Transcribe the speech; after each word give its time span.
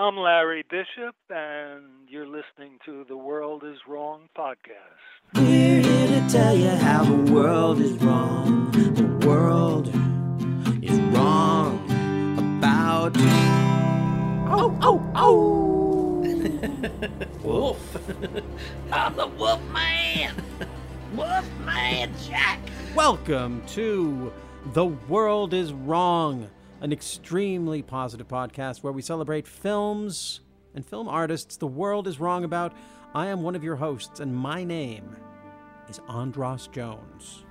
I'm 0.00 0.16
Larry 0.16 0.64
Bishop, 0.70 1.14
and 1.28 2.08
you're 2.08 2.26
listening 2.26 2.78
to 2.86 3.04
the 3.06 3.18
World 3.18 3.64
is 3.64 3.76
Wrong 3.86 4.30
podcast. 4.34 5.34
We're 5.34 5.82
here 5.82 6.06
to 6.22 6.28
tell 6.30 6.56
you 6.56 6.70
how 6.70 7.04
the 7.04 7.30
world 7.30 7.80
is 7.80 7.92
wrong. 8.02 8.70
The 8.70 9.26
world 9.28 9.88
is 10.82 10.98
wrong 11.14 11.84
about. 12.38 13.12
Oh, 14.48 14.74
oh, 14.80 15.12
oh! 15.16 16.22
Wolf. 17.44 17.98
I'm 18.92 19.14
the 19.16 19.26
Wolf 19.26 19.60
Man. 19.70 20.34
Wolf 21.14 21.46
Man 21.66 22.10
Jack. 22.26 22.58
Welcome 22.94 23.62
to 23.74 24.32
The 24.72 24.86
World 24.86 25.52
is 25.52 25.74
Wrong, 25.74 26.48
an 26.80 26.92
extremely 26.92 27.82
positive 27.82 28.26
podcast 28.26 28.82
where 28.82 28.92
we 28.92 29.02
celebrate 29.02 29.46
films 29.46 30.40
and 30.74 30.84
film 30.84 31.08
artists 31.08 31.56
the 31.56 31.66
world 31.66 32.08
is 32.08 32.18
wrong 32.18 32.44
about. 32.44 32.72
I 33.14 33.26
am 33.26 33.42
one 33.42 33.54
of 33.54 33.64
your 33.64 33.76
hosts, 33.76 34.20
and 34.20 34.34
my 34.34 34.64
name 34.64 35.16
is 35.88 36.00
Andras 36.08 36.68
Jones. 36.68 37.44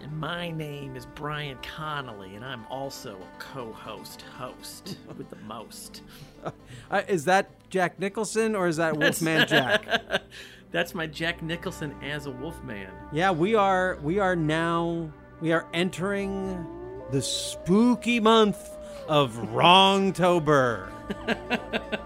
And 0.00 0.12
my 0.20 0.50
name 0.52 0.94
is 0.94 1.06
Bryan 1.06 1.58
Connolly, 1.62 2.36
and 2.36 2.44
I'm 2.44 2.64
also 2.70 3.16
a 3.16 3.40
co-host 3.40 4.22
host 4.22 4.98
with 5.16 5.28
the 5.30 5.36
most. 5.46 6.02
Uh, 6.90 7.02
is 7.08 7.24
that 7.24 7.50
Jack 7.68 7.98
Nicholson 7.98 8.54
or 8.54 8.68
is 8.68 8.76
that 8.76 8.96
Wolfman 8.98 9.46
Jack? 9.48 10.22
That's 10.70 10.94
my 10.94 11.06
Jack 11.06 11.42
Nicholson 11.42 11.94
as 12.00 12.26
a 12.26 12.30
Wolfman. 12.30 12.88
Yeah, 13.12 13.32
we 13.32 13.56
are 13.56 13.98
we 14.02 14.20
are 14.20 14.36
now 14.36 15.12
we 15.40 15.52
are 15.52 15.66
entering 15.74 16.64
the 17.10 17.22
spooky 17.22 18.20
month 18.20 18.76
of 19.08 19.32
Wrongtober. 19.52 20.88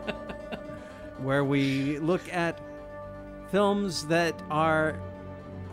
where 1.23 1.45
we 1.45 1.99
look 1.99 2.33
at 2.33 2.61
films 3.51 4.07
that 4.07 4.35
are 4.51 5.01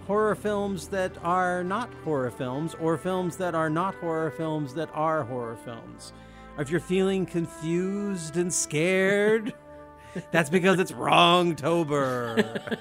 horror 0.06 0.36
films 0.36 0.88
that 0.90 1.12
are 1.24 1.64
not 1.64 1.94
horror 2.04 2.32
films 2.32 2.76
or 2.80 2.98
films 2.98 3.38
that 3.38 3.56
are 3.56 3.70
not 3.70 3.96
horror 3.96 4.32
films 4.32 4.74
that 4.74 4.90
are 4.94 5.24
horror 5.24 5.58
films. 5.64 6.14
If 6.58 6.70
you're 6.70 6.80
feeling 6.80 7.26
confused 7.26 8.38
and 8.38 8.54
scared, 8.54 9.54
that's 10.32 10.50
because 10.50 10.80
it's 10.80 10.92
Wrongtober. 10.92 12.78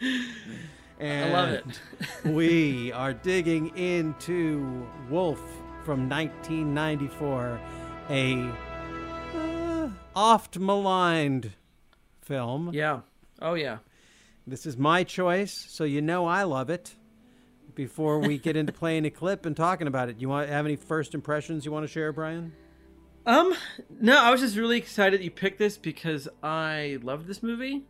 I 1.02 1.30
love 1.30 1.48
it. 1.50 1.80
we 2.24 2.92
are 2.92 3.12
digging 3.12 3.76
into 3.76 4.86
Wolf 5.10 5.40
from 5.84 6.08
1994, 6.08 7.60
a 8.08 8.52
uh, 9.34 9.88
oft 10.14 10.58
maligned 10.58 11.52
film. 12.20 12.70
Yeah. 12.72 13.00
Oh 13.40 13.54
yeah. 13.54 13.78
This 14.46 14.64
is 14.64 14.76
my 14.76 15.02
choice, 15.02 15.52
so 15.52 15.84
you 15.84 16.00
know 16.00 16.26
I 16.26 16.44
love 16.44 16.70
it. 16.70 16.94
Before 17.74 18.18
we 18.18 18.38
get 18.38 18.56
into 18.56 18.72
playing 18.82 19.04
a 19.04 19.10
clip 19.10 19.44
and 19.44 19.56
talking 19.56 19.86
about 19.88 20.08
it, 20.08 20.20
you 20.20 20.28
want 20.28 20.48
have 20.48 20.66
any 20.66 20.76
first 20.76 21.14
impressions 21.14 21.64
you 21.64 21.72
want 21.72 21.84
to 21.84 21.88
share, 21.88 22.12
Bryan? 22.12 22.52
Um, 23.26 23.54
no, 24.00 24.18
I 24.18 24.30
was 24.30 24.40
just 24.40 24.56
really 24.56 24.78
excited 24.78 25.22
you 25.22 25.30
picked 25.30 25.58
this 25.58 25.76
because 25.78 26.28
I 26.42 26.98
loved 27.02 27.26
this 27.26 27.42
movie. 27.42 27.82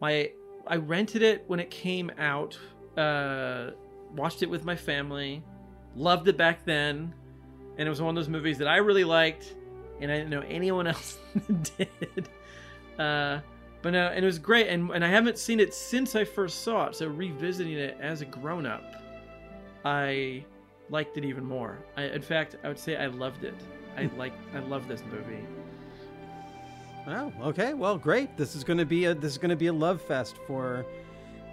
My 0.00 0.32
I 0.70 0.76
rented 0.76 1.22
it 1.22 1.44
when 1.48 1.58
it 1.58 1.70
came 1.70 2.12
out. 2.16 2.56
Uh, 2.96 3.72
watched 4.14 4.42
it 4.42 4.48
with 4.48 4.64
my 4.64 4.76
family. 4.76 5.42
Loved 5.96 6.28
it 6.28 6.36
back 6.36 6.64
then, 6.64 7.12
and 7.76 7.86
it 7.86 7.90
was 7.90 8.00
one 8.00 8.10
of 8.10 8.14
those 8.14 8.28
movies 8.28 8.56
that 8.58 8.68
I 8.68 8.76
really 8.76 9.02
liked, 9.02 9.56
and 10.00 10.10
I 10.12 10.16
didn't 10.16 10.30
know 10.30 10.42
anyone 10.42 10.86
else 10.86 11.18
did. 11.76 12.28
Uh, 12.96 13.40
but 13.82 13.92
no, 13.92 14.06
and 14.06 14.22
it 14.22 14.26
was 14.26 14.38
great, 14.38 14.68
and 14.68 14.90
and 14.90 15.04
I 15.04 15.08
haven't 15.08 15.38
seen 15.38 15.58
it 15.58 15.74
since 15.74 16.14
I 16.14 16.24
first 16.24 16.62
saw 16.62 16.86
it. 16.86 16.94
So 16.94 17.08
revisiting 17.08 17.76
it 17.76 17.98
as 18.00 18.22
a 18.22 18.26
grown 18.26 18.64
up, 18.64 18.94
I 19.84 20.44
liked 20.88 21.16
it 21.16 21.24
even 21.24 21.44
more. 21.44 21.78
I, 21.96 22.04
in 22.04 22.22
fact, 22.22 22.54
I 22.62 22.68
would 22.68 22.78
say 22.78 22.96
I 22.96 23.06
loved 23.06 23.42
it. 23.42 23.54
I 23.96 24.08
like 24.16 24.34
I 24.54 24.60
love 24.60 24.86
this 24.86 25.02
movie. 25.10 25.44
Oh, 27.10 27.32
okay. 27.42 27.74
Well, 27.74 27.98
great. 27.98 28.36
This 28.36 28.54
is 28.54 28.62
going 28.62 28.78
to 28.78 28.86
be 28.86 29.06
a 29.06 29.14
this 29.14 29.32
is 29.32 29.38
going 29.38 29.50
to 29.50 29.56
be 29.56 29.66
a 29.66 29.72
love 29.72 30.00
fest 30.00 30.36
for 30.46 30.86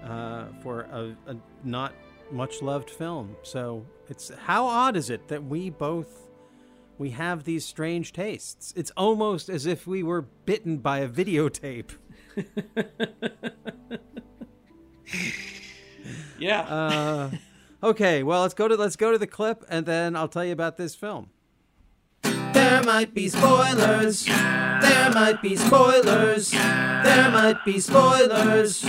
uh, 0.04 0.46
for 0.62 0.82
a, 0.92 1.16
a 1.26 1.36
not 1.64 1.94
much 2.32 2.62
loved 2.62 2.90
film. 2.90 3.36
So 3.42 3.86
it's 4.08 4.30
how 4.30 4.68
odd 4.68 4.96
is 4.96 5.10
it 5.10 5.28
that 5.30 5.44
we 5.44 5.70
both 5.72 6.30
we 7.00 7.10
have 7.12 7.44
these 7.44 7.66
strange 7.66 8.14
tastes? 8.14 8.72
It's 8.78 8.92
almost 8.96 9.50
as 9.50 9.66
if 9.66 9.88
we 9.88 10.04
were 10.04 10.22
bitten 10.22 10.78
by 10.78 11.00
a 11.00 11.10
videotape. 11.10 11.92
Yeah. 16.40 16.62
Uh, 16.62 17.32
okay. 17.84 18.24
Well, 18.24 18.42
let's 18.42 18.54
go 18.54 18.68
to 18.68 18.76
let's 18.76 18.96
go 18.96 19.12
to 19.12 19.18
the 19.18 19.28
clip, 19.28 19.66
and 19.70 19.86
then 19.86 20.16
I'll 20.16 20.28
tell 20.28 20.46
you 20.46 20.54
about 20.54 20.78
this 20.78 20.96
film. 20.96 21.30
There 22.58 22.82
might 22.82 23.14
be 23.14 23.30
spoilers. 23.30 24.26
There 24.26 25.12
might 25.14 25.44
be 25.44 25.56
spoilers. 25.56 26.50
There 26.50 27.30
might 27.30 27.64
be 27.64 27.80
spoilers. 27.80 28.84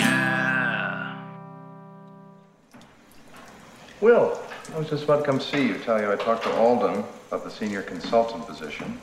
Will, 4.01 4.41
I 4.75 4.79
was 4.79 4.89
just 4.89 5.05
about 5.05 5.19
to 5.19 5.25
come 5.25 5.39
see 5.39 5.67
you, 5.67 5.77
tell 5.81 6.01
you 6.01 6.11
I 6.11 6.17
talked 6.17 6.45
to 6.45 6.53
Alden 6.55 7.05
about 7.29 7.45
the 7.45 7.51
senior 7.51 7.83
consultant 7.83 8.47
position. 8.47 8.99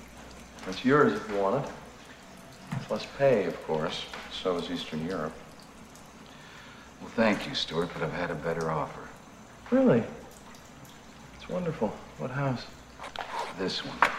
It's 0.68 0.84
yours 0.84 1.14
if 1.14 1.30
you 1.30 1.36
want 1.36 1.64
it. 1.64 1.72
It's 2.72 2.90
less 2.90 3.06
pay, 3.20 3.46
of 3.46 3.68
course. 3.68 4.06
So 4.32 4.58
is 4.58 4.72
Eastern 4.72 5.06
Europe. 5.06 5.34
Well, 7.02 7.12
thank 7.12 7.48
you, 7.48 7.54
Stuart, 7.54 7.90
but 7.94 8.02
I've 8.02 8.14
had 8.14 8.32
a 8.32 8.36
better 8.36 8.72
offer. 8.72 9.08
Really? 9.70 10.02
It's 11.36 11.48
wonderful. 11.48 11.90
What 12.18 12.32
house? 12.32 12.66
This 13.60 13.86
one. 13.86 14.12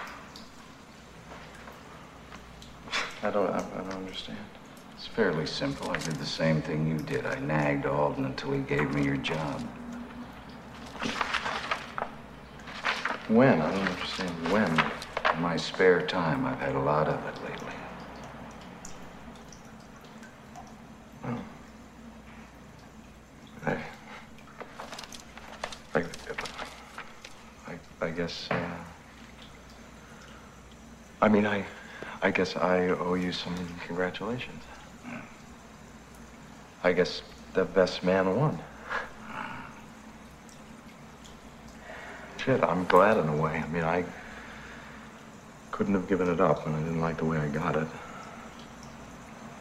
I 3.26 3.30
don't, 3.30 3.50
I, 3.50 3.58
I 3.58 3.78
don't 3.78 3.92
understand. 3.94 4.38
It's 4.94 5.08
fairly 5.08 5.46
simple. 5.46 5.90
I 5.90 5.98
did 5.98 6.16
the 6.16 6.24
same 6.24 6.62
thing 6.62 6.86
you 6.86 6.98
did. 6.98 7.26
I 7.26 7.40
nagged 7.40 7.84
Alden 7.84 8.24
until 8.24 8.52
he 8.52 8.60
gave 8.60 8.88
me 8.94 9.04
your 9.04 9.16
job. 9.16 9.60
When? 13.26 13.60
I 13.60 13.68
don't 13.72 13.88
understand 13.88 14.52
when. 14.52 14.70
In 15.34 15.42
my 15.42 15.56
spare 15.56 16.06
time, 16.06 16.46
I've 16.46 16.60
had 16.60 16.76
a 16.76 16.80
lot 16.80 17.08
of 17.08 17.16
it 17.26 17.42
lately. 17.42 17.72
Oh. 21.24 21.38
I, 23.66 23.76
I, 25.96 26.04
I, 27.66 28.06
I 28.06 28.10
guess, 28.10 28.46
uh, 28.52 28.70
I 31.20 31.28
mean, 31.28 31.44
I 31.44 31.65
guess 32.36 32.54
I 32.54 32.88
owe 32.88 33.14
you 33.14 33.32
some 33.32 33.54
congratulations. 33.86 34.62
I 36.84 36.92
guess 36.92 37.22
the 37.54 37.64
best 37.64 38.04
man 38.04 38.36
won. 38.36 38.58
Shit, 42.36 42.62
I'm 42.62 42.84
glad 42.84 43.16
in 43.16 43.26
a 43.26 43.36
way. 43.36 43.56
I 43.64 43.66
mean, 43.68 43.84
I 43.84 44.04
couldn't 45.70 45.94
have 45.94 46.06
given 46.08 46.28
it 46.28 46.38
up, 46.38 46.66
and 46.66 46.76
I 46.76 46.80
didn't 46.80 47.00
like 47.00 47.16
the 47.16 47.24
way 47.24 47.38
I 47.38 47.48
got 47.48 47.74
it. 47.74 47.88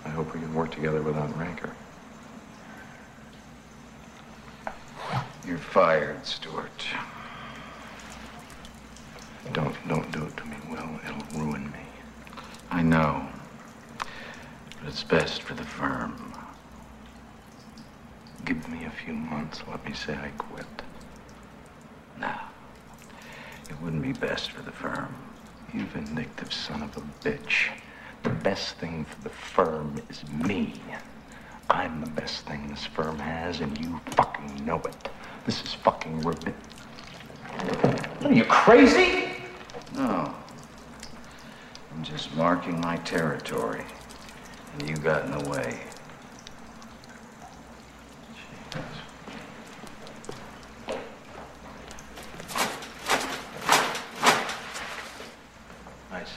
I 0.04 0.10
hope 0.10 0.34
we 0.34 0.42
can 0.42 0.54
work 0.54 0.72
together 0.72 1.02
without 1.02 1.36
rancor. 1.38 1.72
You're 5.48 5.58
fired, 5.60 6.26
Stuart. 6.26 6.86
Don't, 9.54 9.74
don't 9.88 10.12
do 10.12 10.26
it 10.26 10.36
to 10.36 10.46
me, 10.46 10.58
Will. 10.70 11.00
It'll 11.06 11.40
ruin 11.40 11.72
me. 11.72 11.80
I 12.76 12.82
know. 12.82 13.26
But 13.98 14.88
it's 14.88 15.05
best 15.20 15.44
for 15.44 15.54
the 15.54 15.64
firm. 15.64 16.34
Give 18.44 18.68
me 18.68 18.84
a 18.84 18.90
few 18.90 19.14
months. 19.14 19.62
Let 19.66 19.86
me 19.86 19.94
say 19.94 20.14
I 20.14 20.28
quit. 20.38 20.66
Now, 22.20 22.50
it 23.70 23.82
wouldn't 23.82 24.02
be 24.02 24.12
best 24.12 24.52
for 24.52 24.62
the 24.62 24.74
firm. 24.74 25.16
You 25.74 25.86
vindictive 25.86 26.52
son 26.52 26.84
of 26.84 26.98
a 26.98 27.02
bitch. 27.26 27.70
The 28.24 28.30
best 28.30 28.76
thing 28.76 29.06
for 29.06 29.22
the 29.22 29.30
firm 29.30 30.02
is 30.10 30.28
me. 30.30 30.74
I'm 31.70 32.02
the 32.02 32.10
best 32.10 32.46
thing 32.46 32.68
this 32.68 32.84
firm 32.84 33.18
has, 33.18 33.62
and 33.62 33.80
you 33.80 34.02
fucking 34.18 34.66
know 34.66 34.82
it. 34.82 35.10
This 35.46 35.64
is 35.64 35.74
fucking 35.76 36.20
rude. 36.24 36.54
Are 38.22 38.34
you 38.34 38.44
crazy? 38.44 39.30
No. 39.94 40.36
I'm 41.94 42.04
just 42.04 42.36
marking 42.36 42.82
my 42.82 42.98
territory 42.98 43.86
and 44.80 44.90
you 44.90 44.98
got 44.98 45.26
in 45.26 45.32
the 45.32 45.50
way. 45.50 45.80
Nice. 56.12 56.32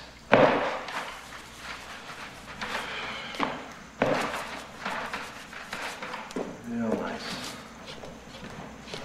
Real 6.69 6.95
nice. 7.01 7.23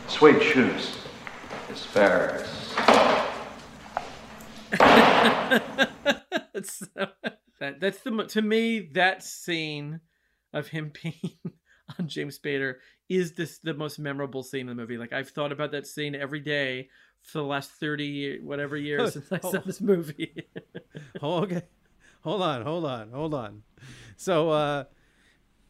Suede 0.08 0.44
shoes. 0.44 0.93
That's 7.84 8.00
the 8.00 8.12
to 8.12 8.42
me 8.42 8.80
that 8.94 9.24
scene 9.24 10.00
of 10.54 10.70
him 10.70 10.90
peeing 10.96 11.36
on 12.00 12.08
James 12.08 12.40
Spader 12.40 12.76
is 13.10 13.34
this 13.34 13.58
the 13.58 13.74
most 13.74 14.00
memorable 14.00 14.42
scene 14.42 14.62
in 14.62 14.68
the 14.68 14.76
movie. 14.76 14.98
Like 14.98 15.12
I've 15.12 15.32
thought 15.32 15.52
about 15.52 15.72
that 15.72 15.86
scene 15.86 16.16
every 16.16 16.40
day 16.40 16.88
for 17.24 17.40
the 17.40 17.44
last 17.44 17.72
thirty 17.72 18.40
whatever 18.40 18.78
years 18.78 19.14
since 19.14 19.30
I 19.34 19.40
saw 19.40 19.60
this 19.60 19.82
movie. 19.82 20.46
Oh, 21.22 21.44
okay. 21.44 21.64
Hold 22.22 22.42
on, 22.42 22.62
hold 22.64 22.86
on, 22.86 23.12
hold 23.12 23.34
on. 23.34 23.64
So, 24.16 24.50
uh, 24.50 24.84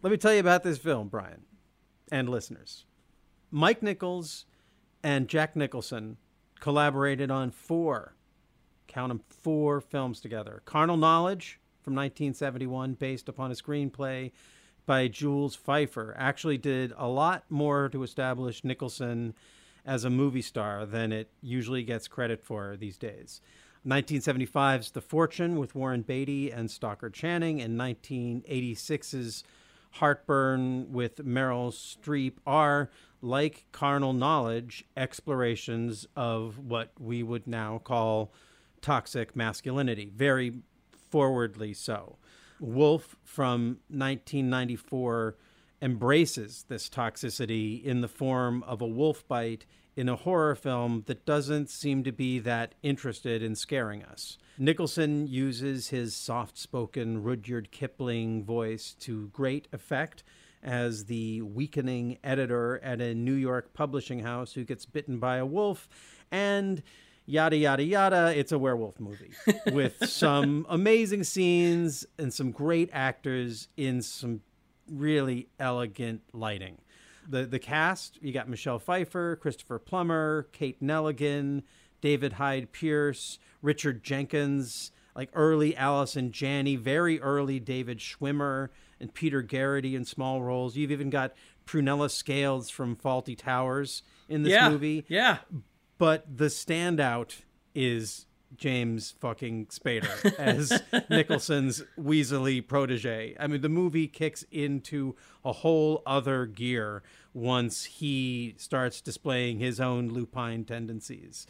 let 0.02 0.12
me 0.12 0.18
tell 0.18 0.34
you 0.34 0.40
about 0.40 0.64
this 0.64 0.78
film, 0.78 1.08
Bryan, 1.08 1.44
and 2.12 2.30
listeners. 2.30 2.86
Mike 3.52 3.82
Nichols 3.82 4.46
and 5.04 5.28
Jack 5.28 5.56
Nicholson 5.56 6.18
collaborated 6.60 7.32
on 7.32 7.52
four, 7.52 8.16
count 8.88 9.10
them, 9.10 9.22
four 9.30 9.80
films 9.80 10.20
together. 10.20 10.62
Carnal 10.66 10.98
Knowledge 10.98 11.60
from 11.84 11.96
1971, 11.96 12.94
based 12.94 13.28
upon 13.28 13.52
a 13.52 13.56
screenplay 13.56 14.32
by 14.86 15.08
Jules 15.08 15.58
Feiffer, 15.58 16.14
actually 16.18 16.58
did 16.58 16.94
a 16.98 17.08
lot 17.08 17.44
more 17.50 17.90
to 17.90 18.04
establish 18.04 18.64
Nicholson 18.64 19.34
as 19.86 20.04
a 20.04 20.10
movie 20.10 20.42
star 20.42 20.86
than 20.86 21.12
it 21.12 21.30
usually 21.42 21.84
gets 21.84 22.08
credit 22.08 22.44
for 22.44 22.78
these 22.78 22.98
days. 22.98 23.42
1975's 23.86 24.92
The 24.92 25.02
Fortune 25.02 25.58
with 25.58 25.76
Warren 25.76 26.04
Beatty 26.04 26.52
and 26.52 26.72
Stockard 26.72 27.14
Channing, 27.14 27.62
and 27.62 27.78
1986's 27.80 29.44
Heartburn 29.92 30.92
with 30.92 31.18
Meryl 31.18 31.72
Streep 31.72 32.38
are, 32.48 32.90
like 33.22 33.66
Carnal 33.72 34.14
Knowledge, 34.14 34.86
explorations 34.96 36.08
of 36.16 36.60
what 36.60 36.92
we 36.98 37.24
would 37.24 37.46
now 37.46 37.78
call 37.78 38.34
toxic 38.82 39.36
masculinity, 39.36 40.12
very 40.16 40.54
forwardly 41.14 41.76
so. 41.76 42.18
Wolf 42.60 43.16
from 43.24 43.78
1994 43.90 45.38
embraces 45.80 46.66
this 46.70 46.90
toxicity 46.90 47.84
in 47.84 48.02
the 48.02 48.08
form 48.08 48.64
of 48.64 48.82
a 48.82 48.88
wolf 48.88 49.28
bite 49.28 49.68
in 49.96 50.10
a 50.10 50.16
horror 50.16 50.56
film 50.56 51.04
that 51.06 51.24
doesn't 51.24 51.70
seem 51.70 52.04
to 52.04 52.12
be 52.12 52.40
that 52.40 52.74
interested 52.82 53.44
in 53.44 53.54
scaring 53.54 54.02
us. 54.02 54.40
Nicholson 54.58 55.28
uses 55.28 55.90
his 55.90 56.16
soft 56.16 56.58
spoken 56.58 57.22
Rudyard 57.22 57.70
Kipling 57.70 58.44
voice 58.44 58.96
to 59.02 59.28
great 59.28 59.68
effect 59.72 60.24
as 60.64 61.06
the 61.06 61.44
weakening 61.44 62.18
editor 62.24 62.80
at 62.84 63.02
a 63.02 63.14
New 63.14 63.36
York 63.36 63.72
publishing 63.76 64.22
house 64.22 64.54
who 64.54 64.64
gets 64.64 64.88
bitten 64.88 65.20
by 65.20 65.38
a 65.38 65.46
wolf 65.46 65.88
and 66.32 66.82
yada 67.26 67.56
yada 67.56 67.84
yada 67.84 68.34
it's 68.38 68.52
a 68.52 68.60
werewolf 68.60 69.00
movie 69.00 69.32
with 69.72 69.96
some 70.10 70.66
amazing 70.70 71.24
scenes 71.24 72.06
and 72.18 72.34
some 72.34 72.52
great 72.52 72.90
actors 72.92 73.68
in 73.78 74.02
some 74.02 74.42
really 74.90 75.48
elegant 75.60 76.22
lighting 76.34 76.78
the 77.30 77.46
the 77.46 77.60
cast 77.60 78.20
you 78.22 78.32
got 78.34 78.50
Michelle 78.50 78.80
Pfeiffer, 78.80 79.36
Christopher 79.38 79.80
Plummer, 79.80 80.48
Kate 80.52 80.82
Nelligan, 80.82 81.64
David 82.02 82.34
Hyde 82.34 82.72
Pierce, 82.72 83.40
Richard 83.62 84.04
Jenkins, 84.04 84.92
like 85.16 85.30
early 85.34 85.76
Allison 85.76 86.32
Janney, 86.32 86.76
very 86.76 87.20
early 87.22 87.60
David 87.60 88.00
Schwimmer 88.00 88.70
and 89.00 89.14
Peter 89.14 89.44
Gerety 89.44 89.94
in 89.94 90.06
small 90.06 90.42
roles. 90.42 90.76
You've 90.76 90.92
even 90.92 91.10
got 91.10 91.34
Prunella 91.66 92.10
Scales 92.10 92.70
from 92.70 92.96
Fawlty 92.96 93.38
Towers 93.38 94.04
in 94.28 94.44
this 94.44 94.52
yeah, 94.52 94.70
movie. 94.70 95.06
yeah. 95.08 95.38
But 96.04 96.38
the 96.38 96.48
standout 96.48 97.44
is 97.74 98.26
James 98.58 99.16
fucking 99.22 99.68
Spader 99.68 100.38
as 100.38 100.84
Nicholson's 101.10 101.82
Weasley 101.98 102.68
protege. 102.68 103.38
I 103.40 103.48
mean, 103.48 103.62
the 103.62 103.70
movie 103.70 104.10
kicks 104.10 104.44
into 104.52 105.16
a 105.46 105.54
whole 105.54 106.04
other 106.06 106.46
gear 106.46 107.04
once 107.34 107.86
he 107.86 108.54
starts 108.58 109.00
displaying 109.00 109.60
his 109.60 109.80
own 109.80 110.10
lupine 110.10 110.66
tendencies. 110.66 111.48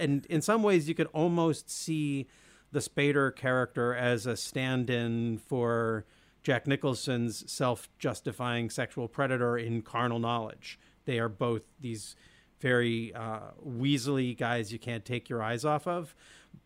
And 0.00 0.26
in 0.26 0.42
some 0.42 0.64
ways, 0.64 0.88
you 0.88 0.96
could 0.96 1.10
almost 1.12 1.70
see 1.70 2.26
the 2.72 2.80
Spader 2.80 3.32
character 3.32 3.94
as 3.94 4.26
a 4.26 4.36
stand 4.36 4.90
in 4.90 5.38
for 5.38 6.04
Jack 6.42 6.66
Nicholson's 6.66 7.48
self 7.48 7.88
justifying 8.00 8.70
sexual 8.70 9.06
predator 9.06 9.56
in 9.56 9.82
Carnal 9.82 10.18
Knowledge. 10.18 10.80
They 11.04 11.20
are 11.20 11.28
both 11.28 11.62
these 11.80 12.16
very 12.64 13.12
uh, 13.14 13.50
weaselly 13.62 14.34
guys 14.34 14.72
you 14.72 14.78
can't 14.78 15.04
take 15.04 15.28
your 15.28 15.42
eyes 15.42 15.66
off 15.66 15.86
of. 15.86 16.14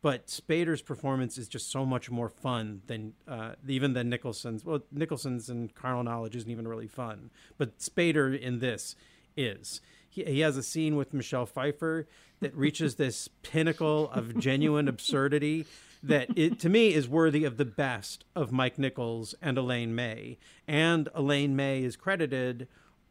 But 0.01 0.29
Spader's 0.29 0.81
performance 0.81 1.37
is 1.39 1.49
just 1.49 1.73
so 1.73 1.85
much 1.85 2.09
more 2.09 2.29
fun 2.29 2.83
than 2.87 3.15
uh, 3.27 3.55
even 3.67 3.95
than 3.95 4.09
Nicholson's. 4.09 4.65
Well, 4.65 4.85
Nicholson's 4.93 5.49
and 5.49 5.75
Carnal 5.75 6.05
Knowledge 6.05 6.37
isn't 6.37 6.51
even 6.51 6.69
really 6.69 6.87
fun, 6.87 7.31
but 7.57 7.79
Spader 7.81 8.39
in 8.39 8.61
this 8.61 8.95
is. 9.37 9.81
He, 10.09 10.23
he 10.23 10.41
has 10.41 10.57
a 10.57 10.63
scene 10.63 10.95
with 10.95 11.13
Michelle 11.13 11.47
Pfeiffer 11.47 12.07
that 12.39 12.55
reaches 12.55 12.95
this 12.95 13.29
pinnacle 13.43 14.09
of 14.13 14.39
genuine 14.39 14.87
absurdity 14.95 15.67
that 16.05 16.29
it, 16.39 16.61
to 16.61 16.69
me 16.69 16.95
is 16.95 17.09
worthy 17.09 17.45
of 17.45 17.57
the 17.57 17.65
best 17.65 18.25
of 18.37 18.53
Mike 18.53 18.79
Nichols 18.79 19.35
and 19.43 19.59
Elaine 19.59 19.97
May. 19.97 20.39
And 20.69 21.09
Elaine 21.13 21.57
May 21.57 21.83
is 21.83 21.97
credited 21.97 22.69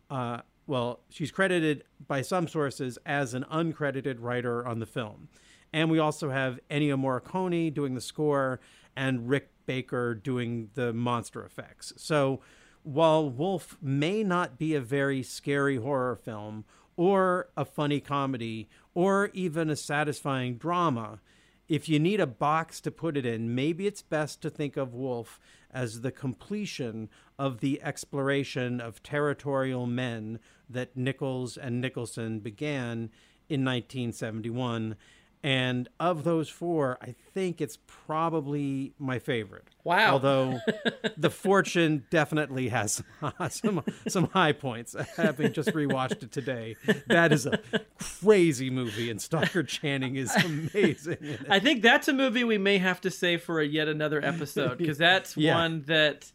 uh, 0.09 0.41
well, 0.67 0.99
she's 1.09 1.31
credited 1.31 1.85
by 2.05 2.21
some 2.21 2.47
sources 2.47 2.99
as 3.05 3.33
an 3.33 3.45
uncredited 3.51 4.17
writer 4.19 4.67
on 4.67 4.79
the 4.79 4.85
film. 4.85 5.29
And 5.73 5.89
we 5.89 5.99
also 5.99 6.29
have 6.29 6.59
Ennio 6.69 6.99
Morricone 6.99 7.73
doing 7.73 7.95
the 7.95 8.01
score 8.01 8.59
and 8.95 9.29
Rick 9.29 9.49
Baker 9.65 10.13
doing 10.13 10.69
the 10.75 10.93
monster 10.93 11.43
effects. 11.43 11.93
So 11.97 12.41
while 12.83 13.29
Wolf 13.29 13.77
may 13.81 14.23
not 14.23 14.57
be 14.57 14.75
a 14.75 14.81
very 14.81 15.23
scary 15.23 15.77
horror 15.77 16.15
film 16.15 16.65
or 16.95 17.49
a 17.55 17.65
funny 17.65 17.99
comedy 17.99 18.69
or 18.93 19.29
even 19.33 19.69
a 19.69 19.75
satisfying 19.75 20.57
drama, 20.57 21.19
if 21.67 21.89
you 21.89 21.99
need 21.99 22.19
a 22.19 22.27
box 22.27 22.79
to 22.81 22.91
put 22.91 23.17
it 23.17 23.25
in, 23.25 23.53
maybe 23.53 23.87
it's 23.87 24.01
best 24.01 24.41
to 24.41 24.49
think 24.49 24.77
of 24.77 24.93
Wolf 24.93 25.39
as 25.71 26.01
the 26.01 26.11
completion 26.11 27.09
of 27.37 27.59
the 27.59 27.81
exploration 27.81 28.79
of 28.79 29.03
territorial 29.03 29.85
men 29.85 30.39
that 30.69 30.95
Nichols 30.95 31.57
and 31.57 31.81
Nicholson 31.81 32.39
began 32.39 33.09
in 33.49 33.63
1971. 33.63 34.95
And 35.43 35.87
of 35.99 36.23
those 36.23 36.49
four, 36.49 36.97
I 37.01 37.13
think 37.33 37.61
it's 37.61 37.77
probably 37.85 38.93
my 38.99 39.19
favorite. 39.19 39.67
Wow. 39.83 40.13
Although 40.13 40.59
The 41.17 41.29
Fortune 41.29 42.05
definitely 42.09 42.69
has 42.69 43.03
some, 43.21 43.33
some, 43.49 43.83
some 44.07 44.25
high 44.29 44.51
points. 44.51 44.95
Having 45.15 45.53
just 45.53 45.69
rewatched 45.69 46.23
it 46.23 46.31
today, 46.31 46.75
that 47.07 47.31
is 47.31 47.45
a 47.45 47.59
crazy 47.99 48.69
movie, 48.69 49.09
and 49.11 49.21
Stockard 49.21 49.67
Channing 49.67 50.15
is 50.15 50.35
amazing. 50.35 51.37
I 51.49 51.59
think 51.59 51.81
that's 51.83 52.07
a 52.07 52.13
movie 52.13 52.43
we 52.43 52.57
may 52.57 52.79
have 52.79 52.99
to 53.01 53.11
save 53.11 53.43
for 53.43 53.61
a 53.61 53.65
yet 53.65 53.87
another 53.87 54.23
episode 54.25 54.77
because 54.77 54.97
that's 54.97 55.37
Yeah. 55.37 55.55
one 55.55 55.83
that, 55.87 56.31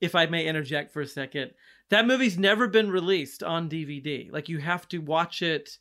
if 0.00 0.14
I 0.14 0.26
may 0.26 0.46
interject 0.46 0.92
for 0.92 1.00
a 1.00 1.06
second, 1.06 1.52
that 1.88 2.06
movie's 2.06 2.38
never 2.38 2.68
been 2.68 2.90
released 2.90 3.42
on 3.42 3.68
DVD. 3.68 4.30
Like 4.30 4.48
you 4.48 4.58
have 4.58 4.86
to 4.88 4.98
watch 4.98 5.42
it 5.42 5.78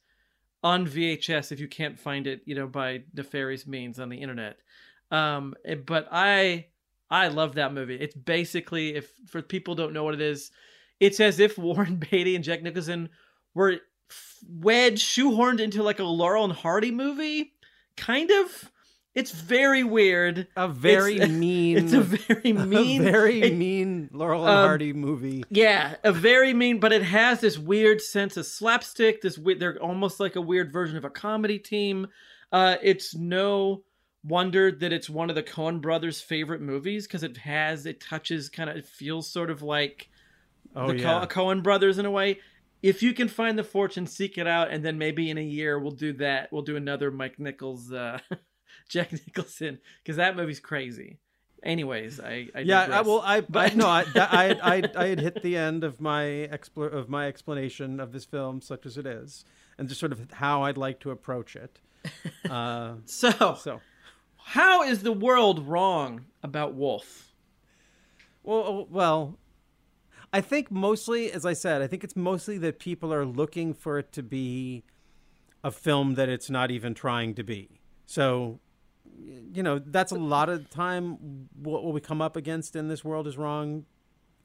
on 0.63 0.87
VHS 0.87 1.51
if 1.51 1.59
you 1.59 1.67
can't 1.67 1.99
find 1.99 2.27
it, 2.27 2.41
you 2.45 2.55
know, 2.55 2.67
by 2.67 3.03
nefarious 3.13 3.65
means 3.65 3.99
on 3.99 4.09
the 4.09 4.21
internet. 4.21 4.57
Um, 5.09 5.55
eh, 5.65 5.75
but 5.75 6.07
I 6.11 6.67
I 7.09 7.27
love 7.27 7.55
that 7.55 7.73
movie. 7.73 7.95
It's 7.95 8.15
basically 8.15 8.95
if 8.95 9.11
for 9.27 9.41
people 9.41 9.75
don't 9.75 9.93
know 9.93 10.03
what 10.03 10.13
it 10.13 10.21
is, 10.21 10.51
it's 10.99 11.19
as 11.19 11.39
if 11.39 11.57
Warren 11.57 11.97
Beatty 11.97 12.35
and 12.35 12.43
Jack 12.43 12.63
Nicholson 12.63 13.09
were 13.53 13.77
wedged, 14.49 15.03
shoehorned 15.03 15.59
into 15.59 15.83
like 15.83 15.99
a 15.99 16.03
Laurel 16.03 16.45
and 16.45 16.53
Hardy 16.53 16.91
movie, 16.91 17.53
kind 17.97 18.31
of. 18.31 18.70
It's 19.13 19.31
very 19.31 19.83
weird. 19.83 20.47
A 20.55 20.67
very 20.69 21.15
It's- 21.15 21.29
mean, 21.45 21.77
It's 21.79 21.93
a 21.93 22.01
very 22.01 22.53
mean, 22.53 23.01
a 23.07 23.11
very 23.11 23.41
it- 23.41 23.55
mean 23.57 24.09
Laurel 24.13 24.45
and 24.47 24.57
Um, 24.57 24.65
Hardy 24.67 24.93
movie. 24.93 25.43
yeah, 25.49 25.95
a 26.03 26.11
very 26.13 26.53
mean, 26.53 26.79
but 26.79 26.93
it 26.93 27.03
has 27.03 27.41
this 27.41 27.57
weird 27.57 28.01
sense 28.01 28.37
of 28.37 28.45
slapstick. 28.45 29.21
This 29.21 29.37
they're 29.57 29.77
almost 29.81 30.19
like 30.19 30.35
a 30.37 30.41
weird 30.41 30.71
version 30.71 30.95
of 30.97 31.03
a 31.05 31.09
comedy 31.09 31.59
team. 31.59 32.07
Uh, 32.53 32.77
it's 32.81 33.13
no 33.15 33.83
wonder 34.23 34.71
that 34.71 34.93
it's 34.93 35.09
one 35.09 35.29
of 35.29 35.35
the 35.35 35.43
Coen 35.43 35.81
brothers' 35.81 36.21
favorite 36.21 36.61
movies 36.61 37.07
because 37.07 37.23
it 37.23 37.35
has, 37.37 37.85
it 37.85 37.99
touches, 37.99 38.49
kind 38.49 38.69
of, 38.69 38.75
it 38.77 38.85
feels 38.85 39.29
sort 39.29 39.49
of 39.49 39.61
like 39.61 40.09
Oh 40.75 40.87
the 40.87 40.99
yeah, 40.99 41.25
Co- 41.25 41.43
Coen 41.47 41.63
brothers 41.63 41.97
in 41.97 42.05
a 42.05 42.11
way. 42.11 42.39
If 42.81 43.03
you 43.03 43.13
can 43.13 43.27
find 43.27 43.57
the 43.59 43.63
fortune, 43.63 44.07
seek 44.07 44.37
it 44.37 44.47
out, 44.47 44.71
and 44.71 44.83
then 44.85 44.97
maybe 44.97 45.29
in 45.29 45.37
a 45.37 45.43
year 45.43 45.77
we'll 45.79 45.91
do 45.91 46.13
that. 46.13 46.51
We'll 46.51 46.61
do 46.61 46.75
another 46.77 47.11
Mike 47.11 47.39
Nichols, 47.39 47.91
uh, 47.91 48.19
Jack 48.89 49.11
Nicholson, 49.11 49.79
because 50.03 50.17
that 50.17 50.35
movie's 50.35 50.59
crazy. 50.59 51.17
Anyways, 51.63 52.19
I, 52.19 52.47
I 52.55 52.59
yeah. 52.61 52.87
I, 52.91 53.01
well, 53.01 53.21
I, 53.23 53.37
I 53.37 53.41
But- 53.41 53.75
no, 53.75 53.87
I, 53.87 54.03
that- 54.15 54.33
I, 54.33 54.49
I, 54.77 54.83
I 54.95 55.07
had 55.07 55.19
hit 55.19 55.41
the 55.43 55.55
end 55.57 55.83
of 55.83 56.01
my 56.01 56.23
expl- 56.51 56.91
of 56.91 57.07
my 57.09 57.27
explanation 57.27 57.99
of 57.99 58.11
this 58.11 58.25
film, 58.25 58.61
such 58.61 58.85
as 58.85 58.97
it 58.97 59.05
is, 59.05 59.45
and 59.77 59.87
just 59.87 59.99
sort 59.99 60.11
of 60.11 60.31
how 60.33 60.63
I'd 60.63 60.77
like 60.77 60.99
to 61.01 61.11
approach 61.11 61.55
it. 61.55 61.79
Uh, 62.49 62.95
So, 63.05 63.55
so, 63.61 63.79
how 64.37 64.81
is 64.83 65.03
the 65.03 65.11
world 65.13 65.67
wrong 65.67 66.25
about 66.41 66.73
Wolf? 66.73 67.31
well, 68.43 68.57
oh, 68.67 68.87
well, 68.89 69.37
I 70.33 70.41
think 70.41 70.71
mostly, 70.71 71.31
as 71.31 71.45
I 71.45 71.53
said, 71.53 71.81
I 71.83 71.87
think 71.87 72.03
it's 72.03 72.15
mostly 72.15 72.57
that 72.57 72.79
people 72.79 73.13
are 73.13 73.25
looking 73.25 73.73
for 73.75 73.99
it 73.99 74.11
to 74.13 74.23
be 74.23 74.83
a 75.63 75.69
film 75.71 76.15
that 76.15 76.27
it's 76.27 76.49
not 76.49 76.71
even 76.71 76.93
trying 76.95 77.35
to 77.35 77.43
be. 77.43 77.80
So, 78.11 78.59
you 79.53 79.63
know, 79.63 79.79
that's 79.79 80.11
a 80.11 80.17
lot 80.17 80.49
of 80.49 80.69
time 80.69 81.47
what 81.55 81.85
we 81.85 82.01
come 82.01 82.21
up 82.21 82.35
against 82.35 82.75
in 82.75 82.89
this 82.89 83.05
world 83.05 83.25
is 83.25 83.37
wrong 83.37 83.85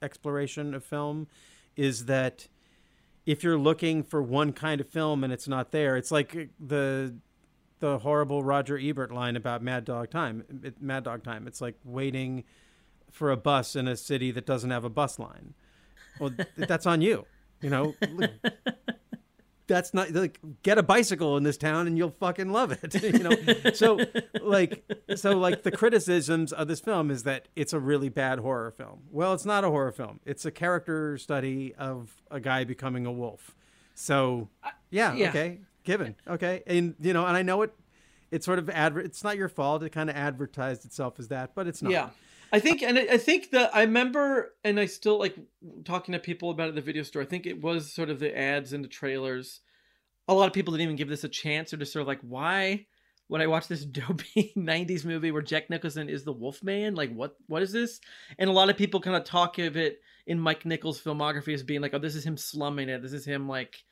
exploration 0.01 0.73
of 0.73 0.85
film 0.85 1.27
is 1.75 2.05
that 2.05 2.47
if 3.25 3.43
you're 3.43 3.57
looking 3.57 4.03
for 4.03 4.23
one 4.23 4.53
kind 4.53 4.79
of 4.79 4.87
film 4.87 5.21
and 5.21 5.33
it's 5.33 5.49
not 5.49 5.71
there, 5.71 5.97
it's 5.97 6.11
like 6.11 6.49
the 6.59 7.15
the 7.79 7.99
horrible 7.99 8.41
Roger 8.41 8.77
Ebert 8.77 9.11
line 9.11 9.35
about 9.35 9.61
Mad 9.61 9.83
Dog 9.83 10.11
Time. 10.11 10.45
It, 10.63 10.81
Mad 10.81 11.03
Dog 11.03 11.25
Time. 11.25 11.45
It's 11.45 11.59
like 11.59 11.75
waiting 11.83 12.45
for 13.11 13.31
a 13.31 13.37
bus 13.37 13.75
in 13.75 13.85
a 13.85 13.97
city 13.97 14.31
that 14.31 14.45
doesn't 14.45 14.71
have 14.71 14.85
a 14.85 14.89
bus 14.89 15.19
line. 15.19 15.55
Well, 16.21 16.31
that's 16.55 16.85
on 16.85 17.01
you. 17.01 17.25
You 17.61 17.69
know, 17.69 17.95
that's 19.67 19.93
not 19.93 20.11
like 20.11 20.39
get 20.63 20.77
a 20.77 20.83
bicycle 20.83 21.37
in 21.37 21.43
this 21.43 21.57
town 21.57 21.87
and 21.87 21.97
you'll 21.97 22.15
fucking 22.19 22.51
love 22.51 22.71
it. 22.71 23.01
you 23.03 23.19
know, 23.19 23.73
so 23.73 23.99
like 24.41 24.83
so 25.15 25.37
like 25.37 25.63
the 25.63 25.71
criticisms 25.71 26.53
of 26.53 26.67
this 26.67 26.79
film 26.79 27.11
is 27.11 27.23
that 27.23 27.47
it's 27.55 27.73
a 27.73 27.79
really 27.79 28.09
bad 28.09 28.39
horror 28.39 28.71
film. 28.71 29.01
Well, 29.11 29.33
it's 29.33 29.45
not 29.45 29.63
a 29.63 29.69
horror 29.69 29.91
film. 29.91 30.19
It's 30.25 30.45
a 30.45 30.51
character 30.51 31.17
study 31.17 31.75
of 31.77 32.15
a 32.31 32.39
guy 32.39 32.63
becoming 32.63 33.05
a 33.05 33.11
wolf. 33.11 33.55
So 33.93 34.49
yeah, 34.89 35.13
yeah. 35.13 35.29
okay, 35.29 35.59
given 35.83 36.15
okay, 36.27 36.63
and 36.65 36.95
you 36.99 37.13
know, 37.13 37.25
and 37.25 37.35
I 37.35 37.41
know 37.41 37.61
it. 37.61 37.73
It's 38.29 38.45
sort 38.45 38.59
of 38.59 38.69
adver- 38.69 38.99
It's 38.99 39.23
not 39.23 39.37
your 39.37 39.47
fault. 39.47 39.83
It 39.83 39.91
kind 39.91 40.09
of 40.09 40.15
advertised 40.17 40.83
itself 40.83 41.17
as 41.17 41.29
that, 41.29 41.55
but 41.55 41.65
it's 41.65 41.81
not. 41.81 41.91
Yeah. 41.91 42.09
I 42.51 42.59
think, 42.59 42.81
and 42.81 42.97
I 42.97 43.17
think 43.17 43.51
that 43.51 43.75
I 43.75 43.81
remember, 43.81 44.53
and 44.63 44.79
I 44.79 44.85
still 44.85 45.19
like 45.19 45.35
talking 45.85 46.13
to 46.13 46.19
people 46.19 46.49
about 46.49 46.67
it 46.67 46.69
at 46.69 46.75
the 46.75 46.81
video 46.81 47.03
store. 47.03 47.21
I 47.21 47.25
think 47.25 47.45
it 47.45 47.61
was 47.61 47.93
sort 47.93 48.09
of 48.09 48.19
the 48.19 48.37
ads 48.37 48.73
and 48.73 48.83
the 48.83 48.89
trailers. 48.89 49.61
A 50.27 50.33
lot 50.33 50.47
of 50.47 50.53
people 50.53 50.73
didn't 50.73 50.83
even 50.83 50.95
give 50.95 51.09
this 51.09 51.23
a 51.23 51.29
chance, 51.29 51.73
or 51.73 51.77
just 51.77 51.93
sort 51.93 52.01
of 52.01 52.07
like, 52.07 52.21
why 52.21 52.85
would 53.29 53.41
I 53.41 53.47
watch 53.47 53.67
this 53.67 53.85
dopey 53.85 54.53
'90s 54.55 55.05
movie 55.05 55.31
where 55.31 55.41
Jack 55.41 55.69
Nicholson 55.69 56.09
is 56.09 56.23
the 56.23 56.33
Wolfman? 56.33 56.95
Like, 56.95 57.13
what? 57.13 57.35
What 57.47 57.63
is 57.63 57.71
this? 57.71 57.99
And 58.37 58.49
a 58.49 58.53
lot 58.53 58.69
of 58.69 58.77
people 58.77 59.01
kind 59.01 59.17
of 59.17 59.23
talk 59.23 59.57
of 59.59 59.75
it 59.77 59.99
in 60.25 60.39
Mike 60.39 60.65
Nichols' 60.65 61.01
filmography 61.01 61.53
as 61.53 61.63
being 61.63 61.81
like, 61.81 61.93
oh, 61.93 61.99
this 61.99 62.15
is 62.15 62.25
him 62.25 62.37
slumming 62.37 62.89
it. 62.89 63.01
This 63.01 63.13
is 63.13 63.25
him 63.25 63.47
like 63.47 63.83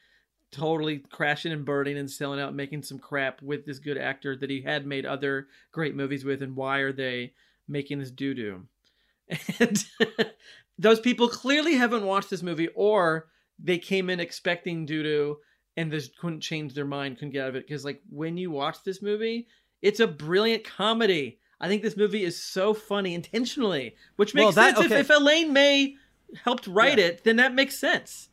totally 0.52 1.00
crashing 1.00 1.52
and 1.52 1.66
burning 1.66 1.98
and 1.98 2.10
selling 2.10 2.40
out, 2.40 2.50
and 2.50 2.58
making 2.58 2.84
some 2.84 3.00
crap 3.00 3.42
with 3.42 3.66
this 3.66 3.80
good 3.80 3.98
actor 3.98 4.38
that 4.38 4.50
he 4.50 4.62
had 4.62 4.86
made 4.86 5.06
other 5.06 5.48
great 5.72 5.96
movies 5.96 6.24
with. 6.24 6.42
And 6.42 6.56
why 6.56 6.80
are 6.80 6.94
they 6.94 7.34
making 7.68 8.00
this 8.00 8.12
doo 8.12 8.34
doo? 8.34 8.66
And 9.60 9.84
those 10.78 11.00
people 11.00 11.28
clearly 11.30 11.76
haven't 11.76 12.04
watched 12.06 12.30
this 12.30 12.44
movie, 12.44 12.68
or 12.76 13.28
they 13.58 13.78
came 13.78 14.10
in 14.10 14.20
expecting 14.20 14.86
doo 14.86 15.04
doo 15.04 15.38
and 15.78 15.92
just 15.92 16.18
couldn't 16.18 16.42
change 16.42 16.74
their 16.74 16.86
mind, 16.86 17.18
couldn't 17.18 17.32
get 17.32 17.44
out 17.44 17.50
of 17.50 17.56
it. 17.56 17.68
Because 17.68 17.84
like 17.86 18.02
when 18.10 18.38
you 18.38 18.52
watch 18.52 18.84
this 18.84 19.02
movie, 19.02 19.48
it's 19.82 20.00
a 20.00 20.08
brilliant 20.08 20.64
comedy. 20.64 21.40
I 21.60 21.68
think 21.68 21.82
this 21.82 21.98
movie 21.98 22.24
is 22.24 22.42
so 22.42 22.74
funny 22.74 23.14
intentionally, 23.14 23.96
which 24.18 24.34
Well, 24.34 24.46
makes 24.46 24.56
that- 24.56 24.76
sense. 24.76 24.86
okay. 24.88 25.00
If, 25.00 25.10
if 25.10 25.18
Elaine 25.18 25.54
May 25.54 25.96
helped 26.44 26.68
write 26.68 26.98
Yeah. 27.00 27.06
it, 27.06 27.24
then 27.24 27.38
that 27.38 27.54
makes 27.54 27.78
sense. 27.78 28.30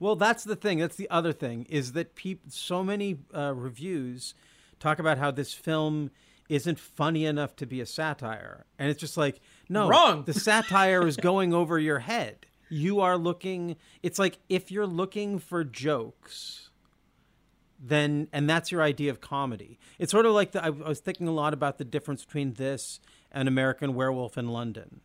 Well, 0.00 0.16
that's 0.16 0.44
the 0.44 0.56
thing. 0.56 0.78
That's 0.78 0.96
the 0.96 1.10
other 1.10 1.32
thing 1.32 1.64
is 1.68 1.92
that 1.92 2.14
peop- 2.14 2.42
so 2.48 2.82
many 2.82 3.18
uh, 3.34 3.54
reviews 3.54 4.34
talk 4.80 4.98
about 4.98 5.18
how 5.18 5.30
this 5.30 5.52
film 5.54 6.10
isn't 6.52 6.78
funny 6.78 7.24
enough 7.24 7.56
to 7.56 7.66
be 7.66 7.80
a 7.80 7.86
satire, 7.86 8.66
and 8.78 8.90
it's 8.90 9.00
just 9.00 9.16
like 9.16 9.40
no, 9.68 9.88
Wrong. 9.88 10.24
The 10.24 10.34
satire 10.34 11.06
is 11.06 11.16
going 11.16 11.54
over 11.60 11.78
your 11.78 12.00
head. 12.00 12.46
You 12.68 13.00
are 13.00 13.16
looking. 13.16 13.76
It's 14.02 14.18
like 14.18 14.38
if 14.48 14.70
you're 14.70 14.86
looking 14.86 15.38
for 15.38 15.64
jokes, 15.64 16.70
then 17.80 18.28
and 18.32 18.48
that's 18.48 18.70
your 18.70 18.82
idea 18.82 19.10
of 19.10 19.20
comedy. 19.20 19.78
It's 19.98 20.12
sort 20.12 20.26
of 20.26 20.32
like 20.34 20.52
the, 20.52 20.62
I, 20.62 20.66
I 20.66 20.70
was 20.70 21.00
thinking 21.00 21.26
a 21.26 21.32
lot 21.32 21.54
about 21.54 21.78
the 21.78 21.84
difference 21.84 22.24
between 22.24 22.54
this 22.54 23.00
and 23.30 23.48
American 23.48 23.94
Werewolf 23.94 24.36
in 24.36 24.48
London. 24.48 25.00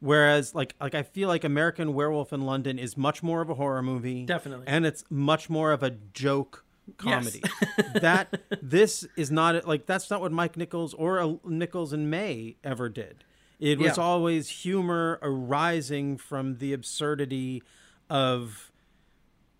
Whereas, 0.00 0.54
like, 0.54 0.74
like 0.80 0.94
I 0.94 1.02
feel 1.02 1.28
like 1.28 1.44
American 1.44 1.94
Werewolf 1.94 2.32
in 2.32 2.42
London 2.42 2.78
is 2.78 2.96
much 2.96 3.22
more 3.22 3.40
of 3.40 3.48
a 3.48 3.54
horror 3.54 3.82
movie, 3.82 4.26
Definitely. 4.26 4.66
and 4.68 4.84
it's 4.84 5.02
much 5.08 5.48
more 5.48 5.72
of 5.72 5.82
a 5.82 5.90
joke 5.90 6.63
Yes. 7.04 7.38
comedy. 7.38 7.42
that 8.00 8.40
this 8.62 9.06
is 9.16 9.30
not 9.30 9.66
like 9.66 9.86
that's 9.86 10.10
not 10.10 10.20
what 10.20 10.32
Mike 10.32 10.56
Nichols 10.56 10.92
or 10.94 11.20
uh, 11.20 11.34
Nichols 11.44 11.92
and 11.92 12.10
May 12.10 12.56
ever 12.62 12.88
did. 12.88 13.24
It 13.60 13.78
was 13.78 13.96
Yeah. 13.96 14.02
always 14.04 14.48
humor 14.48 15.18
arising 15.22 16.18
from 16.18 16.58
the 16.58 16.72
absurdity 16.72 17.62
of 18.10 18.70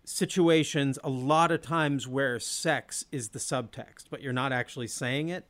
situations 0.03 0.99
a 1.03 1.09
lot 1.09 1.51
of 1.51 1.61
times 1.61 2.07
where 2.07 2.39
sex 2.39 3.05
is 3.11 3.29
the 3.29 3.39
subtext 3.39 4.03
but 4.11 4.21
you're 4.21 4.31
not 4.33 4.51
actually 4.53 4.87
saying 4.87 5.29
it 5.29 5.45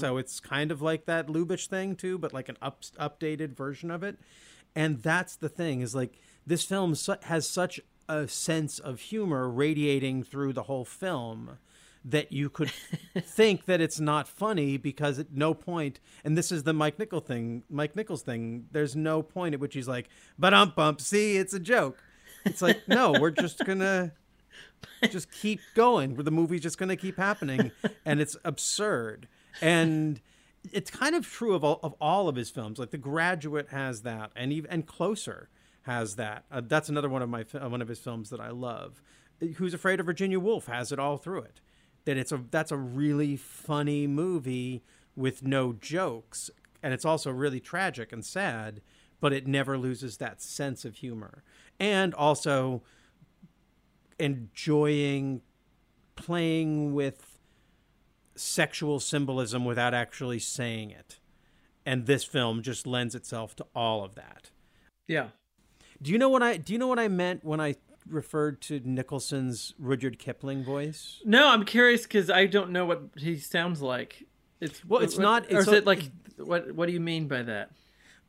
so 0.00 0.16
it's 0.16 0.40
kind 0.40 0.72
of 0.72 0.80
like 0.82 1.04
that 1.04 1.26
Lubitsch 1.28 1.66
thing 1.68 1.94
too 1.94 2.16
but 2.18 2.32
like 2.32 2.48
an 2.48 2.56
up, 2.62 2.82
updated 2.98 3.54
version 3.54 3.90
of 3.90 4.02
it 4.02 4.18
and 4.74 5.02
that's 5.02 5.36
the 5.36 5.48
thing 5.50 5.82
is 5.82 5.94
like 5.94 6.14
this 6.46 6.64
film 6.64 6.94
su- 6.94 7.14
has 7.24 7.46
such 7.46 7.78
a 8.08 8.26
sense 8.28 8.78
of 8.78 9.00
humor 9.00 9.48
radiating 9.48 10.22
through 10.22 10.52
the 10.52 10.64
whole 10.64 10.84
film 10.84 11.58
that 12.04 12.32
you 12.32 12.48
could 12.48 12.70
think 13.20 13.66
that 13.66 13.80
it's 13.80 14.00
not 14.00 14.26
funny 14.26 14.76
because 14.76 15.18
at 15.18 15.32
no 15.32 15.52
point 15.52 16.00
and 16.24 16.38
this 16.38 16.50
is 16.50 16.62
the 16.62 16.72
Mike 16.72 16.98
Nichols 16.98 17.24
thing 17.24 17.62
Mike 17.68 17.96
Nichols 17.96 18.22
thing 18.22 18.66
there's 18.72 18.96
no 18.96 19.22
point 19.22 19.54
at 19.54 19.60
which 19.60 19.74
he's 19.74 19.88
like 19.88 20.08
but 20.38 20.54
um 20.54 20.72
bump 20.74 21.00
see 21.00 21.36
it's 21.36 21.52
a 21.52 21.60
joke. 21.60 22.02
It's 22.44 22.62
like 22.62 22.86
no 22.88 23.12
we're 23.20 23.30
just 23.30 23.64
gonna 23.64 24.12
just 25.10 25.30
keep 25.30 25.60
going. 25.74 26.14
The 26.14 26.30
movie's 26.30 26.62
just 26.62 26.78
gonna 26.78 26.96
keep 26.96 27.16
happening 27.16 27.72
and 28.04 28.20
it's 28.20 28.36
absurd. 28.44 29.28
And 29.60 30.20
it's 30.72 30.90
kind 30.90 31.14
of 31.14 31.26
true 31.26 31.54
of 31.54 31.64
all, 31.64 31.80
of 31.82 31.94
all 32.00 32.28
of 32.28 32.36
his 32.36 32.50
films. 32.50 32.78
Like 32.78 32.90
the 32.90 32.98
graduate 32.98 33.68
has 33.70 34.02
that 34.02 34.30
and 34.36 34.52
even 34.52 34.70
and 34.70 34.86
closer 34.86 35.48
has 35.88 36.16
that. 36.16 36.44
Uh, 36.50 36.62
that's 36.64 36.88
another 36.88 37.08
one 37.08 37.22
of 37.22 37.28
my 37.28 37.42
one 37.42 37.82
of 37.82 37.88
his 37.88 37.98
films 37.98 38.30
that 38.30 38.40
i 38.40 38.50
love. 38.50 39.02
Who's 39.56 39.74
afraid 39.74 40.00
of 40.00 40.06
virginia 40.06 40.38
woolf 40.38 40.66
has 40.66 40.92
it 40.92 40.98
all 40.98 41.16
through 41.16 41.42
it. 41.42 41.60
That 42.04 42.16
it's 42.16 42.32
a 42.32 42.44
that's 42.50 42.70
a 42.70 42.76
really 42.76 43.36
funny 43.36 44.06
movie 44.06 44.84
with 45.16 45.42
no 45.42 45.72
jokes 45.72 46.50
and 46.82 46.94
it's 46.94 47.04
also 47.04 47.30
really 47.32 47.58
tragic 47.58 48.12
and 48.12 48.24
sad 48.24 48.80
but 49.20 49.32
it 49.32 49.46
never 49.46 49.76
loses 49.76 50.18
that 50.18 50.40
sense 50.40 50.84
of 50.84 50.96
humor. 50.96 51.42
And 51.80 52.14
also 52.14 52.82
enjoying 54.18 55.42
playing 56.16 56.94
with 56.94 57.38
sexual 58.34 59.00
symbolism 59.00 59.64
without 59.64 59.94
actually 59.94 60.38
saying 60.38 60.90
it. 60.90 61.18
And 61.84 62.06
this 62.06 62.24
film 62.24 62.62
just 62.62 62.86
lends 62.86 63.14
itself 63.14 63.56
to 63.56 63.66
all 63.74 64.04
of 64.04 64.14
that. 64.14 64.50
Yeah. 65.06 65.28
Do 66.02 66.10
you 66.12 66.18
know 66.18 66.28
what 66.28 66.42
i 66.42 66.56
do 66.56 66.72
you 66.72 66.78
know 66.78 66.86
what 66.86 66.98
i 66.98 67.08
meant 67.08 67.44
when 67.44 67.60
i 67.60 67.74
referred 68.08 68.60
to 68.60 68.80
nicholson's 68.84 69.74
rudyard 69.78 70.18
kipling 70.18 70.64
voice 70.64 71.20
No, 71.24 71.48
I'm 71.48 71.64
curious 71.64 72.02
because 72.02 72.30
I 72.30 72.46
don't 72.46 72.70
know 72.70 72.86
what 72.86 73.02
he 73.16 73.36
sounds 73.38 73.82
like. 73.82 74.26
It's 74.60 74.82
Well, 74.84 75.02
it's 75.02 75.16
what- 75.16 75.22
not- 75.22 75.52
Or 75.52 75.58
it's 75.58 75.68
is 75.68 75.74
it 75.74 75.86
like 75.86 76.10
what? 76.38 76.72
What 76.72 76.86
do 76.86 76.92
you 76.92 77.00
mean 77.00 77.28
by 77.28 77.42
that? 77.42 77.70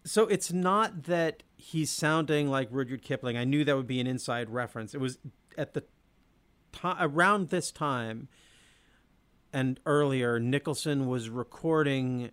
So 0.03 0.27
it's 0.27 0.51
not 0.51 1.03
that 1.03 1.43
he's 1.55 1.89
sounding 1.91 2.49
like 2.49 2.67
Rudyard 2.71 3.01
Kipling. 3.03 3.37
I 3.37 3.43
knew 3.45 3.63
that 3.63 3.75
would 3.75 3.87
be 3.87 3.99
an 3.99 4.07
inside 4.07 4.49
reference. 4.49 4.93
It 4.93 4.99
was 4.99 5.17
at 5.57 5.73
the 5.73 5.83
time 6.73 6.97
around 6.99 7.49
this 7.49 7.71
time 7.71 8.27
and 9.53 9.79
earlier. 9.85 10.39
Nicholson 10.39 11.07
was 11.07 11.29
recording, 11.29 12.31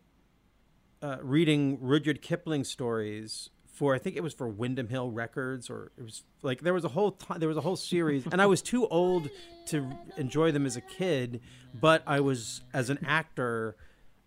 uh, 1.02 1.18
reading 1.22 1.78
Rudyard 1.80 2.22
Kipling 2.22 2.64
stories 2.64 3.50
for 3.76 3.94
I 3.94 3.98
think 3.98 4.16
it 4.16 4.22
was 4.22 4.32
for 4.32 4.48
Windham 4.48 4.88
Hill 4.88 5.10
Records 5.10 5.68
or 5.68 5.92
it 5.98 6.02
was 6.02 6.24
like 6.40 6.62
there 6.62 6.72
was 6.72 6.84
a 6.84 6.88
whole 6.88 7.12
ti 7.12 7.34
there 7.36 7.48
was 7.48 7.58
a 7.58 7.60
whole 7.60 7.76
series 7.76 8.24
and 8.32 8.40
I 8.40 8.46
was 8.46 8.62
too 8.62 8.86
old 8.88 9.28
to 9.66 9.86
enjoy 10.16 10.50
them 10.50 10.64
as 10.64 10.76
a 10.76 10.80
kid, 10.80 11.40
but 11.78 12.02
I 12.06 12.20
was 12.20 12.62
as 12.72 12.88
an 12.90 12.98
actor. 13.06 13.76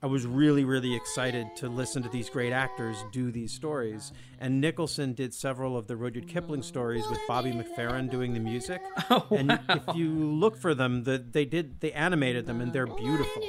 I 0.02 0.08
was 0.08 0.26
really, 0.26 0.64
really 0.64 0.96
excited 0.96 1.48
to 1.58 1.68
listen 1.68 2.04
to 2.04 2.10
these 2.10 2.30
great 2.30 2.54
actors 2.54 2.96
do 3.12 3.32
these 3.32 3.52
stories. 3.52 4.14
And 4.40 4.62
Nicholson 4.62 5.12
did 5.14 5.34
several 5.34 5.76
of 5.76 5.88
the 5.88 5.98
Rudyard 5.98 6.26
Kipling 6.26 6.62
stories 6.62 7.06
with 7.10 7.20
Bobby 7.28 7.52
McFerrin 7.52 8.10
doing 8.10 8.34
the 8.34 8.40
music. 8.40 8.82
Oh, 9.10 9.26
and 9.32 9.60
if 9.70 9.96
you 9.96 10.10
look 10.10 10.56
for 10.56 10.76
them, 10.76 11.04
the, 11.04 11.18
they 11.18 11.44
did 11.44 11.80
they 11.82 11.92
animated 11.92 12.46
them 12.46 12.62
and 12.62 12.72
they're 12.72 12.86
beautiful. 12.88 13.44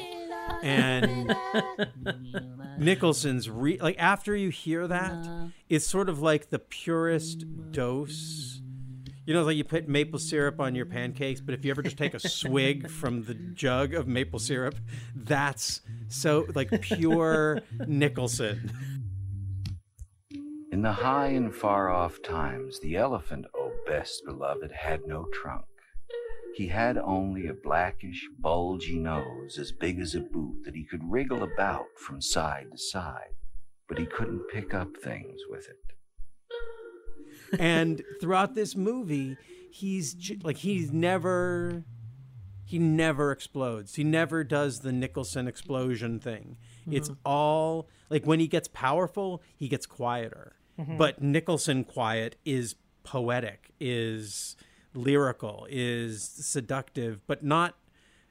And 0.62 1.34
Nicholson's 2.78 3.48
re- 3.48 3.78
like 3.78 3.96
after 3.98 4.36
you 4.36 4.50
hear 4.50 4.86
that, 4.86 5.50
it's 5.68 5.86
sort 5.86 6.08
of 6.08 6.20
like 6.20 6.50
the 6.50 6.58
purest 6.58 7.44
dose 7.72 8.60
You 9.26 9.34
know, 9.34 9.44
like 9.44 9.56
you 9.56 9.64
put 9.64 9.88
maple 9.88 10.18
syrup 10.18 10.60
on 10.60 10.74
your 10.74 10.86
pancakes, 10.86 11.40
but 11.40 11.54
if 11.54 11.64
you 11.64 11.70
ever 11.70 11.82
just 11.82 11.96
take 11.96 12.14
a 12.14 12.18
swig 12.20 12.90
from 13.00 13.22
the 13.24 13.34
jug 13.34 13.94
of 13.94 14.08
maple 14.08 14.38
syrup, 14.38 14.74
that's 15.14 15.82
so 16.08 16.46
like 16.54 16.80
pure 16.80 17.60
Nicholson. 17.86 18.72
In 20.72 20.82
the 20.82 20.92
high 20.92 21.28
and 21.28 21.54
far 21.54 21.90
off 21.90 22.22
times, 22.22 22.80
the 22.80 22.96
elephant, 22.96 23.46
oh 23.54 23.72
best 23.86 24.24
beloved, 24.24 24.72
had 24.72 25.06
no 25.06 25.26
trunk. 25.32 25.64
He 26.54 26.68
had 26.68 26.98
only 26.98 27.46
a 27.46 27.54
blackish, 27.54 28.26
bulgy 28.38 28.98
nose 28.98 29.58
as 29.58 29.72
big 29.72 29.98
as 30.00 30.14
a 30.14 30.20
boot 30.20 30.62
that 30.64 30.74
he 30.74 30.84
could 30.84 31.02
wriggle 31.04 31.42
about 31.42 31.86
from 31.96 32.20
side 32.20 32.66
to 32.72 32.78
side, 32.78 33.34
but 33.88 33.98
he 33.98 34.06
couldn't 34.06 34.48
pick 34.52 34.74
up 34.74 34.88
things 35.02 35.40
with 35.48 35.68
it. 35.68 35.76
and 37.60 38.02
throughout 38.20 38.54
this 38.54 38.76
movie, 38.76 39.36
he's 39.70 40.16
like 40.42 40.58
he's 40.58 40.92
never 40.92 41.84
he 42.64 42.78
never 42.78 43.32
explodes. 43.32 43.96
He 43.96 44.04
never 44.04 44.44
does 44.44 44.80
the 44.80 44.92
Nicholson 44.92 45.48
explosion 45.48 46.20
thing. 46.20 46.56
Mm-hmm. 46.82 46.92
It's 46.92 47.10
all 47.24 47.88
like 48.10 48.24
when 48.24 48.38
he 48.38 48.46
gets 48.46 48.68
powerful, 48.68 49.42
he 49.56 49.66
gets 49.66 49.86
quieter. 49.86 50.54
Mm-hmm. 50.78 50.96
But 50.96 51.20
Nicholson 51.20 51.82
quiet 51.82 52.36
is 52.44 52.76
poetic, 53.02 53.70
is 53.80 54.56
lyrical, 54.94 55.66
is 55.70 56.22
seductive, 56.22 57.20
but 57.26 57.44
not 57.44 57.76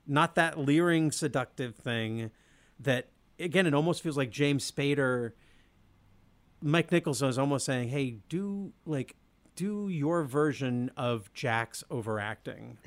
not 0.08 0.36
that 0.36 0.58
leering 0.58 1.12
seductive 1.12 1.76
thing 1.76 2.32
that 2.80 3.10
again 3.40 3.68
it 3.68 3.74
almost 3.74 4.02
feels 4.02 4.18
like 4.18 4.32
James 4.32 4.70
Spader 4.70 5.34
Mike 6.62 6.92
Nicholson 6.92 7.30
is 7.30 7.38
almost 7.38 7.66
saying, 7.66 7.90
"Hey, 7.90 8.18
do 8.28 8.74
like 8.86 9.16
do 9.60 9.90
your 9.90 10.24
version 10.24 10.90
of 10.96 11.34
Jack's 11.34 11.84
overacting 11.92 12.78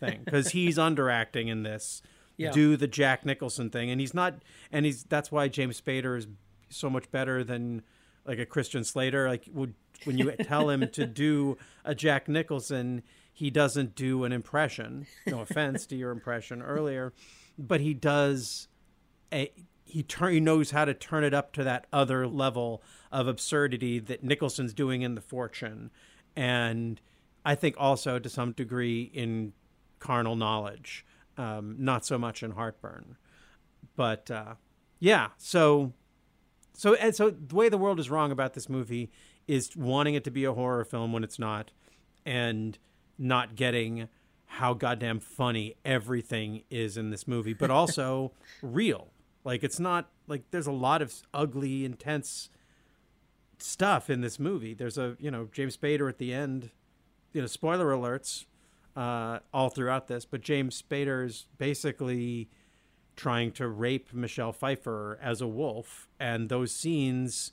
thing 0.00 0.22
because 0.24 0.48
he's 0.48 0.76
underacting 0.76 1.46
in 1.46 1.62
this. 1.62 2.02
Yeah. 2.36 2.50
Do 2.50 2.76
the 2.76 2.88
Jack 2.88 3.24
Nicholson 3.24 3.70
thing, 3.70 3.90
and 3.92 4.00
he's 4.00 4.12
not, 4.12 4.34
and 4.72 4.84
he's 4.84 5.04
that's 5.04 5.30
why 5.30 5.46
James 5.46 5.80
Spader 5.80 6.18
is 6.18 6.26
so 6.68 6.90
much 6.90 7.08
better 7.12 7.44
than 7.44 7.82
like 8.24 8.40
a 8.40 8.44
Christian 8.44 8.82
Slater. 8.82 9.28
Like 9.28 9.44
would 9.52 9.74
when 10.04 10.18
you 10.18 10.30
tell 10.32 10.70
him 10.70 10.88
to 10.90 11.06
do 11.06 11.56
a 11.84 11.94
Jack 11.94 12.28
Nicholson, 12.28 13.02
he 13.32 13.50
doesn't 13.50 13.94
do 13.94 14.24
an 14.24 14.32
impression. 14.32 15.06
No 15.26 15.40
offense 15.40 15.86
to 15.86 15.96
your 15.96 16.10
impression 16.10 16.62
earlier, 16.62 17.12
but 17.58 17.80
he 17.80 17.94
does 17.94 18.68
a 19.32 19.52
he 19.84 20.02
turn 20.02 20.32
he 20.32 20.40
knows 20.40 20.72
how 20.72 20.84
to 20.84 20.94
turn 20.94 21.24
it 21.24 21.34
up 21.34 21.52
to 21.52 21.64
that 21.64 21.86
other 21.92 22.26
level 22.26 22.82
of 23.12 23.28
absurdity 23.28 23.98
that 23.98 24.24
Nicholson's 24.24 24.74
doing 24.74 25.02
in 25.02 25.14
The 25.14 25.20
Fortune, 25.20 25.90
and 26.34 27.00
I 27.44 27.54
think 27.54 27.76
also 27.78 28.18
to 28.18 28.28
some 28.28 28.52
degree 28.52 29.10
in 29.14 29.52
Carnal 29.98 30.36
Knowledge, 30.36 31.04
um, 31.38 31.76
not 31.78 32.04
so 32.04 32.18
much 32.18 32.42
in 32.42 32.52
Heartburn, 32.52 33.16
but 33.94 34.30
uh, 34.30 34.54
yeah. 34.98 35.28
So 35.36 35.92
so 36.74 36.94
and 36.94 37.14
so 37.14 37.30
the 37.30 37.54
way 37.54 37.68
the 37.68 37.78
world 37.78 38.00
is 38.00 38.10
wrong 38.10 38.32
about 38.32 38.54
this 38.54 38.68
movie 38.68 39.10
is 39.46 39.76
wanting 39.76 40.14
it 40.14 40.24
to 40.24 40.30
be 40.30 40.44
a 40.44 40.52
horror 40.52 40.84
film 40.84 41.12
when 41.12 41.24
it's 41.24 41.38
not, 41.38 41.70
and 42.24 42.78
not 43.18 43.56
getting 43.56 44.08
how 44.46 44.74
goddamn 44.74 45.20
funny 45.20 45.74
everything 45.84 46.62
is 46.70 46.96
in 46.96 47.10
this 47.10 47.26
movie, 47.26 47.52
but 47.52 47.70
also 47.70 48.32
real. 48.62 49.08
Like 49.44 49.62
it's 49.62 49.78
not 49.78 50.10
like 50.26 50.42
there's 50.50 50.66
a 50.66 50.72
lot 50.72 51.02
of 51.02 51.14
ugly, 51.32 51.84
intense 51.84 52.50
stuff 53.58 54.10
in 54.10 54.20
this 54.20 54.38
movie. 54.38 54.74
There's 54.74 54.98
a 54.98 55.16
you 55.20 55.30
know 55.30 55.48
James 55.52 55.76
Spader 55.76 56.08
at 56.08 56.18
the 56.18 56.32
end. 56.32 56.70
You 57.32 57.42
know, 57.42 57.46
spoiler 57.46 57.86
alerts 57.86 58.46
uh, 58.96 59.40
all 59.52 59.68
throughout 59.68 60.08
this, 60.08 60.24
but 60.24 60.40
James 60.40 60.82
Spader 60.82 61.24
is 61.24 61.46
basically 61.58 62.48
trying 63.14 63.52
to 63.52 63.68
rape 63.68 64.12
Michelle 64.12 64.52
Pfeiffer 64.52 65.18
as 65.22 65.40
a 65.40 65.46
wolf, 65.46 66.08
and 66.18 66.48
those 66.48 66.72
scenes 66.72 67.52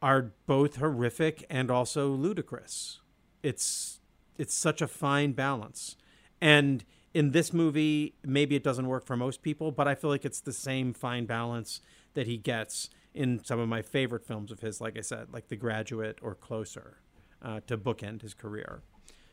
are 0.00 0.32
both 0.46 0.76
horrific 0.76 1.44
and 1.50 1.70
also 1.70 2.08
ludicrous. 2.08 3.00
It's 3.42 4.00
it's 4.36 4.54
such 4.54 4.80
a 4.80 4.86
fine 4.86 5.32
balance. 5.32 5.96
And 6.40 6.84
in 7.12 7.32
this 7.32 7.52
movie, 7.52 8.14
maybe 8.24 8.54
it 8.54 8.62
doesn't 8.62 8.86
work 8.86 9.04
for 9.04 9.16
most 9.16 9.42
people, 9.42 9.72
but 9.72 9.88
I 9.88 9.94
feel 9.96 10.10
like 10.10 10.24
it's 10.24 10.40
the 10.40 10.52
same 10.52 10.92
fine 10.92 11.26
balance 11.26 11.80
that 12.14 12.26
he 12.26 12.36
gets 12.36 12.90
in 13.14 13.42
some 13.44 13.58
of 13.58 13.68
my 13.68 13.82
favorite 13.82 14.24
films 14.24 14.52
of 14.52 14.60
his, 14.60 14.80
like 14.80 14.96
I 14.96 15.00
said, 15.00 15.28
like 15.32 15.48
The 15.48 15.56
Graduate 15.56 16.18
or 16.22 16.36
Closer, 16.36 16.98
uh, 17.42 17.60
to 17.66 17.76
bookend 17.76 18.22
his 18.22 18.34
career. 18.34 18.82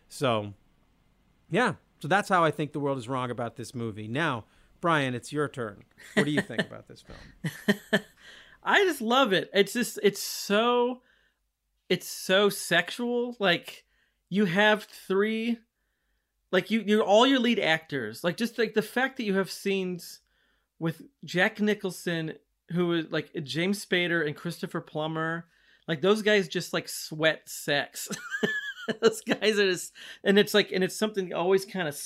So, 0.09 0.53
yeah, 1.51 1.75
so 1.99 2.07
that's 2.07 2.29
how 2.29 2.43
I 2.43 2.49
think 2.49 2.71
the 2.71 2.79
world 2.79 2.97
is 2.97 3.07
wrong 3.07 3.29
about 3.29 3.55
this 3.55 3.75
movie. 3.75 4.07
Now, 4.07 4.45
Bryan, 4.81 5.13
it's 5.13 5.31
your 5.31 5.47
turn. 5.47 5.83
What 6.15 6.25
do 6.25 6.31
you 6.31 6.41
think 6.41 6.61
about 6.67 6.87
this 6.87 7.03
film? 7.03 8.01
I 8.65 8.83
just 8.83 9.01
love 9.01 9.31
it. 9.31 9.49
It's 9.53 9.73
just 9.73 9.99
it's 10.01 10.21
so 10.21 11.01
it's 11.87 12.07
so 12.07 12.49
sexual. 12.49 13.35
Like 13.39 13.85
you 14.29 14.45
have 14.45 14.83
three 14.83 15.59
like 16.51 16.71
you 16.71 16.83
you're 16.85 17.03
all 17.03 17.27
your 17.27 17.39
lead 17.39 17.59
actors. 17.59 18.23
Like 18.23 18.37
just 18.37 18.57
like 18.57 18.73
the 18.73 18.81
fact 18.81 19.17
that 19.17 19.23
you 19.23 19.35
have 19.35 19.51
scenes 19.51 20.21
with 20.79 21.03
Jack 21.23 21.61
Nicholson 21.61 22.33
who 22.71 22.93
is 22.93 23.05
like 23.11 23.31
James 23.43 23.85
Spader 23.85 24.25
and 24.25 24.35
Christopher 24.35 24.81
Plummer. 24.81 25.45
Like 25.87 26.01
those 26.01 26.23
guys 26.23 26.47
just 26.47 26.73
like 26.73 26.89
sweat 26.89 27.47
sex. 27.47 28.09
those 29.01 29.21
guys 29.21 29.59
are 29.59 29.69
just 29.71 29.93
and 30.23 30.39
it's 30.39 30.55
like 30.55 30.71
and 30.71 30.83
it's 30.83 30.95
something 30.95 31.33
always 31.33 31.65
kind 31.65 31.87
of 31.87 31.99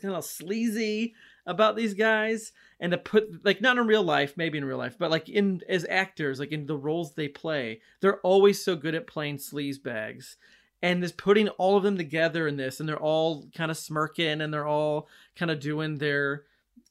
kind 0.00 0.14
of 0.14 0.24
sleazy 0.24 1.14
about 1.50 1.76
these 1.76 1.94
guys 1.94 2.52
and 2.78 2.92
to 2.92 2.98
put 2.98 3.44
like 3.44 3.60
not 3.60 3.76
in 3.76 3.86
real 3.86 4.02
life 4.02 4.34
maybe 4.36 4.56
in 4.56 4.64
real 4.64 4.78
life 4.78 4.96
but 4.98 5.10
like 5.10 5.28
in 5.28 5.60
as 5.68 5.84
actors 5.90 6.38
like 6.38 6.52
in 6.52 6.66
the 6.66 6.76
roles 6.76 7.14
they 7.14 7.28
play 7.28 7.80
they're 8.00 8.20
always 8.20 8.62
so 8.62 8.76
good 8.76 8.94
at 8.94 9.06
playing 9.06 9.36
sleaze 9.36 9.82
bags 9.82 10.36
and 10.82 11.02
just 11.02 11.16
putting 11.16 11.48
all 11.50 11.76
of 11.76 11.82
them 11.82 11.96
together 11.96 12.46
in 12.46 12.56
this 12.56 12.80
and 12.80 12.88
they're 12.88 12.96
all 12.96 13.46
kind 13.54 13.70
of 13.70 13.76
smirking 13.76 14.40
and 14.40 14.54
they're 14.54 14.66
all 14.66 15.08
kind 15.36 15.50
of 15.50 15.60
doing 15.60 15.98
their 15.98 16.44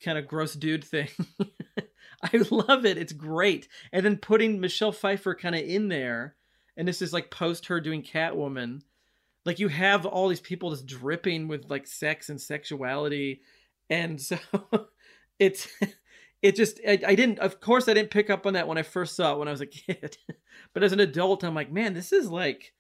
kind 0.04 0.18
of 0.18 0.28
gross 0.28 0.54
dude 0.54 0.84
thing. 0.84 1.10
I 2.24 2.38
love 2.52 2.86
it. 2.86 2.98
It's 2.98 3.14
great. 3.14 3.68
And 3.92 4.06
then 4.06 4.18
putting 4.18 4.60
michelle 4.60 4.92
pfeiffer 4.92 5.36
kind 5.36 5.56
of 5.56 5.62
in 5.62 5.88
there 5.88 6.36
and 6.78 6.88
this 6.88 7.02
is 7.02 7.14
like 7.14 7.32
post 7.32 7.68
her 7.68 7.80
doing 7.82 8.04
catwoman 8.04 8.82
like 9.46 9.60
you 9.60 9.68
have 9.70 10.06
all 10.06 10.28
these 10.28 10.40
people 10.40 10.70
just 10.70 10.86
dripping 10.86 11.48
with 11.48 11.70
like 11.70 11.88
sex 11.88 12.30
and 12.30 12.40
sexuality 12.40 13.42
and 13.90 14.22
so 14.22 14.38
it's 15.40 15.68
it 16.42 16.56
just 16.56 16.80
I, 16.88 17.00
I 17.08 17.16
didn't 17.16 17.40
of 17.40 17.60
course 17.60 17.88
i 17.88 17.94
didn't 17.94 18.12
pick 18.12 18.30
up 18.30 18.46
on 18.46 18.54
that 18.54 18.68
when 18.68 18.78
i 18.78 18.84
first 18.84 19.16
saw 19.16 19.34
it 19.34 19.40
when 19.40 19.48
i 19.48 19.52
was 19.52 19.62
a 19.62 19.66
kid 19.86 20.18
but 20.74 20.84
as 20.84 20.92
an 20.94 21.00
adult 21.00 21.44
i'm 21.44 21.56
like 21.56 21.72
man 21.72 21.94
this 21.94 22.12
is 22.14 22.30
like 22.30 22.74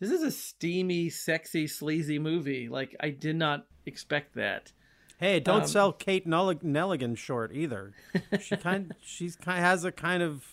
this 0.00 0.10
is 0.10 0.22
a 0.22 0.30
steamy 0.30 1.10
sexy 1.10 1.66
sleazy 1.66 2.18
movie 2.18 2.68
like 2.68 2.94
i 3.00 3.10
did 3.10 3.36
not 3.36 3.66
expect 3.86 4.34
that 4.34 4.72
Hey, 5.18 5.38
don't 5.38 5.62
Um, 5.62 5.68
sell 5.68 5.92
Kate 5.92 6.26
Nell- 6.26 6.52
Nelligan 6.56 7.16
short 7.16 7.52
either. 7.54 7.92
She 8.40 8.56
kind 8.56 8.92
she's 9.04 9.36
kind 9.36 9.60
has 9.60 9.84
a 9.84 9.92
kind 9.92 10.20
of 10.20 10.44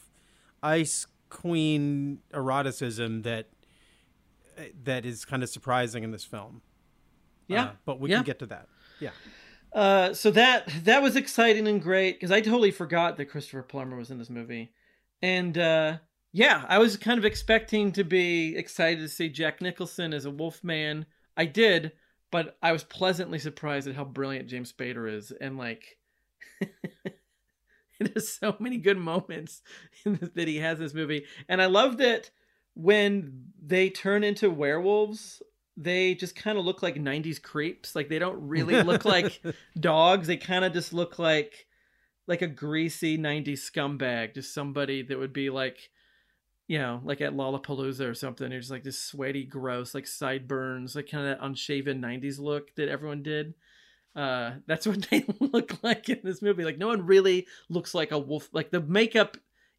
ice 0.61 1.07
queen 1.29 2.19
eroticism 2.35 3.23
that 3.23 3.49
that 4.83 5.05
is 5.07 5.25
kind 5.25 5.41
of 5.41 5.49
surprising 5.49 6.03
in 6.03 6.11
this 6.11 6.23
film. 6.23 6.61
Yeah, 7.47 7.63
Uh, 7.63 7.71
but 7.83 7.99
we 7.99 8.11
yeah. 8.11 8.17
can 8.17 8.25
get 8.25 8.37
to 8.39 8.45
that. 8.47 8.67
Yeah. 8.99 9.09
Uh, 9.71 10.13
so 10.13 10.31
that 10.31 10.67
that 10.83 11.01
was 11.03 11.15
exciting 11.15 11.67
and 11.67 11.81
great 11.81 12.15
because 12.15 12.31
I 12.31 12.41
totally 12.41 12.71
forgot 12.71 13.17
that 13.17 13.25
Christopher 13.25 13.61
Plummer 13.61 13.97
was 13.97 14.09
in 14.09 14.17
this 14.17 14.29
movie, 14.29 14.71
and 15.21 15.57
uh, 15.57 15.97
yeah, 16.31 16.65
I 16.67 16.79
was 16.79 16.97
kind 16.97 17.17
of 17.17 17.25
expecting 17.25 17.91
to 17.93 18.03
be 18.03 18.55
excited 18.55 18.99
to 19.01 19.07
see 19.09 19.29
Jack 19.29 19.61
Nicholson 19.61 20.13
as 20.13 20.25
a 20.25 20.31
Wolfman. 20.31 21.05
I 21.37 21.45
did, 21.45 21.91
but 22.31 22.57
I 22.61 22.71
was 22.71 22.83
pleasantly 22.83 23.39
surprised 23.39 23.87
at 23.87 23.95
how 23.95 24.05
brilliant 24.05 24.49
James 24.49 24.73
Spader 24.73 25.11
is, 25.11 25.31
and 25.31 25.57
like, 25.57 25.97
there's 27.99 28.29
so 28.29 28.55
many 28.59 28.77
good 28.77 28.97
moments 28.97 29.61
this, 30.05 30.29
that 30.33 30.47
he 30.47 30.57
has 30.57 30.79
in 30.79 30.83
this 30.83 30.93
movie, 30.95 31.25
and 31.47 31.61
I 31.61 31.67
love 31.67 31.97
that 31.97 32.31
when 32.73 33.45
they 33.61 33.89
turn 33.89 34.23
into 34.23 34.49
werewolves. 34.49 35.41
They 35.81 36.13
just 36.13 36.35
kind 36.35 36.57
of 36.57 36.65
look 36.65 36.83
like 36.83 36.95
90s 36.95 37.41
creeps. 37.41 37.95
Like 37.95 38.09
they 38.09 38.19
don't 38.19 38.49
really 38.49 38.83
look 38.83 39.05
like 39.15 39.41
dogs. 39.79 40.27
They 40.27 40.35
kind 40.35 40.65
of 40.65 40.73
just 40.73 40.91
look 40.91 41.17
like 41.17 41.67
like 42.27 42.41
a 42.41 42.47
greasy 42.47 43.17
90s 43.17 43.71
scumbag. 43.71 44.35
Just 44.35 44.53
somebody 44.53 45.03
that 45.03 45.17
would 45.17 45.31
be 45.31 45.49
like 45.49 45.89
you 46.67 46.77
know 46.77 46.99
like 47.05 47.21
at 47.21 47.33
lollapalooza 47.33 48.09
or 48.09 48.13
something. 48.13 48.51
Just 48.51 48.71
like 48.71 48.83
this 48.83 48.99
sweaty 48.99 49.45
gross 49.45 49.95
like 49.95 50.05
sideburns 50.05 50.95
like 50.95 51.09
kind 51.09 51.25
of 51.25 51.37
that 51.37 51.45
unshaven 51.45 52.01
90s 52.01 52.39
look 52.39 52.75
that 52.75 52.89
everyone 52.89 53.23
did. 53.23 53.53
Uh 54.17 54.55
that's 54.67 54.85
what 54.87 55.07
they 55.09 55.23
look 55.39 55.81
like 55.81 56.09
in 56.09 56.19
this 56.23 56.41
movie. 56.41 56.65
Like 56.65 56.77
no 56.77 56.87
one 56.87 57.05
really 57.05 57.47
looks 57.69 57.93
like 57.93 58.11
a 58.11 58.19
wolf. 58.19 58.49
Like 58.51 58.69
the 58.69 58.81
makeup 58.81 59.37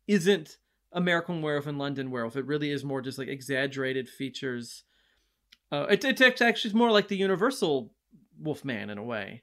isn't 0.09 0.57
american 0.93 1.41
werewolf 1.41 1.67
and 1.67 1.79
london 1.79 2.11
werewolf. 2.11 2.37
It 2.37 2.47
really 2.47 2.71
is 2.71 2.85
more 2.85 3.03
just 3.03 3.19
like 3.19 3.29
exaggerated 3.29 4.09
features 4.09 4.83
Uh, 5.73 5.87
it, 5.91 6.05
act- 6.21 6.43
actually 6.43 6.75
more 6.75 6.91
like 6.91 7.09
the 7.09 7.17
Universal 7.17 7.93
Wolfman 8.39 8.91
in 8.91 8.99
a 8.99 9.03
way. 9.03 9.43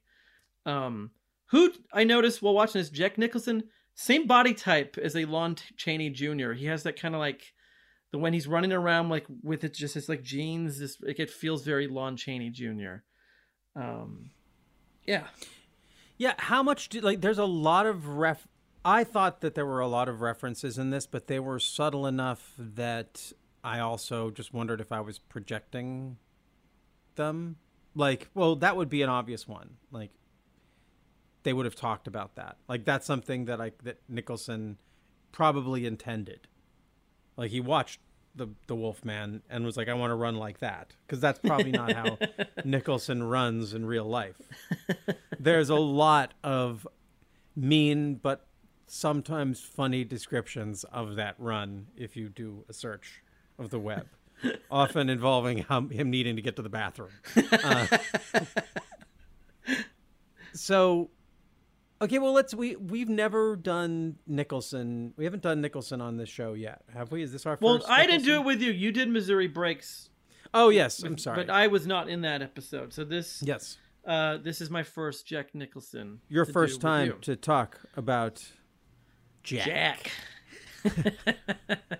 Um, 0.65 1.11
who 1.47 1.71
I 1.93 2.03
noticed 2.03 2.41
while 2.41 2.53
watching 2.53 2.79
this, 2.79 2.89
Jack 2.89 3.17
Nicholson, 3.17 3.63
same 3.95 4.27
body 4.27 4.53
type 4.53 4.97
as 5.01 5.15
a 5.15 5.25
Lon 5.25 5.55
Chaney 5.77 6.09
Jr. 6.09 6.51
He 6.51 6.65
has 6.65 6.83
that 6.83 6.99
kind 6.99 7.15
of 7.15 7.19
like 7.19 7.53
the 8.11 8.17
when 8.17 8.33
he's 8.33 8.47
running 8.47 8.73
around 8.73 9.09
like 9.09 9.25
with 9.41 9.63
it 9.63 9.73
just 9.73 9.93
his 9.93 10.09
like 10.09 10.23
jeans. 10.23 10.79
This 10.79 10.97
like, 11.01 11.19
it 11.19 11.29
feels 11.29 11.63
very 11.63 11.87
Lon 11.87 12.17
Chaney 12.17 12.49
Jr. 12.49 12.97
Um, 13.75 14.31
yeah. 15.05 15.27
Yeah, 16.17 16.33
how 16.37 16.63
much 16.63 16.89
do 16.89 16.99
like 16.99 17.21
there's 17.21 17.37
a 17.37 17.45
lot 17.45 17.85
of 17.85 18.07
ref 18.07 18.47
I 18.83 19.03
thought 19.03 19.41
that 19.41 19.55
there 19.55 19.65
were 19.65 19.81
a 19.81 19.87
lot 19.87 20.07
of 20.07 20.21
references 20.21 20.77
in 20.77 20.91
this, 20.91 21.05
but 21.05 21.27
they 21.27 21.39
were 21.39 21.59
subtle 21.59 22.07
enough 22.07 22.53
that 22.57 23.33
I 23.67 23.81
also 23.81 24.31
just 24.31 24.53
wondered 24.53 24.79
if 24.79 24.93
I 24.93 25.01
was 25.01 25.19
projecting 25.19 26.15
them. 27.15 27.57
Like, 27.95 28.29
well, 28.33 28.55
that 28.55 28.77
would 28.77 28.89
be 28.89 29.01
an 29.01 29.09
obvious 29.09 29.45
one. 29.45 29.75
Like 29.91 30.11
they 31.43 31.51
would 31.51 31.65
have 31.65 31.75
talked 31.75 32.07
about 32.07 32.35
that. 32.35 32.55
Like 32.69 32.85
that's 32.85 33.05
something 33.05 33.43
that 33.45 33.59
I 33.59 33.73
that 33.83 33.99
Nicholson 34.07 34.77
probably 35.33 35.85
intended. 35.85 36.47
Like 37.35 37.51
he 37.51 37.59
watched 37.59 37.99
the 38.33 38.47
the 38.67 38.75
Wolfman 38.75 39.43
and 39.49 39.65
was 39.65 39.75
like, 39.75 39.89
I 39.89 39.93
want 39.95 40.11
to 40.11 40.15
run 40.15 40.37
like 40.37 40.59
that 40.59 40.95
because 41.05 41.19
that's 41.19 41.39
probably 41.39 41.71
not 41.71 41.91
how 41.91 42.17
Nicholson 42.63 43.21
runs 43.21 43.73
in 43.73 43.85
real 43.85 44.05
life. 44.05 44.41
There's 45.37 45.69
a 45.69 45.75
lot 45.75 46.33
of 46.41 46.87
mean 47.53 48.15
but 48.15 48.47
sometimes 48.85 49.59
funny 49.59 50.05
descriptions 50.05 50.85
of 50.85 51.17
that 51.17 51.35
run 51.37 51.87
if 51.97 52.15
you 52.15 52.29
do 52.29 52.63
a 52.69 52.73
search 52.73 53.23
of 53.59 53.69
the 53.69 53.79
web, 53.79 54.07
often 54.71 55.09
involving 55.09 55.59
him, 55.65 55.89
him 55.89 56.09
needing 56.09 56.35
to 56.35 56.41
get 56.41 56.55
to 56.57 56.61
the 56.61 56.69
bathroom. 56.69 57.11
Uh, 57.51 57.97
so 60.53 61.09
Okay, 61.99 62.19
well 62.19 62.33
let's 62.33 62.53
we 62.53 62.75
we've 62.75 63.09
never 63.09 63.55
done 63.55 64.17
Nicholson. 64.27 65.13
We 65.17 65.23
haven't 65.23 65.41
done 65.41 65.61
Nicholson 65.61 65.99
on 65.99 66.17
this 66.17 66.29
show 66.29 66.53
yet, 66.53 66.83
have 66.93 67.11
we? 67.11 67.23
Is 67.23 67.31
this 67.31 67.45
our 67.47 67.57
Well, 67.59 67.77
first? 67.79 67.89
I 67.89 68.05
didn't 68.05 68.23
do 68.23 68.35
it 68.35 68.45
with 68.45 68.61
you. 68.61 68.71
You 68.71 68.91
did 68.91 69.09
Missouri 69.09 69.47
Breaks. 69.47 70.09
Oh 70.53 70.69
yes, 70.69 71.01
I'm 71.01 71.17
sorry. 71.17 71.37
But 71.43 71.49
I 71.49 71.67
was 71.67 71.87
not 71.87 72.07
in 72.07 72.21
that 72.21 72.43
episode. 72.43 72.93
So 72.93 73.03
this 73.03 73.41
yes, 73.43 73.77
uh 74.05 74.37
this 74.37 74.61
is 74.61 74.69
my 74.69 74.83
first 74.83 75.25
Jack 75.25 75.55
Nicholson. 75.55 76.19
your 76.29 76.45
first 76.45 76.81
time 76.81 77.07
you. 77.07 77.13
to 77.21 77.35
talk 77.35 77.79
about 77.95 78.45
Jack. 79.41 80.11
Jack. 80.85 81.79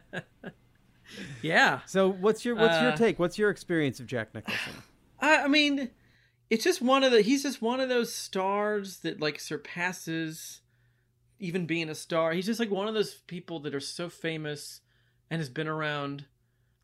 yeah. 1.42 1.82
So 1.86 2.12
what's 2.12 2.46
your 2.46 2.56
what's 2.56 2.80
your 2.82 2.92
Uh, 2.92 2.96
take? 2.96 3.20
What's 3.20 3.38
your 3.38 3.50
experience 3.50 4.00
of 4.00 4.08
Jack 4.08 4.34
Nicholson? 4.34 4.74
I, 5.20 5.44
I 5.44 5.48
mean, 5.48 5.90
it's 6.50 6.64
just 6.64 6.82
one 6.82 7.04
of 7.04 7.12
the. 7.12 7.22
He's 7.22 7.44
just 7.44 7.62
one 7.62 7.80
of 7.80 7.90
those 7.90 8.14
stars 8.14 9.00
that 9.00 9.20
like 9.20 9.40
surpasses 9.40 10.62
even 11.40 11.66
being 11.66 11.90
a 11.90 11.96
star. 11.96 12.34
He's 12.34 12.46
just 12.46 12.60
like 12.60 12.72
one 12.72 12.88
of 12.88 12.94
those 12.94 13.16
people 13.16 13.60
that 13.62 13.76
are 13.76 13.80
so 13.80 14.10
famous 14.10 14.82
and 15.30 15.40
has 15.40 15.50
been 15.50 15.68
around 15.68 16.26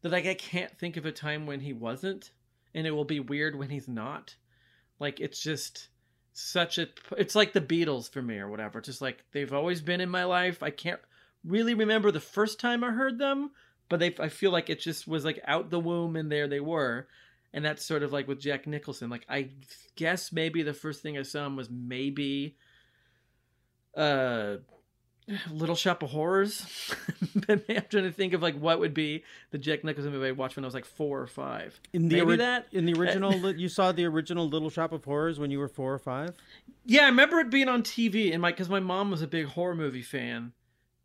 that 0.01 0.11
like 0.11 0.25
I 0.25 0.33
can't 0.35 0.77
think 0.77 0.97
of 0.97 1.05
a 1.05 1.11
time 1.11 1.45
when 1.45 1.61
he 1.61 1.73
wasn't, 1.73 2.31
and 2.73 2.85
it 2.85 2.91
will 2.91 3.05
be 3.05 3.19
weird 3.19 3.57
when 3.57 3.69
he's 3.69 3.87
not. 3.87 4.35
Like 4.99 5.19
it's 5.19 5.41
just 5.41 5.89
such 6.33 6.77
a. 6.77 6.87
It's 7.17 7.35
like 7.35 7.53
the 7.53 7.61
Beatles 7.61 8.11
for 8.11 8.21
me 8.21 8.37
or 8.37 8.49
whatever. 8.49 8.81
Just 8.81 9.01
like 9.01 9.23
they've 9.31 9.53
always 9.53 9.81
been 9.81 10.01
in 10.01 10.09
my 10.09 10.23
life. 10.23 10.61
I 10.61 10.69
can't 10.69 11.01
really 11.45 11.73
remember 11.73 12.11
the 12.11 12.19
first 12.19 12.59
time 12.59 12.83
I 12.83 12.91
heard 12.91 13.17
them, 13.19 13.51
but 13.93 13.99
they. 13.99 14.15
I 14.19 14.29
feel 14.29 14.49
like 14.49 14.71
it 14.71 14.79
just 14.79 15.07
was 15.07 15.23
like 15.23 15.39
out 15.45 15.69
the 15.69 15.79
womb 15.79 16.15
and 16.15 16.31
there 16.31 16.47
they 16.47 16.59
were 16.59 17.07
and 17.53 17.63
that's 17.63 17.85
sort 17.85 18.03
of 18.03 18.11
like 18.11 18.27
with 18.27 18.39
Jack 18.39 18.65
Nicholson. 18.65 19.09
Like 19.09 19.25
I 19.29 19.49
guess 19.95 20.31
maybe 20.31 20.63
the 20.63 20.73
first 20.73 21.01
thing 21.01 21.17
I 21.17 21.21
saw 21.21 21.45
him 21.45 21.55
was 21.55 21.69
maybe 21.69 22.55
uh 23.95 24.55
Little 25.49 25.75
Shop 25.75 26.03
of 26.03 26.09
Horrors. 26.09 26.65
I'm 27.47 27.61
trying 27.89 28.03
to 28.03 28.11
think 28.11 28.33
of 28.33 28.41
like 28.41 28.55
what 28.59 28.79
would 28.79 28.93
be 28.93 29.23
the 29.51 29.57
Jack 29.57 29.83
Nicholson 29.83 30.11
movie 30.11 30.27
I 30.27 30.31
watched 30.31 30.55
when 30.55 30.65
I 30.65 30.67
was 30.67 30.73
like 30.73 30.85
four 30.85 31.21
or 31.21 31.27
five. 31.27 31.79
In 31.93 32.09
the 32.09 32.15
maybe 32.15 32.25
ori- 32.25 32.37
that 32.37 32.67
in 32.71 32.85
the 32.85 32.93
original, 32.93 33.51
you 33.55 33.69
saw 33.69 33.91
the 33.91 34.05
original 34.05 34.49
Little 34.49 34.69
Shop 34.69 34.91
of 34.91 35.05
Horrors 35.05 35.39
when 35.39 35.51
you 35.51 35.59
were 35.59 35.69
four 35.69 35.93
or 35.93 35.99
five. 35.99 36.35
Yeah, 36.85 37.03
I 37.03 37.05
remember 37.05 37.39
it 37.39 37.49
being 37.49 37.69
on 37.69 37.83
TV, 37.83 38.33
and 38.33 38.41
my 38.41 38.51
because 38.51 38.67
my 38.67 38.81
mom 38.81 39.11
was 39.11 39.21
a 39.21 39.27
big 39.27 39.45
horror 39.45 39.75
movie 39.75 40.01
fan, 40.01 40.51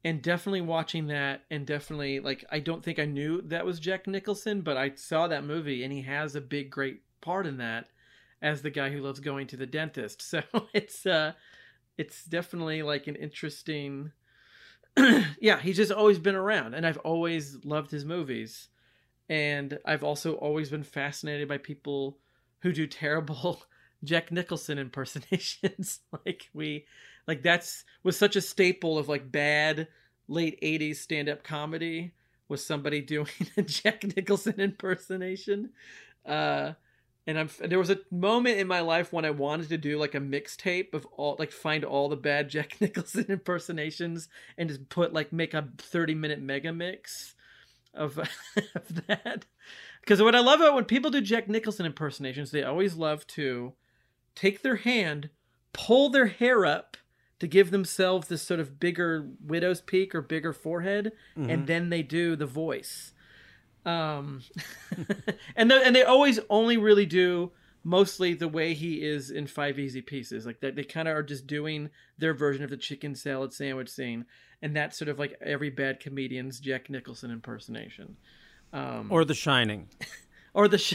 and 0.04 0.22
definitely 0.22 0.60
watching 0.60 1.08
that, 1.08 1.44
and 1.50 1.66
definitely 1.66 2.20
like 2.20 2.44
I 2.50 2.60
don't 2.60 2.84
think 2.84 2.98
I 2.98 3.04
knew 3.04 3.42
that 3.42 3.66
was 3.66 3.80
Jack 3.80 4.06
Nicholson, 4.06 4.60
but 4.62 4.76
I 4.76 4.92
saw 4.94 5.28
that 5.28 5.44
movie, 5.44 5.82
and 5.82 5.92
he 5.92 6.02
has 6.02 6.34
a 6.34 6.40
big, 6.40 6.70
great 6.70 7.02
part 7.20 7.46
in 7.46 7.58
that 7.58 7.88
as 8.40 8.62
the 8.62 8.70
guy 8.70 8.90
who 8.90 9.00
loves 9.00 9.20
going 9.20 9.46
to 9.48 9.56
the 9.56 9.66
dentist. 9.66 10.22
So 10.28 10.42
it's 10.72 11.06
uh, 11.06 11.32
it's 11.96 12.24
definitely 12.24 12.82
like 12.82 13.06
an 13.06 13.16
interesting. 13.16 14.12
yeah, 15.40 15.60
he's 15.60 15.76
just 15.76 15.92
always 15.92 16.18
been 16.18 16.34
around, 16.34 16.74
and 16.74 16.86
I've 16.86 16.98
always 16.98 17.64
loved 17.64 17.90
his 17.90 18.04
movies, 18.04 18.68
and 19.28 19.78
I've 19.84 20.04
also 20.04 20.34
always 20.34 20.70
been 20.70 20.82
fascinated 20.84 21.48
by 21.48 21.58
people 21.58 22.18
who 22.60 22.72
do 22.72 22.86
terrible 22.86 23.62
Jack 24.04 24.30
Nicholson 24.30 24.78
impersonations. 24.78 26.00
like 26.26 26.50
we 26.52 26.86
like 27.28 27.42
that's 27.42 27.84
was 28.02 28.16
such 28.16 28.34
a 28.34 28.40
staple 28.40 28.98
of 28.98 29.08
like 29.08 29.30
bad 29.30 29.86
late 30.26 30.60
80s 30.60 30.96
stand-up 30.96 31.44
comedy 31.44 32.12
was 32.48 32.64
somebody 32.64 33.00
doing 33.02 33.28
a 33.56 33.62
Jack 33.62 34.04
Nicholson 34.16 34.58
impersonation. 34.58 35.70
Uh 36.26 36.72
and 37.28 37.38
I'm 37.38 37.50
there 37.60 37.78
was 37.78 37.90
a 37.90 38.00
moment 38.10 38.58
in 38.58 38.66
my 38.66 38.80
life 38.80 39.12
when 39.12 39.26
I 39.26 39.30
wanted 39.30 39.68
to 39.68 39.78
do 39.78 39.98
like 39.98 40.14
a 40.14 40.20
mixtape 40.20 40.94
of 40.94 41.06
all 41.12 41.36
like 41.38 41.52
find 41.52 41.84
all 41.84 42.08
the 42.08 42.16
bad 42.16 42.48
Jack 42.50 42.80
Nicholson 42.80 43.26
impersonations 43.28 44.28
and 44.56 44.68
just 44.68 44.88
put 44.88 45.12
like 45.12 45.32
make 45.32 45.54
a 45.54 45.68
30 45.78 46.14
minute 46.14 46.40
mega 46.40 46.72
mix 46.72 47.34
of, 47.94 48.18
of 48.74 49.06
that. 49.06 49.44
Because 50.00 50.22
what 50.22 50.34
I 50.34 50.40
love 50.40 50.60
about 50.60 50.74
when 50.74 50.84
people 50.86 51.10
do 51.10 51.20
Jack 51.20 51.48
Nicholson 51.48 51.84
impersonations, 51.84 52.50
they 52.50 52.62
always 52.62 52.94
love 52.94 53.26
to 53.28 53.74
take 54.34 54.62
their 54.62 54.76
hand, 54.76 55.28
pull 55.74 56.08
their 56.08 56.26
hair 56.26 56.64
up 56.64 56.96
to 57.40 57.46
give 57.46 57.70
themselves 57.70 58.28
this 58.28 58.42
sort 58.42 58.60
of 58.60 58.80
bigger 58.80 59.28
widow's 59.44 59.80
peak 59.80 60.14
or 60.14 60.22
bigger 60.22 60.52
forehead, 60.52 61.12
and 61.36 61.66
then 61.66 61.90
they 61.90 62.02
do 62.02 62.36
the 62.36 62.46
voice. 62.46 63.12
Um, 63.86 64.42
and 65.56 65.70
the, 65.70 65.76
and 65.84 65.94
they 65.94 66.02
always 66.02 66.40
only 66.50 66.76
really 66.76 67.06
do 67.06 67.52
mostly 67.84 68.34
the 68.34 68.48
way 68.48 68.74
he 68.74 69.02
is 69.02 69.30
in 69.30 69.46
Five 69.46 69.78
Easy 69.78 70.02
Pieces, 70.02 70.44
like 70.44 70.60
that. 70.60 70.76
They 70.76 70.84
kind 70.84 71.08
of 71.08 71.16
are 71.16 71.22
just 71.22 71.46
doing 71.46 71.90
their 72.18 72.34
version 72.34 72.64
of 72.64 72.70
the 72.70 72.76
chicken 72.76 73.14
salad 73.14 73.52
sandwich 73.52 73.88
scene, 73.88 74.26
and 74.60 74.74
that's 74.76 74.98
sort 74.98 75.08
of 75.08 75.18
like 75.18 75.38
every 75.40 75.70
bad 75.70 76.00
comedian's 76.00 76.60
Jack 76.60 76.90
Nicholson 76.90 77.30
impersonation. 77.30 78.16
Um, 78.72 79.06
Or 79.10 79.24
The 79.24 79.34
Shining. 79.34 79.88
or 80.54 80.66
the 80.66 80.78
sh- 80.78 80.94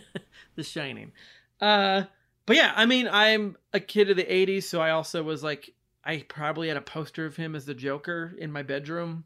the 0.56 0.62
shining 0.64 1.12
uh 1.60 2.02
but 2.46 2.56
yeah 2.56 2.72
i 2.74 2.86
mean 2.86 3.08
i'm 3.10 3.56
a 3.72 3.78
kid 3.78 4.10
of 4.10 4.16
the 4.16 4.24
80s 4.24 4.64
so 4.64 4.80
i 4.80 4.90
also 4.90 5.22
was 5.22 5.44
like 5.44 5.72
i 6.06 6.24
probably 6.28 6.68
had 6.68 6.76
a 6.76 6.82
poster 6.82 7.26
of 7.26 7.36
him 7.36 7.54
as 7.54 7.66
the 7.66 7.74
joker 7.74 8.34
in 8.38 8.52
my 8.52 8.62
bedroom. 8.62 9.24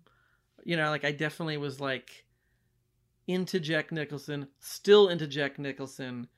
You 0.65 0.77
know 0.77 0.91
like 0.91 1.05
i 1.05 1.13
definitely 1.13 1.57
was 1.57 1.81
like 1.81 2.25
into 3.27 3.61
jack 3.61 3.93
nicholson 3.93 4.49
still 4.59 5.09
into 5.09 5.27
jack 5.27 5.59
nicholson. 5.59 6.29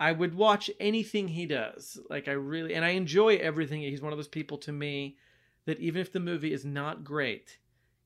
I 0.00 0.10
would 0.10 0.34
watch 0.34 0.68
anything 0.80 1.28
he 1.28 1.46
does. 1.46 2.00
Like 2.10 2.28
i 2.28 2.32
really 2.32 2.74
and 2.74 2.84
i 2.84 2.90
enjoy 2.90 3.36
everything. 3.36 3.82
He's 3.82 4.02
one 4.02 4.12
of 4.12 4.18
those 4.18 4.28
people 4.28 4.58
to 4.58 4.72
me 4.72 5.16
that 5.64 5.78
even 5.78 6.00
if 6.00 6.12
the 6.12 6.20
movie 6.20 6.52
is 6.52 6.64
not 6.64 7.04
great 7.04 7.58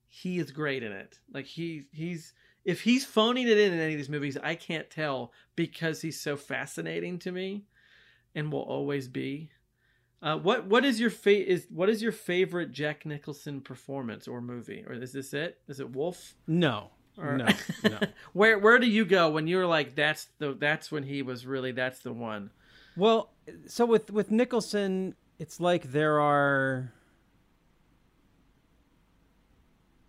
he 0.09 0.39
is 0.39 0.51
great 0.51 0.83
in 0.83 0.93
it. 0.93 1.19
Like 1.33 1.47
he 1.47 1.87
he's 1.93 2.33
if 2.65 2.81
he's 2.81 3.05
phoning 3.05 3.47
it 3.49 3.59
in 3.59 3.73
in 3.73 3.79
any 3.79 3.93
of 3.93 3.99
these 3.99 4.09
movies, 4.09 4.39
I 4.43 4.55
can't 4.55 4.91
tell 4.91 5.33
because 5.55 6.01
he's 6.01 6.21
so 6.21 6.37
fascinating 6.37 7.19
to 7.21 7.33
me, 7.33 7.65
and 8.35 8.51
will 8.51 8.61
always 8.61 9.09
be. 9.09 9.51
Uh, 10.23 10.37
what 10.39 10.67
what 10.67 10.85
is 10.85 10.99
your 10.99 11.11
fa- 11.11 11.47
is 11.51 11.67
what 11.71 11.89
is 11.91 12.03
your 12.03 12.13
favorite 12.13 12.73
Jack 12.73 13.05
Nicholson 13.05 13.61
performance 13.61 14.27
or 14.27 14.41
movie, 14.41 14.83
or 14.87 14.95
is 14.95 15.13
this 15.13 15.33
it? 15.35 15.59
Is 15.69 15.79
it 15.79 15.91
Wolf? 15.95 16.35
No, 16.47 16.91
Or- 17.19 17.37
no, 17.37 17.47
no. 17.85 17.99
where 18.33 18.59
where 18.59 18.79
do 18.79 18.87
you 18.89 19.05
go 19.05 19.31
when 19.31 19.47
you're 19.47 19.67
like 19.67 19.95
that's 19.95 20.29
the 20.39 20.55
that's 20.55 20.91
when 20.91 21.03
he 21.03 21.23
was 21.23 21.45
really 21.47 21.71
that's 21.73 21.99
the 22.01 22.13
one? 22.15 22.51
Well, 22.97 23.31
so 23.67 23.85
with 23.85 24.11
with 24.11 24.31
Nicholson, 24.31 25.15
it's 25.39 25.61
like 25.61 25.93
there 25.93 26.19
are 26.19 26.93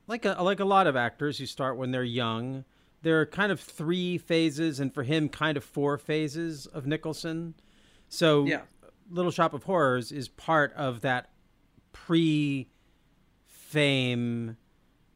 like 0.07 0.23
a 0.25 0.41
like 0.41 0.59
a 0.59 0.65
lot 0.65 0.87
of 0.87 0.95
actors 0.95 1.37
who 1.37 1.45
start 1.45 1.77
when 1.77 1.91
they're 1.91 2.03
young. 2.03 2.63
There 3.03 3.21
are 3.21 3.25
kind 3.25 3.51
of 3.51 3.59
three 3.59 4.17
phases, 4.17 4.79
and 4.79 4.93
for 4.93 5.03
him, 5.03 5.29
kind 5.29 5.57
of 5.57 5.63
four 5.63 5.97
phases 5.97 6.65
of 6.65 6.87
Nicholson. 6.87 7.53
So, 8.09 8.45
Yeah. 8.45 8.61
Little 9.09 9.31
Shop 9.31 9.53
of 9.53 9.63
Horrors 9.63 10.11
is 10.11 10.27
part 10.27 10.73
of 10.73 11.01
that 11.01 11.29
pre-fame 11.93 12.67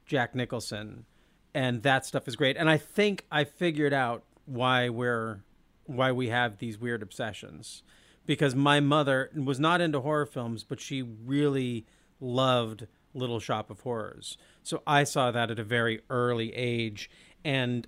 Jack 0.06 0.36
Nicholson, 0.36 1.06
and 1.54 1.84
that 1.84 2.06
stuff 2.06 2.28
is 2.28 2.36
great. 2.36 2.58
And 2.58 2.70
I 2.70 2.78
think 2.78 3.26
I 3.32 3.44
figured 3.44 3.94
out 3.94 4.24
why 4.46 4.90
we're 4.90 5.44
why 5.86 6.12
we 6.12 6.30
have 6.30 6.58
these 6.58 6.78
weird 6.78 7.02
obsessions. 7.02 7.84
Because 8.26 8.56
my 8.56 8.80
mother 8.80 9.32
was 9.36 9.60
not 9.60 9.82
into 9.82 10.00
horror 10.02 10.26
films, 10.28 10.64
but 10.64 10.80
she 10.80 11.02
really 11.02 11.86
loved 12.20 12.88
Little 13.14 13.40
Shop 13.40 13.70
of 13.70 13.82
Horrors. 13.82 14.38
So 14.64 14.84
I 14.86 15.04
saw 15.04 15.32
that 15.32 15.52
at 15.52 15.60
a 15.60 15.64
very 15.64 16.02
early 16.10 16.54
age 16.54 17.10
and 17.44 17.88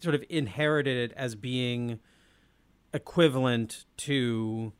sort 0.00 0.14
of 0.14 0.24
inherited 0.30 1.10
it 1.10 1.16
as 1.16 1.34
being 1.34 1.98
equivalent 2.94 3.84
to 3.98 4.72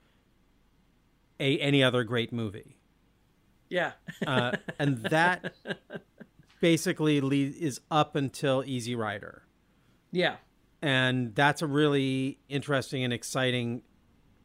a 1.41 1.59
any 1.59 1.83
other 1.83 2.05
great 2.05 2.33
movie. 2.33 2.77
Yeah. 3.69 3.93
Uh, 4.27 4.53
and 4.79 4.99
that 5.05 5.55
basically 6.61 7.21
lead, 7.21 7.57
is 7.57 7.81
up 7.91 8.17
until 8.17 8.63
Easy 8.67 8.95
Rider. 8.95 9.43
yeah. 10.13 10.37
And 10.83 11.35
that's 11.35 11.63
a 11.63 11.67
really 11.67 12.39
interesting 12.49 13.03
and 13.03 13.13
exciting 13.13 13.83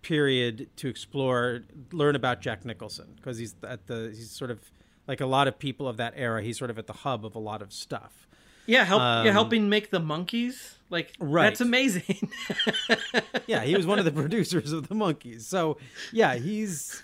period 0.01 0.69
to 0.77 0.87
explore, 0.87 1.61
learn 1.91 2.15
about 2.15 2.41
Jack 2.41 2.65
Nicholson 2.65 3.13
because 3.15 3.37
he's 3.37 3.53
at 3.67 3.85
the 3.87 4.11
he's 4.15 4.31
sort 4.31 4.49
of 4.49 4.71
like 5.07 5.19
a 5.19 5.25
lot 5.25 5.47
of 5.47 5.59
people 5.59 5.87
of 5.89 5.97
that 5.97 6.13
era. 6.15 6.41
He's 6.41 6.57
sort 6.57 6.71
of 6.71 6.79
at 6.79 6.87
the 6.87 6.93
hub 6.93 7.25
of 7.25 7.35
a 7.35 7.39
lot 7.39 7.61
of 7.61 7.73
stuff. 7.73 8.27
Yeah, 8.65 8.83
help 8.83 8.99
yeah, 9.01 9.21
Um, 9.21 9.27
helping 9.27 9.69
make 9.69 9.89
the 9.89 9.99
Monkees. 9.99 10.75
Like 10.89 11.13
Right. 11.19 11.43
that's 11.43 11.61
amazing. 11.61 12.29
Yeah, 13.47 13.63
he 13.63 13.75
was 13.75 13.85
one 13.85 13.97
of 13.99 14.05
the 14.05 14.11
producers 14.11 14.71
of 14.71 14.87
the 14.87 14.95
Monkees. 14.95 15.41
So 15.41 15.77
yeah, 16.11 16.35
he's 16.35 17.01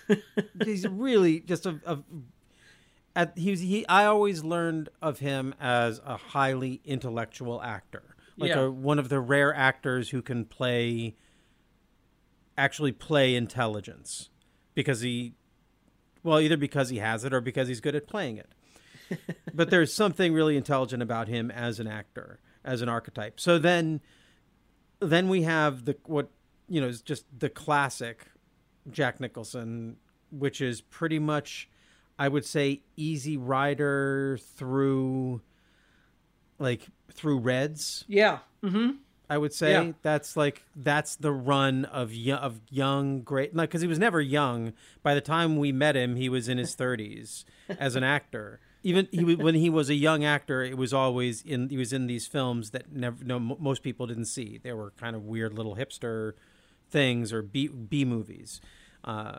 he's 0.64 0.86
really 0.86 1.40
just 1.40 1.66
a. 1.66 1.80
a 1.86 1.98
at, 3.16 3.36
he 3.36 3.50
was, 3.50 3.60
he 3.60 3.86
I 3.88 4.04
always 4.04 4.44
learned 4.44 4.88
of 5.02 5.18
him 5.18 5.54
as 5.60 6.00
a 6.04 6.16
highly 6.16 6.80
intellectual 6.84 7.60
actor, 7.62 8.02
like 8.36 8.50
Yeah. 8.50 8.60
a, 8.60 8.70
one 8.70 8.98
of 8.98 9.08
the 9.08 9.18
rare 9.20 9.52
actors 9.54 10.10
who 10.10 10.22
can 10.22 10.44
play 10.44 11.16
actually 12.56 12.92
play 12.92 13.34
intelligence 13.34 14.30
because 14.74 15.00
he 15.00 15.34
well 16.22 16.40
either 16.40 16.56
because 16.56 16.88
he 16.90 16.98
has 16.98 17.24
it 17.24 17.32
or 17.32 17.40
because 17.40 17.68
he's 17.68 17.80
good 17.80 17.94
at 17.94 18.06
playing 18.06 18.36
it 18.36 18.52
but 19.54 19.70
there's 19.70 19.92
something 19.92 20.32
really 20.32 20.56
intelligent 20.56 21.02
about 21.02 21.28
him 21.28 21.50
as 21.50 21.80
an 21.80 21.86
actor 21.86 22.40
as 22.64 22.82
an 22.82 22.88
archetype 22.88 23.38
so 23.40 23.58
then 23.58 24.00
then 25.00 25.28
we 25.28 25.42
have 25.42 25.84
the 25.84 25.96
what 26.06 26.28
you 26.68 26.80
know 26.80 26.88
is 26.88 27.00
just 27.02 27.24
the 27.38 27.48
classic 27.48 28.26
jack 28.90 29.20
nicholson 29.20 29.96
which 30.30 30.60
is 30.60 30.80
pretty 30.80 31.18
much 31.18 31.68
i 32.18 32.28
would 32.28 32.44
say 32.44 32.80
easy 32.96 33.36
rider 33.36 34.38
through 34.56 35.40
like 36.58 36.82
through 37.12 37.38
reds 37.38 38.04
yeah. 38.08 38.38
Mm-hmm. 38.62 38.96
I 39.30 39.36
would 39.36 39.52
say 39.52 39.72
Yeah. 39.72 39.92
that's 40.02 40.36
like 40.36 40.62
that's 40.74 41.16
the 41.16 41.32
run 41.32 41.84
of 41.84 42.12
young, 42.14 42.38
of 42.38 42.60
young 42.70 43.20
great 43.22 43.54
like 43.54 43.68
because 43.68 43.82
he 43.82 43.86
was 43.86 43.98
never 43.98 44.20
young. 44.22 44.72
By 45.02 45.14
the 45.14 45.20
time 45.20 45.58
we 45.58 45.70
met 45.70 45.96
him, 45.96 46.16
he 46.16 46.28
was 46.30 46.48
in 46.48 46.56
his 46.56 46.74
thirties 46.74 47.44
as 47.68 47.94
an 47.94 48.04
actor. 48.04 48.58
Even 48.88 49.08
he 49.10 49.34
when 49.34 49.54
he 49.54 49.68
was 49.68 49.90
a 49.90 49.94
young 49.94 50.24
actor, 50.24 50.62
it 50.62 50.76
was 50.76 50.92
always 50.94 51.42
in 51.42 51.68
he 51.68 51.76
was 51.76 51.92
in 51.92 52.06
these 52.06 52.26
films 52.26 52.70
that 52.70 52.92
never 52.92 53.22
no 53.24 53.38
mo- 53.38 53.58
most 53.60 53.82
people 53.82 54.06
didn't 54.06 54.26
see. 54.26 54.58
They 54.62 54.72
were 54.72 54.92
kind 54.92 55.14
of 55.14 55.24
weird 55.24 55.52
little 55.52 55.76
hipster 55.76 56.32
things 56.90 57.32
or 57.32 57.42
B 57.42 57.68
B 57.68 58.04
movies, 58.04 58.60
uh, 59.04 59.38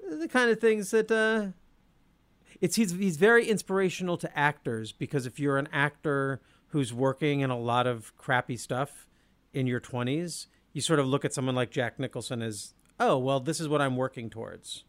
the 0.00 0.28
kind 0.28 0.50
of 0.50 0.60
things 0.60 0.90
that. 0.90 1.10
Uh, 1.10 1.52
it's 2.60 2.76
he's 2.76 2.92
he's 2.92 3.16
very 3.16 3.48
inspirational 3.48 4.16
to 4.18 4.38
actors 4.38 4.92
because 4.92 5.26
if 5.26 5.40
you're 5.40 5.58
an 5.58 5.68
actor 5.72 6.40
who's 6.68 6.92
working 6.92 7.40
in 7.40 7.50
a 7.50 7.58
lot 7.58 7.86
of 7.86 8.16
crappy 8.16 8.56
stuff 8.56 9.06
in 9.52 9.66
your 9.66 9.80
20s, 9.80 10.46
you 10.72 10.80
sort 10.80 10.98
of 10.98 11.06
look 11.06 11.24
at 11.24 11.34
someone 11.34 11.54
like 11.54 11.70
Jack 11.70 11.98
Nicholson 11.98 12.40
as, 12.40 12.74
oh, 12.98 13.18
well, 13.18 13.40
this 13.40 13.60
is 13.60 13.68
what 13.68 13.80
I'm 13.82 13.96
working 13.96 14.30
towards. 14.30 14.84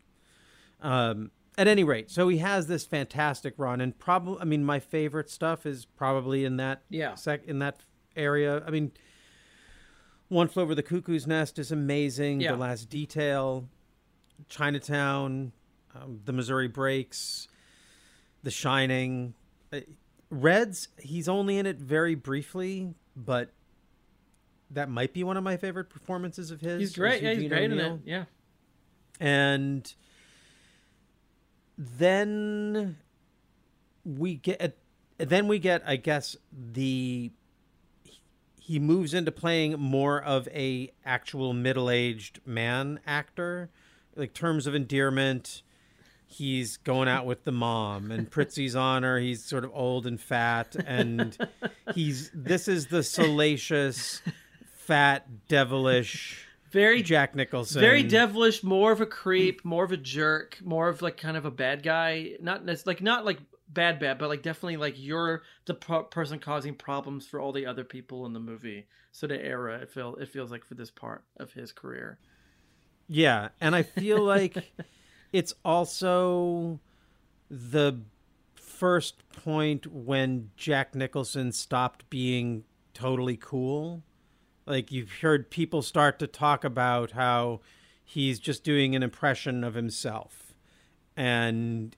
Um, 0.81 1.31
at 1.57 1.67
any 1.67 1.83
rate, 1.83 2.09
so 2.09 2.27
he 2.29 2.37
has 2.39 2.67
this 2.67 2.85
fantastic 2.85 3.53
run, 3.57 3.79
and 3.81 3.97
probably, 3.99 4.39
I 4.41 4.45
mean, 4.45 4.63
my 4.65 4.79
favorite 4.79 5.29
stuff 5.29 5.65
is 5.65 5.85
probably 5.85 6.45
in 6.45 6.57
that 6.57 6.81
Yeah. 6.89 7.15
sec 7.15 7.45
in 7.45 7.59
that 7.59 7.81
area. 8.15 8.63
I 8.65 8.71
mean, 8.71 8.91
One 10.29 10.47
Flew 10.47 10.63
Over 10.63 10.73
the 10.73 10.81
Cuckoo's 10.83 11.27
Nest 11.27 11.59
is 11.59 11.71
amazing. 11.71 12.41
Yeah. 12.41 12.53
The 12.53 12.57
Last 12.57 12.89
Detail, 12.89 13.69
Chinatown, 14.49 15.51
um, 15.93 16.21
The 16.25 16.33
Missouri 16.33 16.67
Breaks, 16.67 17.47
The 18.41 18.49
Shining. 18.51 19.35
Uh, 19.71 19.81
Reds, 20.31 20.87
he's 20.97 21.29
only 21.29 21.59
in 21.59 21.67
it 21.67 21.77
very 21.77 22.15
briefly, 22.15 22.95
but 23.15 23.51
that 24.71 24.89
might 24.89 25.13
be 25.13 25.23
one 25.23 25.37
of 25.37 25.43
my 25.43 25.55
favorite 25.57 25.89
performances 25.91 26.49
of 26.49 26.61
his. 26.61 26.79
He's 26.79 26.95
great. 26.95 27.21
Yeah, 27.21 27.33
he's 27.35 27.47
great 27.49 27.71
in 27.71 27.79
it. 27.79 27.99
Yeah. 28.05 28.25
And 29.19 29.93
then 31.97 32.97
we 34.05 34.35
get 34.35 34.61
uh, 34.61 34.67
then 35.17 35.47
we 35.47 35.59
get 35.59 35.83
I 35.85 35.95
guess 35.95 36.35
the 36.51 37.31
he 38.59 38.79
moves 38.79 39.13
into 39.13 39.31
playing 39.31 39.79
more 39.79 40.21
of 40.21 40.47
a 40.47 40.89
actual 41.05 41.53
middle-aged 41.53 42.39
man 42.45 42.99
actor. 43.05 43.69
Like 44.15 44.33
terms 44.33 44.67
of 44.67 44.75
endearment 44.75 45.63
he's 46.33 46.77
going 46.77 47.07
out 47.07 47.25
with 47.25 47.43
the 47.43 47.51
mom 47.51 48.11
and 48.11 48.29
Prizzi's 48.29 48.75
honor 48.75 49.19
he's 49.19 49.43
sort 49.43 49.63
of 49.63 49.71
old 49.73 50.07
and 50.07 50.19
fat 50.19 50.75
and 50.85 51.37
he's 51.93 52.31
this 52.33 52.67
is 52.67 52.87
the 52.87 53.03
salacious 53.03 54.21
fat 54.73 55.47
devilish 55.47 56.47
Very 56.73 57.03
Jack 57.03 57.35
Nicholson 57.35 57.81
Very 57.81 58.01
devilish, 58.01 58.63
more 58.63 58.91
of 58.91 58.99
a 58.99 59.05
creep, 59.05 59.63
more 59.63 59.83
of 59.83 59.91
a 59.91 59.97
jerk, 59.97 60.57
more 60.63 60.89
of 60.89 61.03
like 61.03 61.17
kind 61.17 61.37
of 61.37 61.45
a 61.45 61.51
bad 61.51 61.83
guy. 61.83 62.31
Not 62.41 62.65
like 62.87 63.01
not 63.01 63.25
like 63.25 63.37
bad 63.69 63.99
bad, 63.99 64.17
but 64.17 64.27
like 64.27 64.41
definitely 64.41 64.77
like 64.77 64.95
you're 64.97 65.43
the 65.65 65.75
pro- 65.75 66.03
person 66.03 66.39
causing 66.39 66.73
problems 66.73 67.27
for 67.27 67.39
all 67.39 67.51
the 67.51 67.67
other 67.67 67.83
people 67.83 68.25
in 68.25 68.33
the 68.33 68.39
movie. 68.39 68.87
So 69.11 69.27
the 69.27 69.39
era 69.39 69.81
it 69.81 69.91
feel 69.91 70.15
it 70.15 70.29
feels 70.29 70.49
like 70.49 70.65
for 70.65 70.73
this 70.73 70.89
part 70.89 71.23
of 71.37 71.53
his 71.53 71.71
career. 71.71 72.17
Yeah, 73.07 73.49
and 73.61 73.75
I 73.75 73.83
feel 73.83 74.23
like 74.23 74.57
it's 75.31 75.53
also 75.63 76.79
the 77.51 78.01
first 78.55 79.21
point 79.31 79.85
when 79.85 80.49
Jack 80.57 80.95
Nicholson 80.95 81.51
stopped 81.51 82.09
being 82.09 82.63
totally 82.95 83.37
cool. 83.37 84.01
Like 84.65 84.91
you've 84.91 85.11
heard 85.21 85.49
people 85.49 85.81
start 85.81 86.19
to 86.19 86.27
talk 86.27 86.63
about 86.63 87.11
how 87.11 87.61
he's 88.03 88.39
just 88.39 88.63
doing 88.63 88.95
an 88.95 89.03
impression 89.03 89.63
of 89.63 89.73
himself 89.73 90.53
and 91.15 91.95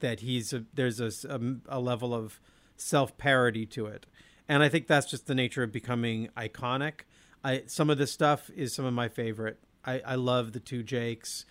that 0.00 0.20
he's 0.20 0.52
a, 0.52 0.64
there's 0.74 1.00
a, 1.00 1.10
a, 1.28 1.40
a 1.68 1.80
level 1.80 2.14
of 2.14 2.40
self-parody 2.76 3.66
to 3.66 3.86
it. 3.86 4.06
And 4.48 4.62
I 4.62 4.68
think 4.68 4.86
that's 4.86 5.06
just 5.10 5.26
the 5.26 5.34
nature 5.34 5.62
of 5.62 5.72
becoming 5.72 6.28
iconic. 6.36 7.00
I 7.42 7.62
some 7.66 7.90
of 7.90 7.98
this 7.98 8.12
stuff 8.12 8.50
is 8.54 8.74
some 8.74 8.84
of 8.84 8.94
my 8.94 9.08
favorite. 9.08 9.58
I, 9.84 10.00
I 10.04 10.14
love 10.16 10.52
the 10.52 10.60
two 10.60 10.82
Jakes. 10.82 11.46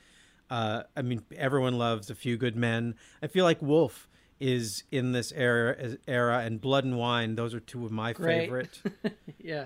Uh, 0.50 0.84
I 0.96 1.02
mean, 1.02 1.24
everyone 1.36 1.78
loves 1.78 2.10
A 2.10 2.16
Few 2.16 2.38
Good 2.38 2.56
Men. 2.56 2.96
I 3.22 3.28
feel 3.28 3.46
like 3.46 3.62
Wolf 3.62 4.08
is 4.40 4.84
in 4.92 5.12
this 5.14 5.32
era, 5.32 5.98
era, 6.08 6.40
and 6.40 6.60
Blood 6.62 6.84
and 6.84 6.98
Wine. 6.98 7.36
Those 7.36 7.54
are 7.54 7.60
two 7.60 7.86
of 7.86 7.92
my 7.92 8.14
Great. 8.14 8.42
favorite. 8.42 8.82
yeah. 9.40 9.66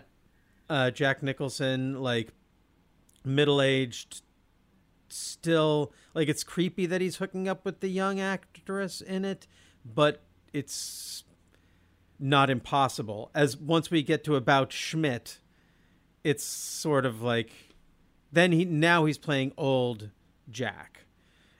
Uh, 0.69 0.91
Jack 0.91 1.23
Nicholson, 1.23 2.01
like 2.01 2.29
middle 3.23 3.61
aged, 3.61 4.21
still 5.09 5.91
like 6.13 6.27
it's 6.27 6.43
creepy 6.43 6.85
that 6.85 7.01
he's 7.01 7.17
hooking 7.17 7.47
up 7.47 7.65
with 7.65 7.79
the 7.79 7.89
young 7.89 8.19
actress 8.19 9.01
in 9.01 9.25
it, 9.25 9.47
but 9.85 10.21
it's 10.53 11.23
not 12.19 12.49
impossible. 12.49 13.31
As 13.33 13.57
once 13.57 13.89
we 13.89 14.03
get 14.03 14.23
to 14.25 14.35
about 14.35 14.71
Schmidt, 14.71 15.39
it's 16.23 16.43
sort 16.43 17.05
of 17.05 17.21
like 17.21 17.51
then 18.31 18.51
he 18.51 18.65
now 18.65 19.05
he's 19.05 19.17
playing 19.17 19.53
old 19.57 20.09
Jack, 20.49 21.05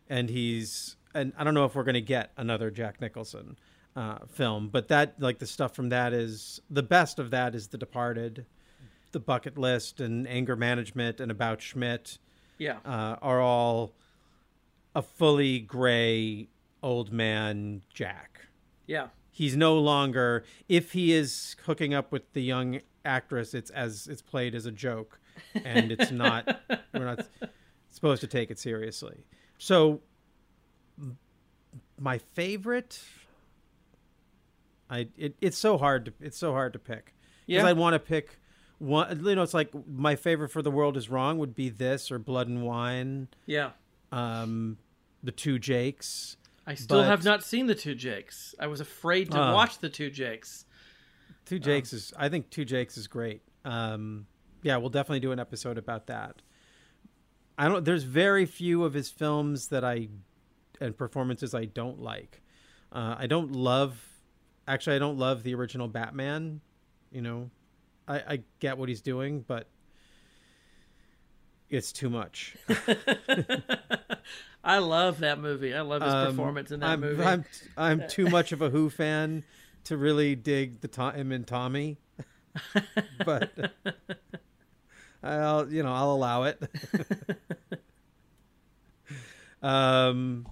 and 0.07 0.29
he's 0.29 0.95
and 1.13 1.33
I 1.37 1.43
don't 1.43 1.53
know 1.53 1.65
if 1.65 1.75
we're 1.75 1.83
gonna 1.83 2.01
get 2.01 2.31
another 2.37 2.69
Jack 2.69 3.01
Nicholson 3.01 3.57
uh, 3.95 4.19
film, 4.27 4.69
but 4.69 4.89
that 4.89 5.19
like 5.19 5.39
the 5.39 5.47
stuff 5.47 5.75
from 5.75 5.89
that 5.89 6.13
is 6.13 6.61
the 6.69 6.83
best 6.83 7.19
of 7.19 7.31
that 7.31 7.55
is 7.55 7.69
The 7.69 7.77
Departed, 7.77 8.45
The 9.11 9.19
Bucket 9.19 9.57
List, 9.57 9.99
and 9.99 10.27
Anger 10.27 10.55
Management, 10.55 11.19
and 11.19 11.31
About 11.31 11.61
Schmidt 11.61 12.17
Yeah. 12.57 12.77
uh, 12.85 13.15
are 13.21 13.41
all 13.41 13.93
a 14.95 15.01
fully 15.01 15.59
gray 15.59 16.47
old 16.83 17.11
man 17.11 17.81
Jack. 17.93 18.47
Yeah. 18.87 19.07
He's 19.31 19.55
no 19.55 19.77
longer 19.79 20.43
if 20.67 20.91
he 20.93 21.13
is 21.13 21.55
hooking 21.65 21.93
up 21.93 22.11
with 22.11 22.33
the 22.33 22.41
young 22.41 22.81
actress, 23.05 23.53
it's 23.53 23.69
as 23.71 24.07
it's 24.07 24.21
played 24.21 24.53
as 24.55 24.65
a 24.65 24.71
joke, 24.71 25.19
and 25.63 25.91
it's 25.91 26.11
not. 26.11 26.59
we're 26.93 27.05
not 27.05 27.25
supposed 27.89 28.21
to 28.21 28.27
take 28.27 28.51
it 28.51 28.59
seriously. 28.59 29.23
So, 29.57 30.01
my 31.99 32.17
favorite. 32.17 32.99
I 34.89 35.07
it, 35.17 35.35
it's 35.39 35.57
so 35.57 35.77
hard 35.77 36.05
to 36.05 36.13
it's 36.19 36.37
so 36.37 36.51
hard 36.51 36.73
to 36.73 36.79
pick 36.79 37.13
because 37.45 37.63
Yeah. 37.63 37.67
I 37.67 37.73
want 37.73 37.93
to 37.93 37.99
pick 37.99 38.38
one. 38.79 39.23
You 39.25 39.35
know, 39.35 39.43
it's 39.43 39.53
like 39.53 39.69
my 39.87 40.15
favorite 40.15 40.49
for 40.49 40.61
the 40.61 40.71
world 40.71 40.97
is 40.97 41.09
wrong 41.09 41.37
would 41.37 41.53
be 41.55 41.69
this 41.69 42.11
or 42.11 42.17
Blood 42.19 42.47
and 42.47 42.63
Wine, 42.63 43.27
Yeah. 43.45 43.71
um, 44.11 44.77
the 45.23 45.31
two 45.31 45.59
Jakes. 45.59 46.37
I 46.65 46.75
still 46.75 47.03
have 47.03 47.23
not 47.23 47.43
seen 47.43 47.65
the 47.67 47.75
two 47.75 47.95
Jakes. 47.95 48.53
I 48.59 48.67
was 48.67 48.79
afraid 48.79 49.31
to 49.31 49.41
Oh. 49.41 49.53
watch 49.53 49.79
the 49.79 49.89
two 49.89 50.09
Jakes. 50.09 50.65
Two 51.45 51.57
Jakes 51.59 51.93
is 51.93 52.13
I 52.15 52.29
think 52.29 52.49
Two 52.51 52.63
Jakes 52.65 52.95
is 52.97 53.07
great. 53.07 53.41
Um, 53.65 54.27
yeah, 54.61 54.77
we'll 54.77 54.89
definitely 54.89 55.19
do 55.21 55.31
an 55.31 55.39
episode 55.39 55.77
about 55.77 56.07
that. 56.07 56.41
I 57.57 57.67
don't. 57.67 57.83
There's 57.83 58.03
very 58.03 58.45
few 58.45 58.83
of 58.83 58.93
his 58.93 59.09
films 59.09 59.67
that 59.69 59.83
I 59.83 60.09
and 60.79 60.95
performances 60.97 61.53
I 61.55 61.65
don't 61.65 61.99
like. 61.99 62.41
Uh, 62.91 63.15
I 63.17 63.27
don't 63.27 63.51
love. 63.51 64.05
Actually, 64.67 64.95
I 64.97 64.99
don't 64.99 65.17
love 65.17 65.43
the 65.43 65.55
original 65.55 65.87
Batman. 65.87 66.61
You 67.11 67.21
know, 67.21 67.49
I, 68.09 68.15
I 68.33 68.39
get 68.59 68.77
what 68.77 68.89
he's 68.89 68.99
doing, 69.01 69.45
but 69.47 69.67
it's 71.69 71.93
too 71.93 72.09
much. 72.09 72.57
I 74.63 74.79
love 74.79 75.19
that 75.19 75.39
movie. 75.39 75.73
I 75.75 75.81
love 75.81 76.01
his 76.01 76.11
Um, 76.13 76.35
performance 76.35 76.71
in 76.71 76.79
that 76.81 76.89
I'm, 76.89 76.99
movie. 77.01 77.23
I'm 77.23 77.45
I'm 77.77 78.03
too 78.09 78.25
much 78.29 78.51
of 78.51 78.61
a 78.61 78.69
Who 78.69 78.89
fan 78.89 79.43
to 79.85 79.95
really 79.95 80.35
dig 80.35 80.81
the 80.81 80.87
to- 80.89 81.11
him 81.11 81.31
and 81.31 81.47
Tommy, 81.47 81.97
but 83.25 83.51
I'll 85.23 85.71
you 85.71 85.83
know 85.83 85.93
I'll 85.93 86.11
allow 86.11 86.43
it. 86.43 86.61
um, 89.61 90.47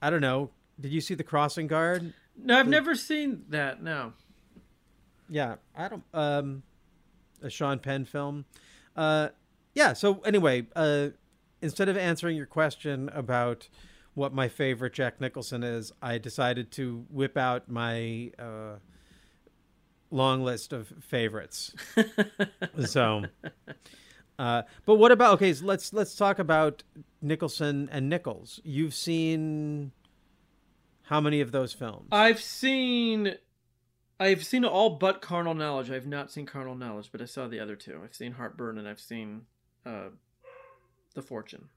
I 0.00 0.10
don't 0.10 0.20
know. 0.20 0.50
Did 0.80 0.92
you 0.92 1.00
see 1.00 1.14
the 1.14 1.24
Crossing 1.24 1.66
Guard? 1.66 2.12
no, 2.36 2.58
I've 2.58 2.68
never 2.68 2.94
seen 2.94 3.44
that. 3.50 3.82
No. 3.82 4.12
Yeah, 5.28 5.56
I 5.76 5.88
don't. 5.88 6.04
Um, 6.14 6.62
a 7.42 7.50
Sean 7.50 7.78
Penn 7.78 8.04
film. 8.04 8.44
Uh, 8.96 9.28
yeah. 9.74 9.92
So 9.92 10.20
anyway, 10.20 10.66
uh, 10.74 11.08
instead 11.62 11.88
of 11.88 11.96
answering 11.96 12.36
your 12.36 12.46
question 12.46 13.08
about 13.10 13.68
what 14.14 14.34
my 14.34 14.48
favorite 14.48 14.92
Jack 14.92 15.20
Nicholson 15.20 15.62
is, 15.62 15.92
I 16.02 16.18
decided 16.18 16.72
to 16.72 17.06
whip 17.10 17.36
out 17.36 17.70
my 17.70 18.32
uh, 18.38 18.76
long 20.10 20.42
list 20.42 20.72
of 20.72 20.92
favorites. 21.00 21.74
so, 22.84 23.24
uh, 24.38 24.62
but 24.86 24.96
what 24.96 25.12
about? 25.12 25.34
Okay, 25.34 25.52
so 25.52 25.64
let's 25.64 25.92
let's 25.92 26.14
talk 26.16 26.38
about 26.38 26.82
Nicholson 27.22 27.88
and 27.92 28.08
Nichols. 28.08 28.60
You've 28.64 28.94
seen 28.94 29.92
how 31.02 31.20
many 31.20 31.40
of 31.40 31.52
those 31.52 31.72
films? 31.72 32.08
I've 32.12 32.40
seen 32.40 33.36
I've 34.20 34.44
seen 34.44 34.64
all 34.64 34.90
but 34.90 35.22
Carnal 35.22 35.54
Knowledge. 35.54 35.90
I've 35.90 36.06
not 36.06 36.30
seen 36.30 36.46
Carnal 36.46 36.74
Knowledge, 36.74 37.10
but 37.12 37.22
I 37.22 37.24
saw 37.24 37.46
the 37.46 37.60
other 37.60 37.76
two. 37.76 38.00
I've 38.02 38.14
seen 38.14 38.32
Heartburn 38.32 38.78
and 38.78 38.88
I've 38.88 39.00
seen 39.00 39.42
uh 39.86 40.10
The 41.14 41.22
Fortune. 41.22 41.68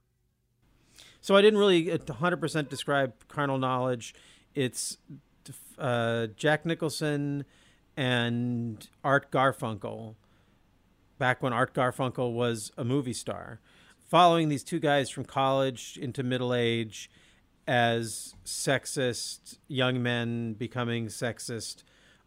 So 1.21 1.35
I 1.35 1.41
didn't 1.41 1.59
really 1.59 1.85
100% 1.85 2.69
describe 2.69 3.13
carnal 3.27 3.57
knowledge. 3.57 4.13
It's 4.55 4.97
uh, 5.77 6.27
Jack 6.35 6.65
Nicholson 6.65 7.45
and 7.95 8.87
Art 9.03 9.31
Garfunkel 9.31 10.15
back 11.17 11.43
when 11.43 11.53
Art 11.53 11.73
Garfunkel 11.73 12.33
was 12.33 12.71
a 12.77 12.83
movie 12.83 13.13
star, 13.13 13.59
following 14.09 14.49
these 14.49 14.63
two 14.63 14.79
guys 14.79 15.09
from 15.09 15.23
college 15.23 15.97
into 16.01 16.23
middle 16.23 16.53
age 16.53 17.11
as 17.67 18.33
sexist 18.43 19.59
young 19.67 20.01
men 20.01 20.53
becoming 20.53 21.07
sexist 21.07 21.83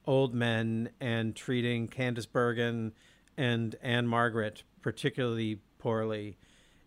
old 0.06 0.34
men 0.34 0.90
and 1.00 1.34
treating 1.34 1.88
Candice 1.88 2.30
Bergen 2.30 2.92
and 3.36 3.76
Ann-Margret 3.82 4.62
particularly 4.82 5.60
poorly. 5.78 6.36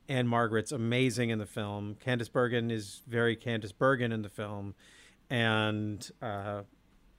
Ann-Margret's 0.07 0.71
amazing 0.71 1.31
in 1.31 1.39
the 1.39 1.45
film. 1.45 1.97
Candice 2.05 2.31
Bergen 2.31 2.71
is 2.71 3.01
very 3.07 3.35
Candice 3.35 3.73
Bergen 3.77 4.11
in 4.11 4.21
the 4.21 4.29
film, 4.29 4.75
and 5.29 6.09
uh, 6.21 6.61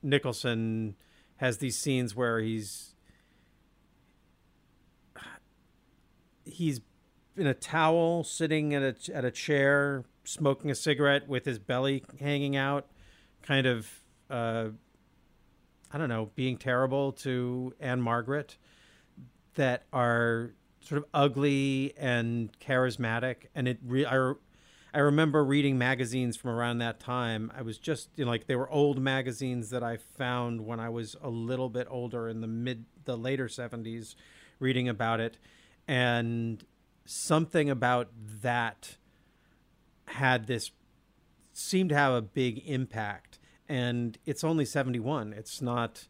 Nicholson 0.02 0.94
has 1.36 1.58
these 1.58 1.76
scenes 1.76 2.16
where 2.16 2.40
he's 2.40 2.94
he's 6.44 6.80
in 7.36 7.46
a 7.46 7.54
towel 7.54 8.24
sitting 8.24 8.74
at 8.74 8.82
a 8.82 9.14
at 9.14 9.24
a 9.24 9.30
chair 9.30 10.04
smoking 10.24 10.70
a 10.70 10.74
cigarette 10.74 11.28
with 11.28 11.44
his 11.44 11.58
belly 11.58 12.04
hanging 12.20 12.56
out 12.56 12.86
kind 13.42 13.66
of 13.66 14.00
uh, 14.30 14.68
I 15.90 15.98
don't 15.98 16.08
know 16.08 16.30
being 16.34 16.58
terrible 16.58 17.12
to 17.12 17.74
Ann-Margret 17.80 18.56
that 19.54 19.84
are 19.92 20.52
sort 20.80 21.02
of 21.02 21.08
ugly 21.12 21.94
and 21.96 22.50
charismatic. 22.60 23.46
And 23.54 23.66
it 23.68 23.78
re- 23.84 24.06
I, 24.06 24.32
I 24.94 24.98
remember 25.00 25.44
reading 25.44 25.78
magazines 25.78 26.36
from 26.36 26.50
around 26.50 26.78
that 26.78 27.00
time. 27.00 27.52
I 27.56 27.62
was 27.62 27.78
just 27.78 28.08
you 28.16 28.24
know 28.24 28.30
like 28.30 28.46
they 28.46 28.56
were 28.56 28.70
old 28.70 29.00
magazines 29.00 29.70
that 29.70 29.82
I 29.82 29.96
found 29.96 30.64
when 30.64 30.80
I 30.80 30.88
was 30.88 31.16
a 31.22 31.28
little 31.28 31.68
bit 31.68 31.86
older 31.90 32.28
in 32.28 32.40
the 32.40 32.46
mid 32.46 32.84
the 33.04 33.16
later 33.16 33.46
70s 33.48 34.14
reading 34.60 34.88
about 34.88 35.20
it. 35.20 35.38
And 35.86 36.64
something 37.04 37.70
about 37.70 38.10
that 38.42 38.96
had 40.06 40.46
this 40.46 40.70
seemed 41.52 41.88
to 41.90 41.96
have 41.96 42.12
a 42.12 42.22
big 42.22 42.62
impact 42.66 43.38
and 43.68 44.18
it's 44.26 44.42
only 44.44 44.64
71 44.64 45.32
it's 45.32 45.60
not 45.60 46.08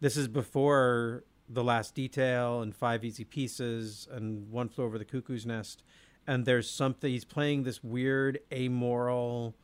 this 0.00 0.16
is 0.16 0.28
before 0.28 1.24
the 1.48 1.64
last 1.64 1.94
detail 1.94 2.60
and 2.60 2.74
five 2.74 3.04
easy 3.04 3.24
pieces 3.24 4.06
and 4.10 4.50
one 4.50 4.68
flew 4.68 4.84
over 4.84 4.98
the 4.98 5.04
cuckoo's 5.04 5.46
nest. 5.46 5.82
And 6.26 6.44
there's 6.44 6.70
something 6.70 7.10
he's 7.10 7.24
playing 7.24 7.62
this 7.62 7.82
weird 7.82 8.40
amoral 8.52 9.54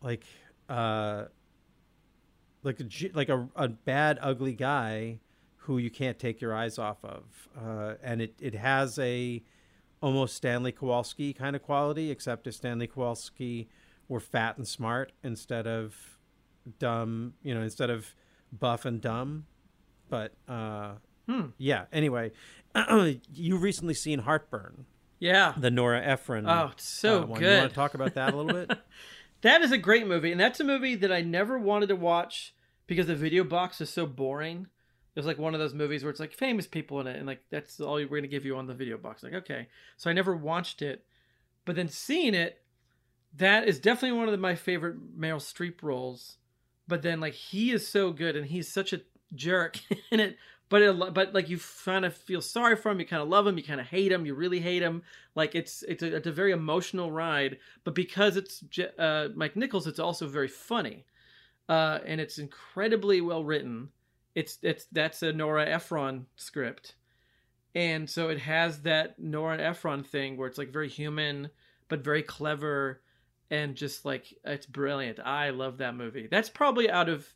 like 0.00 0.24
uh 0.68 1.24
like 2.62 2.80
a 2.80 2.86
like 3.12 3.28
a, 3.28 3.48
a 3.56 3.68
bad 3.68 4.18
ugly 4.22 4.52
guy 4.52 5.18
who 5.56 5.78
you 5.78 5.90
can't 5.90 6.18
take 6.18 6.40
your 6.40 6.54
eyes 6.54 6.78
off 6.78 7.04
of. 7.04 7.48
Uh 7.60 7.94
and 8.02 8.22
it 8.22 8.34
it 8.40 8.54
has 8.54 8.98
a 9.00 9.42
almost 10.00 10.36
Stanley 10.36 10.70
Kowalski 10.70 11.32
kind 11.32 11.56
of 11.56 11.62
quality 11.62 12.10
except 12.10 12.46
if 12.46 12.54
Stanley 12.54 12.86
Kowalski 12.86 13.68
were 14.08 14.20
fat 14.20 14.56
and 14.56 14.66
smart 14.66 15.12
instead 15.22 15.66
of 15.66 15.94
dumb 16.78 17.34
you 17.42 17.54
know 17.54 17.62
instead 17.62 17.90
of 17.90 18.14
buff 18.52 18.84
and 18.84 19.00
dumb 19.00 19.46
but 20.08 20.32
uh 20.48 20.92
Hmm. 21.28 21.46
yeah 21.58 21.86
anyway 21.92 22.30
you 23.34 23.56
recently 23.56 23.94
seen 23.94 24.20
heartburn 24.20 24.86
Yeah. 25.18 25.54
the 25.56 25.72
nora 25.72 26.00
ephron 26.00 26.46
Oh, 26.48 26.70
so 26.76 27.22
uh, 27.22 27.26
good. 27.26 27.40
you 27.52 27.58
want 27.58 27.70
to 27.70 27.74
talk 27.74 27.94
about 27.94 28.14
that 28.14 28.32
a 28.32 28.36
little 28.36 28.66
bit 28.66 28.78
That 29.42 29.60
is 29.62 29.70
a 29.70 29.76
great 29.78 30.06
movie, 30.06 30.32
and 30.32 30.40
that's 30.40 30.60
a 30.60 30.64
movie 30.64 30.94
that 30.94 31.12
I 31.12 31.20
never 31.20 31.58
wanted 31.58 31.88
to 31.90 31.94
watch 31.96 32.54
because 32.86 33.06
the 33.06 33.14
video 33.14 33.44
box 33.44 33.80
is 33.82 33.90
so 33.90 34.06
boring. 34.06 34.66
It 35.14 35.18
was 35.20 35.26
like 35.26 35.38
one 35.38 35.52
of 35.52 35.60
those 35.60 35.74
movies 35.74 36.02
where 36.02 36.10
it's 36.10 36.18
like 36.18 36.32
famous 36.32 36.66
people 36.66 37.00
in 37.00 37.06
it, 37.06 37.16
and 37.18 37.26
like 37.26 37.42
that's 37.50 37.78
all 37.78 37.94
we're 37.96 38.06
gonna 38.08 38.28
give 38.28 38.46
you 38.46 38.56
on 38.56 38.66
the 38.66 38.72
video 38.74 38.96
box. 38.96 39.22
Like, 39.22 39.34
okay, 39.34 39.68
so 39.98 40.08
I 40.08 40.14
never 40.14 40.34
watched 40.34 40.80
it, 40.80 41.04
but 41.66 41.76
then 41.76 41.88
seeing 41.88 42.34
it, 42.34 42.62
that 43.36 43.68
is 43.68 43.78
definitely 43.78 44.18
one 44.18 44.28
of 44.28 44.40
my 44.40 44.54
favorite 44.54 45.18
Meryl 45.18 45.36
Streep 45.36 45.82
roles. 45.82 46.38
But 46.88 47.02
then 47.02 47.20
like 47.20 47.34
he 47.34 47.72
is 47.72 47.86
so 47.86 48.12
good, 48.12 48.36
and 48.36 48.46
he's 48.46 48.72
such 48.72 48.92
a 48.92 49.00
jerk 49.34 49.78
in 50.10 50.20
it. 50.20 50.36
But 50.68 50.82
it, 50.82 51.14
but 51.14 51.32
like 51.32 51.48
you 51.48 51.60
kind 51.84 52.04
of 52.04 52.16
feel 52.16 52.40
sorry 52.40 52.74
for 52.74 52.90
him, 52.90 52.98
you 52.98 53.06
kind 53.06 53.22
of 53.22 53.28
love 53.28 53.46
him, 53.46 53.56
you 53.56 53.62
kind 53.62 53.80
of 53.80 53.86
hate 53.86 54.10
him, 54.10 54.26
you 54.26 54.34
really 54.34 54.58
hate 54.58 54.82
him. 54.82 55.02
Like 55.34 55.54
it's 55.54 55.82
it's 55.84 56.02
a, 56.02 56.16
it's 56.16 56.26
a 56.26 56.32
very 56.32 56.52
emotional 56.52 57.12
ride, 57.12 57.58
but 57.84 57.94
because 57.94 58.36
it's 58.36 58.64
uh, 58.98 59.28
Mike 59.34 59.54
Nichols, 59.54 59.86
it's 59.86 60.00
also 60.00 60.26
very 60.26 60.48
funny, 60.48 61.04
uh, 61.68 62.00
and 62.04 62.20
it's 62.20 62.38
incredibly 62.38 63.20
well 63.20 63.44
written. 63.44 63.90
It's 64.34 64.58
it's 64.62 64.86
that's 64.90 65.22
a 65.22 65.32
Nora 65.32 65.66
Ephron 65.66 66.26
script, 66.34 66.96
and 67.76 68.10
so 68.10 68.28
it 68.28 68.40
has 68.40 68.82
that 68.82 69.20
Nora 69.20 69.58
Ephron 69.58 70.02
thing 70.02 70.36
where 70.36 70.48
it's 70.48 70.58
like 70.58 70.72
very 70.72 70.88
human 70.88 71.48
but 71.88 72.02
very 72.02 72.22
clever, 72.22 73.00
and 73.50 73.74
just 73.74 74.04
like 74.04 74.34
it's 74.44 74.66
brilliant. 74.66 75.20
I 75.20 75.50
love 75.50 75.78
that 75.78 75.94
movie. 75.94 76.28
That's 76.30 76.48
probably 76.48 76.90
out 76.90 77.08
of 77.08 77.26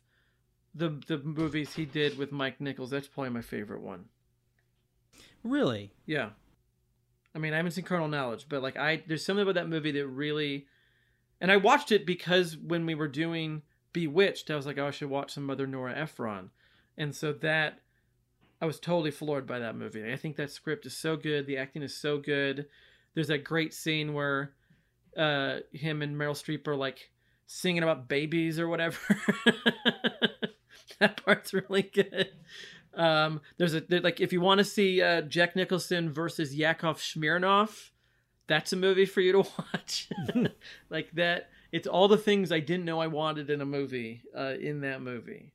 the 0.75 0.99
the 1.07 1.17
movies 1.19 1.73
he 1.73 1.85
did 1.85 2.17
with 2.17 2.31
Mike 2.31 2.59
Nichols. 2.59 2.89
That's 2.89 3.07
probably 3.07 3.31
my 3.31 3.41
favorite 3.41 3.81
one. 3.81 4.05
really 5.43 5.91
Yeah. 6.05 6.29
I 7.33 7.39
mean, 7.39 7.53
I 7.53 7.57
haven't 7.57 7.71
seen 7.71 7.85
Carnal 7.85 8.09
Knowledge, 8.09 8.47
but 8.49 8.61
like 8.61 8.77
I 8.77 9.03
there's 9.07 9.25
something 9.25 9.43
about 9.43 9.55
that 9.55 9.69
movie 9.69 9.91
that 9.91 10.07
really 10.07 10.67
and 11.39 11.51
I 11.51 11.57
watched 11.57 11.91
it 11.91 12.05
because 12.05 12.57
when 12.57 12.85
we 12.85 12.95
were 12.95 13.07
doing 13.07 13.63
Bewitched, 13.93 14.51
I 14.51 14.55
was 14.55 14.65
like, 14.65 14.77
oh, 14.77 14.87
I 14.87 14.91
should 14.91 15.09
watch 15.09 15.33
some 15.33 15.49
other 15.49 15.67
Nora 15.67 15.93
Ephron. 15.97 16.51
And 16.97 17.15
so 17.15 17.33
that 17.33 17.79
I 18.61 18.65
was 18.65 18.79
totally 18.79 19.11
floored 19.11 19.47
by 19.47 19.59
that 19.59 19.75
movie. 19.75 20.11
I 20.11 20.17
think 20.17 20.35
that 20.35 20.51
script 20.51 20.85
is 20.85 20.95
so 20.95 21.17
good, 21.17 21.47
the 21.47 21.57
acting 21.57 21.81
is 21.81 21.97
so 21.97 22.19
good. 22.19 22.67
There's 23.13 23.27
that 23.27 23.43
great 23.43 23.73
scene 23.73 24.13
where 24.13 24.53
uh 25.17 25.59
him 25.71 26.01
and 26.01 26.15
Meryl 26.15 26.33
Streep 26.33 26.67
are 26.67 26.75
like 26.75 27.11
singing 27.47 27.83
about 27.83 28.07
babies 28.07 28.59
or 28.59 28.67
whatever. 28.67 28.97
that 30.99 31.23
part's 31.23 31.53
really 31.53 31.83
good. 31.83 32.29
Um, 32.93 33.41
there's 33.57 33.73
a 33.73 33.81
there, 33.81 34.01
like 34.01 34.19
if 34.19 34.33
you 34.33 34.41
want 34.41 34.59
to 34.59 34.65
see 34.65 35.01
uh, 35.01 35.21
Jack 35.21 35.55
Nicholson 35.55 36.11
versus 36.11 36.55
Yakov 36.55 36.99
Smirnoff, 36.99 37.89
that's 38.47 38.73
a 38.73 38.77
movie 38.77 39.05
for 39.05 39.21
you 39.21 39.31
to 39.31 39.39
watch. 39.73 40.09
like 40.89 41.11
that, 41.13 41.49
it's 41.71 41.87
all 41.87 42.07
the 42.07 42.17
things 42.17 42.51
I 42.51 42.59
didn't 42.59 42.85
know 42.85 42.99
I 42.99 43.07
wanted 43.07 43.49
in 43.49 43.61
a 43.61 43.65
movie. 43.65 44.23
Uh, 44.35 44.55
in 44.59 44.81
that 44.81 45.01
movie, 45.01 45.53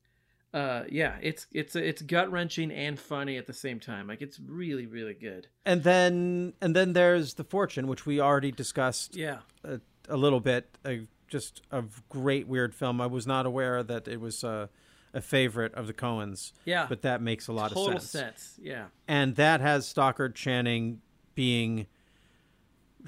uh, 0.54 0.84
yeah, 0.90 1.16
it's 1.20 1.46
it's 1.52 1.76
it's 1.76 2.02
gut 2.02 2.30
wrenching 2.30 2.70
and 2.70 2.98
funny 2.98 3.36
at 3.36 3.46
the 3.46 3.52
same 3.52 3.78
time. 3.80 4.06
Like 4.06 4.22
it's 4.22 4.38
really 4.40 4.86
really 4.86 5.14
good. 5.14 5.48
And 5.64 5.82
then 5.82 6.54
and 6.60 6.74
then 6.74 6.92
there's 6.92 7.34
The 7.34 7.44
Fortune, 7.44 7.86
which 7.88 8.06
we 8.06 8.20
already 8.20 8.52
discussed 8.52 9.16
Yeah, 9.16 9.38
a, 9.64 9.80
a 10.08 10.16
little 10.16 10.40
bit. 10.40 10.76
A, 10.86 11.06
just 11.28 11.60
a 11.72 11.82
great 12.08 12.46
weird 12.46 12.74
film. 12.74 13.00
I 13.00 13.06
was 13.06 13.26
not 13.26 13.46
aware 13.46 13.82
that 13.82 14.06
it 14.06 14.20
was 14.20 14.44
uh, 14.44 14.68
a 15.12 15.20
favorite 15.20 15.74
of 15.74 15.88
the 15.88 15.92
Coens. 15.92 16.52
yeah, 16.64 16.86
But 16.88 17.02
that 17.02 17.20
makes 17.20 17.48
a 17.48 17.52
lot 17.52 17.68
total 17.72 17.96
of 17.96 18.02
sense. 18.02 18.10
sense. 18.42 18.60
Yeah, 18.62 18.84
And 19.08 19.34
that 19.34 19.60
has 19.60 19.86
Stockard 19.86 20.36
Channing 20.36 21.00
being 21.34 21.86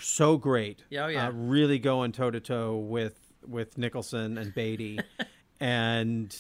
so 0.01 0.37
great. 0.37 0.83
Yeah, 0.91 1.05
oh, 1.05 1.09
yeah. 1.09 1.29
Uh, 1.29 1.33
really 1.33 1.79
going 1.79 2.11
toe 2.13 2.31
to 2.31 2.41
toe 2.41 2.77
with 2.77 3.19
with 3.47 3.79
Nicholson 3.79 4.37
and 4.37 4.53
Beatty. 4.55 4.99
and 5.61 6.37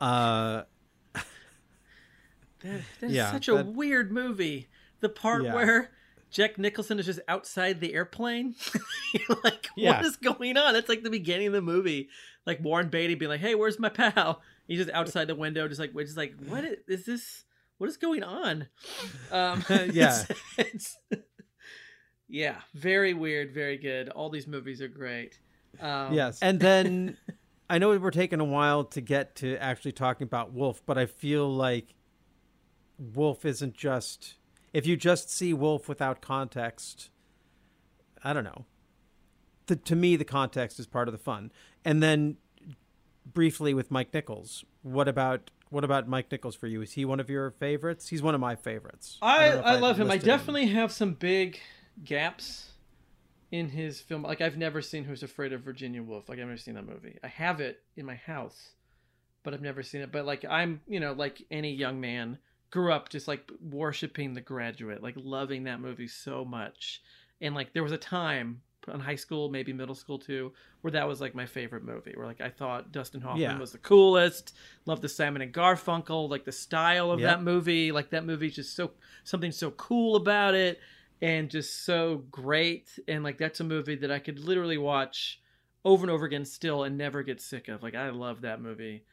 uh 0.00 0.62
That, 2.60 2.80
that's 3.00 3.12
Yeah, 3.12 3.32
such 3.32 3.48
a 3.48 3.54
that- 3.54 3.66
weird 3.66 4.12
movie. 4.12 4.68
The 5.00 5.08
part 5.08 5.44
Yeah. 5.44 5.54
where 5.54 5.90
Jack 6.30 6.58
Nicholson 6.58 6.98
is 6.98 7.06
just 7.06 7.20
outside 7.26 7.80
the 7.80 7.94
airplane. 7.94 8.54
Like, 9.42 9.68
Yeah. 9.76 9.96
what 9.96 10.04
is 10.06 10.16
going 10.16 10.56
on? 10.56 10.74
That's 10.74 10.88
like 10.88 11.02
the 11.02 11.10
beginning 11.10 11.48
of 11.48 11.52
the 11.54 11.62
movie. 11.62 12.08
Like 12.46 12.62
Warren 12.62 12.88
Beatty 12.88 13.14
being 13.16 13.28
like, 13.30 13.40
"Hey, 13.40 13.54
where's 13.54 13.78
my 13.78 13.88
pal?" 13.88 14.40
He's 14.68 14.78
just 14.78 14.90
outside 14.90 15.26
the 15.26 15.34
window, 15.34 15.66
just 15.66 15.80
like, 15.80 15.92
just 15.96 16.16
like, 16.16 16.34
what 16.46 16.64
is, 16.64 16.76
is 16.86 17.04
this? 17.06 17.44
What 17.78 17.88
is 17.90 17.96
going 17.96 18.22
on? 18.22 18.68
Um, 19.32 19.64
Yeah. 19.92 20.22
it's- 20.22 20.26
it's- 20.58 20.96
yeah, 22.28 22.60
very 22.74 23.12
weird, 23.14 23.52
very 23.52 23.76
good. 23.78 24.08
All 24.10 24.30
these 24.30 24.46
movies 24.46 24.80
are 24.80 24.86
great. 24.88 25.40
Um, 25.80 26.12
yes. 26.14 26.38
And 26.40 26.60
then 26.60 27.16
I 27.70 27.78
know 27.78 27.96
we're 27.96 28.10
taking 28.10 28.40
a 28.40 28.44
while 28.44 28.84
to 28.84 29.00
get 29.00 29.36
to 29.36 29.56
actually 29.58 29.92
talking 29.92 30.24
about 30.24 30.52
Wolf, 30.52 30.82
but 30.84 30.98
I 30.98 31.06
feel 31.06 31.48
like 31.48 31.94
Wolf 32.98 33.44
isn't 33.44 33.74
just 33.74 34.34
if 34.72 34.86
you 34.86 34.96
just 34.96 35.30
see 35.30 35.52
Wolf 35.52 35.88
without 35.88 36.20
context, 36.20 37.10
I 38.22 38.32
don't 38.32 38.44
know. 38.44 38.66
The, 39.66 39.76
to 39.76 39.96
me, 39.96 40.16
the 40.16 40.24
context 40.24 40.78
is 40.78 40.86
part 40.86 41.08
of 41.08 41.12
the 41.12 41.18
fun. 41.18 41.52
And 41.84 42.02
then, 42.02 42.36
briefly 43.24 43.74
with 43.74 43.90
Mike 43.90 44.12
Nichols, 44.12 44.64
what 44.82 45.08
about 45.08 45.50
what 45.70 45.84
about 45.84 46.08
Mike 46.08 46.30
Nichols 46.32 46.56
for 46.56 46.66
you? 46.66 46.82
Is 46.82 46.92
he 46.92 47.04
one 47.04 47.20
of 47.20 47.30
your 47.30 47.52
favorites? 47.52 48.08
He's 48.08 48.22
one 48.22 48.34
of 48.34 48.40
my 48.40 48.56
favorites. 48.56 49.18
I, 49.22 49.46
if 49.50 49.64
I 49.64 49.78
love 49.78 50.00
him. 50.00 50.10
I 50.10 50.16
definitely 50.16 50.66
have 50.66 50.90
some 50.90 51.14
big 51.14 51.60
gaps 52.04 52.69
in 53.50 53.68
his 53.68 54.00
film. 54.00 54.22
Like 54.22 54.40
I've 54.40 54.56
never 54.56 54.80
seen 54.82 55.04
Who's 55.04 55.22
Afraid 55.22 55.52
of 55.52 55.62
Virginia 55.62 56.02
Woolf. 56.02 56.28
Like 56.28 56.38
I've 56.38 56.46
never 56.46 56.56
seen 56.56 56.74
that 56.74 56.86
movie. 56.86 57.18
I 57.22 57.28
have 57.28 57.60
it 57.60 57.80
in 57.96 58.06
my 58.06 58.14
house, 58.14 58.70
but 59.42 59.54
I've 59.54 59.62
never 59.62 59.82
seen 59.82 60.00
it. 60.02 60.12
But 60.12 60.24
like 60.26 60.44
I'm, 60.48 60.80
you 60.86 61.00
know, 61.00 61.12
like 61.12 61.42
any 61.50 61.72
young 61.72 62.00
man, 62.00 62.38
grew 62.70 62.92
up 62.92 63.08
just 63.08 63.26
like 63.26 63.50
worshiping 63.60 64.34
The 64.34 64.40
Graduate, 64.40 65.02
like 65.02 65.14
loving 65.16 65.64
that 65.64 65.80
movie 65.80 66.08
so 66.08 66.44
much. 66.44 67.02
And 67.40 67.54
like 67.54 67.72
there 67.72 67.82
was 67.82 67.92
a 67.92 67.98
time 67.98 68.62
in 68.92 69.00
high 69.00 69.16
school, 69.16 69.50
maybe 69.50 69.72
middle 69.72 69.94
school 69.94 70.18
too, 70.18 70.52
where 70.80 70.90
that 70.92 71.06
was 71.08 71.20
like 71.20 71.34
my 71.34 71.46
favorite 71.46 71.84
movie. 71.84 72.12
Where 72.14 72.26
like 72.26 72.40
I 72.40 72.48
thought 72.50 72.92
Dustin 72.92 73.20
Hoffman 73.20 73.40
Yeah. 73.42 73.58
was 73.58 73.72
the 73.72 73.78
coolest. 73.78 74.54
Loved 74.86 75.02
the 75.02 75.08
Simon 75.08 75.42
and 75.42 75.52
Garfunkel, 75.52 76.28
like 76.30 76.44
the 76.44 76.52
style 76.52 77.10
of 77.10 77.18
Yep. 77.20 77.28
that 77.28 77.42
movie. 77.42 77.90
Like 77.92 78.10
that 78.10 78.24
movie 78.24 78.50
just 78.50 78.76
so 78.76 78.92
something 79.24 79.50
so 79.52 79.72
cool 79.72 80.14
about 80.16 80.54
it 80.54 80.78
and 81.22 81.50
just 81.50 81.84
so 81.84 82.24
great. 82.30 82.98
And 83.08 83.22
like 83.24 83.38
that's 83.38 83.60
a 83.60 83.64
movie 83.64 83.96
that 83.96 84.10
I 84.10 84.18
could 84.18 84.38
literally 84.38 84.78
watch 84.78 85.40
over 85.84 86.04
and 86.04 86.10
over 86.10 86.26
again 86.26 86.44
still 86.44 86.84
and 86.84 86.96
never 86.96 87.22
get 87.22 87.40
sick 87.40 87.68
of. 87.68 87.82
Like 87.82 87.94
I 87.94 88.10
love 88.10 88.42
that 88.42 88.60
movie 88.60 89.04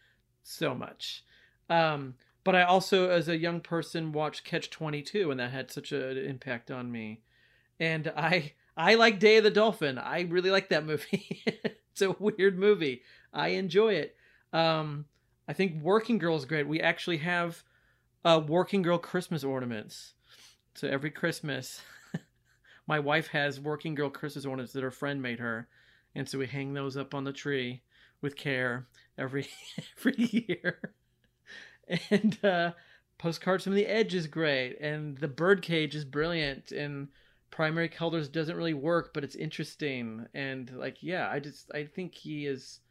so 0.43 0.73
much. 0.73 1.23
Um, 1.69 2.15
but 2.43 2.55
I 2.55 2.63
also, 2.63 3.09
as 3.09 3.27
a 3.27 3.37
young 3.37 3.59
person, 3.59 4.13
watched 4.13 4.45
Catch 4.45 4.69
Twenty 4.69 5.01
Two, 5.01 5.31
and 5.31 5.39
that 5.39 5.51
had 5.51 5.69
such 5.69 5.91
an 5.91 6.17
impact 6.17 6.71
on 6.71 6.89
me. 6.91 7.21
And 7.79 8.11
I, 8.15 8.53
I 8.77 8.95
like 8.95 9.19
Day 9.19 9.37
of 9.37 9.43
the 9.43 9.51
Dolphin. 9.51 9.97
I 9.97 10.21
really 10.21 10.49
like 10.49 10.69
that 10.69 10.85
movie. 10.85 11.43
it's 11.45 12.01
a 12.01 12.11
weird 12.11 12.57
movie. 12.57 13.01
I 13.33 13.49
enjoy 13.49 13.95
it. 13.95 14.15
Um, 14.53 15.05
I 15.47 15.53
think 15.53 15.81
Working 15.81 16.17
Girl 16.17 16.37
is 16.37 16.45
great. 16.45 16.67
We 16.67 16.79
actually 16.79 17.17
have 17.17 17.63
uh, 18.23 18.41
Working 18.47 18.81
Girl 18.81 18.97
Christmas 18.97 19.43
ornaments. 19.43 20.13
So 20.73 20.87
every 20.87 21.11
Christmas, 21.11 21.81
my 22.87 22.99
wife 22.99 23.27
has 23.27 23.59
Working 23.59 23.95
Girl 23.95 24.09
Christmas 24.09 24.45
ornaments 24.45 24.73
that 24.73 24.83
her 24.83 24.91
friend 24.91 25.21
made 25.21 25.39
her, 25.39 25.67
and 26.15 26.27
so 26.27 26.39
we 26.39 26.47
hang 26.47 26.73
those 26.73 26.97
up 26.97 27.13
on 27.13 27.25
the 27.25 27.33
tree 27.33 27.81
with 28.21 28.35
care 28.35 28.87
every 29.17 29.47
every 29.97 30.15
year. 30.17 30.79
And 32.09 32.37
uh, 32.43 32.73
postcards 33.17 33.63
from 33.63 33.73
the 33.73 33.85
edge 33.85 34.13
is 34.13 34.27
great, 34.27 34.77
and 34.81 35.17
the 35.19 35.29
birdcage 35.29 35.95
is 35.95 36.03
brilliant, 36.03 36.73
and 36.73 37.07
primary 37.49 37.87
colors 37.87 38.27
doesn't 38.27 38.57
really 38.57 38.73
work, 38.73 39.13
but 39.13 39.23
it's 39.23 39.35
interesting. 39.35 40.25
And 40.33 40.69
like, 40.75 41.01
yeah, 41.01 41.29
I 41.31 41.39
just 41.39 41.71
I 41.73 41.85
think 41.85 42.13
he 42.13 42.45
is 42.45 42.81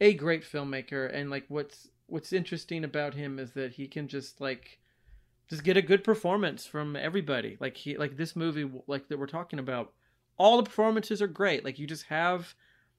a 0.00 0.14
great 0.14 0.44
filmmaker, 0.44 1.12
and 1.12 1.30
like 1.30 1.46
what's 1.48 1.88
what's 2.06 2.32
interesting 2.32 2.84
about 2.84 3.14
him 3.14 3.38
is 3.38 3.52
that 3.52 3.72
he 3.72 3.88
can 3.88 4.06
just 4.06 4.40
like 4.40 4.78
just 5.52 5.64
get 5.64 5.76
a 5.76 5.82
good 5.82 6.02
performance 6.02 6.64
from 6.64 6.96
everybody. 6.96 7.58
Like 7.60 7.76
he 7.76 7.98
like 7.98 8.16
this 8.16 8.34
movie 8.34 8.70
like 8.86 9.08
that 9.08 9.18
we're 9.18 9.26
talking 9.26 9.58
about, 9.58 9.92
all 10.38 10.56
the 10.56 10.62
performances 10.62 11.20
are 11.20 11.26
great. 11.26 11.62
Like 11.62 11.78
you 11.78 11.86
just 11.86 12.04
have 12.04 12.54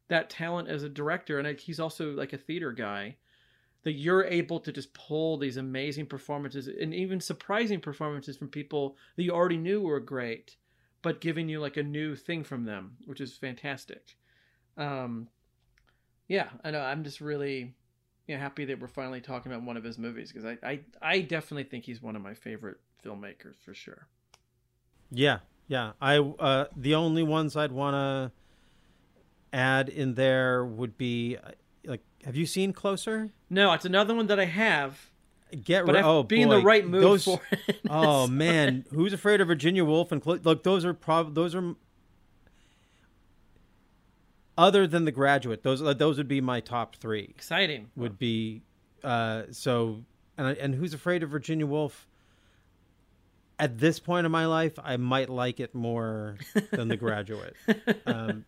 that 0.08 0.30
talent 0.30 0.70
as 0.70 0.84
a 0.84 0.90
director, 0.90 1.40
and 1.40 1.60
he's 1.60 1.80
also 1.80 2.12
like 2.12 2.32
a 2.32 2.38
theater 2.38 2.72
guy 2.72 3.16
that 3.82 3.94
you're 3.94 4.26
able 4.26 4.60
to 4.60 4.72
just 4.72 4.94
pull 4.94 5.36
these 5.36 5.58
amazing 5.58 6.06
performances 6.06 6.68
and 6.68 6.94
even 6.94 7.20
surprising 7.20 7.80
performances 7.82 8.38
from 8.38 8.50
people 8.50 8.98
that 9.16 9.24
you 9.24 9.32
already 9.32 9.58
knew 9.58 9.82
were 9.82 10.00
great, 10.00 10.56
but 11.02 11.22
giving 11.22 11.50
you 11.50 11.60
like 11.60 11.78
a 11.78 11.84
new 11.84 12.16
thing 12.16 12.44
from 12.44 12.66
them, 12.66 12.96
which 13.06 13.20
is 13.20 13.36
fantastic. 13.36 14.16
Um, 14.78 15.28
yeah, 16.28 16.50
I 16.64 16.70
know. 16.70 16.82
I'm 16.82 17.04
just 17.04 17.20
really 17.20 17.74
you 18.28 18.36
know, 18.36 18.42
happy 18.42 18.66
that 18.66 18.80
we're 18.80 18.88
finally 18.88 19.22
talking 19.22 19.52
about 19.52 19.64
one 19.66 19.78
of 19.78 19.84
his 19.84 19.98
movies 19.98 20.32
because 20.32 20.46
I, 20.46 20.58
I 20.68 20.80
I 21.02 21.22
definitely 21.22 21.66
think 21.66 21.86
he's 21.86 22.02
one 22.02 22.16
of 22.16 22.22
my 22.22 22.34
favorite 22.34 22.78
filmmakers 23.04 23.56
for 23.64 23.74
sure. 23.74 24.08
Yeah, 25.12 25.40
yeah. 25.68 25.92
I 26.02 26.18
uh, 26.18 26.66
the 26.76 26.96
only 26.96 27.24
ones 27.24 27.56
I'd 27.56 27.72
want 27.72 27.96
to 27.96 28.32
add 29.52 29.90
in 29.90 30.16
there 30.16 30.66
would 30.66 30.98
be 30.98 31.38
uh, 31.38 31.52
like, 31.86 32.02
have 32.26 32.36
you 32.36 32.46
seen 32.46 32.74
Closer? 32.74 33.30
No, 33.50 33.72
it's 33.74 33.86
another 33.86 34.16
one 34.16 34.28
that 34.28 34.40
I 34.40 34.46
have, 34.46 35.10
Get 35.64 35.86
but 35.86 35.96
ri- 35.96 36.02
oh 36.02 36.22
to 36.24 36.28
be 36.28 36.42
in 36.42 36.50
the 36.50 36.62
right 36.62 36.88
mood 36.88 37.04
those, 37.04 37.26
for 37.26 37.40
it. 37.52 37.82
oh 37.90 38.26
man, 38.44 38.86
who's 38.92 39.14
afraid 39.14 39.42
of 39.42 39.48
Virginia 39.48 39.84
Woolf 39.86 40.12
and 40.12 40.22
Clo- 40.22 40.40
look? 40.44 40.64
Those 40.64 40.86
are 40.86 40.94
prob 40.94 41.36
those 41.36 41.54
are 41.54 41.76
other 44.58 44.88
than 44.88 45.06
The 45.06 45.12
Graduate. 45.12 45.64
Those 45.64 45.82
uh, 45.82 45.94
those 45.94 46.18
would 46.18 46.28
be 46.28 46.42
my 46.42 46.60
top 46.60 46.96
three. 46.96 47.24
exciting. 47.30 47.90
Would 47.96 48.18
be 48.18 48.62
uh, 49.04 49.44
so 49.52 50.04
and 50.38 50.58
and 50.58 50.76
who's 50.76 50.94
afraid 50.94 51.24
of 51.24 51.30
Virginia 51.30 51.66
Woolf? 51.66 52.08
At 53.60 53.78
this 53.78 54.00
point 54.00 54.26
in 54.26 54.32
my 54.32 54.48
life, 54.48 54.74
I 54.84 54.98
might 54.98 55.30
like 55.30 55.60
it 55.60 55.76
more 55.76 56.38
than 56.72 56.88
The 56.88 56.98
Graduate. 56.98 57.56
um, 58.06 58.46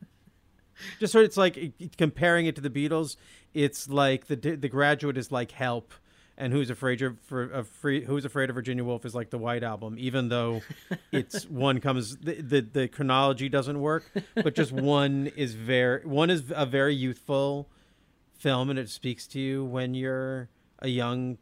just 1.00 1.14
sort 1.14 1.24
of, 1.24 1.30
it's 1.30 1.38
like 1.38 1.74
comparing 1.98 2.48
it 2.48 2.56
to 2.56 2.62
the 2.62 2.72
Beatles. 2.72 3.16
It's 3.54 3.88
like 3.88 4.28
the 4.28 4.36
the 4.36 4.68
Graduate 4.68 5.18
is 5.18 5.32
like 5.32 5.52
Help, 5.52 5.94
and 6.38 6.52
Who's 6.52 6.70
Afraid 6.70 7.02
of 7.02 7.20
for 7.22 7.44
of 7.44 7.68
free 7.68 8.04
Who's 8.04 8.26
Afraid 8.26 8.50
of 8.50 8.56
Virginia 8.56 8.84
Woolf 8.84 9.06
is 9.06 9.16
like 9.16 9.30
the 9.30 9.38
White 9.38 9.64
Album. 9.64 9.96
Even 9.98 10.30
though 10.30 10.62
it's 11.12 11.46
one 11.46 11.80
comes 11.80 12.18
the, 12.18 12.42
the 12.42 12.62
the 12.62 12.88
chronology 12.88 13.50
doesn't 13.50 13.80
work, 13.80 14.12
but 14.36 14.56
just 14.56 14.72
one 14.74 15.28
is 15.36 15.54
very 15.54 16.06
one 16.06 16.30
is 16.30 16.52
a 16.56 16.66
very 16.66 16.96
youthful 16.96 17.70
film, 18.38 18.70
and 18.70 18.78
it 18.78 18.90
speaks 18.90 19.28
to 19.28 19.40
you 19.40 19.64
when 19.64 19.94
you're 19.94 20.50
a 20.80 20.90
young 20.90 21.38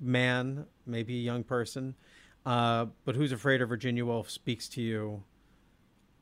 man, 0.00 0.66
maybe 0.86 1.14
a 1.14 1.22
young 1.22 1.44
person. 1.44 1.94
Uh, 2.44 2.86
but 3.04 3.16
Who's 3.16 3.32
Afraid 3.32 3.60
of 3.60 3.68
Virginia 3.68 4.04
Woolf 4.04 4.30
speaks 4.30 4.68
to 4.70 4.82
you 4.82 5.24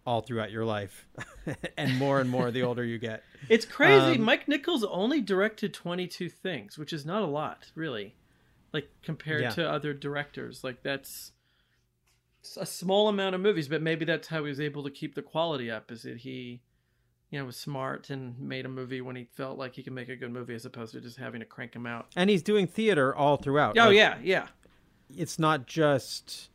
all 0.07 0.21
throughout 0.21 0.51
your 0.51 0.65
life, 0.65 1.07
and 1.79 1.97
more 1.99 2.21
and 2.21 2.29
more 2.29 2.51
the 2.51 2.63
older 2.63 2.85
you 2.85 2.99
get. 2.99 3.23
It's 3.51 3.67
crazy. 3.67 4.17
Um, 4.19 4.23
Mike 4.23 4.49
Nichols 4.49 4.85
only 4.85 5.21
directed 5.21 5.75
22 5.75 6.31
things, 6.31 6.79
which 6.79 6.95
is 6.95 7.05
not 7.05 7.23
a 7.23 7.27
lot, 7.27 7.71
really. 7.75 8.15
Like 8.73 8.89
compared 9.03 9.43
Yeah. 9.43 9.51
to 9.51 9.71
other 9.71 9.93
directors, 9.93 10.65
like 10.65 10.83
that's 10.83 11.33
a 12.59 12.65
small 12.67 13.09
amount 13.09 13.35
of 13.35 13.41
movies, 13.43 13.69
but 13.69 13.83
maybe 13.83 14.05
that's 14.07 14.29
how 14.29 14.43
he 14.45 14.49
was 14.49 14.61
able 14.61 14.83
to 14.85 14.91
keep 14.91 15.15
the 15.15 15.21
quality 15.23 15.71
up 15.71 15.91
is 15.93 16.03
that 16.03 16.19
he 16.19 16.63
you 17.31 17.39
know 17.39 17.45
was 17.47 17.57
smart 17.57 18.11
and 18.11 18.39
made 18.39 18.65
a 18.65 18.69
movie 18.69 19.01
when 19.01 19.17
he 19.17 19.25
felt 19.35 19.59
like 19.59 19.75
he 19.75 19.83
could 19.83 19.93
make 19.93 20.09
a 20.09 20.17
good 20.17 20.31
movie 20.33 20.55
as 20.55 20.65
opposed 20.65 20.93
to 20.93 21.01
just 21.01 21.19
having 21.19 21.41
to 21.41 21.47
crank 21.47 21.75
him 21.75 21.87
out. 21.87 22.07
And 22.17 22.31
he's 22.31 22.43
doing 22.43 22.67
theater 22.67 23.15
all 23.15 23.37
throughout. 23.37 23.77
Oh 23.79 23.89
Like, 23.89 23.97
yeah, 23.97 24.17
yeah. 24.23 24.47
it's 25.15 25.39
not 25.39 25.67
just 25.67 26.49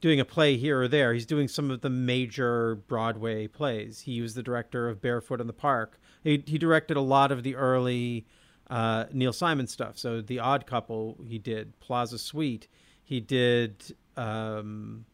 doing 0.00 0.18
a 0.20 0.24
play 0.24 0.56
here 0.56 0.80
or 0.82 0.88
there. 0.88 1.12
He's 1.12 1.26
doing 1.26 1.46
some 1.48 1.70
of 1.70 1.80
the 1.82 1.90
major 1.90 2.76
Broadway 2.76 3.46
plays. 3.46 4.00
He 4.00 4.20
was 4.20 4.34
the 4.34 4.42
director 4.42 4.88
of 4.88 5.00
Barefoot 5.02 5.40
in 5.40 5.46
the 5.46 5.52
Park. 5.52 5.98
He, 6.24 6.42
he 6.46 6.58
directed 6.58 6.96
a 6.96 7.00
lot 7.02 7.30
of 7.32 7.42
the 7.42 7.54
early 7.56 8.26
uh, 8.68 9.06
Neil 9.12 9.32
Simon 9.32 9.66
stuff. 9.66 9.98
So 9.98 10.20
The 10.20 10.38
Odd 10.38 10.66
Couple, 10.66 11.18
he 11.26 11.38
did 11.38 11.78
Plaza 11.80 12.18
Suite. 12.18 12.66
He 13.02 13.20
did 13.20 13.94
um, 14.16 15.04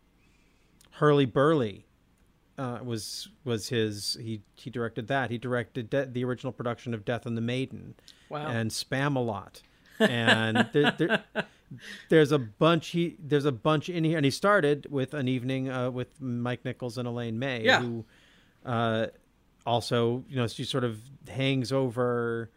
Hurlyburly. 0.98 1.82
Uh, 2.58 2.78
was 2.82 3.28
was 3.44 3.68
his 3.68 4.16
he 4.18 4.40
he 4.54 4.70
directed 4.70 5.08
that 5.08 5.30
he 5.30 5.36
directed 5.36 5.90
de- 5.90 6.06
the 6.06 6.24
original 6.24 6.54
production 6.54 6.94
of 6.94 7.04
Death 7.04 7.26
and 7.26 7.36
the 7.36 7.42
Maiden 7.42 7.94
Wow. 8.30 8.46
and 8.46 8.70
Spamalot 8.70 9.60
and 10.00 10.66
there, 10.72 10.94
there, 10.96 11.24
there's 12.08 12.32
a 12.32 12.38
bunch 12.38 12.88
he 12.88 13.16
there's 13.18 13.44
a 13.44 13.52
bunch 13.52 13.88
in 13.88 14.04
here 14.04 14.16
and 14.16 14.24
he 14.24 14.30
started 14.30 14.86
with 14.90 15.14
an 15.14 15.26
evening 15.28 15.68
uh, 15.68 15.90
with 15.90 16.20
mike 16.20 16.64
nichols 16.64 16.96
and 16.98 17.06
elaine 17.08 17.38
may 17.38 17.64
Yeah. 17.64 17.80
who 17.80 18.04
uh, 18.64 19.06
also 19.64 20.24
you 20.28 20.36
know 20.36 20.46
she 20.46 20.64
sort 20.64 20.84
of 20.84 20.98
hangs 21.28 21.72
over 21.72 22.50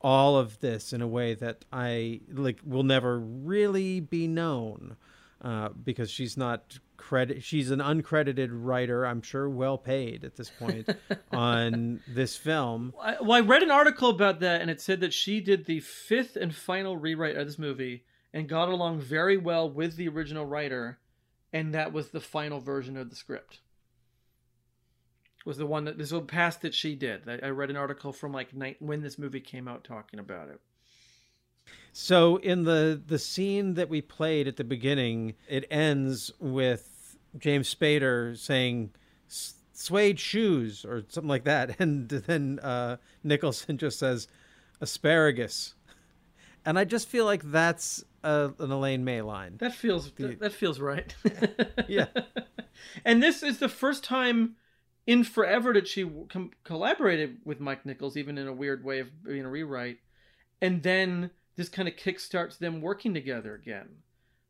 all 0.00 0.36
of 0.36 0.60
this 0.60 0.92
in 0.92 1.02
a 1.02 1.08
way 1.08 1.34
that 1.34 1.64
i 1.72 2.20
like 2.32 2.60
will 2.64 2.84
never 2.84 3.18
really 3.18 4.00
be 4.00 4.28
known 4.28 4.96
uh, 5.42 5.68
because 5.84 6.10
she's 6.10 6.36
not 6.36 6.78
credit 6.96 7.42
she's 7.44 7.70
an 7.70 7.78
uncredited 7.80 8.48
writer 8.52 9.04
i'm 9.06 9.22
sure 9.22 9.48
well 9.48 9.78
paid 9.78 10.24
at 10.24 10.36
this 10.36 10.50
point 10.50 10.88
on 11.32 12.00
this 12.08 12.36
film 12.36 12.92
I, 13.00 13.16
well, 13.20 13.32
I 13.32 13.40
read 13.40 13.62
an 13.62 13.70
article 13.70 14.10
about 14.10 14.40
that, 14.40 14.60
and 14.60 14.68
it 14.70 14.80
said 14.80 15.00
that 15.00 15.12
she 15.12 15.40
did 15.40 15.64
the 15.66 15.78
fifth 15.80 16.36
and 16.36 16.52
final 16.54 16.96
rewrite 16.96 17.36
of 17.36 17.46
this 17.46 17.58
movie 17.58 18.02
and 18.32 18.48
got 18.48 18.68
along 18.68 19.00
very 19.00 19.36
well 19.36 19.68
with 19.70 19.96
the 19.96 20.08
original 20.08 20.44
writer, 20.44 20.98
and 21.52 21.74
that 21.74 21.92
was 21.92 22.10
the 22.10 22.20
final 22.20 22.60
version 22.60 22.96
of 22.96 23.10
the 23.10 23.16
script. 23.16 23.60
Was 25.46 25.56
the 25.56 25.66
one 25.66 25.84
that 25.84 25.96
this 25.96 26.12
was 26.12 26.24
past 26.26 26.60
that 26.62 26.74
she 26.74 26.94
did. 26.94 27.22
I, 27.26 27.48
read 27.48 27.70
an 27.70 27.76
article 27.76 28.12
from 28.12 28.32
like 28.32 28.54
night 28.54 28.76
when 28.80 29.00
this 29.00 29.18
movie 29.18 29.40
came 29.40 29.66
out 29.66 29.82
talking 29.82 30.20
about 30.20 30.50
it. 30.50 30.60
So 31.92 32.36
in 32.36 32.64
the 32.64 33.00
the 33.04 33.18
scene 33.18 33.74
that 33.74 33.88
we 33.88 34.02
played 34.02 34.46
at 34.46 34.56
the 34.56 34.64
beginning, 34.64 35.34
it 35.48 35.64
ends 35.70 36.30
with 36.38 37.16
James 37.38 37.74
Spader 37.74 38.36
saying 38.36 38.90
"suede 39.72 40.20
shoes" 40.20 40.84
or 40.84 41.04
something 41.08 41.28
like 41.28 41.44
that, 41.44 41.76
and 41.80 42.08
then 42.08 42.58
uh, 42.62 42.98
Nicholson 43.24 43.78
just 43.78 43.98
says 43.98 44.28
"asparagus," 44.80 45.74
and 46.68 46.78
I 46.78 46.84
just 46.84 47.08
feel 47.08 47.24
like 47.24 47.50
that's 47.50 48.04
a, 48.22 48.50
an 48.58 48.70
Elaine 48.70 49.02
May 49.02 49.22
line. 49.22 49.56
That 49.56 49.74
feels 49.74 50.10
that, 50.12 50.38
that 50.40 50.52
feels 50.52 50.78
right. 50.78 51.14
Yeah. 51.88 52.08
and 53.06 53.22
this 53.22 53.42
is 53.42 53.58
the 53.58 53.70
first 53.70 54.04
time 54.04 54.56
in 55.06 55.24
forever 55.24 55.72
that 55.72 55.88
she 55.88 56.06
com- 56.28 56.50
collaborated 56.64 57.38
with 57.46 57.58
Mike 57.58 57.86
Nichols, 57.86 58.18
even 58.18 58.36
in 58.36 58.46
a 58.46 58.52
weird 58.52 58.84
way 58.84 58.98
of 58.98 59.24
being 59.24 59.46
a 59.46 59.48
rewrite. 59.48 60.00
And 60.60 60.82
then 60.82 61.30
this 61.56 61.70
kind 61.70 61.88
of 61.88 61.96
kickstarts 61.96 62.58
them 62.58 62.82
working 62.82 63.14
together 63.14 63.54
again, 63.54 63.88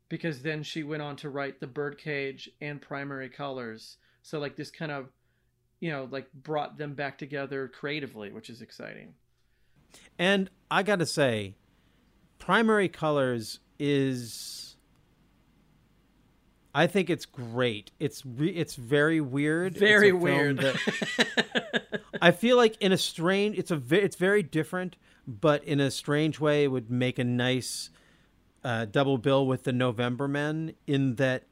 because 0.09 0.41
then 0.41 0.61
she 0.61 0.83
went 0.83 1.01
on 1.01 1.15
to 1.17 1.29
write 1.29 1.61
The 1.61 1.67
Birdcage 1.67 2.49
and 2.59 2.81
Primary 2.81 3.29
Colors. 3.29 3.95
So 4.23 4.39
like 4.39 4.57
this 4.57 4.71
kind 4.71 4.91
of, 4.91 5.07
you 5.79 5.89
know, 5.89 6.09
like 6.11 6.27
brought 6.33 6.77
them 6.77 6.95
back 6.95 7.17
together 7.17 7.69
creatively, 7.69 8.29
which 8.29 8.49
is 8.49 8.61
exciting. 8.61 9.13
And 10.17 10.49
I 10.69 10.83
got 10.83 10.99
to 10.99 11.05
say, 11.05 11.55
Primary 12.39 12.89
Colors 12.89 13.59
is. 13.77 14.75
I 16.73 16.87
think 16.87 17.09
it's 17.09 17.25
great. 17.25 17.91
It's 17.99 18.25
re- 18.25 18.49
it's 18.55 18.75
very 18.75 19.19
weird. 19.21 19.75
Very 19.77 20.11
weird. 20.11 20.57
that- 20.59 22.01
I 22.21 22.31
feel 22.31 22.57
like 22.57 22.75
in 22.81 22.91
a 22.91 22.97
strange, 22.97 23.57
it's 23.57 23.71
a 23.71 23.75
ve- 23.77 23.97
it's 23.99 24.15
very 24.15 24.43
different, 24.43 24.95
but 25.27 25.63
in 25.63 25.79
a 25.79 25.89
strange 25.89 26.39
way, 26.39 26.65
it 26.65 26.67
would 26.67 26.89
make 26.91 27.17
a 27.17 27.23
nice 27.23 27.89
uh, 28.63 28.85
double 28.85 29.17
bill 29.17 29.47
with 29.47 29.63
the 29.63 29.71
November 29.73 30.27
Men. 30.27 30.73
In 30.85 31.15
that, 31.15 31.43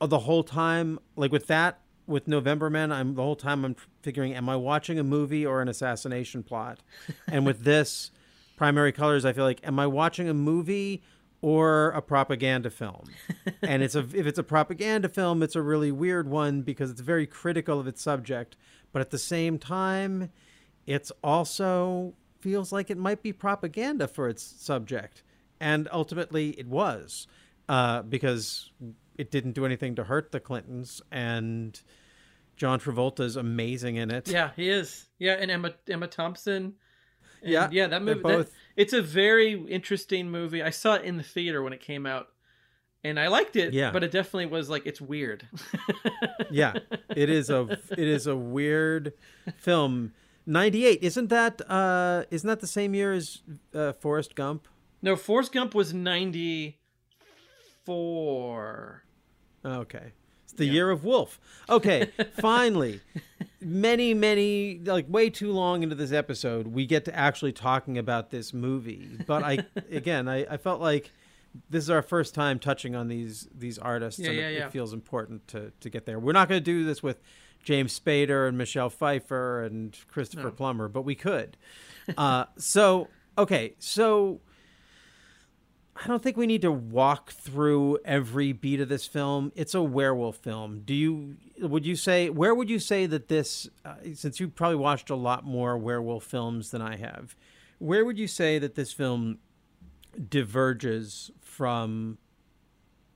uh, 0.00 0.06
the 0.06 0.20
whole 0.20 0.44
time, 0.44 0.98
like 1.16 1.30
with 1.32 1.46
that, 1.48 1.80
with 2.06 2.26
November 2.28 2.70
Men, 2.70 2.90
I'm 2.92 3.14
the 3.14 3.22
whole 3.22 3.36
time 3.36 3.64
I'm 3.64 3.76
figuring, 4.02 4.34
am 4.34 4.48
I 4.48 4.56
watching 4.56 4.98
a 4.98 5.04
movie 5.04 5.44
or 5.44 5.60
an 5.60 5.68
assassination 5.68 6.42
plot? 6.42 6.80
and 7.28 7.44
with 7.44 7.64
this, 7.64 8.10
Primary 8.56 8.92
Colors, 8.92 9.24
I 9.24 9.32
feel 9.32 9.44
like, 9.44 9.60
am 9.66 9.78
I 9.78 9.86
watching 9.86 10.28
a 10.28 10.34
movie? 10.34 11.02
Or 11.42 11.90
a 11.90 12.00
propaganda 12.00 12.70
film, 12.70 13.04
and 13.62 13.82
it's 13.82 13.94
a 13.94 13.98
if 13.98 14.26
it's 14.26 14.38
a 14.38 14.42
propaganda 14.42 15.10
film, 15.10 15.42
it's 15.42 15.54
a 15.54 15.60
really 15.60 15.92
weird 15.92 16.26
one 16.26 16.62
because 16.62 16.90
it's 16.90 17.02
very 17.02 17.26
critical 17.26 17.78
of 17.78 17.86
its 17.86 18.00
subject, 18.00 18.56
but 18.92 19.00
at 19.00 19.10
the 19.10 19.18
same 19.18 19.58
time, 19.58 20.30
it's 20.86 21.12
also 21.22 22.14
feels 22.40 22.72
like 22.72 22.90
it 22.90 22.96
might 22.96 23.22
be 23.22 23.30
propaganda 23.30 24.08
for 24.08 24.26
its 24.30 24.42
subject, 24.42 25.22
and 25.60 25.86
ultimately 25.92 26.50
it 26.52 26.66
was, 26.66 27.26
uh, 27.68 28.00
because 28.00 28.70
it 29.18 29.30
didn't 29.30 29.52
do 29.52 29.66
anything 29.66 29.94
to 29.96 30.04
hurt 30.04 30.32
the 30.32 30.40
Clintons, 30.40 31.02
and 31.12 31.80
John 32.56 32.78
Travolta 32.80 33.20
is 33.20 33.36
amazing 33.36 33.96
in 33.96 34.10
it. 34.10 34.28
Yeah, 34.28 34.50
he 34.56 34.70
is. 34.70 35.08
Yeah, 35.18 35.34
and 35.34 35.50
Emma 35.50 35.74
Emma 35.88 36.06
Thompson. 36.06 36.74
Yeah, 37.44 37.68
yeah, 37.70 37.86
that 37.88 38.02
movie. 38.02 38.14
that- 38.20 38.22
both- 38.22 38.52
it's 38.76 38.92
a 38.92 39.02
very 39.02 39.52
interesting 39.68 40.30
movie. 40.30 40.62
I 40.62 40.70
saw 40.70 40.94
it 40.94 41.04
in 41.04 41.16
the 41.16 41.22
theater 41.22 41.62
when 41.62 41.72
it 41.72 41.80
came 41.80 42.06
out, 42.06 42.28
and 43.04 43.20
I 43.20 43.28
liked 43.28 43.54
it. 43.56 43.72
Yeah. 43.72 43.90
but 43.92 44.02
it 44.02 44.10
definitely 44.10 44.46
was 44.46 44.68
like 44.68 44.86
it's 44.86 45.00
weird. 45.00 45.46
yeah 46.50 46.74
it 47.16 47.28
is 47.30 47.50
a 47.50 47.78
it 47.92 47.98
is 47.98 48.26
a 48.26 48.36
weird 48.36 49.12
film 49.56 50.12
98 50.46 51.02
isn't 51.02 51.28
that 51.30 51.60
uh 51.70 52.24
isn't 52.30 52.46
that 52.46 52.60
the 52.60 52.66
same 52.66 52.94
year 52.94 53.12
as 53.12 53.42
uh 53.74 53.92
forrest 53.94 54.34
gump 54.34 54.68
no, 55.02 55.16
Forrest 55.16 55.52
Gump 55.52 55.74
was 55.74 55.92
ninety 55.92 56.78
four. 57.84 59.04
okay 59.64 60.12
the 60.56 60.66
year 60.66 60.90
of 60.90 61.04
wolf. 61.04 61.40
Okay 61.68 62.10
finally. 62.40 63.00
Many 63.60 64.12
many 64.12 64.78
like 64.84 65.06
way 65.08 65.30
too 65.30 65.50
long 65.50 65.82
into 65.82 65.94
this 65.94 66.12
episode 66.12 66.66
we 66.68 66.84
get 66.86 67.06
to 67.06 67.16
actually 67.16 67.52
talking 67.52 67.96
about 67.98 68.30
this 68.30 68.52
movie. 68.52 69.08
But 69.26 69.42
i 69.42 69.58
again 69.90 70.28
i, 70.28 70.44
I 70.44 70.56
felt 70.58 70.80
like 70.80 71.10
this 71.70 71.84
is 71.84 71.90
our 71.90 72.02
first 72.02 72.34
time 72.34 72.58
touching 72.58 72.94
on 72.94 73.08
these 73.08 73.48
these 73.56 73.78
artists 73.78 74.20
Yeah, 74.20 74.28
and 74.30 74.38
yeah, 74.38 74.48
it, 74.48 74.58
yeah. 74.58 74.66
it 74.66 74.72
feels 74.72 74.92
important 74.92 75.48
to 75.48 75.72
to 75.80 75.88
get 75.88 76.04
there. 76.04 76.18
We're 76.18 76.32
not 76.32 76.48
going 76.48 76.60
to 76.60 76.64
do 76.64 76.84
this 76.84 77.02
with 77.02 77.20
james 77.62 77.98
spader 77.98 78.46
and 78.46 78.58
michelle 78.58 78.90
pfeiffer 78.90 79.62
and 79.64 79.96
christopher 80.08 80.42
No. 80.44 80.50
plummer 80.50 80.86
but 80.88 81.02
we 81.02 81.14
could. 81.14 81.56
Uh 82.18 82.44
so 82.58 83.08
okay 83.38 83.74
so 83.78 84.40
I 85.96 86.08
don't 86.08 86.22
think 86.22 86.36
we 86.36 86.46
need 86.46 86.62
to 86.62 86.72
walk 86.72 87.30
through 87.30 87.98
every 88.04 88.52
beat 88.52 88.80
of 88.80 88.88
this 88.88 89.06
film. 89.06 89.52
It's 89.54 89.74
a 89.74 89.82
werewolf 89.82 90.36
film. 90.38 90.80
Do 90.84 90.94
you 90.94 91.36
would 91.60 91.86
you 91.86 91.94
say 91.94 92.30
where 92.30 92.54
would 92.54 92.68
you 92.68 92.78
say 92.78 93.06
that 93.06 93.28
this 93.28 93.68
uh, 93.84 93.94
since 94.14 94.40
you 94.40 94.48
probably 94.48 94.76
watched 94.76 95.10
a 95.10 95.14
lot 95.14 95.44
more 95.44 95.78
werewolf 95.78 96.24
films 96.24 96.70
than 96.70 96.82
I 96.82 96.96
have. 96.96 97.36
Where 97.78 98.04
would 98.04 98.18
you 98.18 98.26
say 98.26 98.58
that 98.58 98.74
this 98.74 98.92
film 98.92 99.38
diverges 100.28 101.30
from 101.40 102.18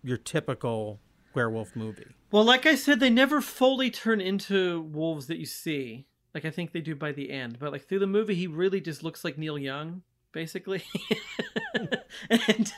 your 0.03 0.16
typical 0.16 1.01
werewolf 1.35 1.74
movie? 1.74 2.07
Well, 2.31 2.45
like 2.45 2.66
I 2.66 2.74
said, 2.74 3.01
they 3.01 3.11
never 3.11 3.41
fully 3.41 3.91
turn 3.91 4.20
into 4.20 4.83
wolves 4.83 5.26
that 5.29 5.39
you 5.39 5.47
see. 5.47 6.07
Like 6.35 6.45
I 6.45 6.51
think 6.51 6.72
they 6.72 6.81
do 6.81 6.95
by 6.95 7.12
the 7.12 7.31
end, 7.31 7.59
but 7.59 7.72
like 7.72 7.89
through 7.89 8.01
the 8.01 8.07
movie, 8.07 8.35
he 8.35 8.47
really 8.47 8.81
just 8.81 9.03
looks 9.03 9.24
like 9.24 9.39
Neil 9.39 9.59
Young, 9.59 10.03
basically. 10.39 10.84
and 12.30 12.72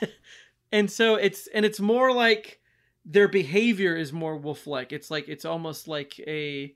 and 0.71 0.89
so 0.89 1.13
it's 1.13 1.45
and 1.53 1.63
it's 1.63 1.79
more 1.79 2.11
like 2.11 2.59
their 3.05 3.27
behavior 3.27 3.95
is 3.95 4.11
more 4.11 4.35
wolf-like. 4.35 4.91
It's 4.91 5.11
like 5.11 5.29
it's 5.29 5.45
almost 5.45 5.87
like 5.87 6.19
a 6.21 6.73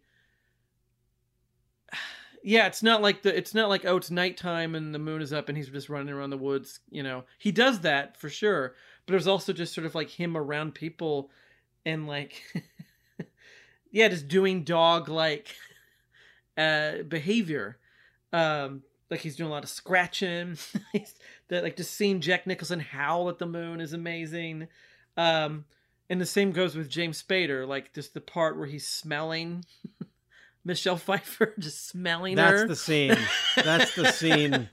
yeah, 2.44 2.68
it's 2.68 2.84
not 2.84 3.02
like 3.02 3.24
the 3.24 3.36
it's 3.36 3.56
not 3.56 3.68
like 3.68 3.84
oh 3.84 3.98
it's 3.98 4.12
nighttime 4.12 4.76
and 4.76 4.94
the 4.94 5.00
moon 5.00 5.24
is 5.24 5.34
up 5.34 5.50
and 5.50 5.58
he's 5.58 5.70
just 5.70 5.90
running 5.90 6.14
around 6.14 6.30
the 6.30 6.38
woods, 6.38 6.82
you 6.92 7.02
know. 7.02 7.24
He 7.40 7.52
does 7.52 7.80
that 7.80 8.16
for 8.16 8.30
sure, 8.30 8.76
but 9.08 9.14
there's 9.14 9.26
also 9.26 9.54
just 9.54 9.74
sort 9.74 9.88
of 9.88 9.96
like 9.96 10.12
him 10.12 10.38
around 10.38 10.76
people 10.76 11.32
and 11.84 12.06
like 12.06 12.44
yeah, 13.92 14.08
just 14.08 14.28
doing 14.28 14.64
dog 14.64 15.10
like 15.10 15.56
uh 16.60 17.02
behavior. 17.08 17.80
Um 18.32 18.84
like 19.10 19.20
he's 19.22 19.36
doing 19.36 19.50
a 19.50 19.54
lot 19.54 19.64
of 19.64 19.70
scratching. 19.70 20.58
That 21.50 21.62
like 21.62 21.78
just 21.78 21.94
seeing 21.94 22.22
Jack 22.22 22.48
Nicholson 22.48 22.80
howl 22.80 23.30
at 23.30 23.38
the 23.38 23.46
moon 23.46 23.80
is 23.80 23.94
amazing. 23.94 24.68
Um 25.16 25.66
and 26.10 26.20
the 26.20 26.26
same 26.26 26.52
goes 26.52 26.76
with 26.76 26.90
James 26.90 27.22
Spader, 27.22 27.68
like 27.68 27.94
just 27.94 28.16
the 28.16 28.22
part 28.22 28.58
where 28.58 28.66
he's 28.66 28.88
smelling 28.88 29.64
Michelle 30.66 30.98
Pfeiffer 30.98 31.54
just 31.60 31.88
smelling 31.88 32.38
her. 32.38 32.44
That's 32.44 32.62
her. 32.62 32.68
the 32.68 32.76
scene. 32.76 33.18
That's 33.56 33.96
the 33.96 34.12
scene. 34.12 34.70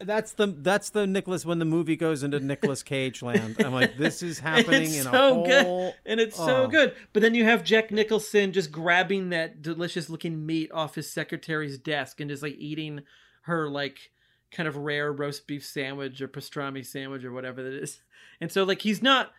That's 0.00 0.32
the 0.32 0.46
that's 0.46 0.90
the 0.90 1.06
Nicholas 1.06 1.44
when 1.44 1.58
the 1.58 1.64
movie 1.64 1.94
goes 1.96 2.22
into 2.22 2.40
Nicolas 2.40 2.82
Cage 2.82 3.22
land. 3.22 3.56
I'm 3.64 3.72
like, 3.72 3.96
this 3.96 4.22
is 4.22 4.38
happening 4.40 4.82
it's 4.84 4.96
in 4.96 5.02
so 5.04 5.10
a 5.10 5.34
whole. 5.34 5.46
good, 5.46 5.94
and 6.06 6.18
it's 6.20 6.36
so 6.36 6.64
Oh. 6.64 6.66
good. 6.68 6.94
But 7.12 7.22
then 7.22 7.34
you 7.34 7.44
have 7.44 7.62
Jack 7.62 7.90
Nicholson 7.90 8.52
just 8.52 8.72
grabbing 8.72 9.28
that 9.30 9.62
delicious-looking 9.62 10.44
meat 10.44 10.72
off 10.72 10.94
his 10.94 11.10
secretary's 11.10 11.78
desk 11.78 12.20
and 12.20 12.30
just 12.30 12.42
like 12.42 12.56
eating 12.58 13.02
her 13.42 13.68
like 13.68 14.10
kind 14.50 14.66
of 14.68 14.76
rare 14.76 15.12
roast 15.12 15.46
beef 15.46 15.64
sandwich 15.64 16.20
or 16.20 16.26
pastrami 16.28 16.84
sandwich 16.84 17.22
or 17.24 17.32
whatever 17.32 17.62
that 17.62 17.74
is. 17.82 18.00
And 18.40 18.50
so 18.50 18.64
like 18.64 18.82
he's 18.82 19.02
not, 19.02 19.30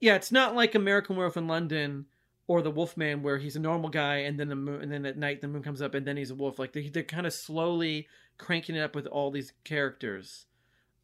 yeah, 0.00 0.16
it's 0.16 0.32
not 0.32 0.54
like 0.54 0.74
American 0.74 1.16
Werewolf 1.16 1.36
in 1.36 1.46
London 1.48 2.06
or 2.46 2.60
the 2.60 2.70
Wolfman 2.70 3.22
where 3.22 3.38
he's 3.38 3.56
a 3.56 3.60
normal 3.60 3.88
guy 3.88 4.16
and 4.16 4.38
then 4.38 4.48
the 4.48 4.56
moon 4.56 4.82
and 4.82 4.92
then 4.92 5.06
at 5.06 5.16
night 5.16 5.40
the 5.40 5.48
moon 5.48 5.62
comes 5.62 5.80
up 5.80 5.94
and 5.94 6.04
then 6.06 6.16
he's 6.18 6.30
a 6.30 6.34
wolf. 6.34 6.58
Like 6.58 6.72
they, 6.74 6.88
they're 6.88 7.02
kind 7.04 7.26
of 7.26 7.32
slowly 7.32 8.06
cranking 8.38 8.76
it 8.76 8.80
up 8.80 8.94
with 8.94 9.06
all 9.06 9.30
these 9.30 9.52
characters 9.64 10.46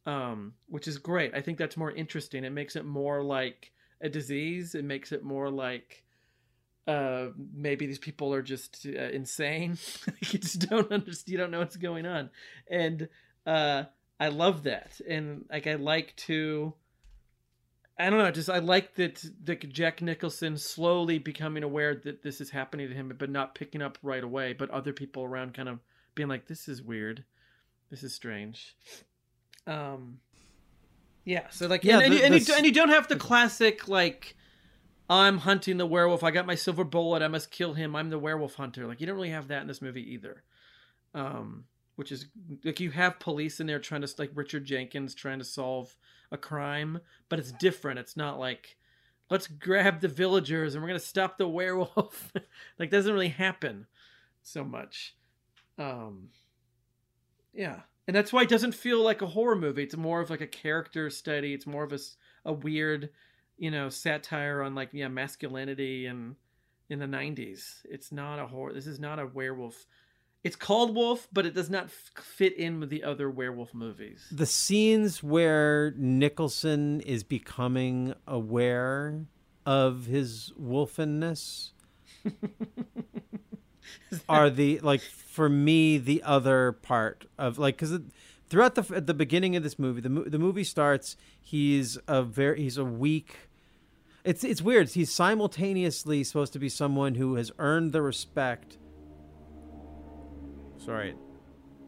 um, 0.05 0.53
which 0.67 0.87
is 0.87 0.97
great. 0.97 1.33
I 1.35 1.41
think 1.41 1.57
that's 1.57 1.77
more 1.77 1.91
interesting. 1.91 2.43
It 2.43 2.51
makes 2.51 2.75
it 2.75 2.85
more 2.85 3.23
like 3.23 3.71
a 4.01 4.09
disease. 4.09 4.75
It 4.75 4.85
makes 4.85 5.11
it 5.11 5.23
more 5.23 5.49
like 5.49 6.03
uh, 6.87 7.27
maybe 7.53 7.85
these 7.85 7.99
people 7.99 8.33
are 8.33 8.41
just 8.41 8.85
uh, 8.87 9.09
insane. 9.09 9.77
you 10.31 10.39
just 10.39 10.67
don't 10.69 10.91
understand. 10.91 11.31
You 11.31 11.37
don't 11.37 11.51
know 11.51 11.59
what's 11.59 11.77
going 11.77 12.05
on, 12.05 12.29
and 12.69 13.07
uh, 13.45 13.83
I 14.19 14.29
love 14.29 14.63
that. 14.63 14.99
And 15.07 15.45
like 15.51 15.67
I 15.67 15.75
like 15.75 16.15
to. 16.27 16.73
I 17.99 18.09
don't 18.09 18.17
know. 18.17 18.31
Just 18.31 18.49
I 18.49 18.57
like 18.57 18.95
that 18.95 19.23
that 19.43 19.69
Jack 19.71 20.01
Nicholson 20.01 20.57
slowly 20.57 21.19
becoming 21.19 21.61
aware 21.61 21.93
that 21.93 22.23
this 22.23 22.41
is 22.41 22.49
happening 22.49 22.89
to 22.89 22.95
him, 22.95 23.13
but 23.15 23.29
not 23.29 23.53
picking 23.53 23.83
up 23.83 23.99
right 24.01 24.23
away. 24.23 24.53
But 24.53 24.71
other 24.71 24.93
people 24.93 25.23
around 25.23 25.53
kind 25.53 25.69
of 25.69 25.79
being 26.15 26.29
like, 26.29 26.47
"This 26.47 26.67
is 26.67 26.81
weird. 26.81 27.23
This 27.89 28.03
is 28.03 28.13
strange." 28.13 28.75
Um, 29.67 30.19
yeah. 31.25 31.49
So 31.51 31.67
like, 31.67 31.83
Yeah, 31.83 31.95
and, 31.99 32.05
and, 32.05 32.13
the- 32.13 32.17
you, 32.17 32.23
and, 32.23 32.33
this- 32.33 32.45
do- 32.45 32.53
and 32.55 32.65
you 32.65 32.71
don't 32.71 32.89
have 32.89 33.07
the 33.07 33.15
classic 33.15 33.87
like, 33.87 34.35
I'm 35.09 35.39
hunting 35.39 35.77
the 35.77 35.85
werewolf. 35.85 36.23
I 36.23 36.31
got 36.31 36.45
my 36.47 36.55
silver 36.55 36.83
bullet. 36.83 37.21
I 37.21 37.27
must 37.27 37.51
kill 37.51 37.73
him. 37.73 37.95
I'm 37.95 38.09
the 38.09 38.19
werewolf 38.19 38.55
hunter. 38.55 38.87
Like 38.87 39.01
you 39.01 39.07
don't 39.07 39.15
really 39.15 39.29
have 39.29 39.49
that 39.49 39.61
in 39.61 39.67
this 39.67 39.81
movie 39.81 40.13
either. 40.13 40.43
Um, 41.13 41.65
which 41.97 42.11
is 42.11 42.27
like 42.63 42.79
you 42.79 42.89
have 42.91 43.19
police 43.19 43.59
in 43.59 43.67
there 43.67 43.77
trying 43.79 44.01
to 44.01 44.13
like 44.17 44.31
Richard 44.33 44.65
Jenkins 44.65 45.13
trying 45.13 45.39
to 45.39 45.45
solve 45.45 45.95
a 46.31 46.37
crime, 46.37 46.99
but 47.29 47.37
it's 47.37 47.51
different. 47.51 47.99
It's 47.99 48.15
not 48.17 48.39
like 48.39 48.77
let's 49.29 49.47
grab 49.47 49.99
the 49.99 50.07
villagers 50.07 50.73
and 50.73 50.81
we're 50.81 50.87
gonna 50.87 50.99
stop 50.99 51.37
the 51.37 51.47
werewolf. 51.49 52.31
like 52.79 52.89
doesn't 52.89 53.13
really 53.13 53.27
happen 53.29 53.85
so 54.41 54.63
much. 54.63 55.15
Um, 55.81 56.29
yeah, 57.53 57.81
and 58.07 58.15
that's 58.15 58.31
why 58.31 58.43
it 58.43 58.49
doesn't 58.49 58.73
feel 58.75 59.01
like 59.01 59.21
a 59.21 59.27
horror 59.27 59.55
movie. 59.55 59.83
It's 59.83 59.97
more 59.97 60.21
of 60.21 60.29
like 60.29 60.41
a 60.41 60.47
character 60.47 61.09
study. 61.09 61.53
It's 61.53 61.67
more 61.67 61.83
of 61.83 61.93
a, 61.93 61.99
a 62.45 62.53
weird, 62.53 63.09
you 63.57 63.71
know, 63.71 63.89
satire 63.89 64.61
on 64.61 64.75
like 64.75 64.89
yeah 64.93 65.07
masculinity 65.07 66.05
and 66.05 66.35
in 66.89 66.99
the 66.99 67.05
'90s. 67.05 67.81
It's 67.85 68.11
not 68.11 68.39
a 68.39 68.47
horror. 68.47 68.73
This 68.73 68.87
is 68.87 68.99
not 68.99 69.19
a 69.19 69.25
werewolf. 69.25 69.85
It's 70.43 70.55
called 70.55 70.95
Wolf, 70.95 71.27
but 71.31 71.45
it 71.45 71.53
does 71.53 71.69
not 71.69 71.85
f- 71.85 72.11
fit 72.23 72.57
in 72.57 72.79
with 72.79 72.89
the 72.89 73.03
other 73.03 73.29
werewolf 73.29 73.75
movies. 73.75 74.25
the 74.31 74.47
scenes 74.47 75.21
where 75.21 75.93
Nicholson 75.97 76.99
is 77.01 77.23
becoming 77.23 78.15
aware 78.27 79.25
of 79.67 80.07
his 80.07 80.51
wolfenness 80.59 81.73
are 84.29 84.49
the 84.49 84.79
like 84.79 85.01
for 85.01 85.49
me 85.49 85.97
the 85.97 86.21
other 86.23 86.73
part 86.73 87.25
of 87.37 87.57
like 87.57 87.77
because 87.77 87.99
throughout 88.49 88.75
the 88.75 88.95
at 88.95 89.07
the 89.07 89.13
beginning 89.13 89.55
of 89.55 89.63
this 89.63 89.79
movie 89.79 90.01
the 90.01 90.09
the 90.09 90.39
movie 90.39 90.63
starts 90.63 91.15
he's 91.39 91.97
a 92.07 92.21
very 92.21 92.61
he's 92.61 92.77
a 92.77 92.85
weak 92.85 93.49
it's 94.23 94.43
it's 94.43 94.61
weird 94.61 94.89
he's 94.89 95.11
simultaneously 95.11 96.23
supposed 96.23 96.53
to 96.53 96.59
be 96.59 96.69
someone 96.69 97.15
who 97.15 97.35
has 97.35 97.51
earned 97.59 97.91
the 97.91 98.01
respect 98.01 98.77
sorry 100.77 101.15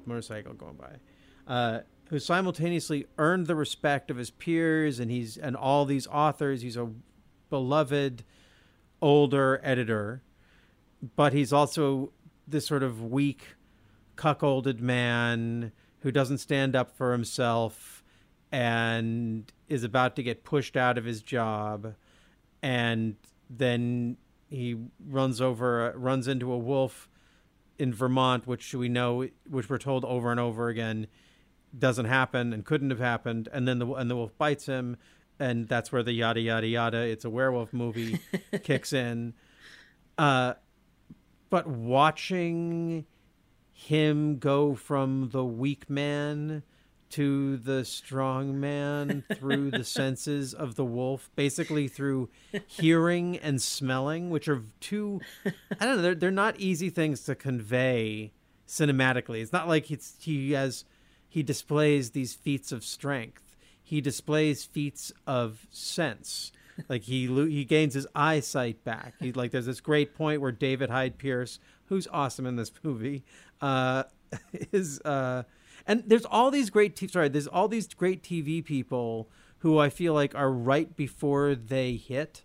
motorcycle 0.06 0.54
going 0.54 0.76
by 0.76 1.54
uh 1.54 1.82
who 2.10 2.20
simultaneously 2.20 3.06
earned 3.18 3.48
the 3.48 3.56
respect 3.56 4.12
of 4.12 4.18
his 4.18 4.30
peers 4.30 5.00
and 5.00 5.10
he's 5.12 5.36
and 5.36 5.56
all 5.56 5.86
these 5.86 6.08
authors 6.08 6.62
he's 6.62 6.78
a 6.78 6.90
beloved 7.50 8.24
older 9.02 9.60
editor 9.64 10.22
but 11.16 11.34
he's 11.34 11.52
also 11.52 12.12
this 12.48 12.66
sort 12.66 12.84
of 12.84 13.04
weak 13.04 13.56
cuckolded 14.16 14.80
man 14.80 15.72
who 16.00 16.12
doesn't 16.12 16.38
stand 16.38 16.76
up 16.76 16.96
for 16.96 17.12
himself 17.12 18.04
and 18.52 19.52
is 19.68 19.84
about 19.84 20.16
to 20.16 20.24
get 20.24 20.44
pushed 20.44 20.78
out 20.78 20.98
of 20.98 21.06
his 21.06 21.22
job. 21.22 21.96
And 22.62 23.16
then 23.50 24.18
he 24.50 24.78
runs 25.08 25.42
over 25.42 25.94
runs 25.96 26.28
into 26.28 26.52
a 26.52 26.58
wolf 26.58 27.10
in 27.80 27.92
Vermont 27.92 28.46
which 28.46 28.74
we 28.76 28.88
know 28.88 29.28
which 29.50 29.68
we're 29.70 29.80
told 29.80 30.06
over 30.06 30.30
and 30.30 30.40
over 30.40 30.70
again 30.70 31.08
doesn't 31.78 32.06
happen 32.06 32.54
and 32.54 32.64
couldn't 32.64 32.92
have 32.92 33.00
happened. 33.00 33.50
And 33.52 33.68
then 33.68 33.80
the 33.80 33.88
and 33.94 34.10
the 34.10 34.16
wolf 34.16 34.38
bites 34.38 34.68
him 34.68 34.98
and 35.40 35.68
that's 35.68 35.92
where 35.92 36.04
the 36.04 36.14
yada 36.14 36.40
yada 36.40 36.68
yada 36.68 36.98
it's 37.00 37.26
a 37.26 37.30
werewolf 37.30 37.74
movie 37.74 38.20
kicks 38.64 38.94
in. 38.94 39.34
Uh 40.18 40.54
but 41.54 41.68
watching 41.68 43.06
him 43.72 44.40
go 44.40 44.74
from 44.74 45.30
the 45.32 45.46
weak 45.46 45.88
man 45.88 46.64
to 47.12 47.58
the 47.58 47.86
strong 47.86 48.60
man 48.60 49.24
through 49.36 49.70
the 49.70 49.84
senses 50.00 50.56
of 50.56 50.74
the 50.74 50.84
wolf 50.84 51.30
basically 51.36 51.88
through 51.88 52.28
hearing 52.66 53.38
and 53.38 53.62
smelling 53.62 54.32
which 54.32 54.48
are 54.48 54.64
two 54.80 55.22
i 55.46 55.86
don't 55.86 55.98
know 55.98 56.02
they're, 56.02 56.16
they're 56.16 56.32
not 56.32 56.60
easy 56.60 56.90
things 56.90 57.22
to 57.22 57.36
convey 57.36 58.32
cinematically. 58.68 59.42
It's 59.42 59.54
not 59.54 59.68
like 59.68 59.92
it's 59.92 60.16
he 60.20 60.54
has 60.54 60.86
he 61.30 61.44
displays 61.44 62.12
these 62.12 62.34
feats 62.34 62.72
of 62.72 62.84
strength. 62.84 63.56
He 63.82 64.02
displays 64.02 64.64
feats 64.64 65.12
of 65.28 65.68
sense 65.70 66.52
like 66.90 67.04
he 67.04 67.28
he 67.28 67.66
gains 67.66 67.94
his 67.94 68.08
eyesight 68.16 68.84
back. 68.84 69.14
He 69.20 69.32
like 69.32 69.52
there's 69.52 69.66
this 69.66 69.82
great 69.82 70.16
point 70.16 70.42
where 70.42 70.52
david 70.52 70.90
hyde 70.90 71.18
pierce 71.18 71.60
who's 71.86 72.08
awesome 72.12 72.46
in 72.46 72.56
this 72.56 72.72
movie 72.84 73.24
uh 73.62 74.04
is 74.72 75.00
uh 75.02 75.44
and 75.86 76.04
there's 76.08 76.26
all 76.26 76.50
these 76.52 76.70
great 76.70 76.96
t- 76.96 77.08
sorry 77.08 77.30
there's 77.30 77.48
all 77.48 77.68
these 77.68 77.88
great 77.94 78.24
tv 78.24 78.64
people 78.64 79.30
who 79.60 79.78
i 79.78 79.90
feel 79.90 80.14
like 80.14 80.36
are 80.36 80.52
right 80.52 80.96
before 80.96 81.56
they 81.56 81.94
hit. 81.94 82.44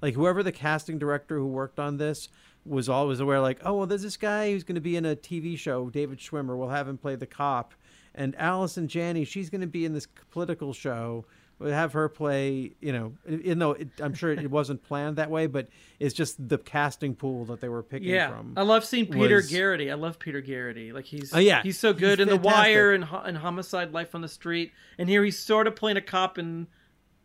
Like 0.00 0.14
whoever 0.14 0.44
the 0.44 0.52
casting 0.52 0.98
director 0.98 1.38
who 1.38 1.46
worked 1.46 1.80
on 1.80 1.96
this 1.96 2.28
was 2.64 2.88
always 2.88 3.18
aware 3.20 3.40
like 3.40 3.60
oh 3.64 3.74
well 3.74 3.86
there's 3.86 4.02
this 4.02 4.16
guy 4.16 4.52
who's 4.52 4.64
going 4.64 4.74
to 4.74 4.80
be 4.80 4.96
in 4.96 5.06
a 5.06 5.16
tv 5.16 5.58
show 5.58 5.90
david 5.90 6.18
schwimmer. 6.18 6.56
We'll 6.56 6.68
have 6.68 6.88
him 6.88 6.98
play 6.98 7.16
the 7.16 7.26
cop. 7.26 7.74
And 8.14 8.34
allison 8.36 8.88
janney 8.88 9.24
she's 9.24 9.50
going 9.50 9.60
to 9.60 9.66
be 9.66 9.84
in 9.84 9.94
this 9.94 10.06
political 10.30 10.72
show 10.72 11.24
have 11.60 11.92
her 11.92 12.08
play 12.08 12.72
you 12.80 12.92
know 12.92 13.12
even 13.28 13.58
though 13.58 13.72
it, 13.72 13.88
i'm 14.00 14.14
sure 14.14 14.30
it 14.32 14.48
wasn't 14.50 14.80
planned 14.84 15.16
that 15.16 15.28
way 15.28 15.46
but 15.48 15.68
it's 15.98 16.14
just 16.14 16.48
the 16.48 16.56
casting 16.58 17.14
pool 17.16 17.44
that 17.46 17.60
they 17.60 17.68
were 17.68 17.82
picking 17.82 18.08
Yeah, 18.10 18.28
from 18.30 18.54
I 18.56 18.62
love 18.62 18.84
seeing 18.84 19.06
Peter 19.06 19.36
was- 19.36 19.50
Gerety. 19.50 19.90
I 19.90 19.94
love 19.94 20.18
Peter 20.20 20.40
Gerety. 20.40 20.92
Like 20.92 21.04
he's 21.06 21.34
Oh, 21.34 21.38
yeah. 21.38 21.62
he's 21.62 21.78
so 21.78 21.92
good 21.92 22.18
He's 22.20 22.28
in 22.28 22.28
The. 22.28 22.36
Wire 22.36 22.92
and, 22.92 23.04
and 23.24 23.36
Homicide: 23.38 23.92
Life 23.92 24.14
on 24.14 24.20
the 24.20 24.28
Street, 24.28 24.70
and 24.98 25.08
here 25.08 25.24
he's 25.24 25.36
sort 25.38 25.66
of 25.66 25.74
playing 25.74 25.96
a 25.96 26.00
cop 26.00 26.38
and 26.38 26.68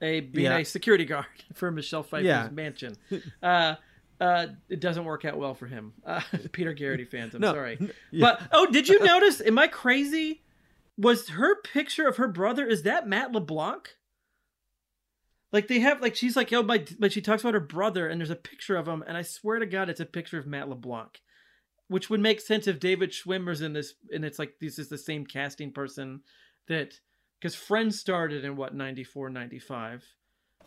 a 0.01 0.21
being 0.21 0.45
Yeah. 0.45 0.57
a 0.57 0.65
security 0.65 1.05
guard 1.05 1.27
for 1.53 1.69
Michelle 1.69 2.01
Pfeiffer's 2.03 2.25
Yeah. 2.25 2.49
mansion. 2.51 2.95
Uh, 3.43 3.75
uh, 4.19 4.47
it 4.69 4.79
doesn't 4.79 5.05
work 5.05 5.25
out 5.25 5.37
well 5.37 5.53
for 5.53 5.67
him. 5.67 5.93
Uh, 6.05 6.21
Peter 6.51 6.73
Gerety 6.73 7.07
fans, 7.07 7.35
I'm 7.35 7.41
No, 7.41 7.53
sorry. 7.53 7.77
But 8.19 8.41
oh, 8.51 8.65
did 8.65 8.89
you 8.89 8.99
notice? 9.03 9.39
Am 9.41 9.59
I 9.59 9.67
crazy? 9.67 10.41
Was 10.97 11.29
her 11.29 11.55
picture 11.61 12.07
of 12.07 12.17
her 12.17 12.27
brother? 12.27 12.65
Is 12.65 12.81
that 12.83 13.07
Matt 13.07 13.31
LeBlanc? 13.31 13.95
Like 15.53 15.67
they 15.67 15.79
have, 15.79 16.01
like 16.01 16.15
she's 16.15 16.35
like, 16.35 16.51
oh 16.51 16.63
my, 16.63 16.83
but 16.99 17.13
she 17.13 17.21
talks 17.21 17.43
about 17.43 17.53
her 17.53 17.59
brother, 17.59 18.07
and 18.09 18.19
there's 18.19 18.31
a 18.31 18.35
picture 18.35 18.75
of 18.75 18.87
him, 18.87 19.03
and 19.07 19.15
I 19.15 19.21
swear 19.21 19.59
to 19.59 19.65
God, 19.67 19.87
it's 19.87 19.99
a 19.99 20.05
picture 20.05 20.39
of 20.39 20.47
Matt 20.47 20.67
LeBlanc, 20.67 21.21
which 21.87 22.09
would 22.09 22.19
make 22.19 22.41
sense 22.41 22.67
if 22.67 22.79
David 22.79 23.11
Schwimmer's 23.11 23.61
in 23.61 23.73
this, 23.73 23.93
and 24.11 24.25
it's 24.25 24.39
like 24.39 24.55
this 24.59 24.79
is 24.79 24.89
the 24.89 24.97
same 24.97 25.25
casting 25.27 25.71
person 25.71 26.21
that, 26.67 26.95
because 27.39 27.53
Friends 27.53 27.99
started 27.99 28.43
in 28.43 28.55
what 28.55 28.73
94, 28.73 29.29
95. 29.29 30.03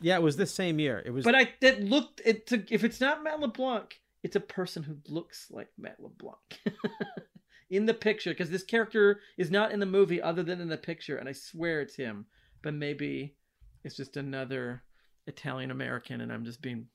yeah 0.00 0.16
it 0.16 0.22
was 0.22 0.36
this 0.36 0.54
same 0.54 0.78
year 0.78 1.02
it 1.04 1.10
was 1.10 1.24
But 1.24 1.34
I 1.34 1.52
that 1.62 1.82
looked 1.82 2.20
it 2.24 2.46
to, 2.48 2.64
if 2.70 2.84
it's 2.84 3.00
not 3.00 3.24
Matt 3.24 3.40
LeBlanc, 3.40 3.98
it's 4.22 4.36
a 4.36 4.40
person 4.40 4.84
who 4.84 4.98
looks 5.12 5.48
like 5.50 5.68
Matt 5.76 5.98
LeBlanc 6.00 6.60
in 7.70 7.86
the 7.86 7.94
picture 7.94 8.30
because 8.30 8.50
this 8.50 8.62
character 8.62 9.20
is 9.36 9.50
not 9.50 9.72
in 9.72 9.80
the 9.80 9.86
movie 9.86 10.22
other 10.22 10.44
than 10.44 10.60
in 10.60 10.68
the 10.68 10.76
picture, 10.76 11.16
and 11.16 11.28
I 11.28 11.32
swear 11.32 11.80
it's 11.80 11.96
him. 11.96 12.26
But 12.62 12.74
maybe 12.74 13.34
it's 13.86 13.96
just 13.96 14.16
another 14.16 14.82
Italian 15.26 15.70
American, 15.70 16.20
and 16.20 16.32
I'm 16.32 16.44
just 16.44 16.60
being 16.60 16.86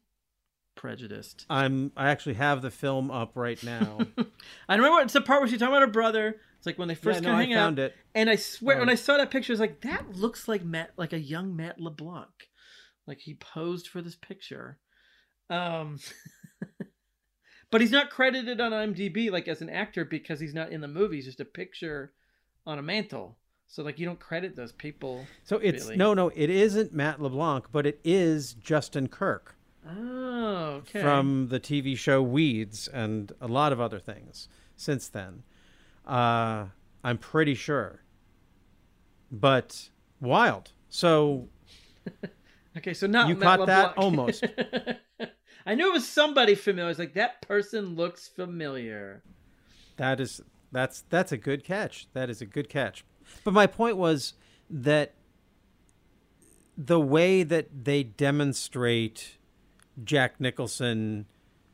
prejudiced. 0.76 1.46
I'm. 1.50 1.92
I 1.96 2.12
actually 2.12 2.36
have 2.36 2.62
the 2.62 2.70
film 2.72 3.10
up 3.10 3.32
right 3.36 3.62
now. 3.64 4.00
I 4.70 4.76
remember 4.76 5.02
it's 5.02 5.14
the 5.14 5.22
part 5.22 5.42
where 5.42 5.50
she's 5.50 5.60
talking 5.60 5.74
about 5.74 5.82
her 5.88 5.92
brother. 5.92 6.36
It's 6.58 6.66
like 6.66 6.78
when 6.78 6.88
they 6.88 6.96
first 6.96 7.22
yeah, 7.24 7.30
come 7.30 7.38
no, 7.40 7.44
I 7.44 7.54
found 7.56 7.80
out. 7.80 7.86
it. 7.86 7.96
And 8.14 8.30
I 8.30 8.36
swear, 8.36 8.78
when 8.78 8.90
Um, 8.90 8.92
I 8.92 8.96
saw 8.96 9.18
that 9.18 9.32
picture, 9.32 9.52
I 9.52 9.56
was 9.56 9.60
like, 9.60 9.82
that 9.82 10.16
looks 10.16 10.48
like 10.48 10.64
Matt, 10.64 10.92
like 10.98 11.12
a 11.14 11.20
young 11.20 11.56
Matt 11.56 11.80
LeBlanc, 11.80 12.30
like 13.08 13.20
he 13.20 13.34
posed 13.34 13.88
for 13.88 14.02
this 14.02 14.16
picture. 14.16 14.78
Um, 15.50 15.98
but 17.72 17.82
he's 17.82 17.92
not 17.92 18.10
credited 18.12 18.62
on 18.62 18.74
IMDb 18.74 19.32
like 19.32 19.48
as 19.48 19.62
an 19.62 19.70
actor 19.70 20.06
because 20.06 20.40
he's 20.40 20.54
not 20.54 20.72
in 20.72 20.82
the 20.82 20.88
movie. 20.88 21.16
He's 21.16 21.26
just 21.26 21.40
a 21.40 21.46
picture 21.46 22.14
on 22.66 22.78
a 22.78 22.84
mantle. 22.84 23.38
So 23.72 23.84
like 23.84 23.98
you 24.00 24.06
don't 24.06 24.20
credit 24.20 24.54
those 24.58 24.74
people. 24.74 25.26
So 25.46 25.56
it's 25.58 25.86
Really? 25.86 25.96
no, 25.96 26.14
no. 26.14 26.28
It 26.36 26.50
isn't 26.50 26.94
Matt 26.94 27.22
LeBlanc, 27.22 27.68
but 27.72 27.86
it 27.86 28.02
is 28.04 28.54
Justin 28.54 29.08
Kirk 29.08 29.56
Oh, 29.90 30.82
okay. 30.82 31.02
from 31.02 31.48
the 31.48 31.60
TV 31.60 31.98
show 31.98 32.22
Weeds 32.22 32.90
and 32.90 33.32
a 33.40 33.48
lot 33.48 33.72
of 33.72 33.80
other 33.80 33.98
things 33.98 34.50
since 34.76 35.08
then. 35.08 35.44
Uh, 36.06 36.66
I'm 37.02 37.18
pretty 37.18 37.56
sure. 37.56 38.04
But 39.32 39.90
wild. 40.20 40.74
So 40.90 41.48
okay, 42.78 42.94
so 42.94 43.08
not 43.08 43.30
You 43.30 43.38
Matt 43.38 43.60
caught 43.60 43.68
that? 43.68 43.98
Almost. 43.98 44.44
I 45.66 45.76
knew 45.76 45.88
it 45.88 45.94
was 45.94 46.10
somebody 46.10 46.56
familiar. 46.56 46.86
I 46.86 46.90
was 46.90 47.00
like, 47.00 47.14
that 47.14 47.42
person 47.42 47.96
looks 47.96 48.28
familiar. 48.28 49.24
That 49.96 50.20
is 50.20 50.42
that's 50.74 51.06
that's 51.10 51.32
a 51.32 51.38
good 51.38 51.64
catch. 51.64 52.08
That 52.12 52.30
is 52.30 52.42
a 52.42 52.46
good 52.46 52.68
catch. 52.68 53.06
But 53.44 53.54
my 53.54 53.68
point 53.68 53.98
was 53.98 54.34
that 54.70 55.14
the 56.78 57.00
way 57.00 57.44
that 57.44 57.84
they 57.84 58.04
demonstrate 58.04 59.38
Jack 60.04 60.40
Nicholson 60.40 61.26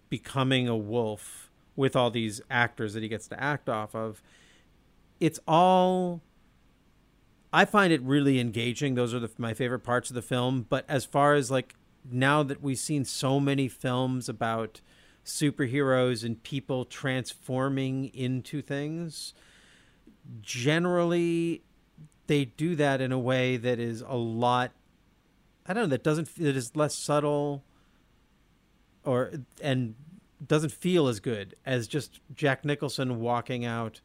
becoming 0.09 0.67
a 0.67 0.75
wolf 0.75 1.51
with 1.75 1.95
all 1.95 2.09
these 2.09 2.41
actors 2.49 2.93
that 2.93 3.03
he 3.03 3.09
gets 3.09 3.27
to 3.27 3.41
act 3.41 3.69
off 3.69 3.93
of, 3.95 4.21
it's 5.19 5.39
all 5.47 6.21
I 7.53 7.65
find 7.65 7.93
it 7.93 8.01
really 8.01 8.39
engaging. 8.39 8.95
Those 8.95 9.13
are 9.13 9.19
the, 9.19 9.31
my 9.37 9.53
favorite 9.53 9.79
parts 9.79 10.09
of 10.09 10.15
the 10.15 10.21
film. 10.21 10.65
But 10.67 10.85
as 10.87 11.05
far 11.05 11.33
as 11.33 11.49
like 11.49 11.75
now 12.09 12.43
that 12.43 12.61
we've 12.61 12.77
seen 12.77 13.05
so 13.05 13.39
many 13.39 13.67
films 13.67 14.27
about 14.29 14.81
superheroes 15.25 16.23
and 16.23 16.41
people 16.43 16.85
transforming 16.85 18.05
into 18.13 18.61
things, 18.61 19.33
generally 20.41 21.61
they 22.27 22.45
do 22.45 22.75
that 22.75 23.01
in 23.01 23.11
a 23.11 23.19
way 23.19 23.57
that 23.57 23.79
is 23.79 24.01
a 24.01 24.15
lot. 24.15 24.71
I 25.65 25.73
don't 25.73 25.83
know. 25.83 25.89
That 25.89 26.03
doesn't. 26.03 26.35
That 26.35 26.55
is 26.55 26.75
less 26.75 26.95
subtle, 26.95 27.63
or 29.03 29.31
and 29.61 29.95
doesn't 30.45 30.71
feel 30.71 31.07
as 31.07 31.19
good 31.19 31.55
as 31.65 31.87
just 31.87 32.19
Jack 32.35 32.63
Nicholson 32.63 33.19
walking 33.19 33.65
out 33.65 34.01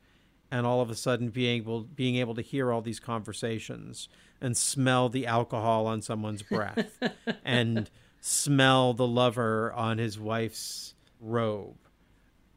and 0.51 0.67
all 0.67 0.81
of 0.81 0.91
a 0.91 0.95
sudden 0.95 1.31
being 1.31 1.57
able 1.57 1.83
being 1.83 2.17
able 2.17 2.35
to 2.35 2.43
hear 2.43 2.73
all 2.73 2.81
these 2.81 3.01
conversations 3.01 4.09
and 4.41 4.57
smell 4.57 5.09
the 5.09 5.27
alcohol 5.27 5.87
on 5.87 6.03
someone's 6.03 6.43
breath 6.43 6.99
and 7.45 7.91
smell 8.21 8.95
the 8.95 9.07
lover 9.07 9.73
on 9.73 9.99
his 9.99 10.19
wife's 10.19 10.95
robe 11.21 11.77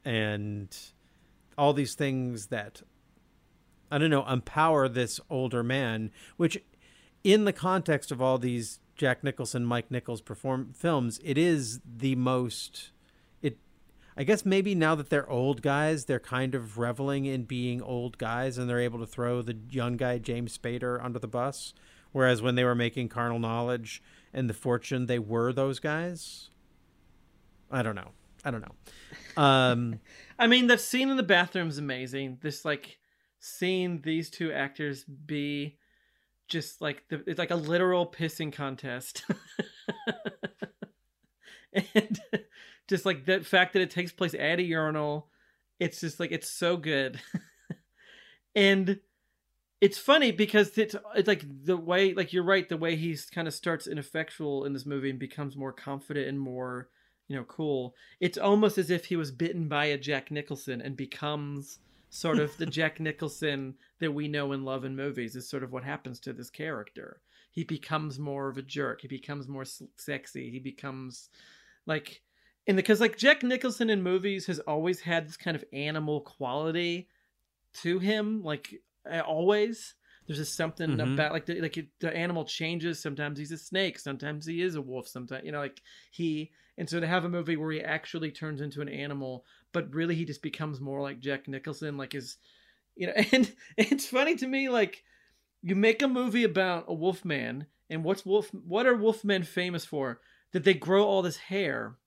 and 0.03 0.77
all 1.57 1.73
these 1.73 1.95
things 1.95 2.47
that 2.47 2.81
I 3.91 3.97
don't 3.97 4.09
know 4.09 4.25
empower 4.27 4.87
this 4.87 5.19
older 5.29 5.63
man 5.63 6.11
which 6.37 6.61
in 7.23 7.45
the 7.45 7.53
context 7.53 8.11
of 8.11 8.21
all 8.21 8.37
these 8.37 8.79
Jack 8.95 9.23
Nicholson 9.23 9.65
Mike 9.65 9.91
Nichols 9.91 10.21
perform 10.21 10.73
films 10.73 11.19
it 11.23 11.37
is 11.37 11.79
the 11.85 12.15
most 12.15 12.91
it 13.41 13.57
I 14.17 14.23
guess 14.23 14.45
maybe 14.45 14.75
now 14.75 14.95
that 14.95 15.09
they're 15.09 15.29
old 15.29 15.61
guys, 15.61 16.05
they're 16.05 16.21
kind 16.21 16.55
of 16.55 16.77
reveling 16.77 17.25
in 17.25 17.43
being 17.43 17.81
old 17.81 18.17
guys 18.17 18.57
and 18.57 18.69
they're 18.69 18.79
able 18.79 18.99
to 18.99 19.05
throw 19.05 19.41
the 19.41 19.57
young 19.69 19.97
guy 19.97 20.19
James 20.19 20.57
Spader 20.57 21.03
under 21.03 21.19
the 21.19 21.27
bus. 21.27 21.73
Whereas 22.13 22.41
when 22.41 22.55
they 22.55 22.63
were 22.63 22.75
making 22.75 23.09
Carnal 23.09 23.39
Knowledge 23.39 24.01
and 24.33 24.49
The 24.49 24.53
Fortune, 24.53 25.07
they 25.07 25.19
were 25.19 25.51
those 25.51 25.79
guys. 25.79 26.49
I 27.69 27.83
don't 27.83 27.95
know. 27.95 28.11
I 28.45 28.51
don't 28.51 28.61
know. 28.61 29.43
Um, 29.43 29.99
I 30.39 30.47
mean, 30.47 30.67
that 30.67 30.79
scene 30.79 31.09
in 31.09 31.17
the 31.17 31.23
bathroom 31.23 31.67
is 31.67 31.77
amazing. 31.77 32.37
This 32.41 32.63
like 32.63 32.99
seeing 33.45 34.01
these 34.01 34.31
two 34.31 34.51
actors 34.51 35.03
be 35.03 35.77
just 36.47 36.81
like 36.81 37.03
the, 37.09 37.23
it's 37.27 37.37
like 37.37 37.51
a 37.51 37.55
literal 37.55 38.07
pissing 38.07 38.51
contest. 38.51 39.23
and 41.73 42.19
just 42.87 43.05
like 43.05 43.25
the 43.25 43.41
fact 43.41 43.73
that 43.73 43.83
it 43.83 43.91
takes 43.91 44.11
place 44.11 44.33
at 44.33 44.59
a 44.59 44.63
urinal, 44.63 45.27
it's 45.79 46.01
just 46.01 46.19
like 46.19 46.31
it's 46.31 46.49
so 46.49 46.75
good. 46.75 47.21
and 48.55 48.99
it's 49.79 49.99
funny 49.99 50.31
because 50.31 50.75
it's 50.77 50.95
it's 51.15 51.27
like 51.27 51.45
the 51.65 51.77
way 51.77 52.15
like 52.15 52.33
you're 52.33 52.43
right 52.43 52.67
the 52.69 52.77
way 52.77 52.95
he 52.95 53.15
kind 53.31 53.47
of 53.47 53.53
starts 53.53 53.85
ineffectual 53.85 54.65
in 54.65 54.73
this 54.73 54.85
movie 54.85 55.11
and 55.11 55.19
becomes 55.19 55.55
more 55.55 55.73
confident 55.73 56.27
and 56.27 56.39
more 56.39 56.87
you 57.27 57.35
know 57.35 57.43
cool 57.43 57.93
it's 58.21 58.37
almost 58.37 58.77
as 58.77 58.89
if 58.89 59.05
he 59.05 59.17
was 59.17 59.31
bitten 59.31 59.67
by 59.67 59.85
a 59.85 59.97
jack 59.97 60.31
nicholson 60.31 60.81
and 60.81 60.95
becomes 60.95 61.79
sort 62.15 62.39
of 62.39 62.55
the 62.57 62.65
jack 62.77 62.99
nicholson 62.99 63.75
that 63.99 64.11
we 64.13 64.27
know 64.27 64.51
and 64.51 64.65
love 64.65 64.85
in 64.85 64.95
movies 64.95 65.35
is 65.35 65.49
sort 65.49 65.63
of 65.63 65.71
what 65.71 65.83
happens 65.83 66.19
to 66.21 66.33
this 66.33 66.49
character. 66.49 67.21
He 67.51 67.63
becomes 67.63 68.19
more 68.19 68.49
of 68.49 68.57
a 68.57 68.61
jerk. 68.61 69.01
He 69.01 69.07
becomes 69.07 69.47
more 69.47 69.65
sexy. 69.97 70.49
He 70.49 70.59
becomes 70.59 71.29
like 71.85 72.21
and 72.67 72.75
because 72.77 72.99
like 72.99 73.17
jack 73.17 73.43
nicholson 73.43 73.89
in 73.89 74.01
movies 74.01 74.47
has 74.47 74.59
always 74.59 74.99
had 74.99 75.27
this 75.27 75.37
kind 75.37 75.55
of 75.55 75.63
animal 75.71 76.21
quality 76.21 77.07
to 77.81 77.99
him 77.99 78.43
like 78.43 78.81
always. 79.25 79.93
There's 80.25 80.39
just 80.39 80.55
something 80.55 80.97
Mhm. 80.97 81.13
about 81.13 81.33
like 81.33 81.45
the, 81.45 81.61
like 81.61 81.77
it, 81.77 81.87
the 81.99 82.15
animal 82.15 82.45
changes. 82.45 82.99
Sometimes 82.99 83.37
he's 83.37 83.51
a 83.51 83.57
snake. 83.59 83.99
Sometimes 83.99 84.45
he 84.47 84.61
is 84.61 84.73
a 84.75 84.81
wolf. 84.81 85.07
Sometimes 85.07 85.45
you 85.45 85.51
know 85.51 85.59
like 85.59 85.81
he 86.11 86.51
and 86.77 86.89
so 86.89 86.99
to 86.99 87.07
have 87.07 87.23
a 87.25 87.29
movie 87.29 87.55
where 87.55 87.71
he 87.71 87.81
actually 87.81 88.31
turns 88.31 88.59
into 88.59 88.81
an 88.81 88.89
animal 88.89 89.45
but 89.75 89.93
really 89.93 90.15
he 90.15 90.23
just 90.23 90.41
becomes 90.41 90.79
more 90.79 91.01
like 91.01 91.19
jack 91.19 91.49
nicholson 91.49 91.97
like 91.97 92.13
his 92.13 92.37
you 92.95 93.07
know 93.07 93.13
and 93.33 93.53
it's 93.77 94.07
funny 94.07 94.35
to 94.35 94.47
me 94.47 94.69
like 94.69 95.03
you 95.61 95.75
make 95.75 96.01
a 96.01 96.07
movie 96.07 96.45
about 96.45 96.85
a 96.87 96.93
wolf 96.93 97.25
man 97.25 97.67
and 97.89 98.03
what's 98.03 98.25
wolf 98.25 98.49
what 98.53 98.85
are 98.85 98.95
wolf 98.95 99.23
men 99.23 99.43
famous 99.43 99.85
for? 99.85 100.21
That 100.53 100.63
they 100.63 100.73
grow 100.73 101.03
all 101.05 101.21
this 101.21 101.35
hair 101.35 101.97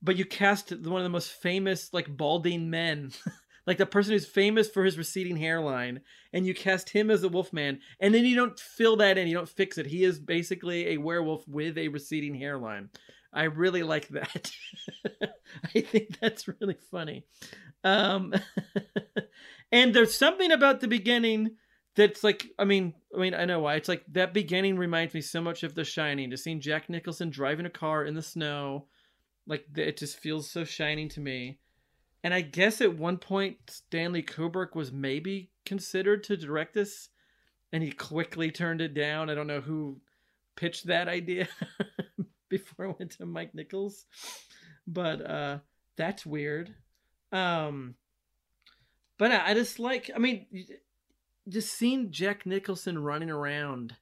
but 0.00 0.16
you 0.16 0.24
cast 0.24 0.70
one 0.70 1.00
of 1.00 1.04
the 1.04 1.10
most 1.10 1.32
famous 1.32 1.92
like 1.92 2.16
balding 2.16 2.70
men 2.70 3.12
like 3.66 3.76
the 3.76 3.84
person 3.84 4.12
who's 4.12 4.26
famous 4.26 4.70
for 4.70 4.84
his 4.84 4.96
receding 4.96 5.36
hairline 5.36 6.00
and 6.32 6.46
you 6.46 6.54
cast 6.54 6.88
him 6.88 7.10
as 7.10 7.22
a 7.22 7.28
wolf 7.28 7.52
man 7.52 7.80
and 8.00 8.14
then 8.14 8.24
you 8.24 8.34
don't 8.34 8.58
fill 8.58 8.96
that 8.96 9.18
in 9.18 9.28
you 9.28 9.34
don't 9.34 9.48
fix 9.48 9.76
it. 9.76 9.86
He 9.86 10.04
is 10.04 10.18
basically 10.18 10.88
a 10.88 10.96
werewolf 10.96 11.46
with 11.46 11.76
a 11.76 11.88
receding 11.88 12.34
hairline 12.34 12.88
i 13.34 13.44
really 13.44 13.82
like 13.82 14.08
that. 14.08 14.50
I 15.74 15.80
think 15.80 16.18
that's 16.20 16.48
really 16.48 16.76
funny. 16.90 17.26
Um 17.82 18.34
and 19.72 19.94
there's 19.94 20.16
something 20.16 20.52
about 20.52 20.80
the 20.80 20.88
beginning 20.88 21.56
that's 21.96 22.24
like 22.24 22.48
i 22.58 22.64
mean 22.64 22.94
i 23.14 23.20
mean 23.20 23.34
i 23.34 23.44
know 23.44 23.60
why. 23.60 23.74
It's 23.74 23.88
like 23.88 24.04
that 24.12 24.34
beginning 24.34 24.76
reminds 24.76 25.14
me 25.14 25.20
so 25.20 25.40
much 25.40 25.62
of 25.62 25.74
the 25.74 25.84
shining 25.84 26.30
just 26.30 26.44
seeing 26.44 26.60
jack 26.60 26.88
nicholson 26.88 27.30
driving 27.30 27.66
a 27.66 27.70
car 27.70 28.04
in 28.04 28.14
the 28.14 28.22
snow. 28.22 28.86
Like 29.46 29.66
it 29.76 29.98
just 29.98 30.18
feels 30.18 30.50
so 30.50 30.64
shining 30.64 31.08
to 31.10 31.20
me. 31.20 31.58
And 32.22 32.32
I 32.32 32.40
guess 32.40 32.80
at 32.80 32.96
one 32.96 33.18
point 33.18 33.58
Stanley 33.68 34.22
Kubrick 34.22 34.74
was 34.74 34.90
maybe 34.90 35.50
considered 35.66 36.24
to 36.24 36.38
direct 36.38 36.72
this, 36.72 37.10
and 37.70 37.82
he 37.82 37.92
quickly 37.92 38.50
turned 38.50 38.80
it 38.80 38.94
down. 38.94 39.28
I 39.28 39.34
don't 39.34 39.46
know 39.46 39.60
who 39.60 40.00
pitched 40.56 40.86
that 40.86 41.06
idea 41.06 41.48
before 42.58 42.86
I 42.86 42.94
went 42.98 43.12
to 43.12 43.26
Mike 43.26 43.54
Nichols, 43.54 44.06
but 44.86 45.28
uh, 45.28 45.58
that's 45.96 46.26
weird. 46.26 46.74
Um, 47.32 47.94
but 49.18 49.32
I, 49.32 49.50
I 49.50 49.54
just 49.54 49.78
like, 49.78 50.10
I 50.14 50.18
mean, 50.18 50.46
just 51.48 51.72
seeing 51.76 52.10
Jack 52.10 52.46
Nicholson 52.46 52.98
running 52.98 53.30
around, 53.30 53.94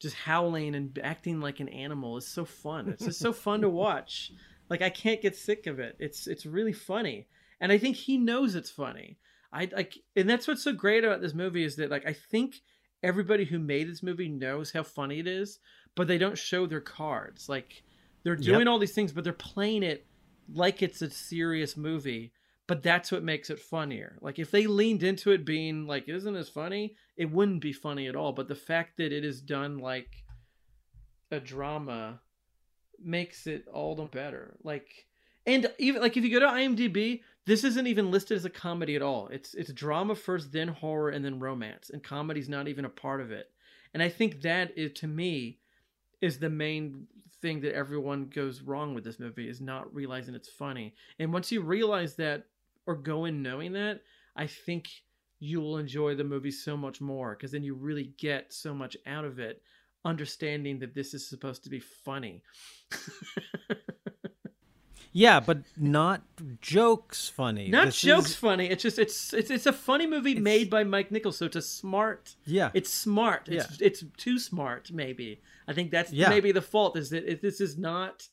just 0.00 0.16
howling 0.16 0.74
and 0.74 0.98
acting 1.02 1.40
like 1.40 1.60
an 1.60 1.68
animal 1.68 2.16
is 2.16 2.26
so 2.26 2.44
fun. 2.44 2.88
It's 2.88 3.04
just 3.04 3.20
so 3.20 3.32
fun 3.32 3.60
to 3.60 3.68
watch. 3.68 4.32
Like 4.68 4.82
I 4.82 4.90
can't 4.90 5.22
get 5.22 5.36
sick 5.36 5.66
of 5.66 5.78
it. 5.78 5.96
It's 5.98 6.26
it's 6.26 6.46
really 6.46 6.72
funny 6.72 7.26
and 7.62 7.70
I 7.70 7.78
think 7.78 7.96
he 7.96 8.18
knows 8.18 8.56
it's 8.56 8.70
funny. 8.70 9.18
I 9.52 9.68
like, 9.72 9.96
and 10.16 10.28
that's 10.28 10.48
what's 10.48 10.64
so 10.64 10.72
great 10.72 11.04
about 11.04 11.22
this 11.22 11.32
movie 11.32 11.64
is 11.64 11.76
that 11.76 11.92
like 11.92 12.04
I 12.04 12.12
think 12.12 12.56
everybody 13.04 13.44
who 13.44 13.60
made 13.60 13.88
this 13.88 14.02
movie 14.02 14.28
knows 14.28 14.72
how 14.72 14.82
funny 14.82 15.20
it 15.20 15.28
is, 15.28 15.60
but 15.94 16.08
they 16.08 16.18
don't 16.18 16.36
show 16.36 16.66
their 16.66 16.80
cards. 16.80 17.48
Like 17.48 17.84
they're 18.22 18.36
doing 18.36 18.68
all 18.68 18.78
these 18.78 18.94
things, 18.94 19.12
but 19.12 19.24
they're 19.24 19.32
playing 19.32 19.82
it 19.82 20.06
like 20.52 20.82
it's 20.82 21.02
a 21.02 21.10
serious 21.10 21.76
movie. 21.76 22.32
But 22.68 22.82
that's 22.82 23.10
what 23.10 23.24
makes 23.24 23.50
it 23.50 23.58
funnier. 23.58 24.18
Like 24.20 24.38
if 24.38 24.50
they 24.50 24.66
leaned 24.66 25.02
into 25.02 25.32
it 25.32 25.44
being 25.44 25.86
like, 25.86 26.08
isn't 26.08 26.32
this 26.32 26.48
funny? 26.48 26.96
It 27.16 27.30
wouldn't 27.30 27.60
be 27.60 27.72
funny 27.72 28.06
at 28.06 28.16
all. 28.16 28.32
But 28.32 28.48
the 28.48 28.54
fact 28.54 28.96
that 28.98 29.12
it 29.12 29.24
is 29.24 29.40
done 29.40 29.78
like 29.78 30.24
a 31.30 31.40
drama 31.40 32.20
makes 33.02 33.46
it 33.46 33.66
all 33.68 33.96
the 33.96 34.04
better. 34.04 34.56
Like 34.62 35.06
And 35.44 35.70
even 35.78 36.00
like 36.00 36.16
if 36.16 36.24
you 36.24 36.30
go 36.30 36.40
to 36.40 36.52
IMDb, 36.52 37.22
this 37.46 37.64
isn't 37.64 37.88
even 37.88 38.12
listed 38.12 38.36
as 38.36 38.44
a 38.44 38.50
comedy 38.50 38.94
at 38.94 39.02
all. 39.02 39.28
It's 39.28 39.54
it's 39.54 39.72
drama 39.72 40.14
first, 40.14 40.52
then 40.52 40.68
horror, 40.68 41.10
and 41.10 41.24
then 41.24 41.40
romance. 41.40 41.90
And 41.90 42.02
comedy's 42.02 42.48
not 42.48 42.68
even 42.68 42.84
a 42.84 42.90
part 42.90 43.20
of 43.20 43.32
it. 43.32 43.50
And 43.92 44.02
I 44.02 44.08
think 44.08 44.42
that 44.42 44.78
is 44.78 44.92
to 45.00 45.08
me 45.08 45.58
is 46.20 46.38
the 46.38 46.48
main 46.48 47.08
thing 47.42 47.60
that 47.60 47.74
everyone 47.74 48.26
goes 48.26 48.62
wrong 48.62 48.94
with 48.94 49.04
this 49.04 49.20
movie 49.20 49.48
is 49.48 49.60
not 49.60 49.92
realizing 49.94 50.34
it's 50.34 50.48
funny. 50.48 50.94
And 51.18 51.32
once 51.32 51.52
you 51.52 51.60
realize 51.60 52.14
that 52.16 52.44
or 52.86 52.94
go 52.94 53.26
in 53.26 53.42
knowing 53.42 53.72
that, 53.72 54.00
I 54.36 54.46
think 54.46 54.88
you 55.40 55.60
will 55.60 55.78
enjoy 55.78 56.14
the 56.14 56.24
movie 56.24 56.52
so 56.52 56.76
much 56.76 57.00
more 57.00 57.34
because 57.34 57.50
then 57.50 57.64
you 57.64 57.74
really 57.74 58.14
get 58.16 58.52
so 58.52 58.72
much 58.72 58.96
out 59.06 59.24
of 59.24 59.38
it 59.40 59.60
understanding 60.04 60.78
that 60.78 60.94
this 60.94 61.14
is 61.14 61.28
supposed 61.28 61.64
to 61.64 61.70
be 61.70 61.80
funny. 61.80 62.42
Yeah, 65.12 65.40
but 65.40 65.58
not 65.76 66.22
jokes 66.62 67.28
funny. 67.28 67.68
Not 67.68 67.86
This 67.86 68.00
jokes 68.00 68.30
is- 68.30 68.36
funny. 68.36 68.66
It's 68.70 68.82
just 68.82 68.98
it's 68.98 69.32
it's 69.34 69.50
it's 69.50 69.66
a 69.66 69.72
funny 69.72 70.06
movie 70.06 70.34
made 70.40 70.70
by 70.70 70.84
Mike 70.84 71.10
Nichols, 71.10 71.36
so 71.36 71.46
it's 71.46 71.56
a 71.56 71.62
smart. 71.62 72.34
Yeah. 72.46 72.70
It's 72.74 72.92
smart. 72.92 73.48
It's 73.48 73.80
it's 73.80 74.04
too 74.16 74.38
smart. 74.38 74.90
Maybe 74.90 75.42
I 75.68 75.74
think 75.74 75.90
that's 75.90 76.12
Yeah. 76.12 76.30
maybe 76.30 76.50
the 76.52 76.62
fault 76.62 76.96
is 76.96 77.10
that 77.10 77.30
it, 77.30 77.42
this 77.42 77.60
is 77.60 77.76
not 77.78 78.26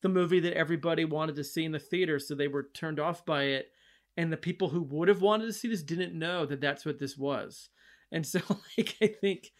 the 0.00 0.08
movie 0.08 0.40
that 0.40 0.54
everybody 0.56 1.04
wanted 1.04 1.36
to 1.36 1.44
see 1.44 1.64
in 1.64 1.72
the 1.72 1.78
theater, 1.78 2.18
so 2.18 2.34
they 2.34 2.48
were 2.48 2.68
turned 2.74 2.98
off 2.98 3.24
by 3.26 3.44
it, 3.44 3.70
and 4.16 4.32
the 4.32 4.36
people 4.36 4.68
who 4.70 4.82
would 4.82 5.08
have 5.08 5.20
wanted 5.22 5.46
to 5.46 5.52
see 5.52 5.68
this 5.68 5.82
didn't 5.82 6.14
know 6.18 6.44
that 6.46 6.60
that's 6.60 6.84
what 6.84 6.98
this 6.98 7.16
was, 7.16 7.68
and 8.10 8.26
so 8.26 8.40
like 8.78 8.96
I 9.02 9.06
think 9.08 9.52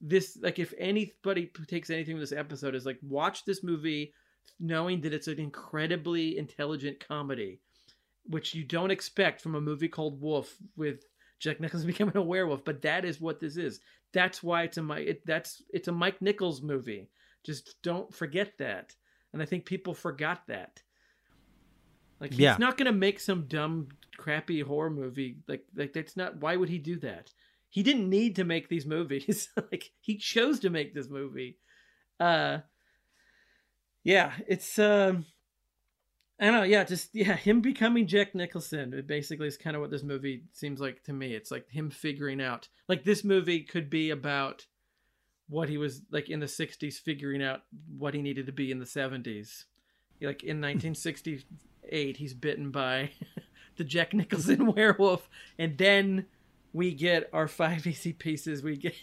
this 0.00 0.38
like 0.42 0.58
if 0.58 0.72
anybody 0.78 1.50
takes 1.66 1.88
anything 1.90 2.14
from 2.16 2.20
this 2.20 2.32
episode 2.32 2.74
is 2.74 2.86
like 2.86 2.98
watch 3.02 3.44
this 3.44 3.64
movie 3.64 4.12
knowing 4.60 5.00
that 5.02 5.12
it's 5.14 5.28
an 5.28 5.38
incredibly 5.38 6.38
intelligent 6.38 7.06
comedy 7.06 7.60
which 8.28 8.54
you 8.54 8.62
don't 8.62 8.90
expect 8.90 9.40
from 9.40 9.54
a 9.54 9.60
movie 9.60 9.88
called 9.88 10.20
Wolf 10.20 10.54
with 10.76 11.04
Jack 11.40 11.60
Nicholson 11.60 11.86
becoming 11.86 12.16
a 12.16 12.22
werewolf, 12.22 12.64
but 12.64 12.82
that 12.82 13.04
is 13.04 13.20
what 13.20 13.40
this 13.40 13.56
is. 13.56 13.80
That's 14.12 14.42
why 14.42 14.62
it's 14.64 14.76
a 14.76 14.82
Mike. 14.82 15.06
It, 15.06 15.26
that's 15.26 15.62
it's 15.70 15.88
a 15.88 15.92
Mike 15.92 16.20
Nichols 16.22 16.62
movie. 16.62 17.08
Just 17.44 17.76
don't 17.82 18.12
forget 18.14 18.52
that. 18.58 18.94
And 19.32 19.42
I 19.42 19.44
think 19.46 19.64
people 19.64 19.94
forgot 19.94 20.46
that. 20.48 20.82
Like 22.20 22.30
he's 22.30 22.40
Yeah. 22.40 22.56
not 22.58 22.76
gonna 22.76 22.92
make 22.92 23.20
some 23.20 23.46
dumb, 23.48 23.88
crappy 24.16 24.60
horror 24.60 24.90
movie. 24.90 25.38
Like 25.46 25.64
like 25.74 25.92
that's 25.92 26.16
not. 26.16 26.36
Why 26.36 26.56
would 26.56 26.68
he 26.68 26.78
do 26.78 26.98
that? 27.00 27.30
He 27.70 27.82
didn't 27.82 28.08
need 28.08 28.36
to 28.36 28.44
make 28.44 28.68
these 28.68 28.86
movies. 28.86 29.48
like 29.72 29.90
he 30.00 30.16
chose 30.16 30.60
to 30.60 30.70
make 30.70 30.94
this 30.94 31.08
movie. 31.08 31.58
Uh. 32.20 32.58
Yeah, 34.08 34.32
it's 34.46 34.78
um. 34.78 35.26
I 36.40 36.46
don't 36.46 36.54
know. 36.54 36.62
Yeah, 36.62 36.84
just 36.84 37.14
yeah, 37.14 37.36
him 37.36 37.60
becoming 37.60 38.06
Jack 38.06 38.34
Nicholson. 38.34 38.94
It 38.94 39.06
basically 39.06 39.48
is 39.48 39.58
kind 39.58 39.76
of 39.76 39.82
what 39.82 39.90
this 39.90 40.02
movie 40.02 40.44
seems 40.54 40.80
like 40.80 41.04
to 41.04 41.12
me. 41.12 41.34
It's 41.34 41.50
like 41.50 41.68
him 41.68 41.90
figuring 41.90 42.40
out. 42.40 42.70
Like 42.88 43.04
this 43.04 43.22
movie 43.22 43.60
could 43.60 43.90
be 43.90 44.08
about 44.08 44.64
what 45.50 45.68
he 45.68 45.76
was 45.76 46.00
like 46.10 46.30
in 46.30 46.40
the 46.40 46.46
'60s, 46.46 46.94
figuring 46.94 47.42
out 47.42 47.64
what 47.98 48.14
he 48.14 48.22
needed 48.22 48.46
to 48.46 48.52
be 48.52 48.70
in 48.70 48.78
the 48.78 48.86
'70s. 48.86 49.64
Like 50.22 50.42
in 50.42 50.58
1968, 50.58 52.16
he's 52.16 52.32
bitten 52.32 52.70
by 52.70 53.10
the 53.76 53.84
Jack 53.84 54.14
Nicholson 54.14 54.72
werewolf, 54.74 55.28
and 55.58 55.76
then 55.76 56.24
we 56.72 56.94
get 56.94 57.28
our 57.34 57.46
five 57.46 57.86
easy 57.86 58.14
pieces. 58.14 58.62
We 58.62 58.78
get 58.78 58.94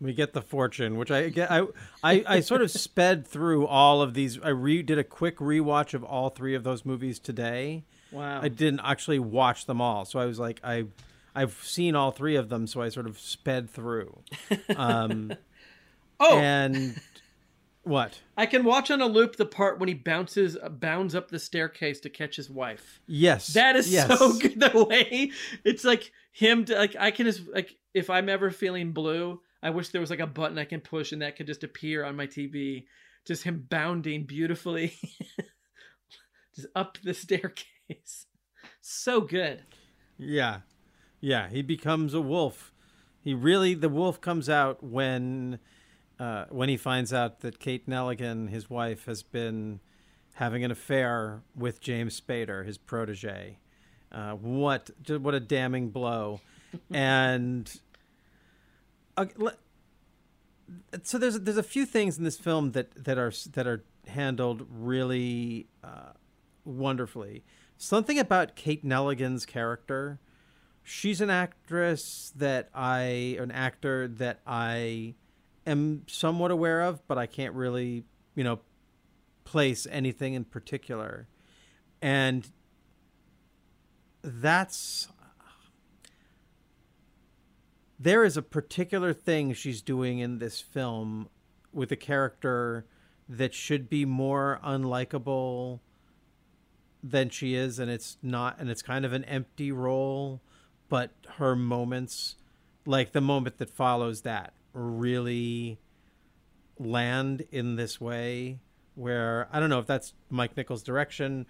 We 0.00 0.14
get 0.14 0.32
the 0.32 0.40
fortune, 0.42 0.96
which 0.96 1.10
I 1.10 1.28
get. 1.28 1.50
I, 1.50 1.66
I 2.02 2.24
I 2.26 2.40
sort 2.40 2.62
of 2.62 2.70
sped 2.70 3.26
through 3.26 3.66
all 3.66 4.00
of 4.00 4.14
these. 4.14 4.40
I 4.40 4.48
re 4.48 4.82
did 4.82 4.98
a 4.98 5.04
quick 5.04 5.38
rewatch 5.38 5.92
of 5.92 6.02
all 6.02 6.30
three 6.30 6.54
of 6.54 6.64
those 6.64 6.86
movies 6.86 7.18
today. 7.18 7.84
wow. 8.10 8.40
I 8.40 8.48
didn't 8.48 8.80
actually 8.82 9.18
watch 9.18 9.66
them 9.66 9.80
all, 9.80 10.04
so 10.06 10.18
I 10.18 10.24
was 10.24 10.38
like, 10.38 10.58
I 10.64 10.86
I've 11.34 11.52
seen 11.62 11.94
all 11.94 12.10
three 12.12 12.36
of 12.36 12.48
them, 12.48 12.66
so 12.66 12.80
I 12.80 12.88
sort 12.88 13.06
of 13.06 13.18
sped 13.20 13.68
through. 13.70 14.22
Um, 14.74 15.32
oh, 16.20 16.38
and 16.38 16.98
what? 17.82 18.18
I 18.36 18.46
can 18.46 18.64
watch 18.64 18.90
on 18.90 19.00
a 19.00 19.06
loop 19.06 19.36
the 19.36 19.46
part 19.46 19.78
when 19.78 19.88
he 19.88 19.94
bounces 19.94 20.56
bounds 20.70 21.14
up 21.14 21.30
the 21.30 21.38
staircase 21.38 22.00
to 22.00 22.10
catch 22.10 22.36
his 22.36 22.48
wife. 22.50 23.00
Yes, 23.06 23.48
That 23.48 23.76
is 23.76 23.92
yes. 23.92 24.18
so 24.18 24.32
good. 24.38 24.60
The 24.60 24.84
way 24.88 25.30
it's 25.64 25.84
like 25.84 26.10
him 26.32 26.64
to 26.66 26.74
like 26.76 26.96
I 26.98 27.10
can 27.10 27.26
just 27.26 27.46
like 27.48 27.76
if 27.94 28.08
I'm 28.10 28.28
ever 28.28 28.50
feeling 28.50 28.92
blue, 28.92 29.40
I 29.62 29.70
wish 29.70 29.88
there 29.88 30.00
was 30.00 30.10
like 30.10 30.20
a 30.20 30.26
button 30.26 30.58
I 30.58 30.64
can 30.64 30.80
push 30.80 31.12
and 31.12 31.22
that 31.22 31.36
could 31.36 31.46
just 31.46 31.64
appear 31.64 32.04
on 32.04 32.16
my 32.16 32.26
TV. 32.26 32.86
Just 33.26 33.42
him 33.42 33.66
bounding 33.68 34.24
beautifully 34.24 34.94
just 36.54 36.68
up 36.74 36.98
the 37.02 37.14
staircase. 37.14 38.26
So 38.80 39.20
good. 39.20 39.62
Yeah, 40.16 40.60
yeah. 41.20 41.48
He 41.48 41.62
becomes 41.62 42.14
a 42.14 42.20
wolf. 42.20 42.72
He 43.20 43.34
really 43.34 43.74
the 43.74 43.88
wolf 43.88 44.20
comes 44.20 44.48
out 44.48 44.82
when 44.82 45.58
uh, 46.18 46.44
when 46.50 46.68
he 46.68 46.76
finds 46.76 47.12
out 47.12 47.40
that 47.40 47.58
Kate 47.58 47.88
Nelligan, 47.88 48.50
his 48.50 48.68
wife, 48.68 49.06
has 49.06 49.22
been 49.22 49.80
having 50.34 50.64
an 50.64 50.70
affair 50.70 51.42
with 51.54 51.80
James 51.80 52.20
Spader, 52.20 52.64
his 52.66 52.78
protege. 52.78 53.58
Uh, 54.12 54.32
what 54.32 54.90
what 55.06 55.34
a 55.34 55.40
damning 55.40 55.90
blow! 55.90 56.40
and 56.90 57.80
so 61.02 61.18
there's 61.18 61.40
there's 61.40 61.56
a 61.56 61.62
few 61.62 61.86
things 61.86 62.18
in 62.18 62.24
this 62.24 62.38
film 62.38 62.72
that 62.72 63.04
that 63.04 63.18
are 63.18 63.32
that 63.52 63.66
are 63.66 63.84
handled 64.06 64.66
really 64.70 65.66
uh, 65.82 66.12
wonderfully. 66.64 67.44
Something 67.76 68.18
about 68.18 68.56
Kate 68.56 68.84
Nelligan's 68.84 69.46
character. 69.46 70.20
She's 70.82 71.20
an 71.20 71.30
actress 71.30 72.32
that 72.36 72.68
I, 72.74 73.36
an 73.38 73.50
actor 73.50 74.08
that 74.08 74.40
I 74.46 75.14
am 75.66 76.02
somewhat 76.06 76.50
aware 76.50 76.82
of, 76.82 77.06
but 77.06 77.16
I 77.16 77.26
can't 77.26 77.54
really, 77.54 78.04
you 78.34 78.44
know, 78.44 78.60
place 79.44 79.86
anything 79.90 80.34
in 80.34 80.44
particular. 80.44 81.28
And 82.02 82.50
that's 84.22 85.08
there 88.02 88.24
is 88.24 88.38
a 88.38 88.42
particular 88.42 89.12
thing 89.12 89.52
she's 89.52 89.82
doing 89.82 90.20
in 90.20 90.38
this 90.38 90.58
film 90.58 91.28
with 91.70 91.92
a 91.92 91.96
character 91.96 92.86
that 93.28 93.52
should 93.52 93.90
be 93.90 94.06
more 94.06 94.58
unlikable 94.64 95.80
than 97.02 97.28
she 97.28 97.54
is 97.54 97.78
and 97.78 97.90
it's 97.90 98.16
not 98.22 98.58
and 98.58 98.70
it's 98.70 98.82
kind 98.82 99.04
of 99.04 99.12
an 99.12 99.24
empty 99.24 99.70
role 99.70 100.40
but 100.88 101.10
her 101.36 101.54
moments 101.54 102.36
like 102.86 103.12
the 103.12 103.20
moment 103.20 103.58
that 103.58 103.70
follows 103.70 104.22
that 104.22 104.52
really 104.72 105.78
land 106.78 107.46
in 107.52 107.76
this 107.76 108.00
way 108.00 108.58
where 108.94 109.48
I 109.52 109.60
don't 109.60 109.70
know 109.70 109.78
if 109.78 109.86
that's 109.86 110.12
Mike 110.28 110.56
Nichols' 110.56 110.82
direction 110.82 111.46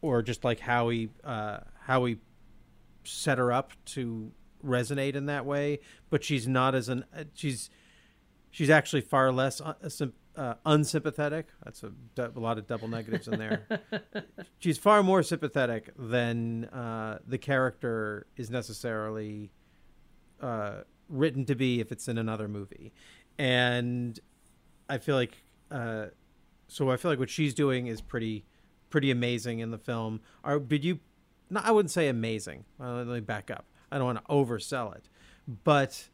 or 0.00 0.22
just 0.22 0.44
like 0.44 0.60
how 0.60 0.88
he 0.90 1.10
uh, 1.22 1.60
how 1.82 2.04
he 2.04 2.18
set 3.04 3.38
her 3.38 3.52
up 3.52 3.72
to 3.86 4.30
resonate 4.64 5.14
in 5.14 5.26
that 5.26 5.44
way. 5.44 5.80
But 6.10 6.24
she's 6.24 6.46
not 6.48 6.74
as 6.74 6.88
an 6.88 7.04
uh, 7.16 7.24
she's 7.34 7.70
she's 8.50 8.70
actually 8.70 9.02
far 9.02 9.32
less 9.32 9.60
uh, 9.60 9.74
uh, 10.36 10.54
unsympathetic. 10.64 11.48
That's 11.64 11.82
a, 11.82 11.92
a 12.18 12.40
lot 12.40 12.58
of 12.58 12.66
double 12.66 12.88
negatives 12.88 13.28
in 13.28 13.38
there. 13.38 13.66
she's 14.58 14.78
far 14.78 15.02
more 15.02 15.22
sympathetic 15.22 15.90
than 15.98 16.66
uh, 16.66 17.18
the 17.26 17.38
character 17.38 18.26
is 18.36 18.50
necessarily 18.50 19.50
uh, 20.40 20.82
written 21.08 21.44
to 21.46 21.54
be 21.54 21.80
if 21.80 21.92
it's 21.92 22.08
in 22.08 22.18
another 22.18 22.48
movie, 22.48 22.92
and 23.38 24.18
I 24.88 24.98
feel 24.98 25.16
like 25.16 25.42
uh, 25.70 26.06
so 26.68 26.90
I 26.90 26.96
feel 26.96 27.10
like 27.10 27.18
what 27.18 27.30
she's 27.30 27.54
doing 27.54 27.86
is 27.86 28.00
pretty 28.00 28.44
pretty 28.90 29.10
amazing 29.10 29.58
in 29.58 29.70
the 29.70 29.78
film. 29.78 30.20
Are 30.42 30.58
did 30.58 30.84
you? 30.84 31.00
No, 31.50 31.60
I 31.62 31.72
wouldn't 31.72 31.90
say 31.90 32.08
amazing. 32.08 32.64
Uh, 32.80 32.94
let 32.94 33.06
me 33.06 33.20
back 33.20 33.50
up. 33.50 33.66
I 33.94 33.98
don't 33.98 34.06
want 34.06 34.18
to 34.18 34.24
oversell 34.32 34.94
it, 34.96 35.08
but 35.62 36.08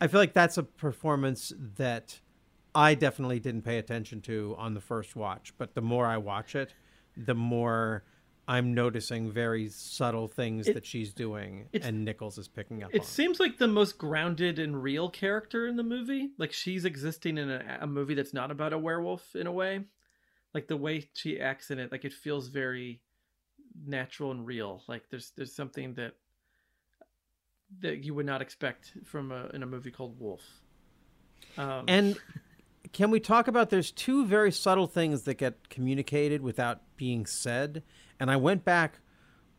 I 0.00 0.06
feel 0.08 0.20
like 0.20 0.34
that's 0.34 0.58
a 0.58 0.62
performance 0.62 1.52
that 1.76 2.20
I 2.74 2.94
definitely 2.94 3.40
didn't 3.40 3.62
pay 3.62 3.78
attention 3.78 4.20
to 4.22 4.54
on 4.58 4.74
the 4.74 4.80
first 4.80 5.16
watch. 5.16 5.54
But 5.56 5.74
the 5.74 5.80
more 5.80 6.06
I 6.06 6.18
watch 6.18 6.54
it, 6.54 6.74
the 7.16 7.34
more 7.34 8.04
I'm 8.46 8.74
noticing 8.74 9.30
very 9.32 9.68
subtle 9.68 10.28
things 10.28 10.68
It- 10.68 10.74
that 10.74 10.84
she's 10.84 11.14
doing, 11.14 11.68
and 11.72 12.04
Nichols 12.04 12.36
is 12.36 12.46
picking 12.46 12.82
up 12.82 12.90
It 12.94 13.00
on. 13.00 13.06
seems 13.06 13.40
like 13.40 13.56
the 13.56 13.68
most 13.68 13.96
grounded 13.96 14.58
and 14.58 14.82
real 14.82 15.08
character 15.08 15.66
in 15.66 15.76
the 15.76 15.82
movie. 15.82 16.30
Like 16.36 16.52
she's 16.52 16.84
existing 16.84 17.38
in 17.38 17.48
a, 17.48 17.78
a 17.80 17.86
movie 17.86 18.12
that's 18.14 18.34
not 18.34 18.50
about 18.50 18.74
a 18.74 18.78
werewolf 18.78 19.34
in 19.34 19.46
a 19.46 19.52
way. 19.52 19.84
Like 20.52 20.66
the 20.68 20.76
way 20.76 21.08
she 21.14 21.40
acts 21.40 21.70
in 21.70 21.78
it, 21.78 21.90
like 21.90 22.04
it 22.04 22.12
feels 22.12 22.48
very 22.48 23.00
natural 23.86 24.30
and 24.30 24.44
real. 24.46 24.82
Like 24.88 25.08
there's 25.10 25.30
there's 25.36 25.54
something 25.54 25.94
that 25.94 26.12
that 27.80 28.04
you 28.04 28.14
would 28.14 28.26
not 28.26 28.42
expect 28.42 28.92
from 29.04 29.32
a 29.32 29.46
in 29.54 29.62
a 29.62 29.66
movie 29.66 29.90
called 29.90 30.18
Wolf. 30.18 30.42
Um, 31.56 31.84
and 31.88 32.18
can 32.92 33.10
we 33.10 33.20
talk 33.20 33.48
about 33.48 33.70
there's 33.70 33.90
two 33.90 34.26
very 34.26 34.52
subtle 34.52 34.86
things 34.86 35.22
that 35.22 35.34
get 35.34 35.68
communicated 35.68 36.42
without 36.42 36.82
being 36.96 37.26
said, 37.26 37.82
and 38.18 38.30
I 38.30 38.36
went 38.36 38.64
back 38.64 39.00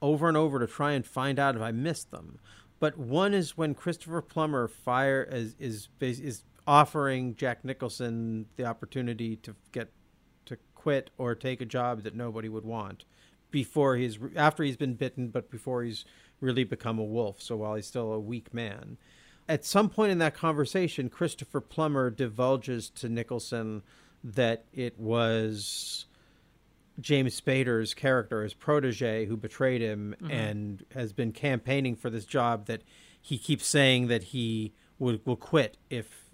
over 0.02 0.28
and 0.28 0.38
over 0.38 0.60
to 0.60 0.68
try 0.68 0.92
and 0.92 1.06
find 1.06 1.40
out 1.40 1.56
if 1.56 1.62
I 1.62 1.72
missed 1.72 2.12
them. 2.12 2.40
But 2.80 2.98
one 2.98 3.34
is 3.34 3.58
when 3.58 3.74
Christopher 3.74 4.22
Plummer 4.22 4.68
fire 4.68 5.24
is 5.24 5.56
is 5.60 5.90
is 6.02 6.44
offering 6.68 7.36
Jack 7.36 7.64
Nicholson 7.64 8.48
the 8.56 8.66
opportunity 8.66 9.36
to 9.38 9.56
get 9.72 9.92
to 10.46 10.58
quit 10.74 11.10
or 11.18 11.36
take 11.36 11.62
a 11.62 11.66
job 11.66 12.04
that 12.04 12.16
nobody 12.16 12.50
would 12.50 12.66
want 12.66 13.06
before 13.52 13.96
he's 13.96 14.20
after 14.36 14.64
he's 14.64 14.78
been 14.78 14.96
bitten, 14.96 15.30
but 15.30 15.50
before 15.50 15.84
he's 15.84 16.06
really 16.42 16.64
become 16.64 17.00
a 17.00 17.04
wolf. 17.04 17.42
So 17.42 17.58
while 17.58 17.76
he's 17.76 17.88
still 17.88 18.14
a 18.14 18.20
weak 18.20 18.54
man, 18.54 18.98
at 19.48 19.64
some 19.64 19.90
point 19.90 20.12
in 20.12 20.18
that 20.20 20.36
conversation, 20.36 21.10
Christopher 21.10 21.62
Plummer 21.62 22.10
divulges 22.10 22.90
to 22.92 23.10
Nicholson 23.10 23.84
that 24.24 24.66
it 24.74 25.00
was 25.00 26.06
James 27.00 27.40
Spader's 27.40 27.94
character, 27.94 28.44
his 28.44 28.54
protege, 28.54 29.26
who 29.26 29.38
betrayed 29.38 29.82
him 29.82 30.16
mm-hmm. 30.20 30.32
and 30.32 30.86
has 30.94 31.14
been 31.14 31.32
campaigning 31.32 31.96
for 31.96 32.10
this 32.10 32.26
job 32.26 32.66
that 32.66 32.82
he 33.22 33.38
keeps 33.38 33.68
saying 33.68 34.08
that 34.08 34.24
he 34.24 34.74
would 34.98 35.26
will 35.26 35.36
quit 35.36 35.78
if 35.90 36.30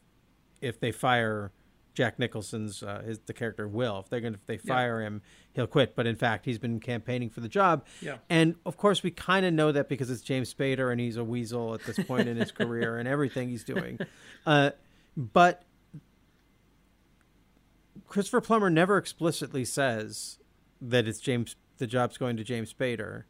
if 0.61 0.79
they 0.79 0.91
fire 0.91 1.51
Jack 1.93 2.19
Nicholson's 2.19 2.83
uh, 2.83 3.01
his 3.05 3.19
the 3.19 3.33
character 3.33 3.67
Will. 3.67 3.99
If 3.99 4.09
they're 4.09 4.21
going 4.21 4.33
to 4.33 4.39
if 4.39 4.45
they 4.45 4.57
fire 4.57 5.01
him, 5.01 5.21
he'll 5.53 5.67
quit. 5.67 5.95
But 5.95 6.07
in 6.07 6.15
fact, 6.15 6.45
he's 6.45 6.57
been 6.57 6.79
campaigning 6.79 7.29
for 7.29 7.41
the 7.41 7.49
job. 7.49 7.85
Yeah. 8.01 8.17
And 8.29 8.55
of 8.65 8.77
course, 8.77 9.03
we 9.03 9.11
kind 9.11 9.45
of 9.45 9.53
know 9.53 9.71
that 9.71 9.89
because 9.89 10.09
it's 10.09 10.21
James 10.21 10.53
Spader 10.53 10.91
and 10.91 11.01
he's 11.01 11.17
a 11.17 11.23
weasel 11.23 11.73
at 11.73 11.83
this 11.83 11.99
point 12.05 12.27
in 12.27 12.37
his 12.37 12.51
career 12.51 12.97
and 12.97 13.07
everything 13.07 13.49
he's 13.49 13.63
doing. 13.63 13.99
Uh, 14.43 14.71
but 15.15 15.65
Christopher 18.07 18.41
Plummer 18.41 18.71
never 18.71 18.97
explicitly 18.97 19.63
says 19.63 20.39
that 20.81 21.07
it's 21.07 21.19
James 21.19 21.55
the 21.77 21.87
job's 21.87 22.17
going 22.17 22.37
to 22.37 22.43
James 22.43 22.73
Spader, 22.73 23.23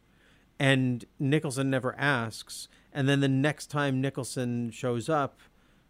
and 0.58 1.04
Nicholson 1.18 1.70
never 1.70 1.94
asks. 1.98 2.68
And 2.92 3.08
then 3.08 3.20
the 3.20 3.28
next 3.28 3.66
time 3.66 4.00
Nicholson 4.00 4.70
shows 4.70 5.08
up 5.08 5.40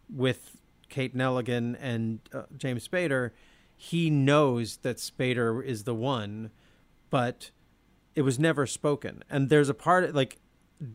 with 0.09 0.57
Kate 0.89 1.15
Nelligan 1.15 1.77
and 1.79 2.19
uh, 2.33 2.43
James 2.55 2.87
Spader, 2.87 3.31
he 3.75 4.09
knows 4.09 4.77
that 4.77 4.97
Spader 4.97 5.63
is 5.63 5.83
the 5.83 5.95
one, 5.95 6.51
but 7.09 7.51
it 8.15 8.21
was 8.21 8.39
never 8.39 8.65
spoken. 8.65 9.23
And 9.29 9.49
there's 9.49 9.69
a 9.69 9.73
part 9.73 10.13
like 10.13 10.39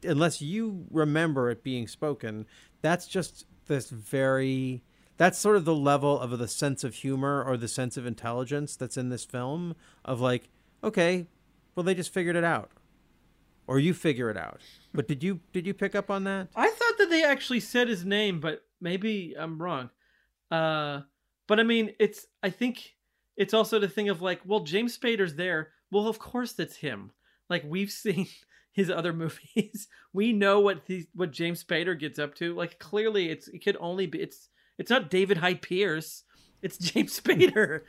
unless 0.05 0.43
you 0.43 0.87
remember 0.91 1.51
it 1.51 1.63
being 1.63 1.87
spoken, 1.89 2.47
that's 2.83 3.07
just 3.07 3.47
this 3.67 3.91
very 3.91 4.83
that's 5.17 5.39
sort 5.39 5.57
of 5.57 5.65
the 5.65 5.75
level 5.75 6.19
of 6.19 6.39
the 6.39 6.47
sense 6.47 6.85
of 6.85 6.95
humor 6.95 7.43
or 7.43 7.57
the 7.57 7.67
sense 7.67 7.97
of 7.97 8.07
intelligence 8.07 8.77
that's 8.77 8.97
in 8.97 9.09
this 9.09 9.25
film 9.25 9.75
of 10.05 10.21
like, 10.21 10.49
okay, 10.83 11.27
well 11.75 11.85
they 11.85 11.95
just 11.95 12.13
figured 12.13 12.37
it 12.37 12.45
out. 12.45 12.71
Or 13.67 13.79
you 13.79 13.93
figure 13.93 14.31
it 14.31 14.37
out. 14.37 14.61
But 14.95 15.07
did 15.07 15.23
you 15.23 15.41
did 15.53 15.67
you 15.67 15.75
pick 15.75 15.95
up 15.95 16.11
on 16.11 16.25
that? 16.25 16.49
I 16.57 16.71
thought 16.71 16.99
that 16.99 17.11
they 17.11 17.23
actually 17.23 17.61
said 17.61 17.89
his 17.89 18.05
name, 18.05 18.41
but 18.41 18.65
maybe 18.81 19.35
I'm 19.39 19.61
wrong. 19.61 19.91
Uh, 20.51 21.03
but 21.47 21.61
I 21.61 21.63
mean, 21.63 21.95
it's 21.99 22.27
I 22.43 22.51
think 22.51 22.95
it's 23.37 23.55
also 23.55 23.79
the 23.79 23.89
thing 23.89 24.09
of 24.09 24.23
like, 24.23 24.41
well, 24.45 24.61
James 24.61 24.97
Spader's 24.97 25.35
there. 25.35 25.71
Well, 25.91 26.09
of 26.09 26.19
course 26.19 26.53
that's 26.53 26.77
him. 26.77 27.13
Like 27.49 27.65
we've 27.67 27.91
seen 28.05 28.27
his 28.73 28.91
other 28.91 29.13
movies. 29.13 29.89
we 30.13 30.33
know 30.33 30.61
what 30.61 30.83
he, 30.87 31.07
what 31.15 31.33
James 31.33 31.65
Spader 31.65 31.99
gets 31.99 32.19
up 32.19 32.35
to. 32.37 32.55
Like 32.55 32.79
clearly, 32.79 33.31
it's 33.31 33.49
it 33.49 33.65
could 33.65 33.77
only 33.81 34.07
be 34.07 34.21
it's 34.21 34.49
it's 34.79 34.91
not 34.91 35.11
David 35.11 35.39
Hyde 35.39 35.63
Pierce. 35.63 36.25
It's 36.61 36.79
James 36.93 37.19
Spader. 37.19 37.83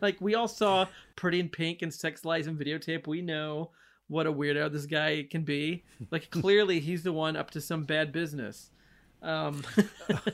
like 0.00 0.20
we 0.20 0.34
all 0.34 0.48
saw 0.48 0.86
Pretty 1.14 1.40
in 1.40 1.48
Pink 1.48 1.82
and 1.82 1.92
Sex 1.92 2.24
Lies 2.24 2.46
and 2.46 2.58
Videotape. 2.58 3.06
We 3.06 3.22
know 3.22 3.70
what 4.08 4.26
a 4.26 4.32
weirdo 4.32 4.72
this 4.72 4.86
guy 4.86 5.26
can 5.28 5.42
be. 5.42 5.84
Like 6.10 6.30
clearly, 6.30 6.80
he's 6.80 7.02
the 7.02 7.12
one 7.12 7.36
up 7.36 7.50
to 7.52 7.60
some 7.60 7.84
bad 7.84 8.12
business. 8.12 8.70
Um, 9.22 9.62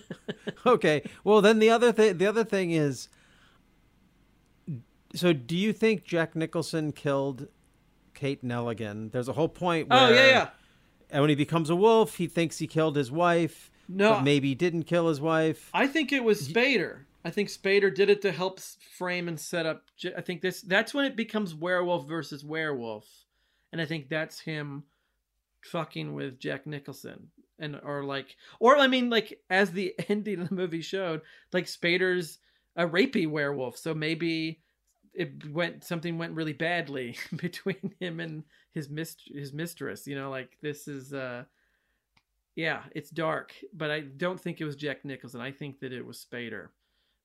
okay. 0.67 1.03
Well, 1.25 1.41
then 1.41 1.59
the 1.59 1.71
other 1.71 1.93
thing 1.93 2.19
the 2.19 2.27
other 2.27 2.45
thing 2.45 2.73
is 2.73 3.09
so 5.15 5.33
do 5.33 5.57
you 5.57 5.73
think 5.73 6.05
Jack 6.05 6.35
Nicholson 6.35 6.93
killed 6.93 7.49
Kate 8.15 8.45
Nelligan? 8.45 9.13
There's 9.13 9.29
a 9.29 9.33
whole 9.33 9.49
point 9.49 9.89
where 9.89 9.99
oh 9.99 10.09
yeah, 10.09 10.27
yeah. 10.27 10.49
And 11.11 11.21
when 11.23 11.29
he 11.29 11.37
becomes 11.37 11.69
a 11.69 11.77
wolf, 11.77 12.17
he 12.17 12.27
thinks 12.27 12.59
he 12.59 12.67
killed 12.67 12.97
his 12.97 13.11
wife. 13.11 13.71
No. 13.89 14.15
but 14.15 14.23
maybe 14.23 14.49
he 14.49 14.55
didn't 14.55 14.85
kill 14.85 15.09
his 15.09 15.21
wife. 15.21 15.69
I 15.75 15.87
think 15.87 16.13
it 16.13 16.25
was 16.25 16.49
Spader. 16.49 17.01
I 17.25 17.31
think 17.31 17.51
Spader 17.51 17.95
did 17.95 18.09
it 18.09 18.23
to 18.23 18.33
help 18.33 18.59
frame 18.61 19.29
and 19.29 19.39
set 19.39 19.67
up. 19.67 19.83
I 20.17 20.23
think 20.23 20.41
this 20.41 20.63
that's 20.63 20.95
when 20.95 21.05
it 21.05 21.17
becomes 21.17 21.55
werewolf 21.55 22.09
versus 22.09 22.45
werewolf, 22.45 23.07
and 23.71 23.81
I 23.81 23.85
think 23.85 24.09
that's 24.09 24.41
him 24.41 24.85
fucking 25.65 26.15
with 26.15 26.39
Jack 26.41 26.67
Nicholson 26.67 27.29
and 27.63 27.81
or 27.83 28.05
like 28.05 28.37
or 28.61 28.77
I 28.77 28.87
mean 28.89 29.09
like 29.09 29.41
as 29.49 29.71
the 29.73 29.95
ending 30.09 30.41
of 30.41 30.49
the 30.51 30.55
movie 30.55 30.83
showed, 30.83 31.23
like 31.53 31.65
Spader's 31.65 32.39
a 32.77 32.87
rapey 32.87 33.27
werewolf, 33.29 33.77
so 33.79 33.95
maybe 33.95 34.61
it 35.15 35.51
went 35.51 35.85
something 35.85 36.17
went 36.19 36.35
really 36.35 36.53
badly 36.55 37.17
between 37.37 37.95
him 38.01 38.19
and 38.21 38.45
his 38.73 38.91
mist 38.91 39.23
his 39.33 39.53
mistress. 39.53 40.07
You 40.07 40.17
know, 40.17 40.31
like 40.31 40.59
this 40.61 40.89
is 40.89 41.15
uh 41.15 41.45
yeah, 42.55 42.83
it's 42.95 43.09
dark, 43.11 43.55
but 43.73 43.91
I 43.91 44.01
don't 44.01 44.39
think 44.41 44.61
it 44.61 44.65
was 44.67 44.77
Jack 44.77 45.05
Nicholson. 45.07 45.41
I 45.41 45.53
think 45.53 45.81
that 45.81 45.93
it 45.93 46.05
was 46.05 46.25
Spader. 46.31 46.69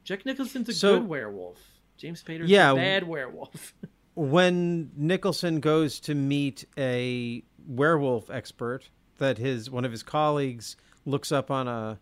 Jack 0.03 0.25
Nicholson's 0.25 0.69
a 0.69 0.73
So- 0.73 0.99
good 0.99 1.09
werewolf. 1.09 1.59
James 1.97 2.23
Spader's 2.23 2.49
Yeah, 2.49 2.71
a 2.71 2.75
bad 2.75 3.07
werewolf. 3.07 3.73
when 4.15 4.91
Nicholson 4.95 5.59
goes 5.59 5.99
to 6.01 6.13
meet 6.15 6.63
a 6.77 7.43
werewolf 7.67 8.29
expert 8.29 8.89
that 9.17 9.37
his 9.37 9.69
one 9.69 9.85
of 9.85 9.91
his 9.91 10.03
colleagues 10.03 10.75
looks 11.05 11.31
up 11.31 11.49
on 11.49 11.67
a 11.67 11.99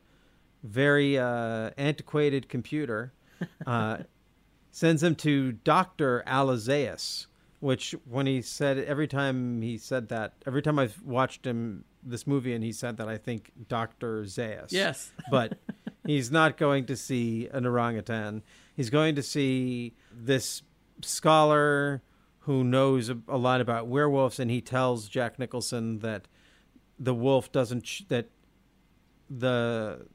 very 0.63 1.17
uh, 1.17 1.71
antiquated 1.77 2.49
computer, 2.49 3.13
uh, 3.65 3.97
sends 4.71 5.03
him 5.03 5.15
to 5.15 5.53
Doctor 5.53 6.23
Alezias. 6.27 7.27
Which, 7.61 7.95
when 8.07 8.27
he 8.27 8.41
said 8.41 8.77
every 8.79 9.07
time 9.07 9.61
he 9.61 9.77
said 9.77 10.09
that, 10.09 10.33
every 10.45 10.61
time 10.61 10.77
I've 10.77 11.01
watched 11.01 11.47
him 11.47 11.85
this 12.03 12.27
movie 12.27 12.53
and 12.53 12.63
he 12.63 12.71
said 12.71 12.97
that, 12.97 13.07
I 13.07 13.17
think 13.17 13.51
Doctor 13.67 14.23
Zaius 14.23 14.71
yes. 14.71 15.11
but 15.31 15.57
he's 16.05 16.29
not 16.29 16.57
going 16.57 16.85
to 16.85 16.95
see 16.95 17.47
an 17.51 17.65
orangutan. 17.65 18.43
He's 18.75 18.89
going 18.89 19.15
to 19.15 19.23
see 19.23 19.93
this 20.11 20.61
scholar 21.01 22.03
who 22.39 22.63
knows 22.63 23.09
a 23.09 23.37
lot 23.37 23.59
about 23.59 23.87
werewolves, 23.87 24.39
and 24.39 24.51
he 24.51 24.61
tells 24.61 25.07
Jack 25.07 25.39
Nicholson 25.39 25.99
that 25.99 26.27
the 26.99 27.13
wolf 27.13 27.51
doesn't 27.51 27.83
ch- 27.83 28.05
that 28.09 28.29
the 29.29 30.05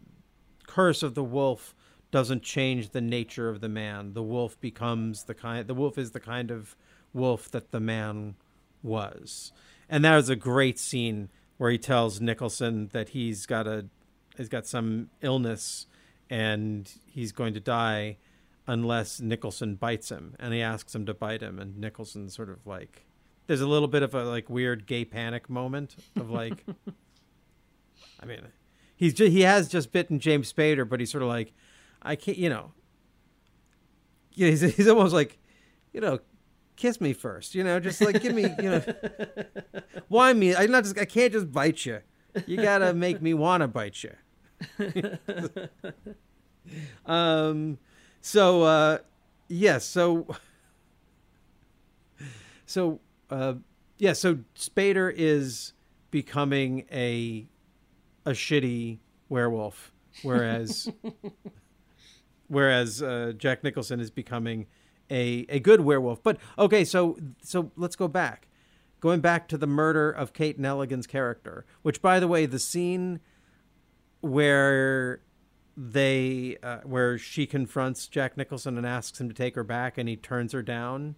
curse 0.66 1.02
of 1.02 1.14
the 1.14 1.24
wolf 1.24 1.74
doesn't 2.10 2.42
change 2.42 2.90
the 2.90 3.00
nature 3.00 3.48
of 3.48 3.60
the 3.60 3.68
man. 3.68 4.14
The 4.14 4.22
wolf 4.22 4.60
becomes 4.60 5.24
the 5.24 5.34
kind. 5.34 5.66
The 5.66 5.74
wolf 5.74 5.98
is 5.98 6.12
the 6.12 6.20
kind 6.20 6.50
of 6.50 6.76
wolf 7.12 7.50
that 7.50 7.70
the 7.70 7.80
man 7.80 8.36
was, 8.82 9.52
and 9.88 10.04
that 10.04 10.18
is 10.18 10.28
a 10.28 10.36
great 10.36 10.78
scene 10.78 11.28
where 11.58 11.70
he 11.70 11.78
tells 11.78 12.20
Nicholson 12.20 12.88
that 12.92 13.10
he's 13.10 13.46
got 13.46 13.66
a 13.66 13.86
he's 14.36 14.48
got 14.48 14.66
some 14.66 15.10
illness 15.20 15.86
and 16.28 16.90
he's 17.06 17.32
going 17.32 17.52
to 17.54 17.60
die 17.60 18.16
unless 18.66 19.20
Nicholson 19.20 19.74
bites 19.74 20.10
him, 20.10 20.36
and 20.38 20.54
he 20.54 20.62
asks 20.62 20.94
him 20.94 21.04
to 21.06 21.14
bite 21.14 21.42
him, 21.42 21.58
and 21.58 21.76
Nicholson 21.76 22.28
sort 22.28 22.48
of 22.48 22.66
like 22.66 23.04
there's 23.47 23.61
a 23.61 23.66
little 23.66 23.88
bit 23.88 24.03
of 24.03 24.14
a 24.14 24.24
like 24.24 24.49
weird 24.49 24.86
gay 24.86 25.05
panic 25.05 25.49
moment 25.51 25.97
of 26.16 26.30
like, 26.30 26.64
I 28.20 28.26
mean, 28.26 28.41
he's 28.97 29.14
just, 29.14 29.32
he 29.32 29.43
has 29.43 29.68
just 29.68 29.93
bitten 29.93 30.20
James 30.20 30.53
Spader, 30.53 30.88
but 30.88 31.01
he's 31.01 31.11
sort 31.11 31.22
of 31.22 31.28
like, 31.28 31.53
I 32.03 32.16
can't, 32.16 32.38
you 32.38 32.49
know, 32.49 32.72
yeah, 34.34 34.49
he's, 34.49 34.61
he's 34.61 34.88
almost 34.88 35.12
like, 35.12 35.38
you 35.93 36.01
know, 36.01 36.20
kiss 36.80 37.01
me 37.01 37.12
first, 37.12 37.55
you 37.55 37.62
know, 37.62 37.78
just 37.78 38.01
like 38.01 38.22
give 38.22 38.34
me, 38.34 38.43
you 38.62 38.70
know, 38.70 38.82
why 40.09 40.32
me? 40.32 40.57
I'm 40.57 40.70
not 40.70 40.84
just 40.84 40.99
I 40.99 41.05
can't 41.05 41.32
just 41.32 41.53
bite 41.53 41.84
you. 41.84 42.01
You 42.47 42.57
gotta 42.57 42.95
make 42.95 43.20
me 43.20 43.34
want 43.34 43.62
to 43.62 43.68
bite 43.68 44.03
you. 44.03 44.14
um, 47.07 47.78
so 48.20 48.62
uh, 48.62 48.99
yes, 49.49 49.84
so 49.84 50.26
so 52.66 53.01
uh, 53.30 53.54
yeah, 53.98 54.12
so 54.12 54.38
Spader 54.56 55.12
is 55.14 55.72
becoming 56.10 56.86
a 56.90 57.46
a 58.26 58.30
shitty 58.30 58.98
werewolf, 59.28 59.92
whereas 60.22 60.88
whereas 62.48 63.02
uh, 63.02 63.32
Jack 63.36 63.62
Nicholson 63.64 64.00
is 64.00 64.10
becoming 64.10 64.66
a 65.10 65.46
a 65.48 65.60
good 65.60 65.82
werewolf. 65.82 66.22
But 66.22 66.38
okay, 66.58 66.84
so 66.84 67.16
so 67.42 67.70
let's 67.76 67.96
go 67.96 68.08
back. 68.08 68.48
Going 69.00 69.20
back 69.20 69.48
to 69.48 69.56
the 69.56 69.66
murder 69.66 70.10
of 70.10 70.34
Kate 70.34 70.60
Nelligan's 70.60 71.06
character, 71.06 71.64
which 71.82 72.02
by 72.02 72.20
the 72.20 72.28
way, 72.28 72.46
the 72.46 72.58
scene 72.58 73.20
where 74.20 75.22
they 75.76 76.58
uh, 76.62 76.78
where 76.84 77.16
she 77.16 77.46
confronts 77.46 78.06
Jack 78.06 78.36
Nicholson 78.36 78.76
and 78.76 78.86
asks 78.86 79.20
him 79.20 79.28
to 79.28 79.34
take 79.34 79.54
her 79.54 79.64
back, 79.64 79.96
and 79.96 80.08
he 80.08 80.16
turns 80.16 80.52
her 80.52 80.62
down. 80.62 81.16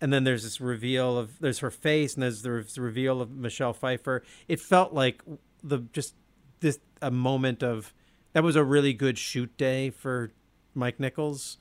And 0.00 0.12
then 0.12 0.24
there's 0.24 0.44
this 0.44 0.60
reveal 0.60 1.18
of 1.18 1.38
there's 1.40 1.58
her 1.58 1.70
face, 1.70 2.14
and 2.14 2.22
there's 2.22 2.42
the 2.42 2.52
re- 2.52 2.64
reveal 2.78 3.20
of 3.20 3.30
Michelle 3.30 3.74
Pfeiffer. 3.74 4.22
It 4.48 4.60
felt 4.60 4.94
like 4.94 5.22
the 5.62 5.80
just 5.92 6.14
this 6.60 6.78
a 7.02 7.10
moment 7.10 7.62
of 7.62 7.92
that 8.32 8.42
was 8.42 8.56
a 8.56 8.64
really 8.64 8.92
good 8.92 9.18
shoot 9.18 9.56
day 9.56 9.90
for 9.90 10.32
Mike 10.74 11.00
Nichols. 11.00 11.58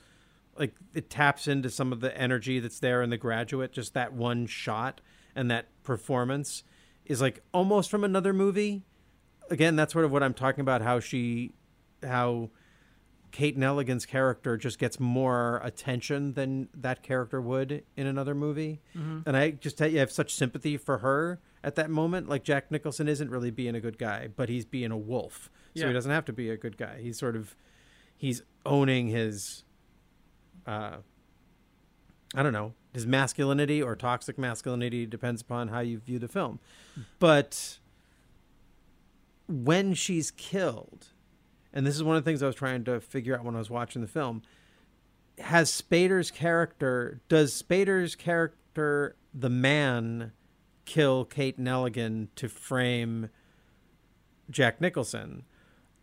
Like 0.58 0.76
it 0.94 1.10
taps 1.10 1.48
into 1.48 1.70
some 1.70 1.92
of 1.92 2.00
the 2.00 2.16
energy 2.18 2.60
that's 2.60 2.80
there 2.80 3.02
in 3.02 3.10
The 3.10 3.18
Graduate. 3.18 3.72
Just 3.72 3.94
that 3.94 4.14
one 4.14 4.46
shot 4.46 5.02
and 5.36 5.50
that 5.50 5.68
performance 5.84 6.64
is 7.06 7.22
like 7.22 7.42
almost 7.54 7.90
from 7.90 8.04
another 8.04 8.34
movie. 8.34 8.84
Again, 9.50 9.76
that's 9.76 9.94
sort 9.94 10.06
of 10.06 10.12
what 10.12 10.22
I'm 10.22 10.34
talking 10.34 10.62
about. 10.62 10.82
How 10.82 11.00
she, 11.00 11.54
how 12.04 12.52
Kate 13.32 13.57
Nelligan's 13.57 14.05
character 14.05 14.57
just 14.57 14.80
gets 14.80 14.99
more 14.99 15.61
attention 15.63 16.34
than 16.34 16.67
that 16.73 17.03
character 17.03 17.39
would 17.41 17.84
in 17.95 18.07
another 18.07 18.34
movie. 18.36 18.82
And 18.93 19.36
I 19.38 19.51
just 19.51 19.82
I 19.82 19.89
have 19.91 20.11
such 20.11 20.34
sympathy 20.34 20.77
for 20.77 20.99
her 20.99 21.39
at 21.63 21.75
that 21.75 21.89
moment. 21.89 22.27
Like 22.27 22.43
Jack 22.43 22.71
Nicholson 22.71 23.07
isn't 23.07 23.30
really 23.30 23.51
being 23.51 23.75
a 23.75 23.80
good 23.82 23.97
guy, 23.97 24.27
but 24.36 24.49
he's 24.49 24.65
being 24.65 24.91
a 24.91 24.97
wolf. 24.97 25.49
So 25.75 25.82
Yeah. 25.82 25.88
he 25.88 25.93
doesn't 25.93 26.11
have 26.11 26.25
to 26.25 26.34
be 26.34 26.49
a 26.49 26.57
good 26.57 26.77
guy. 26.77 26.99
He's 27.01 27.17
sort 27.19 27.36
of 27.36 27.55
he's 28.17 28.41
owning 28.65 29.07
his 29.09 29.63
uh 30.65 30.97
I 32.36 32.43
don't 32.43 32.53
know, 32.53 32.73
his 32.93 33.05
masculinity 33.07 33.82
or 33.82 33.95
toxic 33.95 34.38
masculinity 34.38 35.05
depends 35.05 35.41
upon 35.41 35.69
how 35.69 35.80
you 35.80 35.99
view 35.99 36.19
the 36.19 36.27
film. 36.27 36.59
But 37.19 37.80
when 39.47 39.93
she's 39.93 40.32
killed, 40.32 41.07
and 41.74 41.86
this 41.86 41.95
is 41.95 42.03
one 42.03 42.15
of 42.15 42.24
the 42.24 42.30
things 42.30 42.41
I 42.41 42.47
was 42.47 42.55
trying 42.55 42.84
to 42.86 42.99
figure 42.99 43.38
out 43.38 43.43
when 43.43 43.55
I 43.55 43.59
was 43.59 43.70
watching 43.70 44.01
the 44.01 44.07
film, 44.07 44.41
has 45.39 45.70
Spader's 45.72 46.32
character 46.32 47.22
does 47.30 47.61
Spader's 47.61 48.15
character 48.15 49.15
the 49.34 49.49
man 49.49 50.32
kill 50.86 51.26
Kate 51.26 51.59
Nelligan 51.59 52.28
to 52.36 52.49
frame 52.49 53.30
Jack 54.49 54.82
Nicholson? 54.82 55.43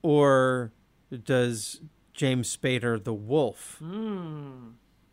Or 0.03 0.73
does 1.25 1.81
James 2.13 2.57
Spader 2.57 3.03
the 3.03 3.15
wolf 3.15 3.77
hmm. 3.79 4.69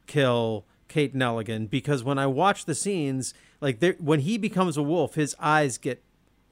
kill 0.08 0.66
Kate 0.88 1.16
Nelligan? 1.16 1.70
Because 1.70 2.04
when 2.04 2.20
I 2.20 2.28
watch 2.28 2.66
the 2.66 2.76
scenes 2.76 3.34
like 3.60 3.80
there 3.80 3.95
when 3.99 4.20
he 4.20 4.38
becomes 4.38 4.78
a 4.78 4.84
wolf 4.84 5.16
his 5.16 5.36
eyes 5.39 5.78
get 5.78 6.04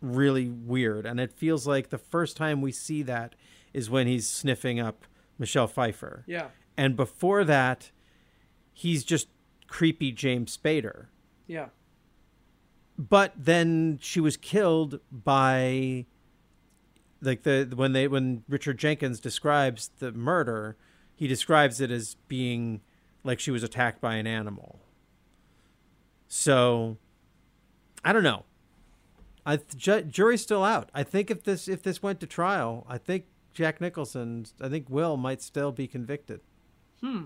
really 0.01 0.49
weird 0.49 1.05
and 1.05 1.19
it 1.19 1.31
feels 1.31 1.67
like 1.67 1.89
the 1.89 1.97
first 1.97 2.35
time 2.35 2.61
we 2.61 2.71
see 2.71 3.03
that 3.03 3.35
is 3.73 3.89
when 3.89 4.07
he's 4.07 4.27
sniffing 4.27 4.79
up 4.79 5.05
Michelle 5.37 5.67
Pfeiffer. 5.67 6.23
Yeah. 6.27 6.47
And 6.77 6.95
before 6.95 7.43
that, 7.43 7.91
he's 8.73 9.03
just 9.03 9.27
creepy 9.67 10.11
James 10.11 10.57
Spader. 10.57 11.07
Yeah. 11.47 11.67
But 12.97 13.33
then 13.37 13.99
she 14.01 14.19
was 14.19 14.37
killed 14.37 14.99
by 15.11 16.05
like 17.21 17.43
the 17.43 17.71
when 17.75 17.93
they 17.93 18.07
when 18.07 18.43
Richard 18.47 18.77
Jenkins 18.77 19.19
describes 19.19 19.91
the 19.99 20.11
murder, 20.11 20.77
he 21.15 21.27
describes 21.27 21.79
it 21.79 21.91
as 21.91 22.15
being 22.27 22.81
like 23.23 23.39
she 23.39 23.51
was 23.51 23.63
attacked 23.63 24.01
by 24.01 24.15
an 24.15 24.27
animal. 24.27 24.79
So 26.27 26.97
I 28.03 28.13
don't 28.13 28.23
know. 28.23 28.45
I 29.45 29.57
ju- 29.75 30.03
jury's 30.03 30.41
still 30.41 30.63
out. 30.63 30.89
I 30.93 31.03
think 31.03 31.31
if 31.31 31.43
this 31.43 31.67
if 31.67 31.81
this 31.83 32.03
went 32.03 32.19
to 32.19 32.27
trial, 32.27 32.85
I 32.89 32.97
think 32.97 33.25
Jack 33.53 33.81
Nicholson, 33.81 34.45
I 34.59 34.69
think 34.69 34.89
Will 34.89 35.17
might 35.17 35.41
still 35.41 35.71
be 35.71 35.87
convicted. 35.87 36.41
Hmm. 37.01 37.25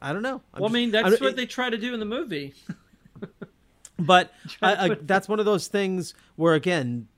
I 0.00 0.12
don't 0.12 0.22
know. 0.22 0.42
I'm 0.54 0.62
Well, 0.62 0.70
I 0.70 0.72
mean, 0.72 0.90
that's 0.90 1.10
don't- 1.10 1.20
what 1.20 1.36
they 1.36 1.46
try 1.46 1.70
to 1.70 1.76
do 1.78 1.92
in 1.92 2.00
the 2.00 2.06
movie. 2.06 2.54
but 3.98 4.32
I, 4.62 4.90
I, 4.90 4.96
that's 5.02 5.28
one 5.28 5.40
of 5.40 5.44
those 5.44 5.66
things 5.68 6.14
where 6.36 6.54
again 6.54 7.08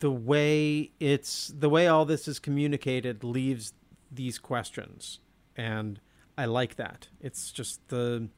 the 0.00 0.10
way 0.10 0.90
it's 1.00 1.48
the 1.48 1.68
way 1.68 1.86
all 1.88 2.04
this 2.04 2.28
is 2.28 2.38
communicated 2.38 3.24
leaves 3.24 3.72
these 4.10 4.38
questions 4.38 5.20
and 5.56 6.00
i 6.36 6.44
like 6.44 6.76
that 6.76 7.08
it's 7.20 7.50
just 7.50 7.86
the 7.88 8.28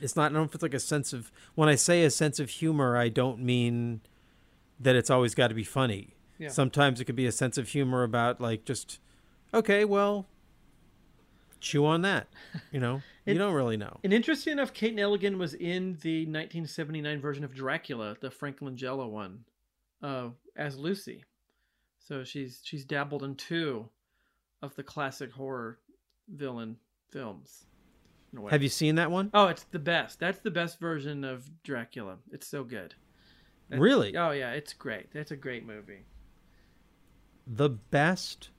it's 0.00 0.14
not 0.14 0.24
i 0.24 0.28
don't 0.28 0.34
know 0.34 0.42
if 0.42 0.54
it's 0.54 0.62
like 0.62 0.74
a 0.74 0.80
sense 0.80 1.12
of 1.12 1.32
when 1.54 1.68
i 1.68 1.74
say 1.74 2.04
a 2.04 2.10
sense 2.10 2.38
of 2.38 2.50
humor 2.50 2.96
i 2.96 3.08
don't 3.08 3.38
mean 3.40 4.00
that 4.78 4.94
it's 4.94 5.08
always 5.08 5.34
got 5.34 5.48
to 5.48 5.54
be 5.54 5.64
funny 5.64 6.14
Yeah. 6.38 6.48
sometimes 6.48 7.00
it 7.00 7.04
could 7.06 7.16
be 7.16 7.26
a 7.26 7.32
sense 7.32 7.56
of 7.58 7.68
humor 7.68 8.02
about 8.02 8.40
like 8.40 8.64
just 8.64 8.98
okay 9.54 9.84
well 9.84 10.26
chew 11.60 11.84
on 11.86 12.02
that 12.02 12.28
you 12.70 12.78
know 12.80 13.00
It- 13.26 13.32
you 13.32 13.38
don't 13.38 13.54
really 13.54 13.76
know 13.76 13.98
And 14.04 14.12
interesting 14.12 14.52
enough, 14.52 14.72
Kate 14.72 14.94
Nelligan 14.94 15.36
was 15.36 15.54
in 15.54 15.98
the 16.02 16.20
1979 16.26 17.20
version 17.20 17.42
of 17.44 17.52
Dracula, 17.54 18.16
the 18.20 18.30
Frank 18.30 18.60
Langella 18.60 19.10
one, 19.10 19.40
uh, 20.00 20.28
as 20.56 20.78
Lucy. 20.78 21.24
So 21.98 22.22
she's 22.22 22.60
she's 22.62 22.84
dabbled 22.84 23.24
in 23.24 23.34
two 23.34 23.88
of 24.62 24.76
the 24.76 24.84
classic 24.84 25.32
horror 25.32 25.80
villain 26.28 26.76
films. 27.10 27.64
in 28.32 28.38
a 28.38 28.42
way. 28.42 28.50
have 28.52 28.62
you 28.62 28.68
seen 28.68 28.94
that 28.94 29.10
one 29.10 29.30
Oh, 29.34 29.48
it's 29.48 29.64
the 29.64 29.80
best. 29.80 30.20
That's 30.20 30.38
the 30.38 30.52
best 30.52 30.78
version 30.78 31.24
of 31.24 31.50
Dracula. 31.64 32.18
It's 32.30 32.46
so 32.46 32.62
good. 32.62 32.94
That- 33.70 33.80
Really? 33.80 34.16
Oh 34.16 34.30
yeah, 34.30 34.52
it's 34.52 34.72
great. 34.72 35.10
That's 35.12 35.32
a 35.32 35.36
great 35.36 35.66
movie. 35.66 36.04
The 37.46 37.68
best 37.68 38.50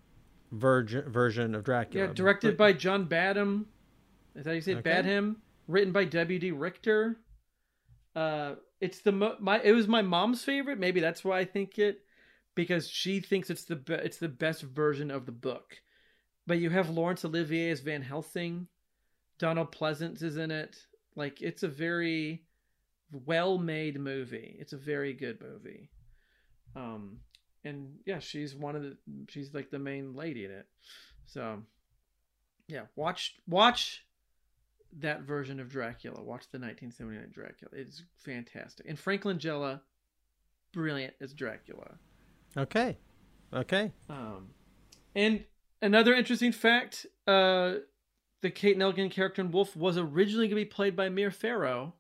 version 0.51 1.09
version 1.11 1.55
of 1.55 1.63
Dracula. 1.63 2.07
Yeah, 2.07 2.13
directed 2.13 2.57
But- 2.57 2.57
by 2.57 2.73
John 2.73 3.05
Badham. 3.05 3.67
Is 4.35 4.43
that 4.43 4.51
how 4.51 4.55
you 4.55 4.61
say? 4.61 4.73
Okay. 4.73 4.81
Badham? 4.81 5.41
Written 5.67 5.91
by 5.91 6.05
W. 6.05 6.39
D. 6.39 6.51
Richter. 6.51 7.17
Uh, 8.15 8.55
it's 8.79 8.99
the 9.01 9.11
mo- 9.11 9.35
my 9.39 9.59
it 9.61 9.73
was 9.73 9.87
my 9.87 10.01
mom's 10.01 10.43
favorite. 10.43 10.79
Maybe 10.79 10.99
that's 10.99 11.23
why 11.23 11.39
I 11.39 11.45
think 11.45 11.77
it 11.79 12.03
because 12.55 12.87
she 12.89 13.19
thinks 13.19 13.49
it's 13.49 13.65
the 13.65 13.75
be- 13.75 13.93
it's 13.93 14.17
the 14.17 14.29
best 14.29 14.61
version 14.61 15.11
of 15.11 15.25
the 15.25 15.31
book. 15.31 15.81
But 16.45 16.59
you 16.59 16.69
have 16.69 16.89
Laurence 16.89 17.25
Olivier 17.25 17.69
as 17.71 17.81
Van 17.81 18.01
Helsing. 18.01 18.67
Donald 19.37 19.71
Pleasence 19.71 20.23
is 20.23 20.37
in 20.37 20.49
it. 20.49 20.77
Like 21.15 21.41
it's 21.41 21.63
a 21.63 21.67
very 21.67 22.45
well-made 23.11 23.99
movie. 23.99 24.55
It's 24.59 24.73
a 24.73 24.77
very 24.77 25.13
good 25.13 25.41
movie. 25.41 25.89
Um 26.75 27.19
and 27.63 27.97
yeah, 28.05 28.19
she's 28.19 28.55
one 28.55 28.75
of 28.75 28.81
the 28.83 28.97
she's 29.29 29.53
like 29.53 29.69
the 29.69 29.79
main 29.79 30.15
lady 30.15 30.45
in 30.45 30.51
it. 30.51 30.67
So 31.25 31.63
yeah, 32.67 32.83
watch 32.95 33.35
watch 33.47 34.05
that 34.99 35.21
version 35.21 35.59
of 35.59 35.69
Dracula. 35.69 36.21
Watch 36.21 36.49
the 36.51 36.59
1979 36.59 37.29
Dracula. 37.31 37.71
It's 37.73 38.03
fantastic. 38.15 38.85
And 38.87 38.97
Franklin 38.97 39.37
Langella, 39.37 39.81
brilliant 40.73 41.13
as 41.21 41.33
Dracula. 41.33 41.95
okay, 42.55 42.97
okay. 43.53 43.91
Um, 44.09 44.49
and 45.15 45.43
another 45.81 46.13
interesting 46.13 46.51
fact: 46.51 47.05
uh, 47.25 47.75
the 48.41 48.49
Kate 48.49 48.77
Nelligan 48.77 49.11
character 49.11 49.41
in 49.41 49.51
Wolf 49.51 49.75
was 49.75 49.97
originally 49.97 50.47
going 50.47 50.61
to 50.61 50.65
be 50.65 50.65
played 50.65 50.95
by 50.95 51.09
Mia 51.09 51.31
Farrow, 51.31 51.93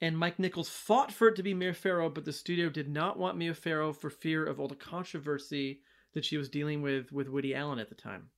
and 0.00 0.16
Mike 0.16 0.38
Nichols 0.38 0.68
fought 0.68 1.12
for 1.12 1.28
it 1.28 1.36
to 1.36 1.42
be 1.42 1.54
Mia 1.54 1.74
Farrow, 1.74 2.08
but 2.08 2.24
the 2.24 2.32
studio 2.32 2.68
did 2.68 2.88
not 2.88 3.18
want 3.18 3.36
Mia 3.36 3.54
Farrow 3.54 3.92
for 3.92 4.10
fear 4.10 4.44
of 4.44 4.60
all 4.60 4.68
the 4.68 4.76
controversy 4.76 5.80
that 6.14 6.24
she 6.24 6.36
was 6.36 6.48
dealing 6.48 6.82
with 6.82 7.12
with 7.12 7.28
Woody 7.28 7.54
Allen 7.54 7.78
at 7.78 7.88
the 7.88 7.94
time. 7.94 8.30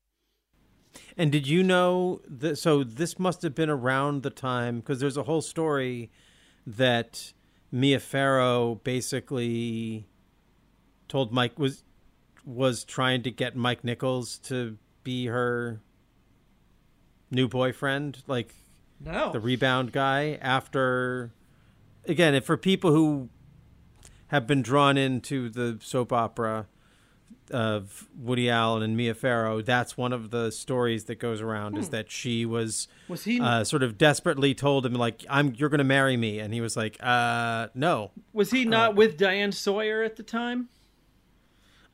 And 1.16 1.30
did 1.30 1.46
you 1.46 1.62
know 1.62 2.20
that? 2.26 2.56
So 2.56 2.82
this 2.82 3.18
must 3.18 3.42
have 3.42 3.54
been 3.54 3.70
around 3.70 4.22
the 4.22 4.30
time 4.30 4.80
because 4.80 5.00
there's 5.00 5.16
a 5.16 5.22
whole 5.22 5.42
story 5.42 6.10
that 6.66 7.32
Mia 7.70 8.00
Farrow 8.00 8.80
basically 8.82 10.08
told 11.08 11.32
Mike 11.32 11.58
was 11.58 11.84
was 12.44 12.84
trying 12.84 13.22
to 13.22 13.30
get 13.30 13.54
Mike 13.54 13.84
Nichols 13.84 14.38
to 14.38 14.78
be 15.04 15.26
her 15.26 15.80
new 17.30 17.46
boyfriend, 17.48 18.22
like 18.26 18.54
No, 18.98 19.30
the 19.30 19.40
rebound 19.40 19.92
guy 19.92 20.38
after 20.40 21.32
again 22.06 22.34
if 22.34 22.44
for 22.44 22.56
people 22.56 22.92
who 22.92 23.28
have 24.28 24.46
been 24.46 24.62
drawn 24.62 24.96
into 24.96 25.48
the 25.48 25.78
soap 25.82 26.12
opera 26.12 26.66
of 27.50 28.06
Woody 28.16 28.48
Allen 28.48 28.82
and 28.82 28.96
Mia 28.96 29.14
Farrow 29.14 29.60
that's 29.60 29.96
one 29.96 30.12
of 30.12 30.30
the 30.30 30.50
stories 30.52 31.04
that 31.04 31.16
goes 31.16 31.40
around 31.40 31.76
is 31.78 31.88
that 31.88 32.10
she 32.10 32.46
was 32.46 32.86
was 33.08 33.24
he 33.24 33.40
uh, 33.40 33.64
sort 33.64 33.82
of 33.82 33.98
desperately 33.98 34.54
told 34.54 34.86
him 34.86 34.94
like 34.94 35.24
I'm 35.28 35.54
you're 35.56 35.68
going 35.68 35.78
to 35.78 35.84
marry 35.84 36.16
me 36.16 36.38
and 36.38 36.54
he 36.54 36.60
was 36.60 36.76
like 36.76 36.96
uh 37.00 37.68
no 37.74 38.12
was 38.32 38.50
he 38.52 38.64
not 38.64 38.94
with 38.94 39.16
Diane 39.16 39.50
Sawyer 39.52 40.02
at 40.02 40.16
the 40.16 40.22
time? 40.22 40.68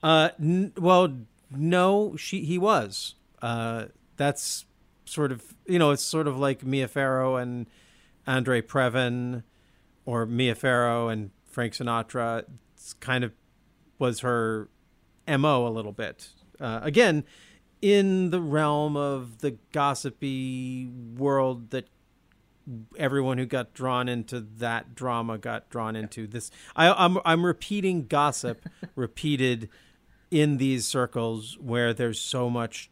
Uh, 0.03 0.29
n- 0.39 0.73
well, 0.77 1.17
no, 1.51 2.17
she 2.17 2.45
he 2.45 2.59
was. 2.59 3.15
Uh, 3.43 3.87
that's 4.17 4.65
sort 5.05 5.33
of 5.33 5.43
you 5.67 5.79
know 5.79 5.91
it's 5.91 6.03
sort 6.03 6.27
of 6.29 6.39
like 6.39 6.65
Mia 6.65 6.87
Farrow 6.87 7.37
and 7.37 7.67
Andre 8.27 8.61
Previn, 8.61 9.43
or 10.07 10.25
Mia 10.25 10.55
Farrow 10.55 11.09
and 11.09 11.31
Frank 11.45 11.75
Sinatra. 11.75 12.45
It's 12.75 12.95
kind 12.95 13.25
of 13.25 13.33
was 13.99 14.21
her 14.21 14.69
mo 15.29 15.67
a 15.67 15.69
little 15.69 15.93
bit. 15.93 16.29
Uh, 16.59 16.81
again, 16.83 17.25
in 17.83 18.31
the 18.31 18.41
realm 18.41 18.97
of 18.97 19.39
the 19.39 19.59
gossipy 19.73 20.87
world 20.87 21.71
that 21.71 21.89
everyone 22.99 23.39
who 23.39 23.47
got 23.47 23.75
drawn 23.75 24.09
into 24.09 24.41
that 24.41 24.95
drama 24.95 25.39
got 25.39 25.69
drawn 25.71 25.95
into. 25.95 26.27
This 26.27 26.51
I, 26.75 26.91
I'm 26.93 27.19
I'm 27.25 27.45
repeating 27.45 28.07
gossip 28.07 28.67
repeated 28.95 29.69
in 30.31 30.57
these 30.57 30.87
circles 30.87 31.57
where 31.61 31.95
there's 31.95 32.21
so 32.21 32.51
much 32.51 32.91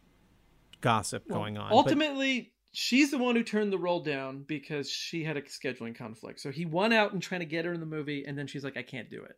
gossip 0.81 1.27
going 1.27 1.57
on. 1.57 1.71
Ultimately, 1.71 2.53
she's 2.75 3.11
the 3.11 3.17
one 3.17 3.35
who 3.35 3.43
turned 3.43 3.71
the 3.71 3.77
role 3.77 4.01
down 4.01 4.43
because 4.47 4.89
she 4.89 5.23
had 5.23 5.37
a 5.37 5.41
scheduling 5.41 5.95
conflict. 5.95 6.39
So 6.39 6.51
he 6.51 6.65
won 6.65 6.93
out 6.93 7.13
and 7.13 7.21
trying 7.21 7.39
to 7.41 7.45
get 7.45 7.65
her 7.65 7.73
in 7.73 7.79
the 7.79 7.85
movie, 7.85 8.25
and 8.25 8.37
then 8.37 8.47
she's 8.47 8.63
like, 8.63 8.77
"I 8.77 8.83
can't 8.83 9.09
do 9.09 9.23
it." 9.23 9.37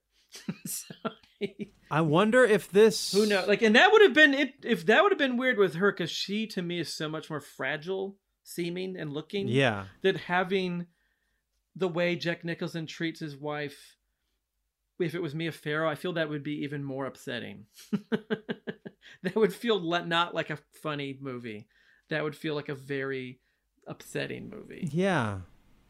so 0.69 0.93
he- 1.39 1.71
I 1.89 2.01
wonder 2.01 2.43
if 2.43 2.69
this 2.69 3.13
who 3.13 3.25
knows? 3.25 3.47
Like, 3.47 3.61
and 3.61 3.75
that 3.75 3.91
would 3.91 4.01
have 4.01 4.13
been 4.13 4.33
it. 4.33 4.53
If 4.63 4.85
that 4.87 5.03
would 5.03 5.11
have 5.11 5.19
been 5.19 5.37
weird 5.37 5.57
with 5.57 5.75
her, 5.75 5.91
because 5.91 6.11
she 6.11 6.47
to 6.47 6.61
me 6.61 6.79
is 6.79 6.93
so 6.93 7.07
much 7.07 7.29
more 7.29 7.39
fragile 7.39 8.17
seeming 8.43 8.97
and 8.97 9.13
looking. 9.13 9.47
Yeah. 9.47 9.85
That 10.01 10.17
having 10.17 10.87
the 11.75 11.87
way 11.87 12.15
Jack 12.15 12.43
Nicholson 12.43 12.87
treats 12.87 13.19
his 13.19 13.37
wife. 13.37 13.95
If 14.99 15.13
it 15.13 15.21
was 15.21 15.35
Mia 15.35 15.51
Farrow, 15.51 15.87
I 15.87 15.93
feel 15.93 16.13
that 16.13 16.29
would 16.29 16.43
be 16.43 16.63
even 16.63 16.83
more 16.83 17.05
upsetting. 17.05 17.65
that 19.21 19.35
would 19.35 19.53
feel 19.53 19.79
not 19.79 20.33
like 20.33 20.49
a 20.49 20.57
funny 20.81 21.15
movie. 21.21 21.67
That 22.09 22.23
would 22.23 22.35
feel 22.35 22.55
like 22.55 22.69
a 22.69 22.75
very 22.75 23.39
upsetting 23.85 24.49
movie. 24.49 24.89
Yeah. 24.91 25.39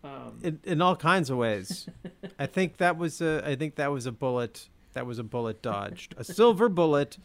Um, 0.04 0.40
In, 0.44 0.60
in 0.64 0.82
all 0.82 0.96
kinds 0.96 1.30
of 1.30 1.38
ways. 1.38 1.88
I 2.40 2.46
think 2.46 2.78
that 2.78 2.98
was 2.98 3.22
a 3.22 3.42
I 3.48 3.56
think 3.56 3.76
that 3.76 3.92
was 3.92 4.06
a 4.06 4.12
bullet 4.12 4.70
that 4.94 5.06
was 5.06 5.20
a 5.20 5.24
bullet 5.24 5.62
dodged. 5.62 6.16
A 6.18 6.24
silver 6.24 6.70
bullet. 6.70 7.18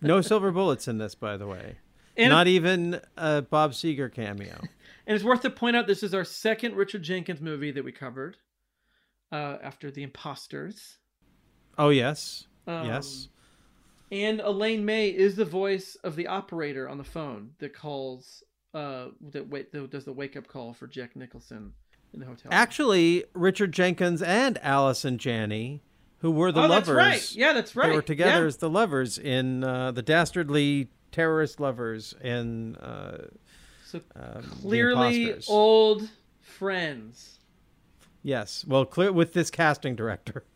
No 0.00 0.20
silver 0.30 0.50
bullets 0.52 0.86
in 0.88 0.98
this 0.98 1.14
by 1.14 1.36
the 1.36 1.46
way. 1.46 1.76
And- 2.16 2.30
Not 2.30 2.46
even 2.48 3.00
a 3.16 3.42
Bob 3.42 3.72
Seger 3.72 4.12
cameo. 4.12 4.58
And 5.06 5.16
it's 5.16 5.24
worth 5.24 5.40
to 5.42 5.50
point 5.50 5.74
out 5.76 5.86
this 5.86 6.02
is 6.02 6.14
our 6.14 6.24
second 6.24 6.76
Richard 6.76 7.02
Jenkins 7.02 7.40
movie 7.40 7.70
that 7.72 7.84
we 7.84 7.90
covered 7.92 8.36
uh, 9.32 9.56
after 9.62 9.90
The 9.90 10.02
Imposters. 10.02 10.98
Oh 11.78 11.88
yes. 11.88 12.46
Um, 12.66 12.86
yes. 12.86 13.28
And 14.10 14.40
Elaine 14.40 14.84
May 14.84 15.08
is 15.08 15.36
the 15.36 15.44
voice 15.44 15.96
of 16.02 16.16
the 16.16 16.26
operator 16.26 16.88
on 16.88 16.98
the 16.98 17.04
phone 17.04 17.50
that 17.58 17.72
calls, 17.74 18.42
uh, 18.74 19.06
that 19.30 19.48
wait, 19.48 19.72
that 19.72 19.90
does 19.90 20.04
the 20.04 20.12
wake 20.12 20.36
up 20.36 20.48
call 20.48 20.72
for 20.72 20.86
Jack 20.86 21.14
Nicholson 21.14 21.72
in 22.12 22.20
the 22.20 22.26
hotel. 22.26 22.50
Actually, 22.52 23.24
Richard 23.34 23.72
Jenkins 23.72 24.20
and 24.20 24.58
Allison 24.62 25.16
Janney, 25.16 25.82
who 26.18 26.30
were 26.32 26.50
the 26.50 26.62
oh, 26.62 26.68
that's 26.68 26.88
lovers. 26.88 26.96
right. 26.96 27.32
Yeah, 27.36 27.52
that's 27.52 27.76
right. 27.76 27.88
They 27.90 27.94
were 27.94 28.02
together 28.02 28.40
Yeah. 28.40 28.46
as 28.46 28.56
the 28.56 28.68
lovers 28.70 29.16
in 29.16 29.62
uh, 29.62 29.92
the 29.92 30.02
dastardly 30.02 30.88
terrorist 31.12 31.60
lovers 31.60 32.14
in 32.20 32.76
uh, 32.76 33.28
So 33.86 34.00
um, 34.16 34.42
clearly 34.42 35.36
old 35.48 36.08
friends. 36.40 37.38
Yes. 38.22 38.64
Well, 38.66 38.84
clear 38.84 39.12
with 39.12 39.32
this 39.32 39.50
casting 39.50 39.94
director. 39.94 40.44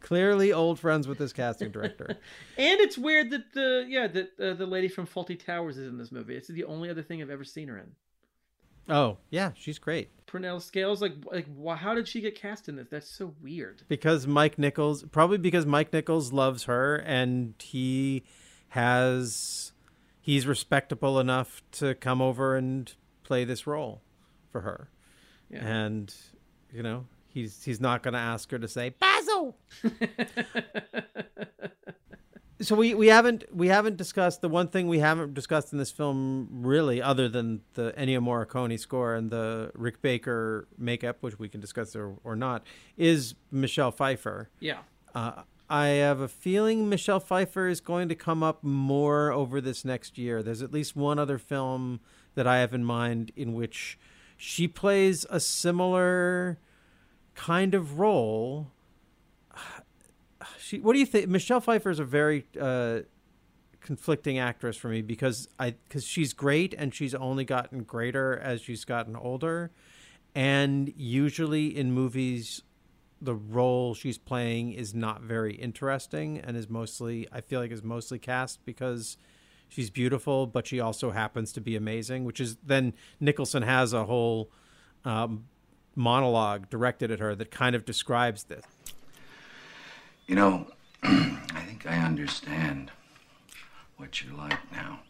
Clearly 0.00 0.52
old 0.52 0.78
friends 0.78 1.06
with 1.06 1.18
this 1.18 1.32
casting 1.32 1.70
director. 1.70 2.16
And 2.56 2.80
it's 2.80 2.98
weird 2.98 3.30
that 3.30 3.52
the 3.54 3.86
yeah 3.88 4.06
that 4.08 4.30
uh, 4.40 4.54
the 4.54 4.66
lady 4.66 4.88
from 4.88 5.06
Fawlty 5.06 5.42
Towers 5.42 5.78
is 5.78 5.88
in 5.88 5.98
this 5.98 6.12
movie. 6.12 6.36
It's 6.36 6.48
the 6.48 6.64
only 6.64 6.90
other 6.90 7.02
thing 7.02 7.22
I've 7.22 7.30
ever 7.30 7.44
seen 7.44 7.68
her 7.68 7.78
in. 7.78 7.92
oh, 8.88 9.18
yeah, 9.30 9.52
she's 9.54 9.78
great. 9.78 10.10
Prunella 10.26 10.60
Scales, 10.60 11.00
like 11.00 11.14
like 11.30 11.46
how 11.78 11.94
did 11.94 12.06
she 12.08 12.20
get 12.20 12.34
cast 12.34 12.68
in 12.68 12.76
this? 12.76 12.88
That's 12.90 13.08
so 13.08 13.34
weird. 13.42 13.82
Because 13.88 14.26
Mike 14.26 14.58
Nichols, 14.58 15.04
probably 15.04 15.38
because 15.38 15.64
Mike 15.66 15.92
Nichols 15.92 16.32
loves 16.32 16.64
her 16.64 16.96
and 16.96 17.54
he 17.60 18.24
has 18.68 19.72
he's 20.20 20.46
respectable 20.46 21.18
enough 21.18 21.62
to 21.72 21.94
come 21.94 22.20
over 22.22 22.56
and 22.56 22.92
play 23.22 23.44
this 23.44 23.66
role 23.66 24.02
for 24.50 24.60
her. 24.62 24.90
Yeah. 25.50 25.66
And 25.66 26.14
you 26.72 26.82
know, 26.82 27.06
he's 27.32 27.64
he's 27.64 27.80
not 27.80 28.02
going 28.02 28.14
to 28.14 28.20
ask 28.20 28.50
her 28.50 28.58
to 28.58 28.68
say 28.68 28.90
Basil. 28.90 29.56
so 32.60 32.74
we, 32.74 32.94
we 32.94 33.06
haven't 33.06 33.44
we 33.54 33.68
haven't 33.68 33.96
discussed 33.96 34.42
the 34.42 34.48
one 34.48 34.68
thing 34.68 34.88
we 34.88 34.98
haven't 34.98 35.34
discussed 35.34 35.72
in 35.72 35.78
this 35.78 35.90
film 35.90 36.48
really 36.50 37.00
other 37.00 37.28
than 37.28 37.62
the 37.74 37.92
Ennio 37.96 38.20
Morricone 38.20 38.78
score 38.78 39.14
and 39.14 39.30
the 39.30 39.70
Rick 39.74 40.02
Baker 40.02 40.68
makeup 40.76 41.18
which 41.20 41.38
we 41.38 41.48
can 41.48 41.60
discuss 41.60 41.96
or, 41.96 42.16
or 42.22 42.36
not 42.36 42.64
is 42.96 43.34
Michelle 43.50 43.90
Pfeiffer. 43.90 44.50
yeah. 44.60 44.78
Uh, 45.14 45.42
I 45.68 45.86
have 45.86 46.18
a 46.18 46.26
feeling 46.26 46.88
Michelle 46.88 47.20
Pfeiffer 47.20 47.68
is 47.68 47.80
going 47.80 48.08
to 48.08 48.16
come 48.16 48.42
up 48.42 48.64
more 48.64 49.30
over 49.30 49.60
this 49.60 49.84
next 49.84 50.18
year. 50.18 50.42
There's 50.42 50.62
at 50.62 50.72
least 50.72 50.96
one 50.96 51.20
other 51.20 51.38
film 51.38 52.00
that 52.34 52.44
I 52.44 52.58
have 52.58 52.74
in 52.74 52.84
mind 52.84 53.30
in 53.36 53.52
which 53.52 53.96
she 54.36 54.66
plays 54.66 55.26
a 55.30 55.38
similar 55.38 56.58
kind 57.40 57.74
of 57.74 57.98
role. 57.98 58.70
She, 60.58 60.78
what 60.78 60.92
do 60.92 61.00
you 61.00 61.06
think? 61.06 61.28
Michelle 61.28 61.60
Pfeiffer 61.60 61.90
is 61.90 61.98
a 61.98 62.04
very 62.04 62.46
uh, 62.58 63.00
conflicting 63.80 64.38
actress 64.38 64.76
for 64.76 64.88
me 64.88 65.02
because 65.02 65.48
I 65.58 65.74
because 65.88 66.04
she's 66.04 66.32
great 66.32 66.74
and 66.78 66.94
she's 66.94 67.14
only 67.14 67.44
gotten 67.44 67.82
greater 67.82 68.38
as 68.38 68.62
she's 68.62 68.84
gotten 68.84 69.16
older, 69.16 69.70
and 70.34 70.92
usually 70.96 71.76
in 71.76 71.92
movies 71.92 72.62
the 73.20 73.34
role 73.34 73.94
she's 73.94 74.16
playing 74.16 74.72
is 74.72 74.94
not 74.94 75.22
very 75.22 75.54
interesting 75.56 76.38
and 76.38 76.56
is 76.56 76.70
mostly 76.70 77.26
I 77.32 77.40
feel 77.40 77.60
like 77.60 77.72
is 77.72 77.82
mostly 77.82 78.18
cast 78.18 78.64
because 78.64 79.18
she's 79.68 79.90
beautiful, 79.90 80.46
but 80.46 80.66
she 80.66 80.78
also 80.78 81.10
happens 81.10 81.52
to 81.54 81.60
be 81.60 81.74
amazing. 81.74 82.24
Which 82.24 82.40
is 82.40 82.56
then 82.64 82.94
Nicholson 83.18 83.62
has 83.62 83.92
a 83.92 84.04
whole 84.04 84.50
um, 85.04 85.44
monologue 85.94 86.70
directed 86.70 87.10
at 87.10 87.18
her 87.18 87.34
that 87.34 87.50
kind 87.50 87.74
of 87.74 87.84
describes 87.84 88.44
this. 88.44 88.64
You 90.26 90.36
know, 90.36 90.66
I 91.02 91.62
think 91.66 91.86
I 91.86 91.96
understand 91.98 92.90
what 93.96 94.22
you're 94.22 94.36
like 94.36 94.72
now. 94.72 95.00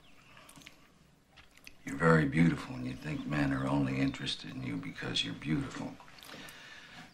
You're 1.85 1.97
very 1.97 2.27
beautiful, 2.27 2.75
and 2.75 2.87
you 2.87 2.95
think 2.95 3.27
men 3.27 3.53
are 3.53 3.67
only 3.67 3.99
interested 3.99 4.55
in 4.55 4.63
you 4.63 4.77
because 4.77 5.25
you're 5.25 5.35
beautiful. 5.35 5.93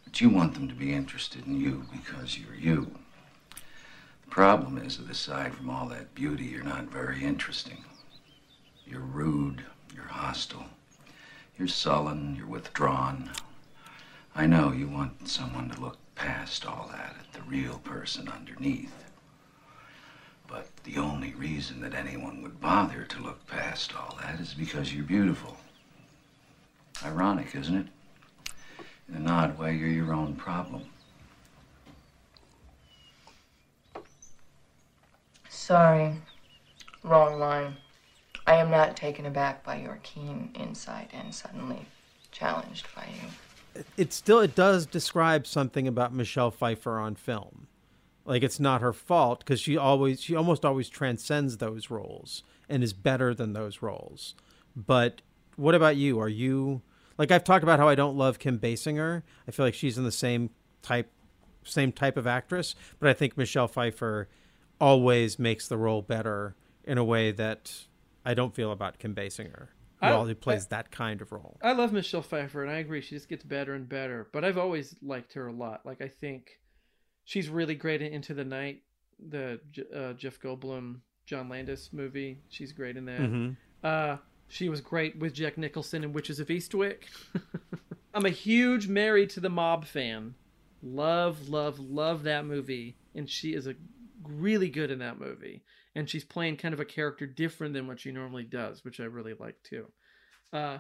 But 0.05 0.21
you 0.21 0.29
want 0.29 0.55
them 0.55 0.69
to 0.69 0.75
be 0.75 0.93
interested 0.93 1.47
in 1.47 1.61
you 1.61 1.87
because 1.93 2.39
you're 2.39 2.55
you. 2.55 2.93
The 4.25 4.31
problem 4.31 4.79
is 4.79 4.99
that 4.99 5.11
aside 5.11 5.55
from 5.55 5.71
all 5.71 5.87
that 5.89 6.15
beauty, 6.15 6.45
you're 6.45 6.63
not 6.63 6.85
very 6.85 7.25
interesting. 7.25 7.85
You're 8.87 9.01
rude, 9.01 9.65
you're 9.95 10.05
hostile, 10.05 10.67
you're 11.59 11.69
sullen, 11.69 12.37
you're 12.37 12.47
withdrawn. 12.47 13.31
I 14.39 14.45
know 14.45 14.71
you 14.71 14.87
want 14.87 15.27
someone 15.27 15.71
to 15.71 15.81
look 15.81 15.97
past 16.15 16.67
all 16.67 16.91
that 16.93 17.17
at 17.19 17.33
the 17.33 17.41
real 17.49 17.79
person 17.79 18.29
underneath. 18.29 18.93
But 20.47 20.69
the 20.85 20.99
only 20.99 21.33
reason 21.33 21.81
that 21.81 21.95
anyone 21.95 22.43
would 22.43 22.61
bother 22.61 23.05
to 23.05 23.23
look 23.23 23.47
past 23.47 23.97
all 23.97 24.19
that 24.21 24.39
is 24.39 24.53
because 24.53 24.93
you're 24.93 25.07
beautiful. 25.07 25.57
Ironic, 27.03 27.55
isn't 27.55 27.77
it? 27.77 27.87
In 29.09 29.15
an 29.15 29.27
odd 29.27 29.59
way, 29.59 29.75
you're 29.75 29.89
your 29.89 30.13
own 30.13 30.37
problem. 30.37 30.83
Sorry. 35.49 36.13
Wrong 37.03 37.39
line. 37.39 37.79
I 38.47 38.57
am 38.57 38.71
not 38.71 38.99
taken 38.99 39.25
aback 39.25 39.65
by 39.65 39.77
your 39.81 39.99
keen 40.03 40.51
insight 40.55 41.11
and 41.15 41.35
suddenly 41.35 41.87
challenged 42.33 42.87
by 42.95 43.07
you. 43.15 43.31
It 43.97 44.13
still 44.13 44.41
it 44.41 44.55
does 44.55 44.87
describe 44.87 45.47
something 45.47 45.89
about 45.89 46.15
Michelle 46.15 46.51
Pfeiffer 46.51 46.99
on 46.99 47.15
film. 47.15 47.67
Like 48.25 48.43
it's 48.43 48.61
not 48.61 48.81
her 48.81 48.93
fault 48.93 49.41
because 49.41 49.61
she 49.61 49.77
always 49.77 50.21
she 50.21 50.35
almost 50.35 50.65
always 50.65 50.89
transcends 50.89 51.59
those 51.59 51.91
roles 51.91 52.43
and 52.69 52.83
is 52.83 52.93
better 52.93 53.35
than 53.35 53.53
those 53.53 53.83
roles. 53.83 54.35
But 54.75 55.23
what 55.57 55.75
about 55.75 55.97
you? 55.97 56.21
Are 56.21 56.29
you 56.29 56.83
like 57.19 57.31
I've 57.31 57.45
talked 57.45 57.63
about 57.63 57.79
how 57.79 57.89
I 57.89 57.95
don't 57.95 58.17
love 58.17 58.39
Kim 58.39 58.59
Basinger. 58.59 59.23
I 59.47 59.51
feel 59.51 59.65
like 59.65 59.75
she's 59.75 59.99
in 59.99 60.05
the 60.05 60.13
same 60.13 60.51
type 60.83 61.11
same 61.65 61.93
type 61.93 62.17
of 62.17 62.27
actress, 62.27 62.75
but 63.01 63.09
I 63.09 63.13
think 63.13 63.37
Michelle 63.37 63.69
Pfeiffer 63.69 64.29
always 64.81 65.39
makes 65.39 65.67
the 65.69 65.77
role 65.77 66.03
better 66.03 66.55
in 66.85 66.99
a 66.99 67.05
way 67.05 67.33
that 67.33 67.87
I 68.25 68.35
don't 68.35 68.55
feel 68.55 68.71
about 68.71 68.99
Kim 68.99 69.15
Basinger, 69.15 69.69
who 70.01 70.07
I- 70.07 70.13
always 70.13 70.37
plays 70.37 70.67
that 70.69 70.91
kind 70.91 71.21
of 71.23 71.33
role. 71.33 71.59
I 71.63 71.73
love 71.73 71.93
Michelle 71.93 72.23
Pfeiffer, 72.23 72.63
and 72.63 72.71
I 72.71 72.79
agree. 72.79 73.01
She 73.01 73.15
just 73.15 73.29
gets 73.29 73.45
better 73.45 73.75
and 73.75 73.89
better. 73.89 74.29
But 74.33 74.45
I've 74.45 74.59
always 74.59 74.95
liked 75.03 75.33
her 75.35 75.47
a 75.47 75.53
lot. 75.53 75.85
Like 75.87 76.01
I 76.03 76.09
think 76.09 76.59
she's 77.25 77.49
really 77.49 77.75
great 77.75 78.03
in 78.03 78.13
Into 78.13 78.35
the 78.35 78.45
Night, 78.45 78.83
the 79.29 79.61
uh, 79.95 80.13
Jeff 80.15 80.39
Goldblum, 80.41 81.01
John 81.25 81.49
Landis 81.49 81.91
movie. 81.93 82.41
She's 82.49 82.73
great 82.73 82.97
in 82.97 83.05
that. 83.07 83.21
Mhm. 83.21 83.57
Uh, 83.83 84.17
she 84.49 84.69
was 84.69 84.81
great 84.81 85.19
with 85.19 85.33
Jack 85.35 85.59
Nicholson 85.59 86.05
in 86.05 86.13
Witches 86.13 86.39
of 86.41 86.49
Eastwick. 86.49 87.05
I'm 88.15 88.25
a 88.27 88.31
huge 88.31 88.87
Married 88.89 89.31
to 89.31 89.41
the 89.41 89.49
Mob 89.51 89.85
fan. 89.85 90.35
Love, 90.83 91.49
love, 91.49 91.79
love 91.81 92.23
that 92.25 92.45
movie, 92.47 92.97
and 93.15 93.29
she 93.29 93.55
is 93.55 93.67
a 93.67 93.75
really 94.23 94.69
good 94.69 94.91
in 94.91 95.01
that 95.01 95.19
movie, 95.19 95.63
and 95.97 96.09
she's 96.11 96.25
playing 96.25 96.59
kind 96.59 96.75
of 96.75 96.79
a 96.79 96.85
character 96.85 97.27
different 97.27 97.73
than 97.73 97.87
what 97.89 97.99
she 97.99 98.13
normally 98.13 98.45
does, 98.45 98.85
which 98.85 99.01
I 99.01 99.05
really 99.05 99.33
like 99.33 99.57
too. 99.63 99.87
Uh, 100.53 100.79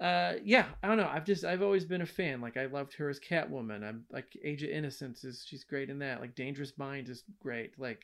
uh, 0.00 0.34
yeah, 0.44 0.66
I 0.82 0.88
don't 0.88 0.96
know. 0.96 1.08
I've 1.10 1.24
just 1.24 1.44
I've 1.44 1.62
always 1.62 1.84
been 1.84 2.02
a 2.02 2.06
fan. 2.06 2.40
Like 2.40 2.56
I 2.56 2.66
loved 2.66 2.92
her 2.94 3.08
as 3.08 3.20
Catwoman. 3.20 3.84
I'm 3.84 4.04
like 4.10 4.36
Age 4.44 4.64
of 4.64 4.70
Innocence 4.70 5.22
is 5.22 5.44
she's 5.46 5.62
great 5.62 5.90
in 5.90 6.00
that. 6.00 6.20
Like 6.20 6.34
Dangerous 6.34 6.72
Minds 6.76 7.08
is 7.08 7.22
great. 7.40 7.78
Like, 7.78 8.02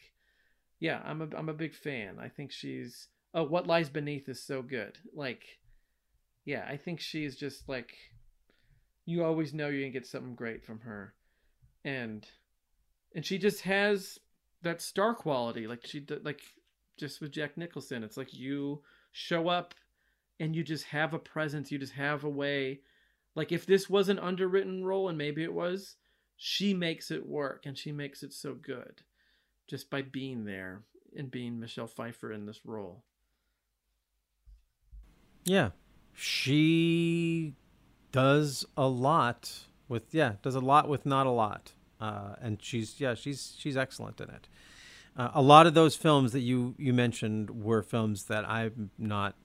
yeah, 0.78 1.03
I'm 1.05 1.23
a 1.23 1.28
I'm 1.36 1.49
a 1.49 1.55
big 1.55 1.74
fan. 1.74 2.19
I 2.20 2.28
think 2.28 2.53
she's 2.53 3.09
oh 3.35 3.43
What 3.43 3.66
Lies 3.66 3.90
Beneath 3.90 4.28
is 4.28 4.43
so 4.43 4.62
good. 4.62 4.99
Like, 5.15 5.43
yeah, 6.44 6.65
I 6.70 6.77
think 6.77 7.01
she's 7.01 7.35
just 7.35 7.69
like 7.69 7.93
you 9.07 9.24
always 9.24 9.53
know 9.53 9.69
you're 9.69 9.81
gonna 9.81 9.90
get 9.90 10.07
something 10.07 10.36
great 10.36 10.65
from 10.65 10.78
her, 10.81 11.15
and 11.85 12.24
and 13.12 13.27
she 13.27 13.39
just 13.39 13.62
has 13.62 14.20
that 14.62 14.80
star 14.80 15.14
quality. 15.14 15.66
Like 15.66 15.86
she 15.86 16.05
like 16.22 16.43
just 16.98 17.20
with 17.20 17.32
Jack 17.32 17.56
Nicholson, 17.56 18.05
it's 18.05 18.16
like 18.16 18.34
you 18.34 18.82
show 19.12 19.48
up 19.48 19.74
and 20.40 20.56
you 20.56 20.62
just 20.62 20.84
have 20.84 21.14
a 21.14 21.18
presence. 21.18 21.70
You 21.70 21.78
just 21.78 21.94
have 21.94 22.24
a 22.24 22.28
way. 22.28 22.80
Like 23.34 23.52
if 23.52 23.66
this 23.66 23.89
was 23.89 24.09
an 24.09 24.18
underwritten 24.18 24.84
role, 24.84 25.09
and 25.09 25.16
maybe 25.16 25.43
it 25.43 25.52
was, 25.52 25.97
she 26.36 26.74
makes 26.74 27.10
it 27.10 27.26
work, 27.26 27.64
and 27.64 27.78
she 27.78 27.93
makes 27.93 28.22
it 28.22 28.32
so 28.32 28.55
good, 28.55 29.02
just 29.68 29.89
by 29.89 30.02
being 30.02 30.44
there 30.44 30.82
and 31.16 31.30
being 31.30 31.59
Michelle 31.59 31.86
Pfeiffer 31.86 32.32
in 32.32 32.47
this 32.47 32.60
role. 32.64 33.05
Yeah. 35.44 35.70
She 36.14 37.55
does 38.10 38.66
a 38.76 38.86
lot 38.86 39.66
with 39.89 40.14
yeah, 40.14 40.34
does 40.43 40.55
a 40.55 40.60
lot 40.60 40.89
with 40.89 41.06
not 41.06 41.26
a 41.26 41.30
lot. 41.30 41.72
Uh, 42.03 42.35
and 42.41 42.61
she's 42.61 43.01
yeah, 43.01 43.15
she's 43.15 43.55
she's 43.57 43.77
excellent 43.77 44.20
in 44.20 44.29
it. 44.29 44.49
Uh, 45.16 45.31
a 45.35 45.41
lot 45.41 45.69
of 45.69 45.74
those 45.74 45.95
films 45.95 46.33
that 46.33 46.41
you 46.41 46.74
you 46.77 46.93
mentioned 46.93 47.62
were 47.62 47.81
films 47.81 48.24
that 48.24 48.49
I'm 48.49 48.91
not 48.99 49.37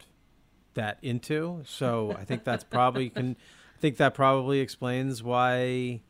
that 0.74 0.98
into, 1.04 1.62
so 1.68 2.16
I 2.18 2.24
think 2.24 2.44
that's 2.44 2.64
probably 2.64 3.10
can 3.12 3.36
I 3.76 3.80
think 3.80 3.98
that 3.98 4.16
probably 4.16 4.60
explains 4.60 5.22
why 5.22 6.02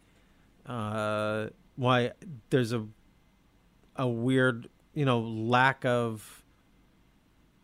uh, 0.65 1.47
why 1.75 2.11
there's 2.49 2.71
a 2.71 2.87
a 3.97 4.07
weird 4.07 4.69
you 4.93 5.03
know 5.03 5.19
lack 5.19 5.83
of 5.83 6.45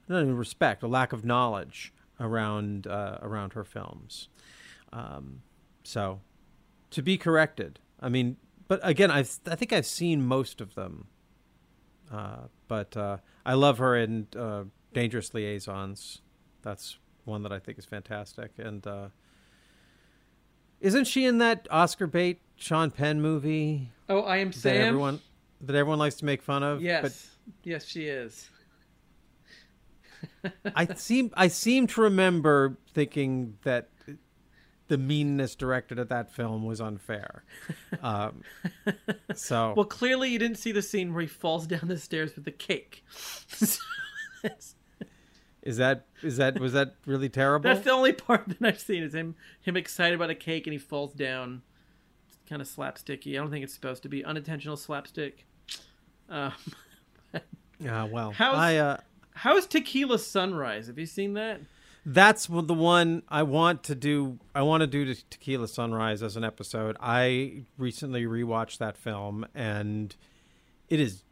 not 0.10 0.24
even 0.24 0.36
respect, 0.36 0.84
a 0.84 0.88
lack 0.88 1.14
of 1.14 1.24
knowledge 1.24 1.94
around 2.20 2.86
uh, 2.88 3.20
around 3.22 3.54
her 3.54 3.64
films. 3.64 4.28
Um, 4.92 5.42
so, 5.86 6.20
to 6.92 7.02
be 7.02 7.18
corrected. 7.18 7.80
I 8.02 8.10
mean, 8.10 8.36
but 8.74 8.80
again, 8.90 9.12
I 9.12 9.20
I 9.20 9.56
think 9.56 9.72
I've 9.72 9.86
seen 9.86 10.26
most 10.26 10.60
of 10.60 10.74
them. 10.74 11.06
Uh, 12.12 12.48
but 12.68 12.98
uh, 12.98 13.18
I 13.46 13.54
love 13.54 13.78
her 13.78 13.96
in 13.96 14.28
uh, 14.36 14.64
Dangerous 14.94 15.32
Liaisons. 15.36 16.22
That's 16.64 16.98
one 17.26 17.44
that 17.44 17.52
I 17.52 17.60
think 17.60 17.78
is 17.78 17.86
fantastic. 17.86 18.52
And 18.58 18.86
uh, 18.88 19.10
isn't 20.82 21.06
she 21.06 21.26
in 21.26 21.38
that 21.38 21.68
Oscar 21.70 22.08
bait 22.08 22.40
Sean 22.56 22.90
Penn 22.90 23.22
movie? 23.22 23.92
Oh, 24.10 24.22
I 24.22 24.38
am 24.38 24.50
that 24.50 24.58
Sam. 24.58 24.88
everyone 24.88 25.22
that 25.62 25.76
everyone 25.76 26.00
likes 26.00 26.16
to 26.16 26.26
make 26.26 26.42
fun 26.42 26.64
of. 26.64 26.82
yes, 26.82 27.02
But 27.04 27.60
yes, 27.64 27.86
she 27.86 28.08
is. 28.08 28.50
I 30.76 30.88
seem 30.96 31.30
I 31.36 31.48
seem 31.48 31.86
to 31.88 32.02
remember 32.02 32.78
thinking 32.96 33.60
that 33.66 33.90
the 34.90 34.98
meanness 34.98 35.56
directed 35.56 35.98
at 36.00 36.10
that 36.10 36.32
film 36.32 36.66
was 36.66 36.80
unfair. 36.82 37.44
Um, 38.02 38.44
so 39.34 39.74
Well, 39.78 39.86
clearly 39.86 40.30
you 40.30 40.38
didn't 40.40 40.58
see 40.58 40.72
the 40.74 40.82
scene 40.82 41.14
where 41.14 41.22
he 41.22 41.28
falls 41.28 41.66
down 41.68 41.88
the 41.88 41.98
stairs 41.98 42.36
with 42.36 42.44
the 42.44 42.52
cake. 42.52 43.04
is 45.62 45.78
that 45.78 46.06
is 46.22 46.38
that 46.38 46.60
was 46.60 46.74
that 46.74 46.96
really 47.06 47.30
terrible? 47.30 47.64
That's 47.70 47.86
the 47.86 47.92
only 47.92 48.12
part 48.14 48.48
that 48.48 48.58
I've 48.62 48.80
seen 48.80 49.04
is 49.04 49.14
him 49.16 49.36
him 49.62 49.78
excited 49.78 50.16
about 50.16 50.30
a 50.30 50.36
cake 50.36 50.68
and 50.68 50.74
he 50.74 50.78
falls 50.80 51.14
down. 51.14 51.62
It's 52.28 52.38
kind 52.50 52.62
of 52.62 52.68
slapsticky. 52.68 53.34
I 53.34 53.36
don't 53.38 53.52
think 53.52 53.64
it's 53.64 53.74
supposed 53.74 54.04
to 54.04 54.10
be 54.10 54.26
unintentional 54.26 54.76
slapstick. 54.78 55.46
Um, 56.30 56.54
Yeah, 57.80 58.04
well, 58.06 58.32
How's- 58.32 58.56
I 58.58 58.78
uh, 58.78 58.98
how's 59.34 59.66
Tequila 59.66 60.20
Sunrise? 60.20 60.88
Have 60.88 60.98
you 61.00 61.06
seen 61.06 61.34
that? 61.34 61.60
That's 62.06 62.48
the 62.48 62.74
one 62.74 63.24
I 63.30 63.44
want 63.44 63.84
to 63.84 63.96
do. 63.96 64.40
I 64.54 64.62
want 64.64 64.82
to 64.82 64.88
do 64.88 65.14
Te- 65.14 65.24
Tequila 65.30 65.68
Sunrise 65.68 66.22
as 66.22 66.36
an 66.36 66.44
episode. 66.44 66.98
I 67.00 67.64
recently 67.78 68.24
rewatched 68.26 68.80
that 68.80 68.98
film, 68.98 69.46
and 69.56 70.16
it 70.90 71.00
is 71.00 71.24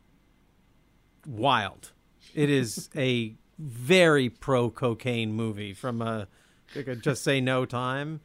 wild. 1.27 1.91
It 2.33 2.49
is 2.49 2.89
a 2.95 3.35
very 3.59 4.29
pro 4.29 4.69
cocaine 4.69 5.33
movie 5.33 5.73
from 5.73 6.01
a 6.01 6.27
just 7.01 7.23
say 7.23 7.41
no 7.41 7.65
time, 7.65 8.21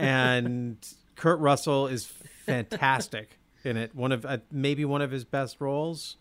and 0.00 0.76
Kurt 1.14 1.38
Russell 1.38 1.86
is 1.86 2.06
fantastic 2.44 3.38
in 3.64 3.76
it. 3.76 3.94
One 3.94 4.10
of 4.10 4.26
uh, 4.26 4.38
maybe 4.50 4.84
one 4.84 5.00
of 5.00 5.12
his 5.12 5.24
best 5.24 5.60
roles. 5.60 6.16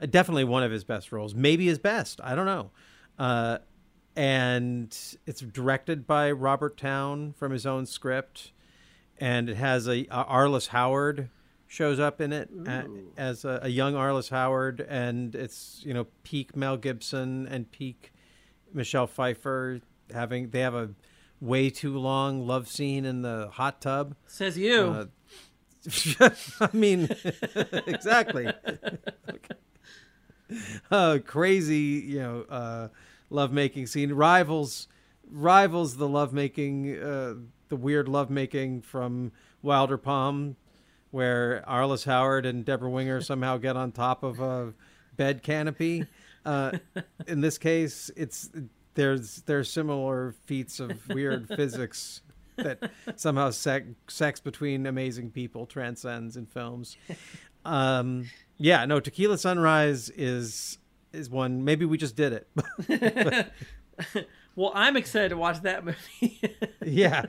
Uh, 0.00 0.06
definitely 0.06 0.44
one 0.44 0.62
of 0.62 0.70
his 0.70 0.84
best 0.84 1.12
roles. 1.12 1.34
Maybe 1.34 1.66
his 1.66 1.78
best. 1.78 2.20
I 2.22 2.34
don't 2.34 2.46
know. 2.46 2.70
Uh, 3.18 3.58
and 4.16 4.96
it's 5.26 5.40
directed 5.40 6.06
by 6.06 6.30
Robert 6.32 6.76
Towne 6.76 7.32
from 7.34 7.52
his 7.52 7.66
own 7.66 7.86
script, 7.86 8.52
and 9.18 9.48
it 9.50 9.56
has 9.56 9.86
a, 9.86 10.06
a 10.10 10.24
Arliss 10.24 10.68
Howard 10.68 11.28
shows 11.68 11.98
up 12.00 12.20
in 12.20 12.32
it 12.32 12.48
a- 12.66 12.86
as 13.16 13.44
a, 13.44 13.60
a 13.62 13.68
young 13.68 13.94
Arliss 13.94 14.30
Howard, 14.30 14.80
and 14.88 15.34
it's 15.34 15.82
you 15.84 15.92
know 15.92 16.06
peak 16.24 16.56
Mel 16.56 16.76
Gibson 16.76 17.46
and 17.46 17.70
peak 17.70 18.12
Michelle 18.72 19.06
Pfeiffer 19.06 19.80
having 20.12 20.50
they 20.50 20.60
have 20.60 20.74
a 20.74 20.90
way 21.40 21.68
too 21.68 21.98
long 21.98 22.46
love 22.46 22.68
scene 22.68 23.04
in 23.04 23.22
the 23.22 23.48
hot 23.52 23.80
tub. 23.80 24.14
Says 24.26 24.56
you. 24.56 25.08
Uh, 26.18 26.20
I 26.60 26.68
mean, 26.72 27.08
exactly. 27.86 28.48
uh, 30.90 31.18
crazy, 31.24 32.04
you 32.06 32.18
know, 32.18 32.44
uh, 32.48 32.88
lovemaking 33.30 33.86
scene 33.86 34.12
rivals 34.12 34.88
rivals 35.30 35.96
the 35.96 36.08
lovemaking, 36.08 36.98
uh, 36.98 37.34
the 37.68 37.76
weird 37.76 38.08
lovemaking 38.08 38.82
from 38.82 39.32
Wilder 39.62 39.98
Napalm, 39.98 40.56
where 41.10 41.64
Arliss 41.66 42.04
Howard 42.04 42.46
and 42.46 42.64
Debra 42.64 42.90
Winger 42.90 43.20
somehow 43.22 43.56
get 43.56 43.76
on 43.76 43.92
top 43.92 44.22
of 44.22 44.40
a 44.40 44.74
bed 45.16 45.42
canopy. 45.42 46.06
Uh, 46.44 46.78
in 47.26 47.40
this 47.40 47.58
case, 47.58 48.10
it's 48.16 48.50
there's 48.94 49.42
there's 49.42 49.70
similar 49.70 50.34
feats 50.44 50.80
of 50.80 51.08
weird 51.08 51.48
physics 51.56 52.22
that 52.56 52.90
somehow 53.16 53.50
sex, 53.50 53.86
sex 54.08 54.40
between 54.40 54.86
amazing 54.86 55.30
people 55.30 55.66
transcends 55.66 56.38
in 56.38 56.46
films. 56.46 56.96
Um, 57.66 58.30
yeah, 58.56 58.86
no, 58.86 58.98
Tequila 58.98 59.36
Sunrise 59.36 60.08
is 60.08 60.78
is 61.12 61.28
one. 61.30 61.64
Maybe 61.64 61.84
we 61.84 61.96
just 61.96 62.16
did 62.16 62.32
it. 62.32 62.48
well, 64.56 64.72
I'm 64.74 64.96
excited 64.96 65.30
to 65.30 65.36
watch 65.36 65.62
that 65.62 65.84
movie. 65.84 66.40
yeah, 66.84 67.26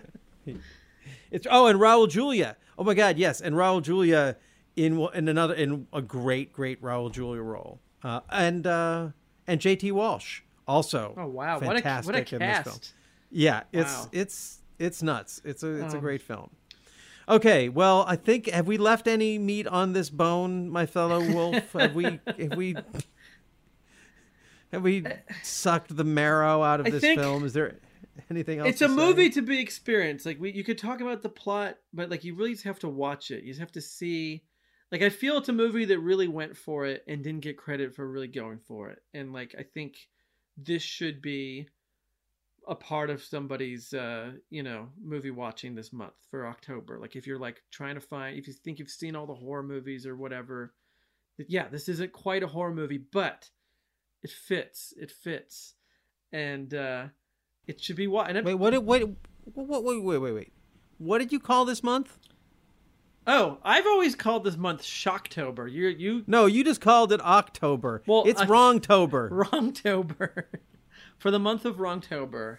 it's 1.31 1.47
oh, 1.49 1.67
and 1.67 1.79
Raul 1.79 2.09
Julia. 2.09 2.57
Oh 2.77 2.83
my 2.83 2.93
God, 2.93 3.17
yes, 3.17 3.41
and 3.41 3.55
Raul 3.55 3.81
Julia 3.81 4.35
in 4.75 4.99
in 5.13 5.27
another 5.27 5.53
in 5.53 5.87
a 5.93 6.01
great 6.01 6.53
great 6.53 6.81
Raul 6.81 7.11
Julia 7.11 7.41
role, 7.41 7.79
uh, 8.03 8.21
and 8.29 8.65
uh, 8.67 9.09
and 9.47 9.59
J.T. 9.61 9.91
Walsh 9.91 10.41
also. 10.67 11.13
oh 11.17 11.27
wow, 11.27 11.59
what 11.59 11.75
a 11.77 11.81
fantastic 11.81 12.05
what 12.05 12.15
a 12.15 12.35
in 12.35 12.39
this 12.41 12.57
film. 12.63 12.75
cast! 12.75 12.93
Yeah, 13.31 13.63
it's 13.73 13.91
Wow. 13.93 14.09
it's 14.11 14.59
it's 14.79 15.01
nuts. 15.03 15.41
It's 15.43 15.63
a 15.63 15.83
it's 15.85 15.93
a 15.93 15.97
Um, 15.97 16.03
great 16.03 16.21
film. 16.21 16.49
Okay, 17.29 17.67
well, 17.67 18.05
I 18.07 18.15
think 18.15 18.47
have 18.51 18.67
we 18.67 18.77
left 18.77 19.05
any 19.05 19.37
meat 19.37 19.67
on 19.67 19.91
this 19.91 20.09
bone, 20.09 20.69
my 20.69 20.85
fellow 20.85 21.19
wolf? 21.33 21.73
have 21.73 21.93
we 21.93 22.21
have 22.25 22.55
we 22.55 22.75
have 24.71 24.83
we 24.83 25.05
sucked 25.43 25.95
the 25.95 26.03
marrow 26.03 26.61
out 26.61 26.79
of 26.79 26.87
I 26.87 26.89
this 26.91 27.03
film? 27.03 27.45
Is 27.45 27.53
there 27.53 27.79
anything 28.29 28.59
else? 28.59 28.69
It's 28.69 28.81
a 28.81 28.87
say? 28.87 28.93
movie 28.93 29.29
to 29.31 29.41
be 29.41 29.59
experienced. 29.59 30.25
Like 30.25 30.39
we, 30.39 30.51
you 30.51 30.63
could 30.63 30.77
talk 30.77 31.01
about 31.01 31.23
the 31.23 31.29
plot, 31.29 31.77
but 31.93 32.09
like 32.09 32.23
you 32.23 32.35
really 32.35 32.53
just 32.53 32.65
have 32.65 32.79
to 32.79 32.89
watch 32.89 33.31
it. 33.31 33.43
You 33.43 33.51
just 33.51 33.59
have 33.59 33.71
to 33.73 33.81
see. 33.81 34.43
Like 34.91 35.01
I 35.01 35.09
feel 35.09 35.37
it's 35.37 35.49
a 35.49 35.53
movie 35.53 35.85
that 35.85 35.99
really 35.99 36.27
went 36.27 36.55
for 36.55 36.85
it 36.85 37.03
and 37.07 37.23
didn't 37.23 37.41
get 37.41 37.57
credit 37.57 37.93
for 37.93 38.09
really 38.09 38.27
going 38.27 38.59
for 38.59 38.89
it. 38.89 38.99
And 39.13 39.33
like 39.33 39.55
I 39.57 39.63
think 39.63 39.97
this 40.57 40.81
should 40.81 41.21
be 41.21 41.67
a 42.67 42.75
part 42.75 43.09
of 43.09 43.23
somebody's 43.23 43.93
uh 43.93 44.31
you 44.49 44.61
know 44.61 44.89
movie 45.01 45.31
watching 45.31 45.73
this 45.73 45.93
month 45.93 46.15
for 46.29 46.45
october 46.45 46.99
like 46.99 47.15
if 47.15 47.25
you're 47.25 47.39
like 47.39 47.63
trying 47.71 47.95
to 47.95 48.01
find 48.01 48.37
if 48.37 48.45
you 48.47 48.53
think 48.53 48.77
you've 48.77 48.89
seen 48.89 49.15
all 49.15 49.25
the 49.25 49.33
horror 49.33 49.63
movies 49.63 50.05
or 50.05 50.17
whatever 50.17 50.73
yeah 51.47 51.67
this 51.69 51.87
isn't 51.87 52.11
quite 52.11 52.43
a 52.43 52.47
horror 52.47 52.73
movie 52.73 53.01
but 53.13 53.49
it 54.23 54.31
fits 54.31 54.93
it 54.97 55.11
fits 55.11 55.75
and 56.31 56.73
uh 56.73 57.05
it 57.67 57.81
should 57.81 57.95
be 57.95 58.07
what 58.07 58.27
and 58.29 58.37
it, 58.37 58.45
Wait, 58.45 58.53
what? 58.55 58.71
did- 58.71 58.85
Wait, 58.85 59.03
wait, 59.53 59.83
wait, 59.83 60.03
wait, 60.03 60.17
wait, 60.19 60.31
wait. 60.33 60.53
What 60.97 61.19
did 61.19 61.31
you 61.31 61.39
call 61.39 61.65
this 61.65 61.83
month? 61.83 62.17
Oh, 63.29 63.57
I've 63.63 63.85
always 63.85 64.15
called 64.15 64.43
this 64.45 64.55
month 64.57 64.81
Shocktober. 64.83 65.69
You 65.71 65.87
you 65.89 66.23
No, 66.27 66.45
you 66.45 66.63
just 66.63 66.79
called 66.81 67.11
it 67.11 67.21
October. 67.21 68.01
Well, 68.07 68.23
it's 68.25 68.41
I- 68.41 68.45
Wrongtober. 68.47 69.29
Wrongtober. 69.29 70.45
For 71.17 71.29
the 71.31 71.39
month 71.39 71.65
of 71.65 71.75
Wrongtober. 71.77 72.57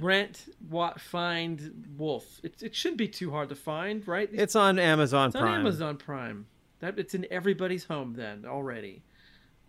Rent, 0.00 0.46
what, 0.68 1.00
find 1.00 1.86
Wolf. 1.98 2.40
It, 2.42 2.62
it 2.62 2.74
shouldn't 2.74 2.96
be 2.98 3.08
too 3.08 3.30
hard 3.30 3.50
to 3.50 3.54
find, 3.54 4.06
right? 4.08 4.28
It's 4.32 4.56
on 4.56 4.78
Amazon 4.78 5.28
It's 5.28 5.36
Prime. 5.36 5.52
on 5.54 5.60
Amazon 5.60 5.96
Prime. 5.98 6.46
That 6.80 6.98
it's 6.98 7.14
in 7.14 7.26
everybody's 7.30 7.84
home 7.84 8.14
then 8.14 8.44
already. 8.46 9.02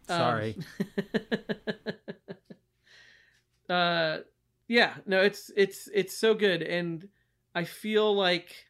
Um, 0.10 0.18
Sorry. 0.18 0.58
uh 3.70 4.18
yeah, 4.68 4.96
no, 5.06 5.22
it's 5.22 5.52
it's 5.56 5.90
it's 5.94 6.18
so 6.18 6.34
good 6.34 6.62
and 6.62 7.08
I 7.56 7.64
feel 7.64 8.16
like 8.16 8.68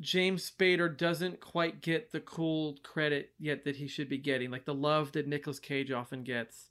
James 0.00 0.50
Spader 0.50 0.94
doesn't 0.96 1.40
quite 1.40 1.82
get 1.82 2.10
the 2.10 2.20
cool 2.20 2.78
credit 2.82 3.32
yet 3.38 3.64
that 3.64 3.76
he 3.76 3.86
should 3.86 4.08
be 4.08 4.18
getting. 4.18 4.50
Like 4.50 4.64
the 4.64 4.74
love 4.74 5.12
that 5.12 5.26
Nicolas 5.26 5.58
Cage 5.58 5.90
often 5.90 6.22
gets. 6.22 6.70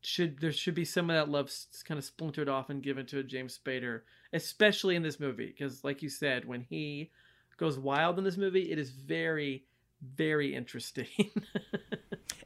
Should 0.00 0.40
there 0.40 0.52
should 0.52 0.74
be 0.74 0.84
some 0.84 1.10
of 1.10 1.16
that 1.16 1.30
love 1.30 1.50
kind 1.84 1.98
of 1.98 2.04
splintered 2.04 2.48
off 2.48 2.70
and 2.70 2.82
given 2.82 3.06
to 3.06 3.18
a 3.18 3.22
James 3.22 3.58
Spader, 3.58 4.02
especially 4.32 4.94
in 4.94 5.02
this 5.02 5.18
movie 5.18 5.46
because 5.46 5.82
like 5.82 6.02
you 6.02 6.08
said 6.08 6.44
when 6.44 6.60
he 6.60 7.10
goes 7.56 7.78
wild 7.78 8.18
in 8.18 8.24
this 8.24 8.36
movie, 8.36 8.70
it 8.70 8.78
is 8.78 8.90
very 8.90 9.64
very 10.02 10.54
interesting. 10.54 11.06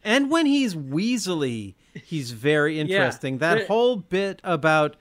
And 0.04 0.30
when 0.30 0.46
he's 0.46 0.74
weaselly, 0.74 1.74
he's 1.94 2.32
very 2.32 2.74
Yeah. 2.74 2.80
interesting. 2.82 3.38
That 3.38 3.58
But- 3.58 3.66
whole 3.68 3.96
bit 3.96 4.40
about 4.42 4.96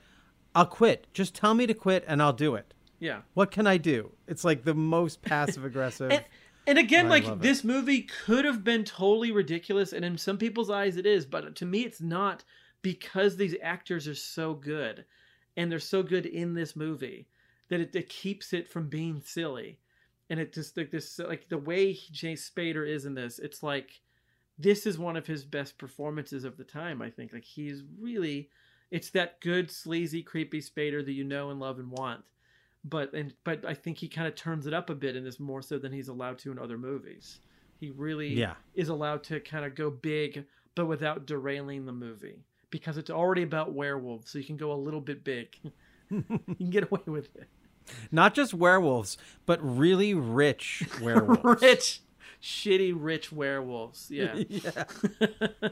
I'll 0.54 0.66
quit. 0.68 1.08
Just 1.14 1.34
tell 1.34 1.54
me 1.56 1.66
to 1.66 1.74
quit 1.74 2.04
and 2.08 2.22
I'll 2.22 2.34
do 2.34 2.54
it. 2.56 2.74
yeah. 3.00 3.22
What 3.34 3.50
can 3.52 3.66
I 3.66 3.78
do? 3.78 4.12
It's 4.28 4.44
like 4.44 4.64
the 4.64 4.76
most 4.76 5.22
passive 5.24 5.64
aggressive. 5.66 6.12
And, 6.12 6.24
and 6.68 6.78
again, 6.78 7.10
like 7.10 7.24
love 7.24 7.38
it. 7.40 7.42
this 7.42 7.64
movie 7.64 8.02
could 8.04 8.46
have 8.46 8.64
been 8.64 8.84
totally 8.84 9.32
ridiculous, 9.32 9.92
and 9.94 10.06
in 10.06 10.18
some 10.20 10.38
people's 10.38 10.70
eyes 10.70 10.98
it 10.98 11.06
is, 11.08 11.26
but 11.26 11.56
to 11.56 11.66
me 11.66 11.82
it's 11.84 12.02
not 12.02 12.44
because 12.84 13.38
these 13.38 13.56
actors 13.64 14.08
are 14.08 14.14
so 14.16 14.54
good, 14.54 15.06
and 15.58 15.72
they're 15.72 15.80
so 15.80 16.04
good 16.04 16.26
in 16.28 16.54
this 16.54 16.76
movie 16.76 17.28
that 17.70 17.80
it, 17.80 17.96
it 17.96 18.08
keeps 18.10 18.54
it 18.54 18.68
from 18.70 18.88
being 18.90 19.20
silly, 19.26 19.80
and 20.32 20.40
it 20.40 20.52
just 20.54 20.76
like 20.76 20.90
this 20.90 21.20
like 21.20 21.48
the 21.50 21.58
way 21.60 21.94
Jay 22.12 22.34
Spader 22.34 22.88
is 22.88 23.06
in 23.06 23.14
this, 23.14 23.38
it's 23.38 23.62
like 23.62 24.02
this 24.58 24.86
is 24.88 24.98
one 24.98 25.16
of 25.18 25.28
his 25.28 25.46
best 25.46 25.78
performances 25.78 26.44
of 26.44 26.58
the 26.58 26.64
time. 26.64 27.02
I 27.02 27.10
think 27.12 27.34
like 27.34 27.44
he's 27.46 27.84
really, 28.00 28.50
it's 28.90 29.12
that 29.12 29.40
good 29.42 29.70
sleazy 29.70 30.24
creepy 30.24 30.62
Spader 30.62 31.06
that 31.06 31.14
you 31.14 31.24
know 31.24 31.52
and 31.52 31.60
love 31.60 31.78
and 31.78 31.92
want 31.92 32.24
but 32.84 33.14
and 33.14 33.34
but 33.44 33.64
I 33.66 33.74
think 33.74 33.98
he 33.98 34.08
kind 34.08 34.28
of 34.28 34.36
turns 34.36 34.66
it 34.66 34.74
up 34.74 34.90
a 34.90 34.96
bit 34.96 35.16
in 35.16 35.24
this 35.24 35.40
more 35.40 35.62
so 35.62 35.78
than 35.78 35.92
he's 35.92 36.08
allowed 36.08 36.40
to 36.40 36.52
in 36.52 36.58
other 36.60 36.78
movies. 36.78 37.40
He 37.80 37.92
really 37.92 38.30
Yeah. 38.34 38.56
is 38.74 38.90
allowed 38.90 39.24
to 39.26 39.40
kind 39.40 39.66
of 39.66 39.76
go 39.76 39.90
big, 39.90 40.46
but 40.76 40.88
without 40.88 41.26
derailing 41.28 41.86
the 41.86 41.92
movie 41.94 42.44
because 42.70 42.98
it's 42.98 43.10
already 43.10 43.44
about 43.44 43.74
werewolves, 43.74 44.32
so 44.32 44.40
you 44.40 44.46
can 44.46 44.58
go 44.58 44.72
a 44.72 44.74
little 44.74 45.02
bit 45.02 45.24
big. 45.24 45.56
you 46.10 46.24
can 46.58 46.70
get 46.70 46.90
away 46.92 47.02
with 47.06 47.36
it. 47.36 47.48
Not 48.12 48.34
just 48.34 48.54
werewolves, 48.54 49.18
but 49.46 49.60
really 49.62 50.14
rich 50.14 50.84
werewolves. 51.02 51.62
rich, 51.62 52.02
shitty, 52.42 52.94
rich 52.96 53.32
werewolves. 53.32 54.08
Yeah. 54.10 54.36
yeah. 54.50 54.84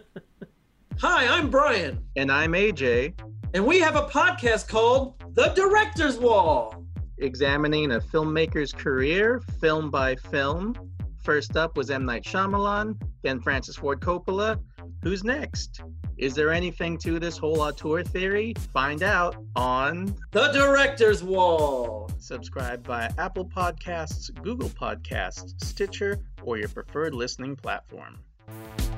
Hi, 1.00 1.28
I'm 1.28 1.50
Bryan, 1.50 2.04
And 2.18 2.30
I'm 2.30 2.52
AJ, 2.52 3.14
and 3.54 3.66
we 3.66 3.80
have 3.80 3.96
a 3.96 4.04
podcast 4.08 4.68
called 4.68 5.16
The 5.34 5.48
Director's 5.56 6.18
Wall. 6.18 6.84
examining 7.20 7.94
a 7.94 8.00
filmmaker's 8.00 8.74
career 8.74 9.42
film 9.62 9.90
by 9.90 10.16
film. 10.16 10.76
First 11.24 11.56
up 11.56 11.78
was 11.78 11.90
M. 11.90 12.06
Night 12.06 12.24
Shyamalan, 12.24 13.02
then 13.24 13.40
Francis 13.40 13.78
Ford 13.78 14.02
Coppola. 14.02 14.60
Who's 15.02 15.24
next? 15.24 15.82
Is 16.18 16.34
there 16.34 16.52
anything 16.52 16.98
to 17.00 17.20
this 17.20 17.38
whole 17.38 17.62
auteur 17.62 18.04
theory? 18.04 18.54
Find 18.74 19.02
out 19.02 19.38
on 19.56 20.14
The 20.32 20.52
Director's 20.52 21.24
Wall. 21.24 22.10
subscribe 22.18 22.86
via 22.86 23.10
Apple 23.18 23.46
Podcasts, 23.46 24.30
Google 24.44 24.68
Podcasts, 24.70 25.54
Stitcher, 25.64 26.20
or 26.44 26.58
your 26.58 26.68
preferred 26.68 27.14
listening 27.14 27.56
platform. 27.56 28.20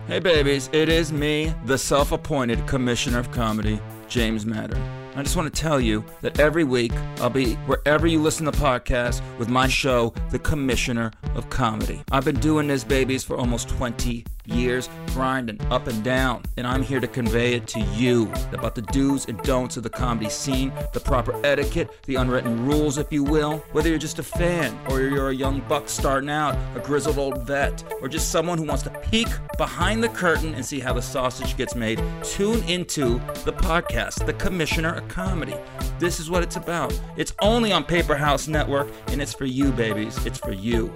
Hey 0.07 0.19
babies, 0.19 0.69
it 0.73 0.89
is 0.89 1.13
me, 1.13 1.53
the 1.65 1.77
self 1.77 2.11
appointed 2.11 2.65
Commissioner 2.65 3.19
of 3.19 3.31
Comedy, 3.31 3.79
James 4.07 4.43
Matter. 4.45 4.81
I 5.15 5.21
just 5.21 5.35
want 5.35 5.53
to 5.53 5.61
tell 5.61 5.79
you 5.79 6.03
that 6.21 6.39
every 6.39 6.63
week 6.63 6.93
I'll 7.17 7.29
be 7.29 7.53
wherever 7.67 8.07
you 8.07 8.19
listen 8.19 8.45
to 8.45 8.51
podcasts 8.51 9.21
with 9.37 9.49
my 9.49 9.67
show, 9.67 10.13
The 10.31 10.39
Commissioner 10.39 11.11
of 11.35 11.49
Comedy. 11.49 12.01
I've 12.11 12.25
been 12.25 12.39
doing 12.39 12.67
this, 12.67 12.83
babies, 12.83 13.23
for 13.23 13.35
almost 13.35 13.69
20 13.69 14.25
years, 14.45 14.89
grinding 15.07 15.59
up 15.71 15.87
and 15.87 16.03
down, 16.03 16.43
and 16.57 16.65
I'm 16.65 16.83
here 16.83 16.99
to 16.99 17.07
convey 17.07 17.53
it 17.53 17.67
to 17.67 17.79
you 17.79 18.31
about 18.53 18.75
the 18.75 18.81
do's 18.81 19.25
and 19.25 19.37
don'ts 19.43 19.77
of 19.77 19.83
the 19.83 19.89
comedy 19.89 20.29
scene, 20.29 20.71
the 20.93 20.99
proper 20.99 21.39
etiquette, 21.45 21.89
the 22.05 22.15
unwritten 22.15 22.65
rules, 22.65 22.97
if 22.97 23.11
you 23.11 23.23
will. 23.23 23.57
Whether 23.71 23.89
you're 23.89 23.97
just 23.97 24.19
a 24.19 24.23
fan, 24.23 24.77
or 24.89 25.01
you're 25.01 25.29
a 25.29 25.35
young 25.35 25.61
buck 25.61 25.89
starting 25.89 26.29
out, 26.29 26.57
a 26.75 26.79
grizzled 26.79 27.17
old 27.17 27.45
vet, 27.45 27.83
or 28.01 28.07
just 28.07 28.31
someone 28.31 28.57
who 28.57 28.65
wants 28.65 28.83
to 28.83 28.89
peek 28.89 29.27
behind 29.57 30.03
the 30.03 30.09
curtain 30.09 30.53
and 30.53 30.65
see 30.65 30.79
how 30.79 30.93
the 30.93 31.01
sausage 31.01 31.57
gets 31.57 31.75
made, 31.75 32.01
tune 32.23 32.63
into 32.63 33.19
the 33.45 33.53
podcast, 33.53 34.25
The 34.25 34.33
Commissioner 34.33 34.95
of 34.95 35.07
Comedy. 35.07 35.55
This 35.99 36.19
is 36.19 36.29
what 36.29 36.43
it's 36.43 36.55
about. 36.55 36.99
It's 37.17 37.33
only 37.41 37.71
on 37.71 37.83
Paper 37.83 38.15
House 38.15 38.47
Network, 38.47 38.89
and 39.07 39.21
it's 39.21 39.33
for 39.33 39.45
you, 39.45 39.71
babies. 39.71 40.25
It's 40.25 40.39
for 40.39 40.51
you. 40.51 40.93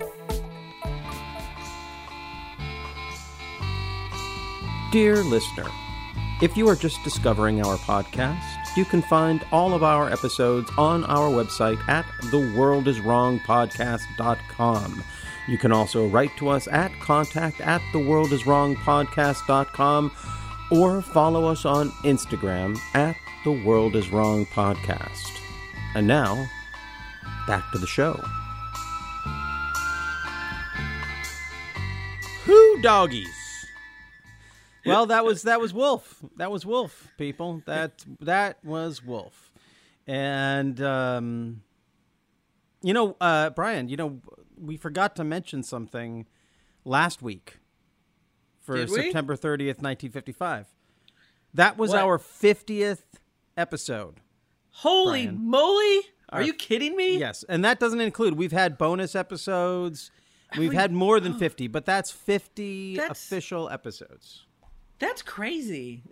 Dear 4.95 5.19
listener, 5.25 5.67
if 6.41 6.55
you 6.55 6.69
are 6.69 6.75
just 6.77 7.03
discovering 7.03 7.59
our 7.59 7.75
podcast, 7.79 8.77
you 8.77 8.85
can 8.85 9.01
find 9.01 9.45
all 9.51 9.73
of 9.73 9.83
our 9.83 10.09
episodes 10.09 10.71
on 10.77 11.03
our 11.03 11.29
website 11.29 11.85
at 11.89 12.05
theworldiswrongpodcast.com. 12.31 15.03
You 15.49 15.57
can 15.57 15.73
also 15.73 16.07
write 16.07 16.37
to 16.37 16.47
us 16.47 16.69
at 16.69 16.97
contact 17.01 17.59
at 17.59 17.81
theworldiswrongpodcast.com 17.91 20.11
or 20.71 21.01
follow 21.01 21.47
us 21.47 21.65
on 21.65 21.89
Instagram 22.05 22.79
at 22.93 23.17
The 23.43 23.51
World 23.51 23.97
Is 23.97 24.09
Wrong 24.11 24.45
Podcast. 24.45 25.41
And 25.93 26.07
now, 26.07 26.47
back 27.47 27.69
to 27.73 27.79
the 27.79 27.85
show. 27.85 28.13
Who 32.45 32.81
doggies? 32.81 33.44
Well, 34.91 35.05
that 35.07 35.25
was 35.25 35.43
that 35.43 35.59
was 35.59 35.73
Wolf. 35.73 36.23
That 36.37 36.51
was 36.51 36.65
Wolf, 36.65 37.07
people. 37.17 37.61
That 37.65 38.05
that 38.21 38.63
was 38.63 39.03
Wolf. 39.03 39.51
And 40.07 40.79
um 40.81 41.61
you 42.81 42.93
know, 42.93 43.17
uh 43.19 43.49
Bryan, 43.49 43.89
you 43.89 43.97
know, 43.97 44.21
we 44.57 44.77
forgot 44.77 45.15
to 45.15 45.23
mention 45.23 45.63
something 45.63 46.27
last 46.83 47.21
week 47.21 47.57
for 48.61 48.75
Did 48.77 48.89
we? 48.89 48.95
September 49.03 49.35
30th, 49.35 49.81
1955. 49.81 50.67
That 51.53 51.77
was 51.77 51.91
What? 51.91 51.99
our 52.01 52.17
50th 52.19 53.03
episode. 53.57 54.19
Holy 54.69 55.25
Bryan. 55.25 55.49
moly! 55.49 55.97
Are 56.29 56.39
Our- 56.39 56.43
you 56.43 56.53
kidding 56.53 56.95
me? 56.95 57.17
Yes, 57.17 57.43
and 57.47 57.63
that 57.63 57.79
doesn't 57.79 58.01
include 58.01 58.33
we've 58.35 58.51
had 58.51 58.77
bonus 58.77 59.15
episodes. 59.15 60.11
We've 60.57 60.69
we- 60.71 60.75
had 60.75 60.91
more 60.91 61.19
than 61.19 61.33
50, 61.39 61.67
but 61.67 61.85
that's 61.85 62.11
50 62.11 62.97
That's- 62.97 63.23
official 63.25 63.69
episodes. 63.69 64.44
That's 64.99 65.21
crazy. 65.21 66.03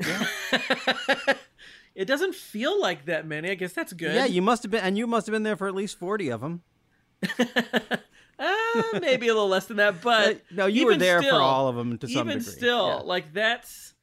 it 1.96 2.06
doesn't 2.06 2.36
feel 2.36 2.80
like 2.80 3.06
that 3.06 3.28
many. 3.28 3.50
I 3.50 3.56
guess 3.56 3.74
that's 3.74 3.94
good. 3.94 4.14
Yeah, 4.14 4.26
you 4.26 4.42
must 4.42 4.64
have 4.64 4.72
been 4.72 4.84
and 4.84 4.98
you 4.98 5.08
must 5.08 5.28
have 5.28 5.34
been 5.34 5.44
there 5.44 5.56
for 5.56 5.68
at 5.68 5.76
least 5.76 5.98
40 6.00 6.30
of 6.30 6.42
them. 6.42 6.62
uh, 8.40 8.84
maybe 9.00 9.28
a 9.28 9.34
little 9.34 9.48
less 9.48 9.66
than 9.66 9.78
that, 9.78 10.02
but 10.02 10.42
no, 10.52 10.66
you 10.66 10.86
were 10.86 10.96
there 10.96 11.20
for 11.22 11.28
still- 11.28 11.42
all 11.42 11.68
of 11.68 11.76
them 11.76 11.98
to 12.00 12.08
some 12.08 12.28
even 12.28 12.40
degree. 12.40 12.42
Even 12.42 12.52
still, 12.60 12.88
Yeah. 12.88 12.96
like 12.96 13.34
that's 13.34 13.94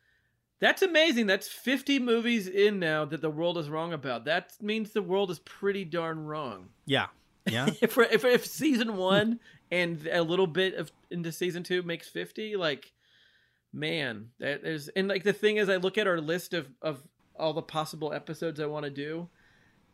that's 0.60 0.82
amazing. 0.82 1.26
That's 1.26 1.48
fifty 1.48 1.98
movies 1.98 2.46
in 2.46 2.78
now 2.78 3.04
that 3.06 3.20
the 3.20 3.30
world 3.30 3.58
is 3.58 3.68
wrong 3.68 3.92
about. 3.92 4.24
That 4.24 4.52
means 4.60 4.92
the 4.92 5.02
world 5.02 5.30
is 5.30 5.38
pretty 5.40 5.84
darn 5.84 6.24
wrong. 6.24 6.68
Yeah. 6.86 7.06
Yeah. 7.46 7.68
if 7.80 7.98
if, 7.98 8.24
if 8.24 8.46
season 8.46 8.96
one 8.96 9.40
and 9.70 10.06
a 10.06 10.22
little 10.22 10.46
bit 10.46 10.74
of 10.74 10.92
into 11.10 11.32
season 11.32 11.62
two 11.62 11.82
makes 11.82 12.08
fifty, 12.08 12.56
like 12.56 12.92
man, 13.72 14.30
that 14.38 14.62
there's 14.62 14.88
and 14.88 15.08
like 15.08 15.22
the 15.24 15.32
thing 15.32 15.56
is, 15.56 15.68
I 15.68 15.76
look 15.76 15.98
at 15.98 16.06
our 16.06 16.20
list 16.20 16.54
of 16.54 16.66
of 16.82 17.02
all 17.38 17.52
the 17.52 17.62
possible 17.62 18.12
episodes 18.12 18.60
I 18.60 18.66
want 18.66 18.84
to 18.84 18.90
do. 18.90 19.28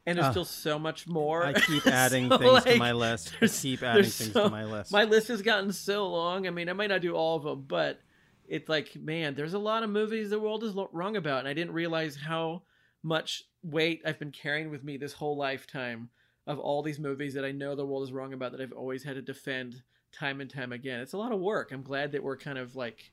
And 0.09 0.17
there's 0.19 0.27
Ah. 0.29 0.31
still 0.31 0.45
so 0.45 0.79
much 0.79 1.09
more. 1.09 1.45
I 1.45 1.53
keep 1.53 1.85
adding 1.89 2.29
So, 2.29 2.39
things 2.39 2.65
to 2.65 2.77
my 2.77 2.93
list. 2.93 3.33
I 3.43 3.47
keep 3.49 3.83
adding 3.83 4.05
things 4.05 4.33
so- 4.33 4.45
to 4.45 4.51
my 4.51 4.65
list. 4.65 4.93
My 4.93 5.03
list 5.05 5.29
has 5.29 5.43
gotten 5.43 5.73
so 5.73 6.07
long. 6.09 6.47
I 6.47 6.51
mean, 6.51 6.69
I 6.69 6.75
might 6.75 6.91
not 6.91 7.01
do 7.01 7.15
all 7.17 7.37
of 7.37 7.43
them, 7.43 7.65
but 7.67 7.99
it's 8.47 8.69
like, 8.69 8.95
man, 8.95 9.35
there's 9.35 9.55
a 9.55 9.59
lot 9.59 9.83
of 9.83 9.91
movies 9.91 10.31
the 10.31 10.39
world 10.39 10.63
is 10.63 10.75
wrong 10.93 11.17
about, 11.17 11.41
and 11.41 11.49
I 11.49 11.55
didn't 11.55 11.73
realize 11.73 12.15
how 12.15 12.63
much 13.03 13.43
weight 13.65 14.01
I've 14.07 14.21
been 14.21 14.31
carrying 14.31 14.71
with 14.71 14.85
me 14.85 14.97
this 14.97 15.13
whole 15.13 15.37
lifetime 15.37 16.09
of 16.47 16.61
all 16.61 16.85
these 16.85 17.01
movies 17.01 17.35
that 17.35 17.45
I 17.45 17.51
know 17.51 17.75
the 17.75 17.85
world 17.85 18.05
is 18.05 18.13
wrong 18.13 18.33
about 18.33 18.53
that 18.53 18.61
I've 18.61 18.71
always 18.73 19.03
had 19.03 19.17
to 19.17 19.23
defend 19.23 19.83
time 20.13 20.41
and 20.41 20.49
time 20.49 20.71
again. 20.73 21.01
It's 21.01 21.15
a 21.15 21.19
lot 21.19 21.33
of 21.33 21.41
work. 21.41 21.73
I'm 21.73 21.83
glad 21.83 22.13
that 22.13 22.23
we're 22.23 22.37
kind 22.37 22.59
of 22.59 22.77
like 22.77 23.11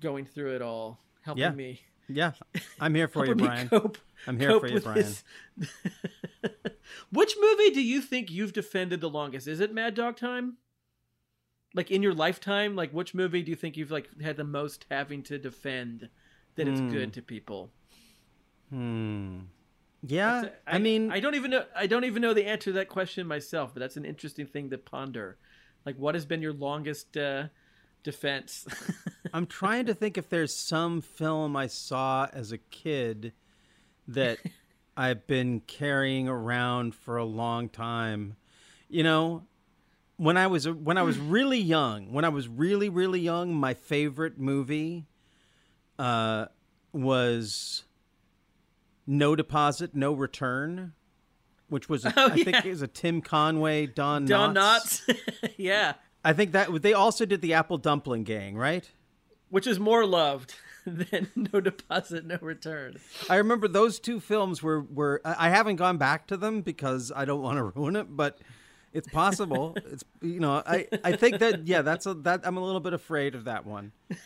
going 0.00 0.24
through 0.24 0.54
it 0.56 0.62
all, 0.62 0.98
helping 1.22 1.42
Yeah. 1.42 1.50
me. 1.50 1.80
Yeah, 2.08 2.32
I'm 2.80 2.94
here 2.94 3.06
for 3.06 3.24
you, 3.26 3.34
Bryan. 3.36 3.68
cope- 3.68 3.98
I'm 4.26 4.38
here 4.38 4.58
for 4.58 4.66
you, 4.66 4.80
Bryan. 4.80 5.06
Which 7.12 7.34
movie 7.40 7.70
do 7.70 7.82
you 7.82 8.00
think 8.00 8.30
you've 8.30 8.52
defended 8.52 9.00
the 9.00 9.08
longest? 9.10 9.46
Is 9.46 9.60
it 9.60 9.72
Mad 9.72 9.94
Dog 9.94 10.16
Time? 10.16 10.56
Like 11.74 11.90
in 11.92 12.02
your 12.02 12.14
lifetime, 12.14 12.74
like 12.74 12.90
which 12.90 13.14
movie 13.14 13.42
do 13.42 13.50
you 13.50 13.56
think 13.56 13.76
you've 13.76 13.92
like 13.92 14.08
had 14.20 14.36
the 14.36 14.42
most 14.44 14.86
having 14.90 15.22
to 15.24 15.38
defend 15.38 16.08
that 16.56 16.66
it's 16.66 16.80
Hmm. 16.80 16.90
good 16.90 17.12
to 17.12 17.22
people? 17.22 17.70
Hmm. 18.70 19.40
Yeah, 20.02 20.46
a- 20.66 20.74
I, 20.74 20.78
mean, 20.78 21.12
I 21.12 21.20
don't 21.20 21.34
even 21.36 21.50
know. 21.52 21.64
I 21.76 21.86
don't 21.86 22.04
even 22.04 22.22
know 22.22 22.34
the 22.34 22.46
answer 22.46 22.64
to 22.64 22.72
that 22.72 22.88
question 22.88 23.26
myself, 23.26 23.72
but 23.72 23.80
that's 23.80 23.96
an 23.96 24.04
interesting 24.04 24.46
thing 24.46 24.70
to 24.70 24.78
ponder. 24.78 25.36
Like, 25.86 25.96
what 25.96 26.14
has 26.16 26.24
been 26.26 26.42
your 26.42 26.52
longest 26.54 27.16
uh, 27.16 27.44
defense? 28.02 28.66
I'm 29.32 29.46
trying 29.46 29.86
to 29.86 29.94
think 29.94 30.18
if 30.18 30.28
there's 30.28 30.54
some 30.54 31.00
film 31.00 31.56
I 31.56 31.66
saw 31.66 32.28
as 32.32 32.52
a 32.52 32.58
kid 32.58 33.32
that 34.08 34.38
I've 34.96 35.26
been 35.26 35.60
carrying 35.60 36.28
around 36.28 36.94
for 36.94 37.16
a 37.16 37.24
long 37.24 37.68
time. 37.68 38.36
You 38.88 39.02
know, 39.02 39.44
when 40.16 40.36
I 40.36 40.46
was 40.48 40.68
when 40.68 40.98
I 40.98 41.02
was 41.02 41.18
really 41.36 41.60
young, 41.60 42.12
when 42.12 42.24
I 42.24 42.28
was 42.28 42.48
really 42.48 42.88
really 42.88 43.20
young, 43.20 43.54
my 43.54 43.74
favorite 43.74 44.38
movie 44.38 45.06
uh, 45.98 46.46
was 46.92 47.84
No 49.06 49.36
Deposit, 49.36 49.94
No 49.94 50.12
Return, 50.12 50.92
which 51.68 51.88
was 51.88 52.04
a, 52.04 52.12
Oh, 52.16 52.26
I 52.26 52.42
think 52.42 52.64
it 52.64 52.70
was 52.70 52.82
a 52.82 52.88
Tim 52.88 53.20
Conway, 53.22 53.86
Don 53.86 54.26
Don 54.26 54.54
Knotts. 54.54 55.06
Knotts, 55.06 55.54
yeah, 55.56 55.94
I 56.24 56.32
think 56.32 56.52
that 56.52 56.82
they 56.82 56.92
also 56.92 57.24
did 57.24 57.40
the 57.40 57.54
Apple 57.54 57.78
Dumpling 57.78 58.24
Gang, 58.24 58.56
right? 58.56 58.88
which 59.50 59.66
is 59.66 59.80
more 59.80 60.06
loved 60.06 60.54
than 60.86 61.28
No 61.34 61.60
Deposit, 61.60 62.24
No 62.24 62.38
Return. 62.40 62.96
I 63.28 63.36
remember 63.36 63.68
those 63.68 63.98
two 64.00 64.20
films 64.20 64.62
were 64.62 64.80
were 64.80 65.20
I 65.24 65.48
haven't 65.50 65.76
gone 65.76 65.98
back 65.98 66.26
to 66.28 66.36
them 66.36 66.62
because 66.62 67.12
I 67.14 67.24
don't 67.24 67.42
want 67.42 67.58
to 67.58 67.64
ruin 67.74 67.96
it, 67.96 68.06
but 68.08 68.38
it's 68.92 69.08
possible. 69.08 69.76
it's 69.76 70.04
you 70.22 70.40
know 70.40 70.62
I 70.64 70.86
I 71.04 71.16
think 71.16 71.38
that 71.40 71.66
yeah 71.66 71.82
that's 71.82 72.06
a 72.06 72.14
that 72.14 72.42
I'm 72.44 72.56
a 72.56 72.64
little 72.64 72.80
bit 72.80 72.92
afraid 72.92 73.34
of 73.34 73.44
that 73.44 73.66
one. 73.66 73.92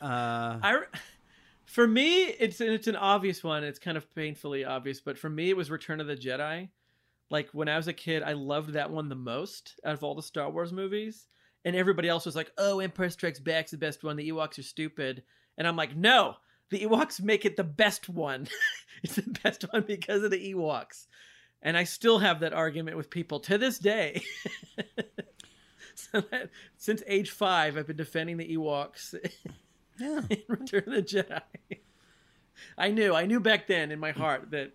Uh, 0.00 0.58
I, 0.62 0.80
for 1.66 1.86
me, 1.86 2.24
it's 2.24 2.60
it's 2.60 2.86
an 2.86 2.96
obvious 2.96 3.44
one. 3.44 3.64
It's 3.64 3.78
kind 3.78 3.96
of 3.96 4.12
painfully 4.14 4.64
obvious, 4.64 5.00
but 5.00 5.18
for 5.18 5.28
me, 5.28 5.50
it 5.50 5.56
was 5.56 5.70
Return 5.70 6.00
of 6.00 6.06
the 6.06 6.16
Jedi. 6.16 6.68
Like 7.30 7.50
when 7.52 7.68
I 7.68 7.76
was 7.76 7.86
a 7.88 7.92
kid, 7.92 8.22
I 8.22 8.32
loved 8.32 8.70
that 8.74 8.90
one 8.90 9.08
the 9.08 9.14
most 9.14 9.74
out 9.84 9.92
of 9.94 10.02
all 10.02 10.14
the 10.14 10.22
Star 10.22 10.50
Wars 10.50 10.72
movies, 10.72 11.26
and 11.64 11.74
everybody 11.74 12.08
else 12.08 12.26
was 12.26 12.36
like, 12.36 12.52
"Oh, 12.58 12.80
Empire 12.80 13.10
Strikes 13.10 13.40
Back's 13.40 13.70
the 13.70 13.78
best 13.78 14.04
one. 14.04 14.16
The 14.16 14.30
Ewoks 14.30 14.58
are 14.58 14.62
stupid," 14.62 15.22
and 15.56 15.66
I'm 15.66 15.76
like, 15.76 15.96
"No, 15.96 16.36
the 16.70 16.80
Ewoks 16.80 17.22
make 17.22 17.44
it 17.44 17.56
the 17.56 17.64
best 17.64 18.08
one. 18.08 18.48
it's 19.02 19.16
the 19.16 19.38
best 19.42 19.62
one 19.72 19.82
because 19.82 20.22
of 20.22 20.30
the 20.30 20.54
Ewoks." 20.54 21.06
And 21.62 21.76
I 21.78 21.84
still 21.84 22.18
have 22.18 22.40
that 22.40 22.52
argument 22.52 22.98
with 22.98 23.08
people 23.08 23.40
to 23.40 23.56
this 23.56 23.78
day. 23.78 24.22
so 25.94 26.20
that, 26.20 26.50
since 26.76 27.02
age 27.06 27.30
five, 27.30 27.78
I've 27.78 27.86
been 27.86 27.96
defending 27.96 28.36
the 28.36 28.56
Ewoks 28.56 29.14
yeah. 29.98 30.20
in 30.28 30.42
Return 30.48 30.84
of 30.86 30.92
the 30.92 31.02
Jedi. 31.02 31.40
I 32.76 32.90
knew, 32.90 33.14
I 33.14 33.24
knew 33.24 33.40
back 33.40 33.66
then 33.66 33.90
in 33.90 33.98
my 33.98 34.12
heart 34.12 34.50
that 34.50 34.72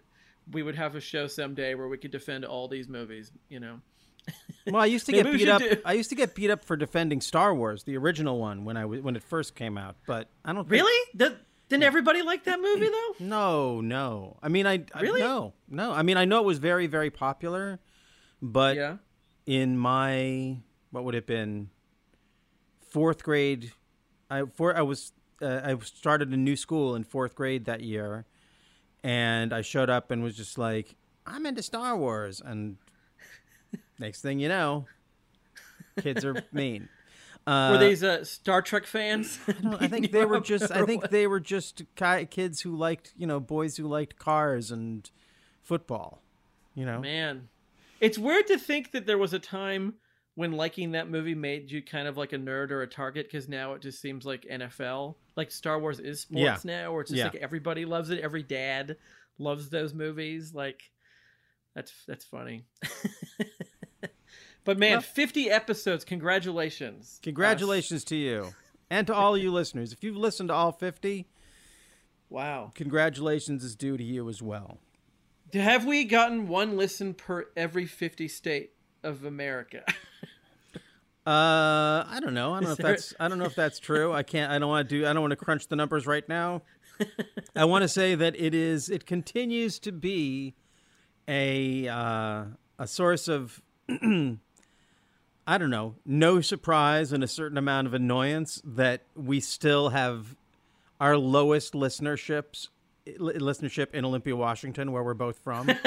we 0.52 0.64
would 0.64 0.76
have 0.76 0.96
a 0.96 1.02
show 1.02 1.28
someday 1.28 1.76
where 1.76 1.88
we 1.88 1.98
could 1.98 2.12
defend 2.12 2.44
all 2.44 2.68
these 2.68 2.88
movies. 2.88 3.32
You 3.50 3.60
know, 3.60 3.82
Well, 4.68 4.84
I 4.84 4.86
used 4.86 5.08
to 5.08 5.12
get 5.14 5.26
beat 5.32 5.50
up. 5.50 5.62
do- 5.62 5.82
I 5.84 5.94
used 5.94 6.10
to 6.12 6.16
get 6.16 6.36
beat 6.36 6.52
up 6.52 6.64
for 6.64 6.76
defending 6.78 7.22
Star 7.22 7.56
Wars, 7.56 7.84
the 7.84 7.98
original 7.98 8.38
one, 8.40 8.66
when 8.66 8.78
I 8.78 8.86
was 8.86 9.02
when 9.02 9.16
it 9.16 9.24
first 9.24 9.56
came 9.56 9.78
out. 9.80 9.96
But 10.06 10.30
I 10.46 10.54
don't 10.54 10.64
think, 10.70 10.84
really? 10.84 11.10
Did, 11.16 11.38
didn't 11.70 11.84
everybody 11.84 12.22
like 12.22 12.44
that 12.44 12.60
movie 12.62 12.88
though? 12.90 13.16
No, 13.26 13.82
no. 13.82 14.38
I 14.44 14.50
mean, 14.50 14.68
I 14.68 14.84
I- 14.94 15.02
Really? 15.02 15.22
no, 15.22 15.54
no. 15.70 15.92
I 15.92 16.04
mean, 16.04 16.18
I 16.18 16.26
know 16.26 16.40
it 16.40 16.46
was 16.46 16.60
very, 16.60 16.86
very 16.86 17.10
popular, 17.10 17.80
but 18.44 18.76
Yeah. 18.76 18.98
in 19.48 19.76
my 19.78 20.58
what 20.92 21.04
would 21.04 21.16
it 21.16 21.20
have 21.20 21.26
been 21.26 21.70
fourth 22.92 23.24
grade, 23.24 23.72
I 24.30 24.44
for 24.54 24.76
I 24.76 24.82
was 24.82 25.14
uh, 25.42 25.62
I 25.64 25.76
started 25.84 26.30
a 26.32 26.38
new 26.38 26.56
school 26.56 26.96
in 26.96 27.04
fourth 27.04 27.34
grade 27.34 27.66
that 27.66 27.82
year, 27.82 28.26
and 29.04 29.54
I 29.54 29.62
showed 29.62 29.90
up 29.90 30.12
and 30.12 30.22
was 30.22 30.36
just 30.36 30.58
like, 30.58 30.96
I'm 31.26 31.46
into 31.46 31.64
Star 31.64 31.98
Wars, 31.98 32.42
and 32.44 32.78
next 34.00 34.22
thing 34.22 34.40
you 34.40 34.48
know, 34.48 34.86
kids 36.02 36.26
are 36.26 36.44
mean. 36.52 36.90
Uh, 37.48 37.70
Were 37.72 37.78
these 37.80 38.04
uh, 38.04 38.24
Star 38.24 38.62
Trek 38.62 38.86
fans? 38.86 39.40
I, 39.48 39.78
I 39.86 39.88
think 39.90 40.12
they 40.12 40.26
were 40.26 40.40
just. 40.40 40.72
I 40.72 40.86
think 40.86 41.10
they 41.10 41.26
were 41.28 41.40
just 41.40 41.84
ki- 41.96 42.26
kids 42.26 42.62
who 42.62 42.76
liked, 42.76 43.14
you 43.18 43.26
know, 43.26 43.40
boys 43.40 43.78
who 43.78 43.88
liked 43.88 44.18
cars 44.20 44.72
and 44.72 45.10
football. 45.64 46.22
You 46.76 46.86
know, 46.86 47.00
Man, 47.00 47.50
it's 48.00 48.18
weird 48.18 48.48
to 48.48 48.58
think 48.58 48.92
that 48.92 49.06
there 49.06 49.18
was 49.18 49.34
a 49.34 49.40
time 49.40 49.96
when 50.36 50.52
liking 50.54 50.92
that 50.92 51.10
movie 51.10 51.34
made 51.36 51.72
you 51.72 51.82
kind 51.82 52.08
of 52.08 52.16
like 52.18 52.32
a 52.34 52.38
nerd 52.38 52.72
or 52.72 52.82
a 52.84 52.88
target 52.88 53.26
because 53.30 53.50
now 53.50 53.74
it 53.74 53.82
just 53.82 54.00
seems 54.02 54.26
like 54.26 54.44
NFL. 54.50 55.16
Like 55.36 55.50
Star 55.52 55.80
Wars 55.80 56.00
is 56.00 56.22
sports 56.22 56.40
Yeah. 56.42 56.58
now, 56.64 56.92
where 56.94 57.02
it's 57.02 57.10
just 57.10 57.18
Yeah. 57.20 57.26
like 57.26 57.36
everybody 57.38 57.84
loves 57.86 58.10
it. 58.12 58.20
Every 58.20 58.44
dad 58.44 58.98
loves 59.40 59.70
those 59.70 59.94
movies. 59.94 60.54
Like 60.54 60.82
that's 61.74 61.92
that's 62.08 62.26
funny. 62.26 62.66
but 64.64 64.78
man, 64.78 64.94
Well- 64.94 65.02
50 65.02 65.50
episodes. 65.50 66.04
Congratulations. 66.06 67.20
congratulations 67.24 68.04
to 68.06 68.16
you 68.16 68.54
and 68.90 69.06
to 69.08 69.14
all 69.14 69.38
you 69.38 69.52
listeners. 69.60 69.92
If 69.94 70.04
you've 70.04 70.18
listened 70.18 70.50
to 70.50 70.54
all 70.54 70.72
fifty, 70.72 71.28
Wow. 72.30 72.72
congratulations 72.76 73.64
is 73.64 73.76
due 73.76 73.98
to 73.98 74.04
you 74.04 74.30
as 74.30 74.42
well. 74.42 74.78
Have 75.54 75.86
we 75.86 76.04
gotten 76.04 76.48
one 76.48 76.78
listen 76.78 77.16
per 77.16 77.48
every 77.58 77.88
50 77.88 78.28
state 78.28 78.72
of 79.04 79.24
America? 79.26 79.84
Uh, 81.28 82.06
I 82.10 82.20
don't 82.22 82.34
know. 82.34 82.54
I 82.54 82.60
don't 82.62 82.64
know 82.70 82.72
if 82.72 82.78
that's. 82.80 83.14
I 83.20 83.28
don't 83.28 83.38
know 83.38 83.46
if 83.46 83.54
that's 83.54 83.78
true. 83.90 84.12
I 84.12 84.24
can't. 84.24 84.52
I 84.52 84.58
don't 84.58 84.70
want 84.70 84.90
to 84.90 84.96
do. 85.02 85.06
I 85.06 85.14
don't 85.14 85.22
want 85.22 85.32
to 85.32 85.36
crunch 85.38 85.68
the 85.68 85.76
numbers 85.76 86.08
right 86.08 86.28
now. 86.28 86.64
I 87.56 87.66
want 87.66 87.84
to 87.84 87.88
say 87.88 88.16
that 88.16 88.40
it 88.40 88.56
is. 88.56 88.90
It 88.90 89.06
continues 89.06 89.78
to 89.80 89.92
be 89.92 90.56
a 91.28 91.88
uh, 91.88 92.46
a 92.80 92.88
source 92.88 93.28
of. 93.28 93.62
I 95.50 95.58
don't 95.58 95.72
know. 95.72 95.96
No 96.06 96.42
surprise 96.42 97.12
and 97.12 97.24
a 97.24 97.28
certain 97.28 97.58
amount 97.58 97.88
of 97.88 97.96
annoyance 97.96 98.62
that 98.64 99.02
we 99.16 99.40
still 99.40 99.90
have 99.90 100.36
our 101.02 101.18
lowest 101.18 101.74
listenerships 101.74 102.68
listenership 103.18 103.96
in 103.96 104.06
Olympia, 104.06 104.36
Washington, 104.36 104.92
where 104.92 105.02
we're 105.04 105.16
both 105.16 105.40
from. 105.40 105.72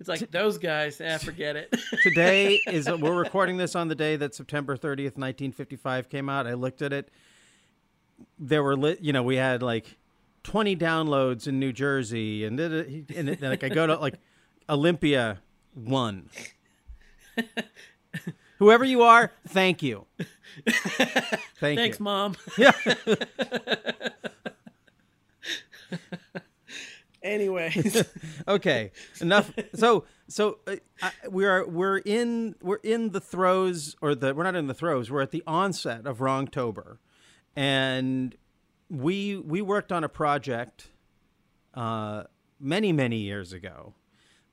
It's 0.00 0.08
like 0.08 0.32
those 0.32 0.58
guys. 0.58 1.00
Ah, 1.00 1.16
forget 1.18 1.54
it. 1.54 1.72
today 2.02 2.58
is 2.66 2.90
we're 2.90 3.14
recording 3.14 3.56
this 3.56 3.76
on 3.76 3.86
the 3.86 3.94
day 3.94 4.16
that 4.16 4.34
September 4.34 4.76
30th, 4.76 5.16
1955 5.16 6.08
came 6.08 6.28
out. 6.28 6.48
I 6.48 6.54
looked 6.54 6.82
at 6.82 6.92
it. 6.92 7.08
There 8.36 8.64
were 8.64 8.76
lit, 8.76 9.00
you 9.00 9.12
know, 9.12 9.22
we 9.22 9.36
had 9.36 9.62
like 9.62 9.96
20 10.42 10.74
downloads 10.74 11.46
in 11.46 11.60
New 11.60 11.72
Jersey 11.72 12.44
and 12.44 12.58
then 12.58 13.06
and 13.14 13.40
like 13.40 13.62
I 13.62 13.68
go 13.68 13.86
to 13.86 13.94
like 13.94 14.14
Olympia 14.68 15.40
1. 15.74 16.28
Whoever 18.58 18.84
you 18.84 19.02
are, 19.02 19.32
thank 19.48 19.82
you. 19.82 20.06
Thank 20.66 21.78
Thanks, 21.78 21.98
you. 21.98 22.04
mom. 22.04 22.36
Yeah. 22.56 22.72
Anyways, 27.22 28.04
okay 28.48 28.90
enough 29.20 29.52
so 29.74 30.04
so 30.26 30.58
uh, 30.66 30.74
I, 31.00 31.12
we 31.30 31.44
are 31.44 31.64
we're 31.66 31.98
in 31.98 32.56
we're 32.60 32.80
in 32.82 33.10
the 33.10 33.20
throes 33.20 33.94
or 34.02 34.16
the 34.16 34.34
we're 34.34 34.42
not 34.42 34.56
in 34.56 34.66
the 34.66 34.74
throes 34.74 35.08
we're 35.08 35.22
at 35.22 35.30
the 35.30 35.44
onset 35.46 36.04
of 36.04 36.18
wrongtober 36.18 36.98
and 37.54 38.34
we 38.90 39.36
we 39.36 39.62
worked 39.62 39.92
on 39.92 40.02
a 40.02 40.08
project 40.08 40.88
uh 41.74 42.24
many 42.58 42.92
many 42.92 43.18
years 43.18 43.52
ago 43.52 43.94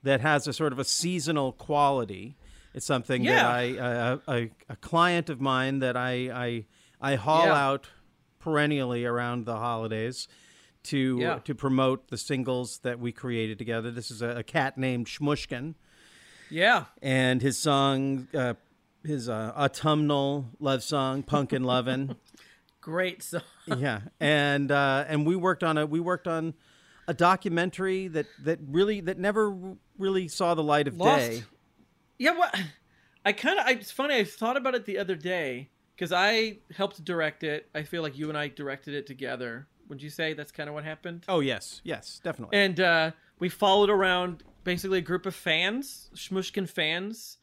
that 0.03 0.21
has 0.21 0.47
a 0.47 0.53
sort 0.53 0.71
of 0.71 0.77
a 0.77 0.85
seasonal 0.85 1.51
quality 1.51 2.37
it's 2.79 2.85
something 2.87 3.23
Yeah. 3.25 3.35
that 3.43 3.45
i 3.45 3.77
uh, 3.77 4.17
a, 4.27 4.49
a 4.69 4.75
client 4.77 5.29
of 5.29 5.41
mine 5.41 5.79
that 5.79 5.97
i 5.97 6.11
i 6.47 6.65
i 7.11 7.15
haul 7.15 7.45
Yeah. 7.45 7.65
out 7.67 7.87
perennially 8.39 9.03
around 9.05 9.45
the 9.45 9.57
holidays 9.57 10.27
to 10.83 11.17
Yeah. 11.19 11.39
to 11.39 11.53
promote 11.53 12.07
the 12.07 12.17
singles 12.17 12.79
that 12.79 12.99
we 12.99 13.11
created 13.11 13.57
together. 13.57 13.91
This 13.91 14.09
is 14.11 14.21
a, 14.21 14.29
a 14.37 14.43
cat 14.43 14.77
named 14.77 15.07
Shmushkin, 15.07 15.75
yeah. 16.49 16.85
and 17.01 17.41
his 17.41 17.57
song, 17.57 18.27
uh, 18.33 18.53
his 19.03 19.27
uh, 19.27 19.51
autumnal 19.57 20.45
love 20.59 20.81
song, 20.83 21.21
"Pumpkin 21.23 21.63
Lovin'." 21.63 22.15
Great 22.81 23.21
song. 23.23 23.41
yeah, 23.67 23.99
and 24.21 24.71
uh, 24.71 25.03
and 25.09 25.27
we 25.27 25.35
worked 25.35 25.63
on 25.65 25.77
a 25.77 25.85
we 25.85 25.99
worked 25.99 26.29
on 26.29 26.53
a 27.09 27.13
documentary 27.13 28.07
that 28.07 28.27
that 28.45 28.59
really 28.65 29.01
that 29.01 29.19
never 29.19 29.53
really 29.97 30.29
saw 30.29 30.55
the 30.55 30.63
light 30.63 30.87
of 30.87 30.95
Lost. 30.97 31.19
day. 31.29 31.43
Yeah, 32.19 32.37
what? 32.37 32.55
I 33.25 33.33
kind 33.33 33.59
of. 33.59 33.67
It's 33.67 33.91
funny. 33.91 34.15
I 34.15 34.23
thought 34.23 34.57
about 34.57 34.75
it 34.75 34.85
the 34.85 34.99
other 34.99 35.15
day 35.15 35.69
because 35.95 36.11
I 36.11 36.59
helped 36.75 37.03
direct 37.03 37.43
it. 37.43 37.67
I 37.73 37.83
feel 37.83 38.03
like 38.03 38.17
you 38.17 38.29
and 38.29 38.37
I 38.37 38.47
directed 38.47 38.93
it 38.93 39.07
together. 39.07 39.67
Would 39.89 40.01
you 40.03 40.11
say 40.11 40.33
that's 40.33 40.51
kind 40.51 40.69
of 40.69 40.75
what 40.75 40.83
happened? 40.83 41.25
Oh 41.27 41.39
yes, 41.39 41.81
yes, 41.83 42.21
definitely. 42.23 42.57
And 42.57 42.79
uh, 42.79 43.11
we 43.39 43.49
followed 43.49 43.89
around 43.89 44.43
basically 44.63 44.99
a 44.99 45.01
group 45.01 45.25
of 45.25 45.33
fans, 45.33 46.09
Shmushkin 46.15 46.69
fans, 46.69 47.37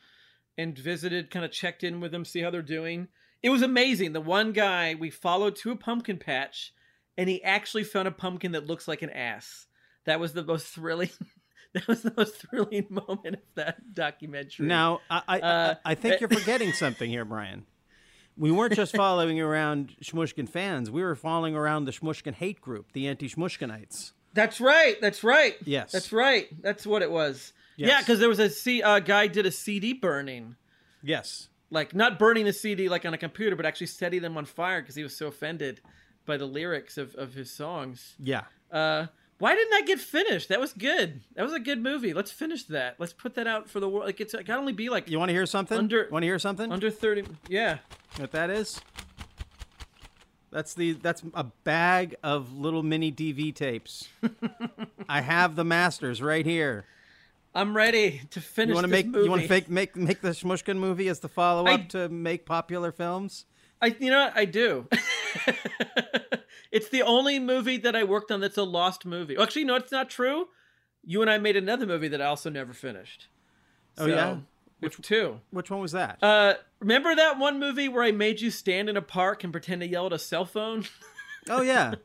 and 0.57 0.79
visited, 0.79 1.31
kind 1.31 1.45
of 1.45 1.51
checked 1.51 1.83
in 1.83 2.01
with 2.01 2.13
them, 2.13 2.25
see 2.25 2.41
how 2.41 2.51
they're 2.51 2.63
doing. 2.63 3.09
It 3.43 3.51
was 3.51 3.63
amazing. 3.63 4.13
The 4.13 4.21
one 4.21 4.53
guy 4.53 4.95
we 4.99 5.11
followed 5.11 5.57
to 5.57 5.71
a 5.71 5.77
pumpkin 5.77 6.19
patch, 6.19 6.73
and 7.19 7.29
he 7.29 7.43
actually 7.43 7.85
found 7.85 8.09
a 8.09 8.13
pumpkin 8.13 8.53
that 8.53 8.67
looks 8.67 8.89
like 8.89 9.03
an 9.03 9.11
ass. 9.11 9.67
That 10.05 10.21
was 10.21 10.33
the 10.33 10.45
most 10.45 10.67
thrilling. 10.75 11.11
that 11.81 11.89
was 11.89 12.03
the 12.03 12.13
most 12.17 12.37
thrilling 12.37 12.87
moment 12.89 13.35
of 13.37 13.41
that 13.55 13.95
documentary. 13.95 14.67
Now, 14.67 15.01
I 15.11 15.23
I, 15.29 15.41
Uh, 15.41 15.75
I 15.85 15.95
think 15.95 16.21
you're 16.21 16.31
forgetting 16.31 16.73
something 16.73 17.11
here, 17.11 17.25
Bryan. 17.25 17.67
We 18.39 18.51
weren't 18.51 18.75
just 18.75 18.95
following 19.05 19.41
around 19.41 19.95
Shmushkin 20.03 20.49
fans. 20.49 20.91
We 20.91 21.03
were 21.03 21.15
following 21.15 21.55
around 21.55 21.85
the 21.85 21.93
Shmushkin 21.93 22.35
hate 22.35 22.61
group, 22.61 22.93
the 22.93 23.09
anti-Shmushkinites. 23.09 24.13
That's 24.35 24.61
right. 24.61 25.01
That's 25.01 25.25
right. 25.25 25.57
Yes. 25.65 25.93
That's 25.93 26.13
right. 26.13 26.49
That's 26.63 26.87
what 26.87 27.03
it 27.03 27.11
was. 27.11 27.53
Yes. 27.77 27.89
Yeah, 27.89 28.01
because 28.01 28.19
there 28.21 28.29
was 28.29 28.39
a 28.39 28.51
C, 28.51 28.83
uh, 28.83 28.99
guy 29.01 29.27
did 29.27 29.47
a 29.47 29.51
CD 29.51 29.93
burning. 29.93 30.57
Yes. 31.03 31.49
Like 31.71 31.95
not 31.95 32.19
burning 32.19 32.45
the 32.45 32.53
CD 32.53 32.89
like 32.89 33.05
on 33.05 33.15
a 33.15 33.19
computer, 33.19 33.57
but 33.57 33.67
actually 33.67 33.89
setting 33.89 34.23
them 34.23 34.37
on 34.37 34.45
fire 34.45 34.81
because 34.81 34.95
he 34.95 35.03
was 35.03 35.17
so 35.17 35.27
offended 35.27 35.81
by 36.27 36.37
the 36.37 36.47
lyrics 36.47 36.99
of, 36.99 37.15
of 37.15 37.35
his 37.35 37.51
songs. 37.51 38.15
Yeah. 38.19 38.45
Uh, 38.71 39.07
why 39.39 39.55
didn't 39.55 39.71
that 39.71 39.87
get 39.87 40.01
finished? 40.01 40.49
That 40.49 40.61
was 40.61 40.73
good. 40.73 41.21
That 41.35 41.43
was 41.43 41.53
a 41.53 41.61
good 41.61 41.83
movie. 41.83 42.15
Let's 42.15 42.31
finish 42.31 42.65
that. 42.65 42.97
Let's 42.99 43.13
put 43.13 43.35
that 43.35 43.47
out 43.47 43.69
for 43.69 43.81
the 43.81 43.89
world. 43.89 44.07
Like 44.07 44.21
it's 44.21 44.33
it 44.35 44.45
can 44.47 44.57
only 44.57 44.73
be 44.73 44.89
like 44.89 45.09
You 45.11 45.19
want 45.19 45.29
to 45.29 45.35
hear 45.35 45.47
something? 45.47 45.77
Under- 45.77 46.09
want 46.11 46.23
to 46.23 46.27
hear 46.27 46.39
something? 46.39 46.73
under 46.73 46.91
thirty. 46.91 47.25
Yeah. 47.49 47.79
what 48.17 48.33
that 48.33 48.51
is? 48.51 48.81
That's 50.51 50.73
the 50.75 50.93
that's 50.93 51.23
a 51.35 51.45
bag 51.65 52.15
of 52.23 52.57
little 52.57 52.83
mini 52.83 53.13
DV 53.13 53.55
tapes. 53.55 54.09
I 55.09 55.21
have 55.21 55.55
the 55.55 55.65
masters 55.65 56.23
right 56.23 56.47
here. 56.47 56.87
I'm 57.55 57.77
ready 57.77 58.23
to 58.31 58.41
finish. 58.41 58.71
You 58.71 58.75
want 58.75 58.85
to 58.85 58.91
make 58.91 59.07
movie. 59.07 59.25
you 59.25 59.31
want 59.31 59.43
to 59.43 59.49
make 59.49 59.69
make 59.69 59.97
make 59.97 60.21
the 60.23 60.31
Shmushkin 60.31 60.79
movie 60.79 61.09
as 61.09 61.21
the 61.21 61.29
follow 61.29 61.67
up 61.67 61.89
to 61.91 62.09
make 62.09 62.47
popular 62.47 62.91
films? 62.93 63.45
I 63.83 63.95
you 63.99 64.11
know 64.11 64.25
what 64.25 64.37
I 64.37 64.47
do. 64.47 64.89
it's 66.73 66.89
the 66.89 67.03
only 67.03 67.39
movie 67.39 67.77
that 67.79 67.95
I 67.97 68.05
worked 68.05 68.31
on 68.31 68.41
that's 68.41 68.57
a 68.57 68.63
lost 68.63 69.05
movie. 69.07 69.37
Actually, 69.37 69.65
no, 69.65 69.77
it's 69.77 69.93
not 69.93 70.11
true. 70.11 70.49
You 71.05 71.23
and 71.23 71.31
I 71.31 71.39
made 71.39 71.57
another 71.57 71.87
movie 71.87 72.09
that 72.09 72.21
I 72.21 72.27
also 72.27 72.51
never 72.51 72.73
finished. 72.73 73.29
Oh, 73.99 74.07
yeah? 74.07 74.39
which 74.81 75.01
two? 75.01 75.41
Which 75.51 75.71
one 75.71 75.81
was 75.81 75.93
that? 75.93 76.19
Uh, 76.23 76.55
remember 76.81 77.15
that 77.15 77.39
one 77.39 77.59
movie 77.59 77.89
where 77.89 78.03
I 78.03 78.13
made 78.13 78.41
you 78.41 78.51
stand 78.51 78.89
in 78.89 78.97
a 78.97 79.03
park 79.03 79.43
and 79.45 79.53
pretend 79.53 79.81
to 79.81 79.87
yell 79.87 80.07
at 80.07 80.13
a 80.13 80.19
cell 80.19 80.45
phone? 80.45 80.85
oh 81.49 81.63
yeah. 81.63 81.95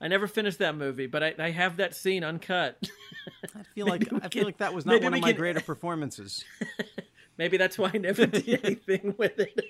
I 0.00 0.08
never 0.08 0.26
finished 0.26 0.58
that 0.58 0.76
movie, 0.76 1.06
but 1.06 1.22
I, 1.22 1.34
I 1.38 1.50
have 1.50 1.76
that 1.78 1.94
scene 1.94 2.24
uncut. 2.24 2.78
I 3.56 3.62
feel 3.74 3.86
like 3.86 4.12
I 4.12 4.18
feel 4.20 4.28
can- 4.28 4.44
like 4.44 4.58
that 4.58 4.74
was 4.74 4.84
not 4.84 5.02
one 5.02 5.14
of 5.14 5.20
my 5.20 5.28
can- 5.30 5.36
greater 5.38 5.60
performances. 5.60 6.44
Maybe 7.38 7.56
that's 7.56 7.78
why 7.78 7.90
I 7.94 7.98
never 7.98 8.26
did 8.26 8.64
anything 8.64 9.14
with 9.18 9.38
it. 9.38 9.60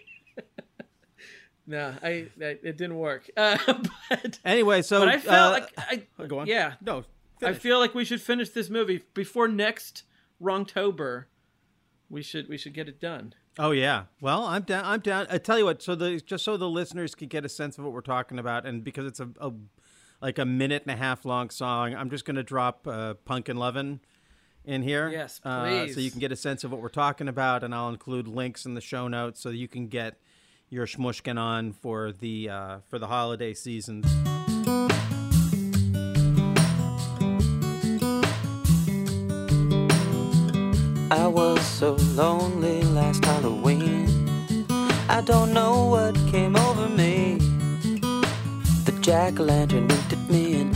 No, 1.66 1.94
I, 2.02 2.26
I 2.40 2.58
it 2.62 2.76
didn't 2.76 2.96
work. 2.96 3.30
Uh, 3.36 3.56
but 4.10 4.38
Anyway, 4.44 4.82
so 4.82 5.00
but 5.00 5.08
I 5.08 5.18
felt 5.18 5.54
uh, 5.76 5.82
like 5.88 6.08
I 6.18 6.26
go 6.26 6.40
on. 6.40 6.46
yeah 6.46 6.74
No, 6.80 7.04
I 7.42 7.52
feel 7.52 7.78
like 7.78 7.94
we 7.94 8.04
should 8.04 8.20
finish 8.20 8.50
this 8.50 8.70
movie 8.70 9.02
before 9.14 9.48
next 9.48 10.04
Wrongtober. 10.42 11.24
We 12.10 12.22
should 12.22 12.48
we 12.48 12.58
should 12.58 12.74
get 12.74 12.88
it 12.88 13.00
done. 13.00 13.34
Oh 13.58 13.70
yeah. 13.70 14.04
Well, 14.20 14.44
I'm 14.44 14.62
down. 14.62 14.84
I'm 14.84 15.00
down. 15.00 15.26
I 15.30 15.38
tell 15.38 15.58
you 15.58 15.64
what. 15.64 15.82
So 15.82 15.94
the 15.94 16.20
just 16.20 16.44
so 16.44 16.56
the 16.56 16.68
listeners 16.68 17.14
can 17.14 17.28
get 17.28 17.44
a 17.44 17.48
sense 17.48 17.78
of 17.78 17.84
what 17.84 17.92
we're 17.92 18.00
talking 18.00 18.38
about, 18.38 18.66
and 18.66 18.82
because 18.82 19.06
it's 19.06 19.20
a, 19.20 19.28
a 19.40 19.52
like 20.20 20.38
a 20.38 20.44
minute 20.44 20.82
and 20.86 20.94
a 20.94 20.96
half 20.96 21.24
long 21.24 21.50
song, 21.50 21.94
I'm 21.94 22.10
just 22.10 22.24
going 22.24 22.36
to 22.36 22.42
drop 22.42 22.86
uh, 22.86 23.14
"Punkin' 23.24 23.56
Lovin'" 23.56 24.00
in 24.64 24.82
here. 24.82 25.08
Yes, 25.08 25.40
Uh, 25.44 25.86
so 25.88 26.00
you 26.00 26.10
can 26.10 26.20
get 26.20 26.32
a 26.32 26.36
sense 26.36 26.64
of 26.64 26.72
what 26.72 26.80
we're 26.80 26.88
talking 26.88 27.28
about, 27.28 27.62
and 27.62 27.74
I'll 27.74 27.90
include 27.90 28.26
links 28.26 28.64
in 28.66 28.74
the 28.74 28.80
show 28.80 29.08
notes 29.08 29.40
so 29.40 29.50
you 29.50 29.68
can 29.68 29.88
get 29.88 30.18
your 30.74 30.86
shmushkin 30.86 31.38
on 31.38 31.72
for 31.72 32.10
the 32.10 32.50
uh, 32.50 32.78
for 32.88 32.98
the 32.98 33.06
holiday 33.06 33.54
seasons. 33.54 34.04
I 41.12 41.28
was 41.28 41.64
so 41.64 41.92
lonely 42.16 42.82
last 42.82 43.24
Halloween. 43.24 44.08
I 45.08 45.22
don't 45.24 45.52
know 45.54 45.84
what 45.84 46.16
came 46.26 46.56
over 46.56 46.88
me. 46.88 47.38
The 48.84 48.98
jack 49.00 49.38
o' 49.38 49.44
lantern 49.44 49.86
winked 49.86 50.12
at 50.12 50.28
me 50.28 50.60
and 50.60 50.74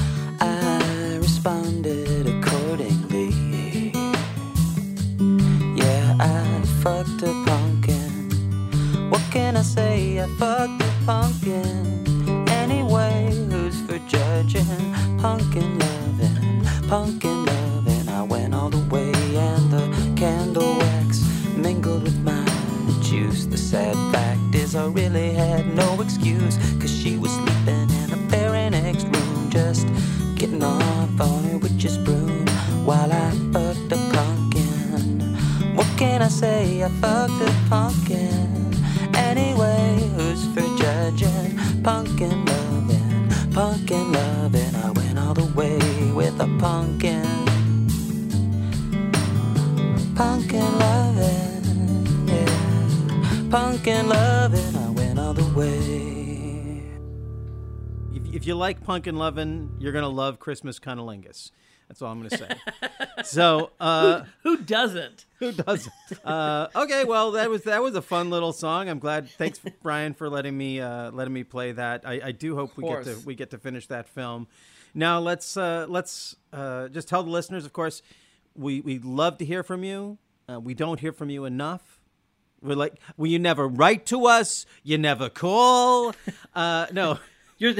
if 58.88 58.90
you 58.90 58.94
like 58.94 59.02
Punkin' 59.02 59.16
Lovin', 59.16 59.76
you're 59.78 59.92
gonna 59.92 60.08
love 60.08 60.38
Christmas 60.38 60.78
Cunnilingus. 60.78 61.50
That's 61.88 62.00
all 62.02 62.10
I'm 62.10 62.18
gonna 62.18 62.30
say. 62.30 62.48
so. 63.24 63.70
Uh, 63.78 64.24
Who 64.42 64.58
doesn't? 64.58 65.26
Who 65.38 65.52
doesn't? 65.52 65.92
uh, 66.24 66.68
okay, 66.74 67.04
well 67.04 67.32
that 67.32 67.50
was 67.50 67.64
that 67.64 67.82
was 67.82 67.94
a 67.94 68.02
fun 68.02 68.30
little 68.30 68.52
song. 68.52 68.88
I'm 68.88 68.98
glad. 68.98 69.28
Thanks, 69.30 69.60
Bryan, 69.82 70.14
for 70.14 70.30
letting 70.30 70.56
me 70.56 70.80
uh, 70.80 71.10
letting 71.10 71.34
me 71.34 71.44
play 71.44 71.72
that. 71.72 72.02
I, 72.06 72.20
I 72.24 72.32
do 72.32 72.56
hope 72.56 72.76
we 72.76 72.84
get 72.84 73.04
to 73.04 73.18
we 73.26 73.34
get 73.34 73.50
to 73.50 73.58
finish 73.58 73.86
that 73.88 74.08
film. 74.08 74.48
Now 74.94 75.20
let's 75.20 75.56
uh, 75.56 75.86
let's 75.88 76.36
uh, 76.52 76.88
just 76.88 77.08
tell 77.08 77.22
the 77.22 77.30
listeners. 77.30 77.66
Of 77.66 77.72
course, 77.72 78.02
we 78.54 78.80
we 78.80 78.98
love 78.98 79.38
to 79.38 79.44
hear 79.44 79.62
from 79.62 79.84
you. 79.84 80.18
Uh, 80.50 80.60
we 80.60 80.72
don't 80.74 80.98
hear 80.98 81.12
from 81.12 81.28
you 81.30 81.44
enough. 81.44 82.00
We're 82.62 82.74
like, 82.74 82.94
well, 83.16 83.30
you 83.30 83.38
never 83.38 83.68
write 83.68 84.06
to 84.06 84.26
us. 84.26 84.66
You 84.82 84.98
never 84.98 85.28
call. 85.28 86.14
Uh, 86.54 86.86
no. 86.90 87.18
You're 87.58 87.74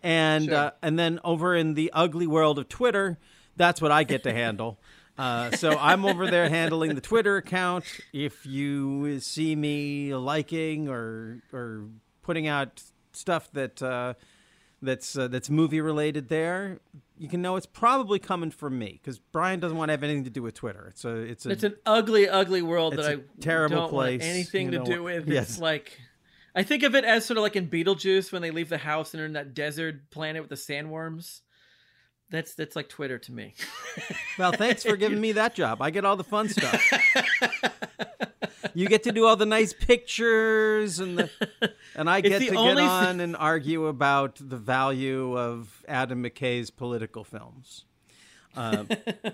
And 0.03 0.47
Sure. 0.47 0.55
uh, 0.55 0.71
and 0.83 0.99
then 0.99 1.21
over 1.25 1.55
in 1.55 1.75
the 1.75 1.91
ugly 1.95 2.27
world 2.27 2.59
of 2.59 2.69
Twitter, 2.69 3.19
that's 3.57 3.81
what 3.81 3.91
I 3.93 4.05
get 4.05 4.25
to 4.25 4.33
handle. 4.33 4.79
Uh, 5.17 5.51
so 5.53 5.77
I'm 5.79 6.05
over 6.05 6.31
there 6.31 6.49
handling 6.49 6.95
the 6.95 7.01
Twitter 7.01 7.37
account. 7.37 7.85
If 8.13 8.45
you 8.47 9.21
see 9.21 9.55
me 9.57 10.15
liking 10.15 10.89
or 10.89 11.43
or 11.53 11.85
putting 12.23 12.47
out 12.47 12.83
stuff 13.13 13.51
that 13.53 13.83
uh, 13.83 14.15
that's 14.83 15.17
uh, 15.17 15.29
that's 15.29 15.49
movie 15.49 15.81
related, 15.81 16.29
there 16.29 16.81
you 17.23 17.29
can 17.29 17.41
know 17.41 17.55
it's 17.55 17.67
probably 17.67 18.19
coming 18.19 18.51
from 18.51 18.77
me 18.77 18.99
because 19.01 19.21
Bryan 19.21 19.61
doesn't 19.61 19.79
want 19.79 19.91
to 19.91 19.93
have 19.93 20.03
anything 20.03 20.25
to 20.25 20.31
do 20.31 20.43
with 20.43 20.55
Twitter. 20.55 20.89
It's 20.91 21.05
a 21.05 21.17
it's 21.19 21.47
a 21.47 21.51
It's 21.51 21.63
an 21.63 21.77
ugly, 21.87 22.29
ugly 22.29 22.63
world 22.63 22.97
that 22.97 23.07
I 23.07 23.19
terrible 23.41 23.77
don't 23.77 23.91
place, 23.91 24.21
want 24.21 24.31
anything 24.31 24.73
you 24.73 24.81
to 24.81 24.85
do 24.85 25.05
with. 25.05 25.29
Yes. 25.29 25.51
It's 25.51 25.59
like 25.61 26.01
I 26.53 26.65
think 26.65 26.83
of 26.83 26.97
it 26.97 27.05
as 27.05 27.25
sort 27.25 27.37
of 27.39 27.43
like 27.43 27.55
in 27.55 27.69
Beetlejuice 27.69 28.33
when 28.33 28.43
they 28.43 28.51
leave 28.51 28.69
the 28.69 28.79
house 28.79 29.15
and 29.15 29.21
they're 29.21 29.27
in 29.27 29.35
that 29.35 29.55
desert 29.55 30.11
planet 30.11 30.43
with 30.43 30.51
the 30.51 30.57
sandworms. 30.57 31.43
That's 32.29 32.55
that's 32.55 32.75
like 32.75 32.89
Twitter 32.89 33.19
to 33.21 33.33
me. 33.33 33.55
Well, 34.37 34.51
thanks 34.51 34.83
for 34.83 34.97
giving 34.97 35.21
me 35.21 35.31
that 35.33 35.55
job. 35.55 35.81
I 35.81 35.91
get 35.91 36.05
all 36.05 36.17
the 36.17 36.25
fun 36.25 36.49
stuff. 36.49 36.83
you 38.75 38.89
get 38.89 39.03
to 39.05 39.13
do 39.13 39.27
all 39.27 39.37
the 39.37 39.47
nice 39.47 39.73
pictures 39.73 40.99
and 40.99 41.19
the, 41.19 41.31
and 41.97 42.09
I 42.09 42.21
get 42.21 42.41
to 42.41 42.51
get 42.51 42.57
on 42.57 43.21
and 43.21 43.37
argue 43.37 43.87
about 43.87 44.37
the 44.41 44.57
value 44.57 45.37
of 45.39 45.85
Adam 45.89 46.23
McKay's 46.23 46.71
political 46.71 47.25
films. 47.25 47.85
Uh, 48.57 48.85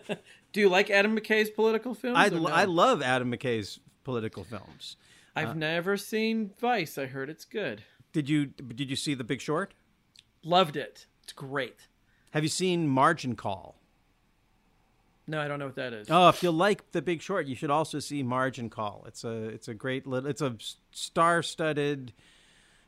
Do 0.52 0.60
you 0.60 0.68
like 0.68 0.90
Adam 0.90 1.16
McKay's 1.16 1.50
political 1.50 1.94
films? 1.94 2.18
I, 2.18 2.28
no? 2.28 2.46
I 2.46 2.64
love 2.64 3.02
Adam 3.02 3.30
McKay's 3.30 3.80
political 4.04 4.44
films. 4.44 4.96
I've 5.36 5.50
uh, 5.50 5.54
never 5.54 5.96
seen 5.96 6.50
Vice. 6.58 6.98
I 6.98 7.06
heard 7.06 7.28
it's 7.28 7.44
good. 7.44 7.82
Did 8.12 8.28
you 8.28 8.46
did 8.46 8.90
you 8.90 8.96
see 8.96 9.14
The 9.14 9.24
Big 9.24 9.40
Short? 9.40 9.74
Loved 10.42 10.76
it. 10.76 11.06
It's 11.22 11.32
great. 11.32 11.88
Have 12.30 12.42
you 12.42 12.48
seen 12.48 12.88
Margin 12.88 13.36
Call? 13.36 13.77
No, 15.30 15.40
I 15.42 15.46
don't 15.46 15.58
know 15.58 15.66
what 15.66 15.74
that 15.76 15.92
is. 15.92 16.08
Oh, 16.10 16.30
if 16.30 16.42
you 16.42 16.50
like 16.50 16.90
The 16.92 17.02
Big 17.02 17.20
Short, 17.20 17.46
you 17.46 17.54
should 17.54 17.70
also 17.70 17.98
see 18.00 18.22
Margin 18.22 18.70
Call. 18.70 19.04
It's 19.06 19.24
a 19.24 19.48
it's 19.48 19.68
a 19.68 19.74
great 19.74 20.06
little 20.06 20.28
it's 20.28 20.40
a 20.40 20.56
star-studded 20.90 22.12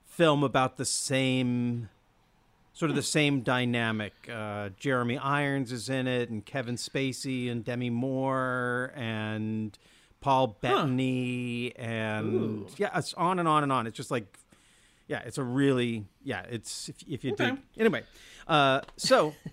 film 0.06 0.42
about 0.42 0.78
the 0.78 0.86
same 0.86 1.90
sort 2.72 2.88
of 2.90 2.96
the 2.96 3.02
same 3.02 3.42
dynamic. 3.42 4.14
Uh, 4.32 4.70
Jeremy 4.78 5.18
Irons 5.18 5.70
is 5.70 5.90
in 5.90 6.06
it, 6.08 6.30
and 6.30 6.44
Kevin 6.44 6.76
Spacey, 6.76 7.50
and 7.50 7.62
Demi 7.62 7.90
Moore, 7.90 8.92
and 8.96 9.78
Paul 10.22 10.56
Bettany, 10.62 11.74
and 11.76 12.34
Ooh. 12.34 12.66
yeah, 12.78 12.96
it's 12.96 13.12
on 13.14 13.38
and 13.38 13.46
on 13.46 13.62
and 13.64 13.70
on. 13.70 13.86
It's 13.86 13.96
just 13.98 14.10
like, 14.10 14.38
yeah, 15.08 15.20
it's 15.26 15.36
a 15.38 15.44
really 15.44 16.06
yeah. 16.24 16.44
It's 16.50 16.88
if, 16.88 16.96
if 17.06 17.24
you 17.24 17.32
Okay. 17.32 17.50
dig 17.50 17.58
anyway. 17.78 18.02
Uh, 18.48 18.80
so. 18.96 19.34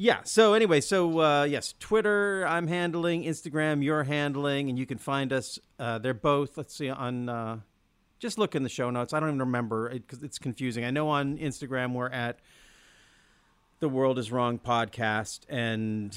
Yeah. 0.00 0.20
So 0.22 0.54
anyway, 0.54 0.80
so 0.80 1.20
uh, 1.20 1.42
yes, 1.42 1.74
Twitter 1.80 2.46
I'm 2.46 2.68
handling, 2.68 3.24
Instagram 3.24 3.82
you're 3.82 4.04
handling, 4.04 4.68
and 4.68 4.78
you 4.78 4.86
can 4.86 4.96
find 4.96 5.32
us. 5.32 5.58
Uh, 5.76 5.98
they're 5.98 6.14
both. 6.14 6.56
Let's 6.56 6.72
see 6.72 6.88
on. 6.88 7.28
Uh, 7.28 7.58
just 8.20 8.38
look 8.38 8.54
in 8.54 8.62
the 8.62 8.68
show 8.68 8.90
notes. 8.90 9.12
I 9.12 9.18
don't 9.18 9.30
even 9.30 9.40
remember 9.40 9.90
because 9.90 10.22
it's 10.22 10.38
confusing. 10.38 10.84
I 10.84 10.92
know 10.92 11.08
on 11.08 11.36
Instagram 11.38 11.94
we're 11.94 12.10
at 12.10 12.38
the 13.80 13.88
World 13.88 14.20
Is 14.20 14.30
Wrong 14.30 14.60
podcast, 14.60 15.40
and 15.48 16.16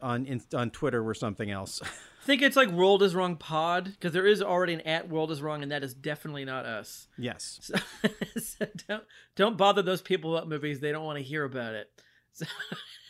on 0.00 0.40
on 0.54 0.70
Twitter 0.70 1.04
we're 1.04 1.12
something 1.12 1.50
else. 1.50 1.82
I 1.82 1.88
think 2.24 2.40
it's 2.40 2.56
like 2.56 2.70
World 2.70 3.02
is 3.02 3.14
Wrong 3.14 3.36
Pod 3.36 3.84
because 3.84 4.14
there 4.14 4.26
is 4.26 4.40
already 4.40 4.72
an 4.72 4.80
at 4.82 5.10
World 5.10 5.30
is 5.30 5.42
Wrong, 5.42 5.62
and 5.62 5.70
that 5.70 5.84
is 5.84 5.92
definitely 5.92 6.46
not 6.46 6.64
us. 6.64 7.08
yes. 7.18 7.70
So, 8.02 8.08
so 8.40 8.66
don't 8.88 9.04
don't 9.36 9.58
bother 9.58 9.82
those 9.82 10.00
people 10.00 10.34
about 10.34 10.48
movies; 10.48 10.80
they 10.80 10.92
don't 10.92 11.04
want 11.04 11.18
to 11.18 11.22
hear 11.22 11.44
about 11.44 11.74
it. 11.74 11.90
So, 12.32 12.46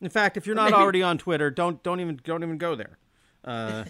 In 0.00 0.10
fact, 0.10 0.36
if 0.36 0.46
you're 0.46 0.56
not 0.56 0.70
Maybe- 0.70 0.74
already 0.82 1.02
on 1.02 1.18
Twitter, 1.18 1.50
don't 1.50 1.82
don't 1.82 2.00
even 2.00 2.20
don't 2.24 2.42
even 2.42 2.58
go 2.58 2.74
there. 2.74 2.98
Uh, 3.44 3.84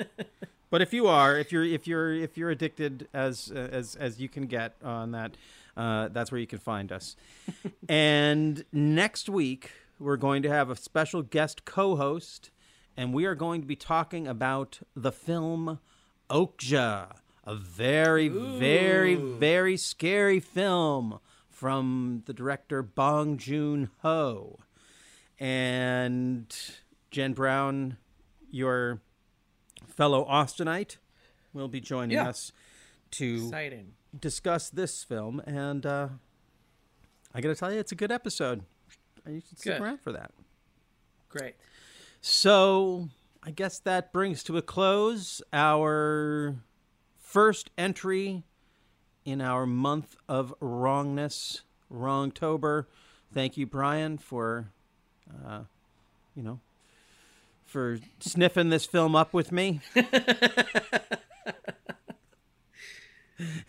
but 0.70 0.82
if 0.82 0.92
you 0.92 1.06
are, 1.08 1.36
if 1.36 1.52
you're 1.52 1.64
if 1.64 1.86
you're 1.86 2.14
if 2.14 2.36
you're 2.38 2.50
addicted 2.50 3.08
as 3.12 3.50
as 3.50 3.96
as 3.96 4.20
you 4.20 4.28
can 4.28 4.46
get 4.46 4.74
on 4.82 5.12
that, 5.12 5.36
uh, 5.76 6.08
that's 6.08 6.30
where 6.30 6.40
you 6.40 6.46
can 6.46 6.58
find 6.58 6.92
us. 6.92 7.16
and 7.88 8.64
next 8.72 9.28
week 9.28 9.72
we're 9.98 10.16
going 10.16 10.42
to 10.42 10.48
have 10.48 10.70
a 10.70 10.76
special 10.76 11.22
guest 11.22 11.64
co-host, 11.64 12.50
and 12.96 13.12
we 13.12 13.24
are 13.24 13.34
going 13.34 13.60
to 13.60 13.66
be 13.66 13.76
talking 13.76 14.26
about 14.26 14.80
the 14.94 15.12
film 15.12 15.80
Okja, 16.30 17.16
a 17.44 17.54
very 17.54 18.28
very 18.28 19.14
very 19.16 19.76
scary 19.76 20.38
film 20.40 21.18
from 21.62 22.24
the 22.26 22.32
director 22.32 22.82
Bong 22.82 23.36
Joon 23.38 23.88
Ho 24.00 24.58
and 25.38 26.52
Jen 27.12 27.34
Brown, 27.34 27.98
your 28.50 29.00
fellow 29.86 30.24
Austinite, 30.28 30.96
will 31.52 31.68
be 31.68 31.80
joining 31.80 32.16
Yeah. 32.16 32.28
us 32.30 32.50
to 33.12 33.44
exciting. 33.44 33.92
discuss 34.18 34.70
this 34.70 35.04
film. 35.04 35.38
And 35.46 35.86
uh, 35.86 36.08
I 37.32 37.40
got 37.40 37.50
to 37.50 37.54
tell 37.54 37.72
you, 37.72 37.78
it's 37.78 37.92
a 37.92 37.96
good 37.96 38.10
episode. 38.10 38.64
You 39.24 39.40
should 39.40 39.56
stick 39.60 39.74
Good. 39.74 39.82
around 39.82 40.00
for 40.00 40.10
that. 40.10 40.32
Great. 41.28 41.54
So 42.20 43.08
I 43.44 43.52
guess 43.52 43.78
that 43.78 44.12
brings 44.12 44.42
to 44.44 44.56
a 44.56 44.62
close 44.62 45.40
our 45.52 46.56
first 47.20 47.70
entry 47.78 48.42
in 49.24 49.40
our 49.40 49.66
month 49.66 50.16
of 50.28 50.54
wrongness, 50.60 51.62
Wrongtober. 51.92 52.86
Thank 53.32 53.56
you, 53.56 53.66
Bryan, 53.66 54.18
for, 54.18 54.68
uh, 55.46 55.60
you 56.34 56.42
know, 56.42 56.60
for 57.64 57.98
sniffing 58.20 58.70
this 58.70 58.84
film 58.84 59.16
up 59.16 59.32
with 59.32 59.52
me. 59.52 59.80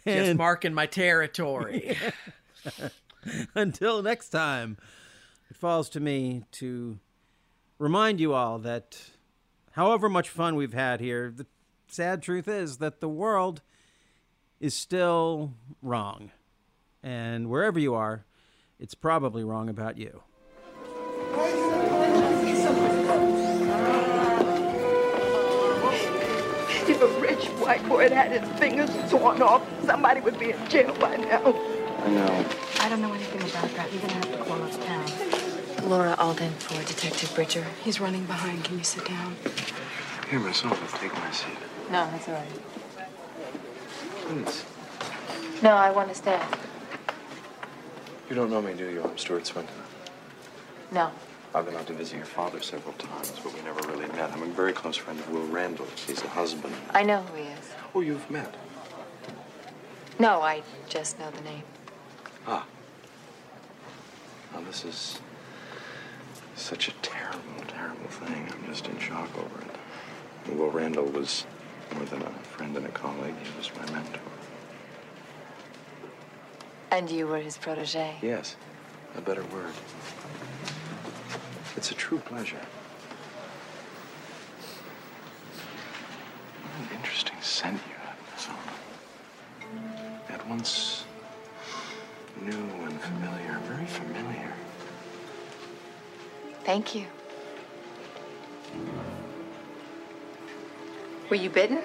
Just 0.05 0.37
marking 0.37 0.73
my 0.73 0.85
territory. 0.85 1.97
Until 3.55 4.01
next 4.01 4.29
time, 4.29 4.77
it 5.49 5.57
falls 5.57 5.89
to 5.89 5.99
me 5.99 6.43
to 6.53 6.99
remind 7.79 8.19
you 8.19 8.33
all 8.33 8.59
that 8.59 8.99
however 9.71 10.09
much 10.09 10.29
fun 10.29 10.55
we've 10.55 10.73
had 10.73 10.99
here, 10.99 11.33
the 11.35 11.45
sad 11.87 12.21
truth 12.21 12.47
is 12.47 12.77
that 12.77 12.99
the 12.99 13.09
world 13.09 13.61
is 14.63 14.73
still 14.73 15.53
wrong. 15.81 16.31
And 17.03 17.49
wherever 17.49 17.77
you 17.77 17.95
are, 17.95 18.23
it's 18.79 18.95
probably 18.95 19.43
wrong 19.43 19.67
about 19.67 19.97
you. 19.97 20.23
If 26.87 27.01
a 27.01 27.07
rich 27.19 27.45
white 27.59 27.85
boy 27.89 28.03
had 28.03 28.13
had 28.13 28.41
his 28.41 28.49
fingers 28.57 28.89
torn 29.11 29.41
off, 29.41 29.61
somebody 29.83 30.21
would 30.21 30.39
be 30.39 30.51
in 30.51 30.69
jail 30.69 30.95
by 30.95 31.17
now. 31.17 31.41
I 31.43 32.09
know. 32.09 32.45
I 32.79 32.87
don't 32.87 33.01
know 33.01 33.11
anything 33.11 33.41
about 33.41 33.69
that. 33.75 33.91
You're 33.91 34.01
gonna 34.01 34.13
have 34.13 34.31
to 34.31 34.37
call 34.45 34.63
uptown. 34.63 35.89
Laura 35.89 36.15
Alden 36.17 36.53
for 36.53 36.81
Detective 36.87 37.35
Bridger. 37.35 37.65
He's 37.83 37.99
running 37.99 38.23
behind. 38.27 38.63
Can 38.63 38.77
you 38.77 38.85
sit 38.85 39.03
down? 39.03 39.35
Here, 40.29 40.39
myself, 40.39 40.81
I'll 40.81 40.99
take 41.01 41.13
my 41.15 41.31
seat. 41.31 41.57
No, 41.91 42.09
that's 42.11 42.29
all 42.29 42.35
right. 42.35 42.82
Please. 44.23 44.63
No, 45.61 45.71
I 45.75 45.91
want 45.91 46.07
to 46.09 46.15
stand. 46.15 46.57
You 48.29 48.35
don't 48.35 48.49
know 48.49 48.61
me, 48.61 48.73
do 48.73 48.89
you? 48.89 49.03
I'm 49.03 49.17
Stewart 49.17 49.45
Swinton. 49.45 49.75
No. 50.91 51.11
I've 51.53 51.65
been 51.65 51.75
out 51.75 51.85
to 51.87 51.93
visit 51.93 52.15
your 52.15 52.25
father 52.25 52.61
several 52.61 52.93
times, 52.93 53.33
but 53.43 53.53
we 53.53 53.61
never 53.61 53.85
really 53.87 54.07
met. 54.07 54.31
I'm 54.31 54.41
a 54.41 54.45
very 54.47 54.71
close 54.71 54.95
friend 54.95 55.19
of 55.19 55.29
Will 55.29 55.45
Randall. 55.47 55.85
He's 56.07 56.21
the 56.21 56.29
husband. 56.29 56.73
I 56.91 57.03
know 57.03 57.21
who 57.21 57.43
he 57.43 57.49
is. 57.49 57.69
Oh, 57.93 57.99
you've 57.99 58.29
met. 58.31 58.55
No, 60.19 60.41
I 60.41 60.63
just 60.87 61.19
know 61.19 61.29
the 61.29 61.41
name. 61.41 61.63
Ah. 62.47 62.65
Now, 64.53 64.61
this 64.61 64.85
is 64.85 65.19
such 66.55 66.87
a 66.87 66.91
terrible, 67.01 67.63
terrible 67.67 68.07
thing. 68.07 68.47
I'm 68.51 68.65
just 68.71 68.87
in 68.87 68.97
shock 68.99 69.29
over 69.37 69.61
it. 69.61 70.57
Will 70.57 70.71
Randall 70.71 71.05
was 71.05 71.45
more 71.95 72.05
than 72.05 72.21
a 72.21 72.29
friend 72.43 72.75
and 72.77 72.85
a 72.85 72.89
colleague. 72.89 73.35
He 73.43 73.57
was 73.57 73.71
my 73.75 73.91
mentor. 73.91 74.19
And 76.91 77.09
you 77.09 77.27
were 77.27 77.39
his 77.39 77.57
protege. 77.57 78.15
Yes, 78.21 78.55
a 79.17 79.21
better 79.21 79.43
word. 79.45 79.73
It's 81.75 81.91
a 81.91 81.95
true 81.95 82.19
pleasure. 82.19 82.61
What 86.63 86.91
an 86.91 86.97
interesting 86.97 87.37
scent 87.41 87.79
you 87.87 87.95
have, 88.05 88.17
Miss 88.33 88.47
Alden. 88.47 90.19
At 90.29 90.47
once 90.47 91.05
new 92.41 92.51
and 92.51 93.01
familiar, 93.01 93.59
very 93.67 93.85
familiar. 93.85 94.53
Thank 96.63 96.95
you. 96.95 97.07
Were 101.33 101.37
you 101.37 101.49
bitten? 101.49 101.79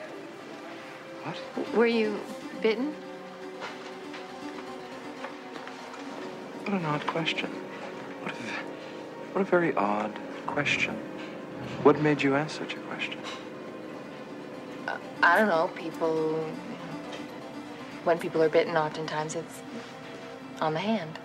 What? 1.22 1.74
Were 1.74 1.86
you 1.86 2.20
bitten? 2.60 2.94
What 6.66 6.74
an 6.74 6.84
odd 6.84 7.06
question. 7.06 7.48
What 8.20 8.32
a, 8.32 8.34
what 9.32 9.40
a 9.40 9.44
very 9.44 9.74
odd 9.74 10.12
question. 10.46 10.96
What 11.82 11.98
made 12.02 12.20
you 12.20 12.34
ask 12.34 12.58
such 12.58 12.74
a 12.74 12.78
question? 12.80 13.18
I 15.22 15.38
don't 15.38 15.48
know. 15.48 15.70
People. 15.74 16.46
you 16.46 16.74
know, 16.74 18.04
When 18.04 18.18
people 18.18 18.42
are 18.42 18.50
bitten, 18.50 18.76
oftentimes 18.76 19.34
it's 19.34 19.62
on 20.60 20.74
the 20.74 20.80
hand. 20.80 21.18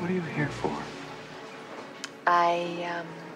What 0.00 0.10
are 0.10 0.14
you 0.14 0.20
here 0.20 0.48
for? 0.48 0.76
I, 2.26 2.88
um. 2.98 3.27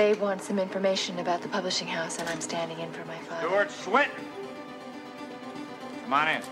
They 0.00 0.14
want 0.14 0.40
some 0.40 0.58
information 0.58 1.18
about 1.18 1.42
the 1.42 1.48
publishing 1.48 1.86
house, 1.86 2.16
and 2.18 2.26
I'm 2.26 2.40
standing 2.40 2.78
in 2.80 2.90
for 2.90 3.04
my 3.04 3.18
father. 3.18 3.46
George 3.46 3.68
Swinton. 3.68 4.24
Come 6.04 6.12
on 6.14 6.26
in. 6.26 6.42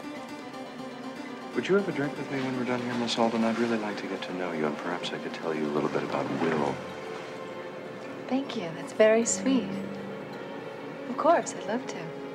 Would 1.54 1.66
you 1.66 1.76
have 1.76 1.88
a 1.88 1.92
drink 1.92 2.14
with 2.18 2.30
me 2.30 2.42
when 2.42 2.58
we're 2.58 2.66
done 2.66 2.82
here, 2.82 2.92
Miss 2.96 3.18
Alden? 3.18 3.44
I'd 3.44 3.58
really 3.58 3.78
like 3.78 3.96
to 4.02 4.06
get 4.06 4.20
to 4.20 4.34
know 4.34 4.52
you, 4.52 4.66
and 4.66 4.76
perhaps 4.76 5.14
I 5.14 5.18
could 5.18 5.32
tell 5.32 5.54
you 5.54 5.64
a 5.64 5.72
little 5.72 5.88
bit 5.88 6.02
about 6.02 6.30
Will. 6.42 6.76
Thank 8.26 8.54
you. 8.54 8.68
That's 8.76 8.92
very 8.92 9.24
sweet. 9.24 9.70
Of 11.08 11.16
course, 11.16 11.54
I'd 11.54 11.66
love 11.68 11.86
to. 11.86 12.27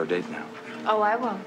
Our 0.00 0.06
date 0.06 0.28
now. 0.30 0.46
Oh, 0.86 1.02
I 1.02 1.14
won't. 1.16 1.46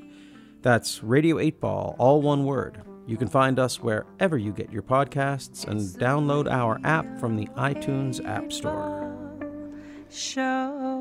That's 0.61 1.03
Radio 1.03 1.39
8 1.39 1.59
Ball, 1.59 1.95
all 1.97 2.21
one 2.21 2.45
word. 2.45 2.83
You 3.07 3.17
can 3.17 3.27
find 3.27 3.57
us 3.57 3.81
wherever 3.81 4.37
you 4.37 4.51
get 4.53 4.71
your 4.71 4.83
podcasts 4.83 5.67
and 5.67 5.81
download 5.81 6.49
our 6.49 6.79
app 6.83 7.19
from 7.19 7.35
the 7.35 7.47
iTunes 7.57 8.23
App 8.25 8.53
Store. 8.53 9.01
Show. 10.09 10.91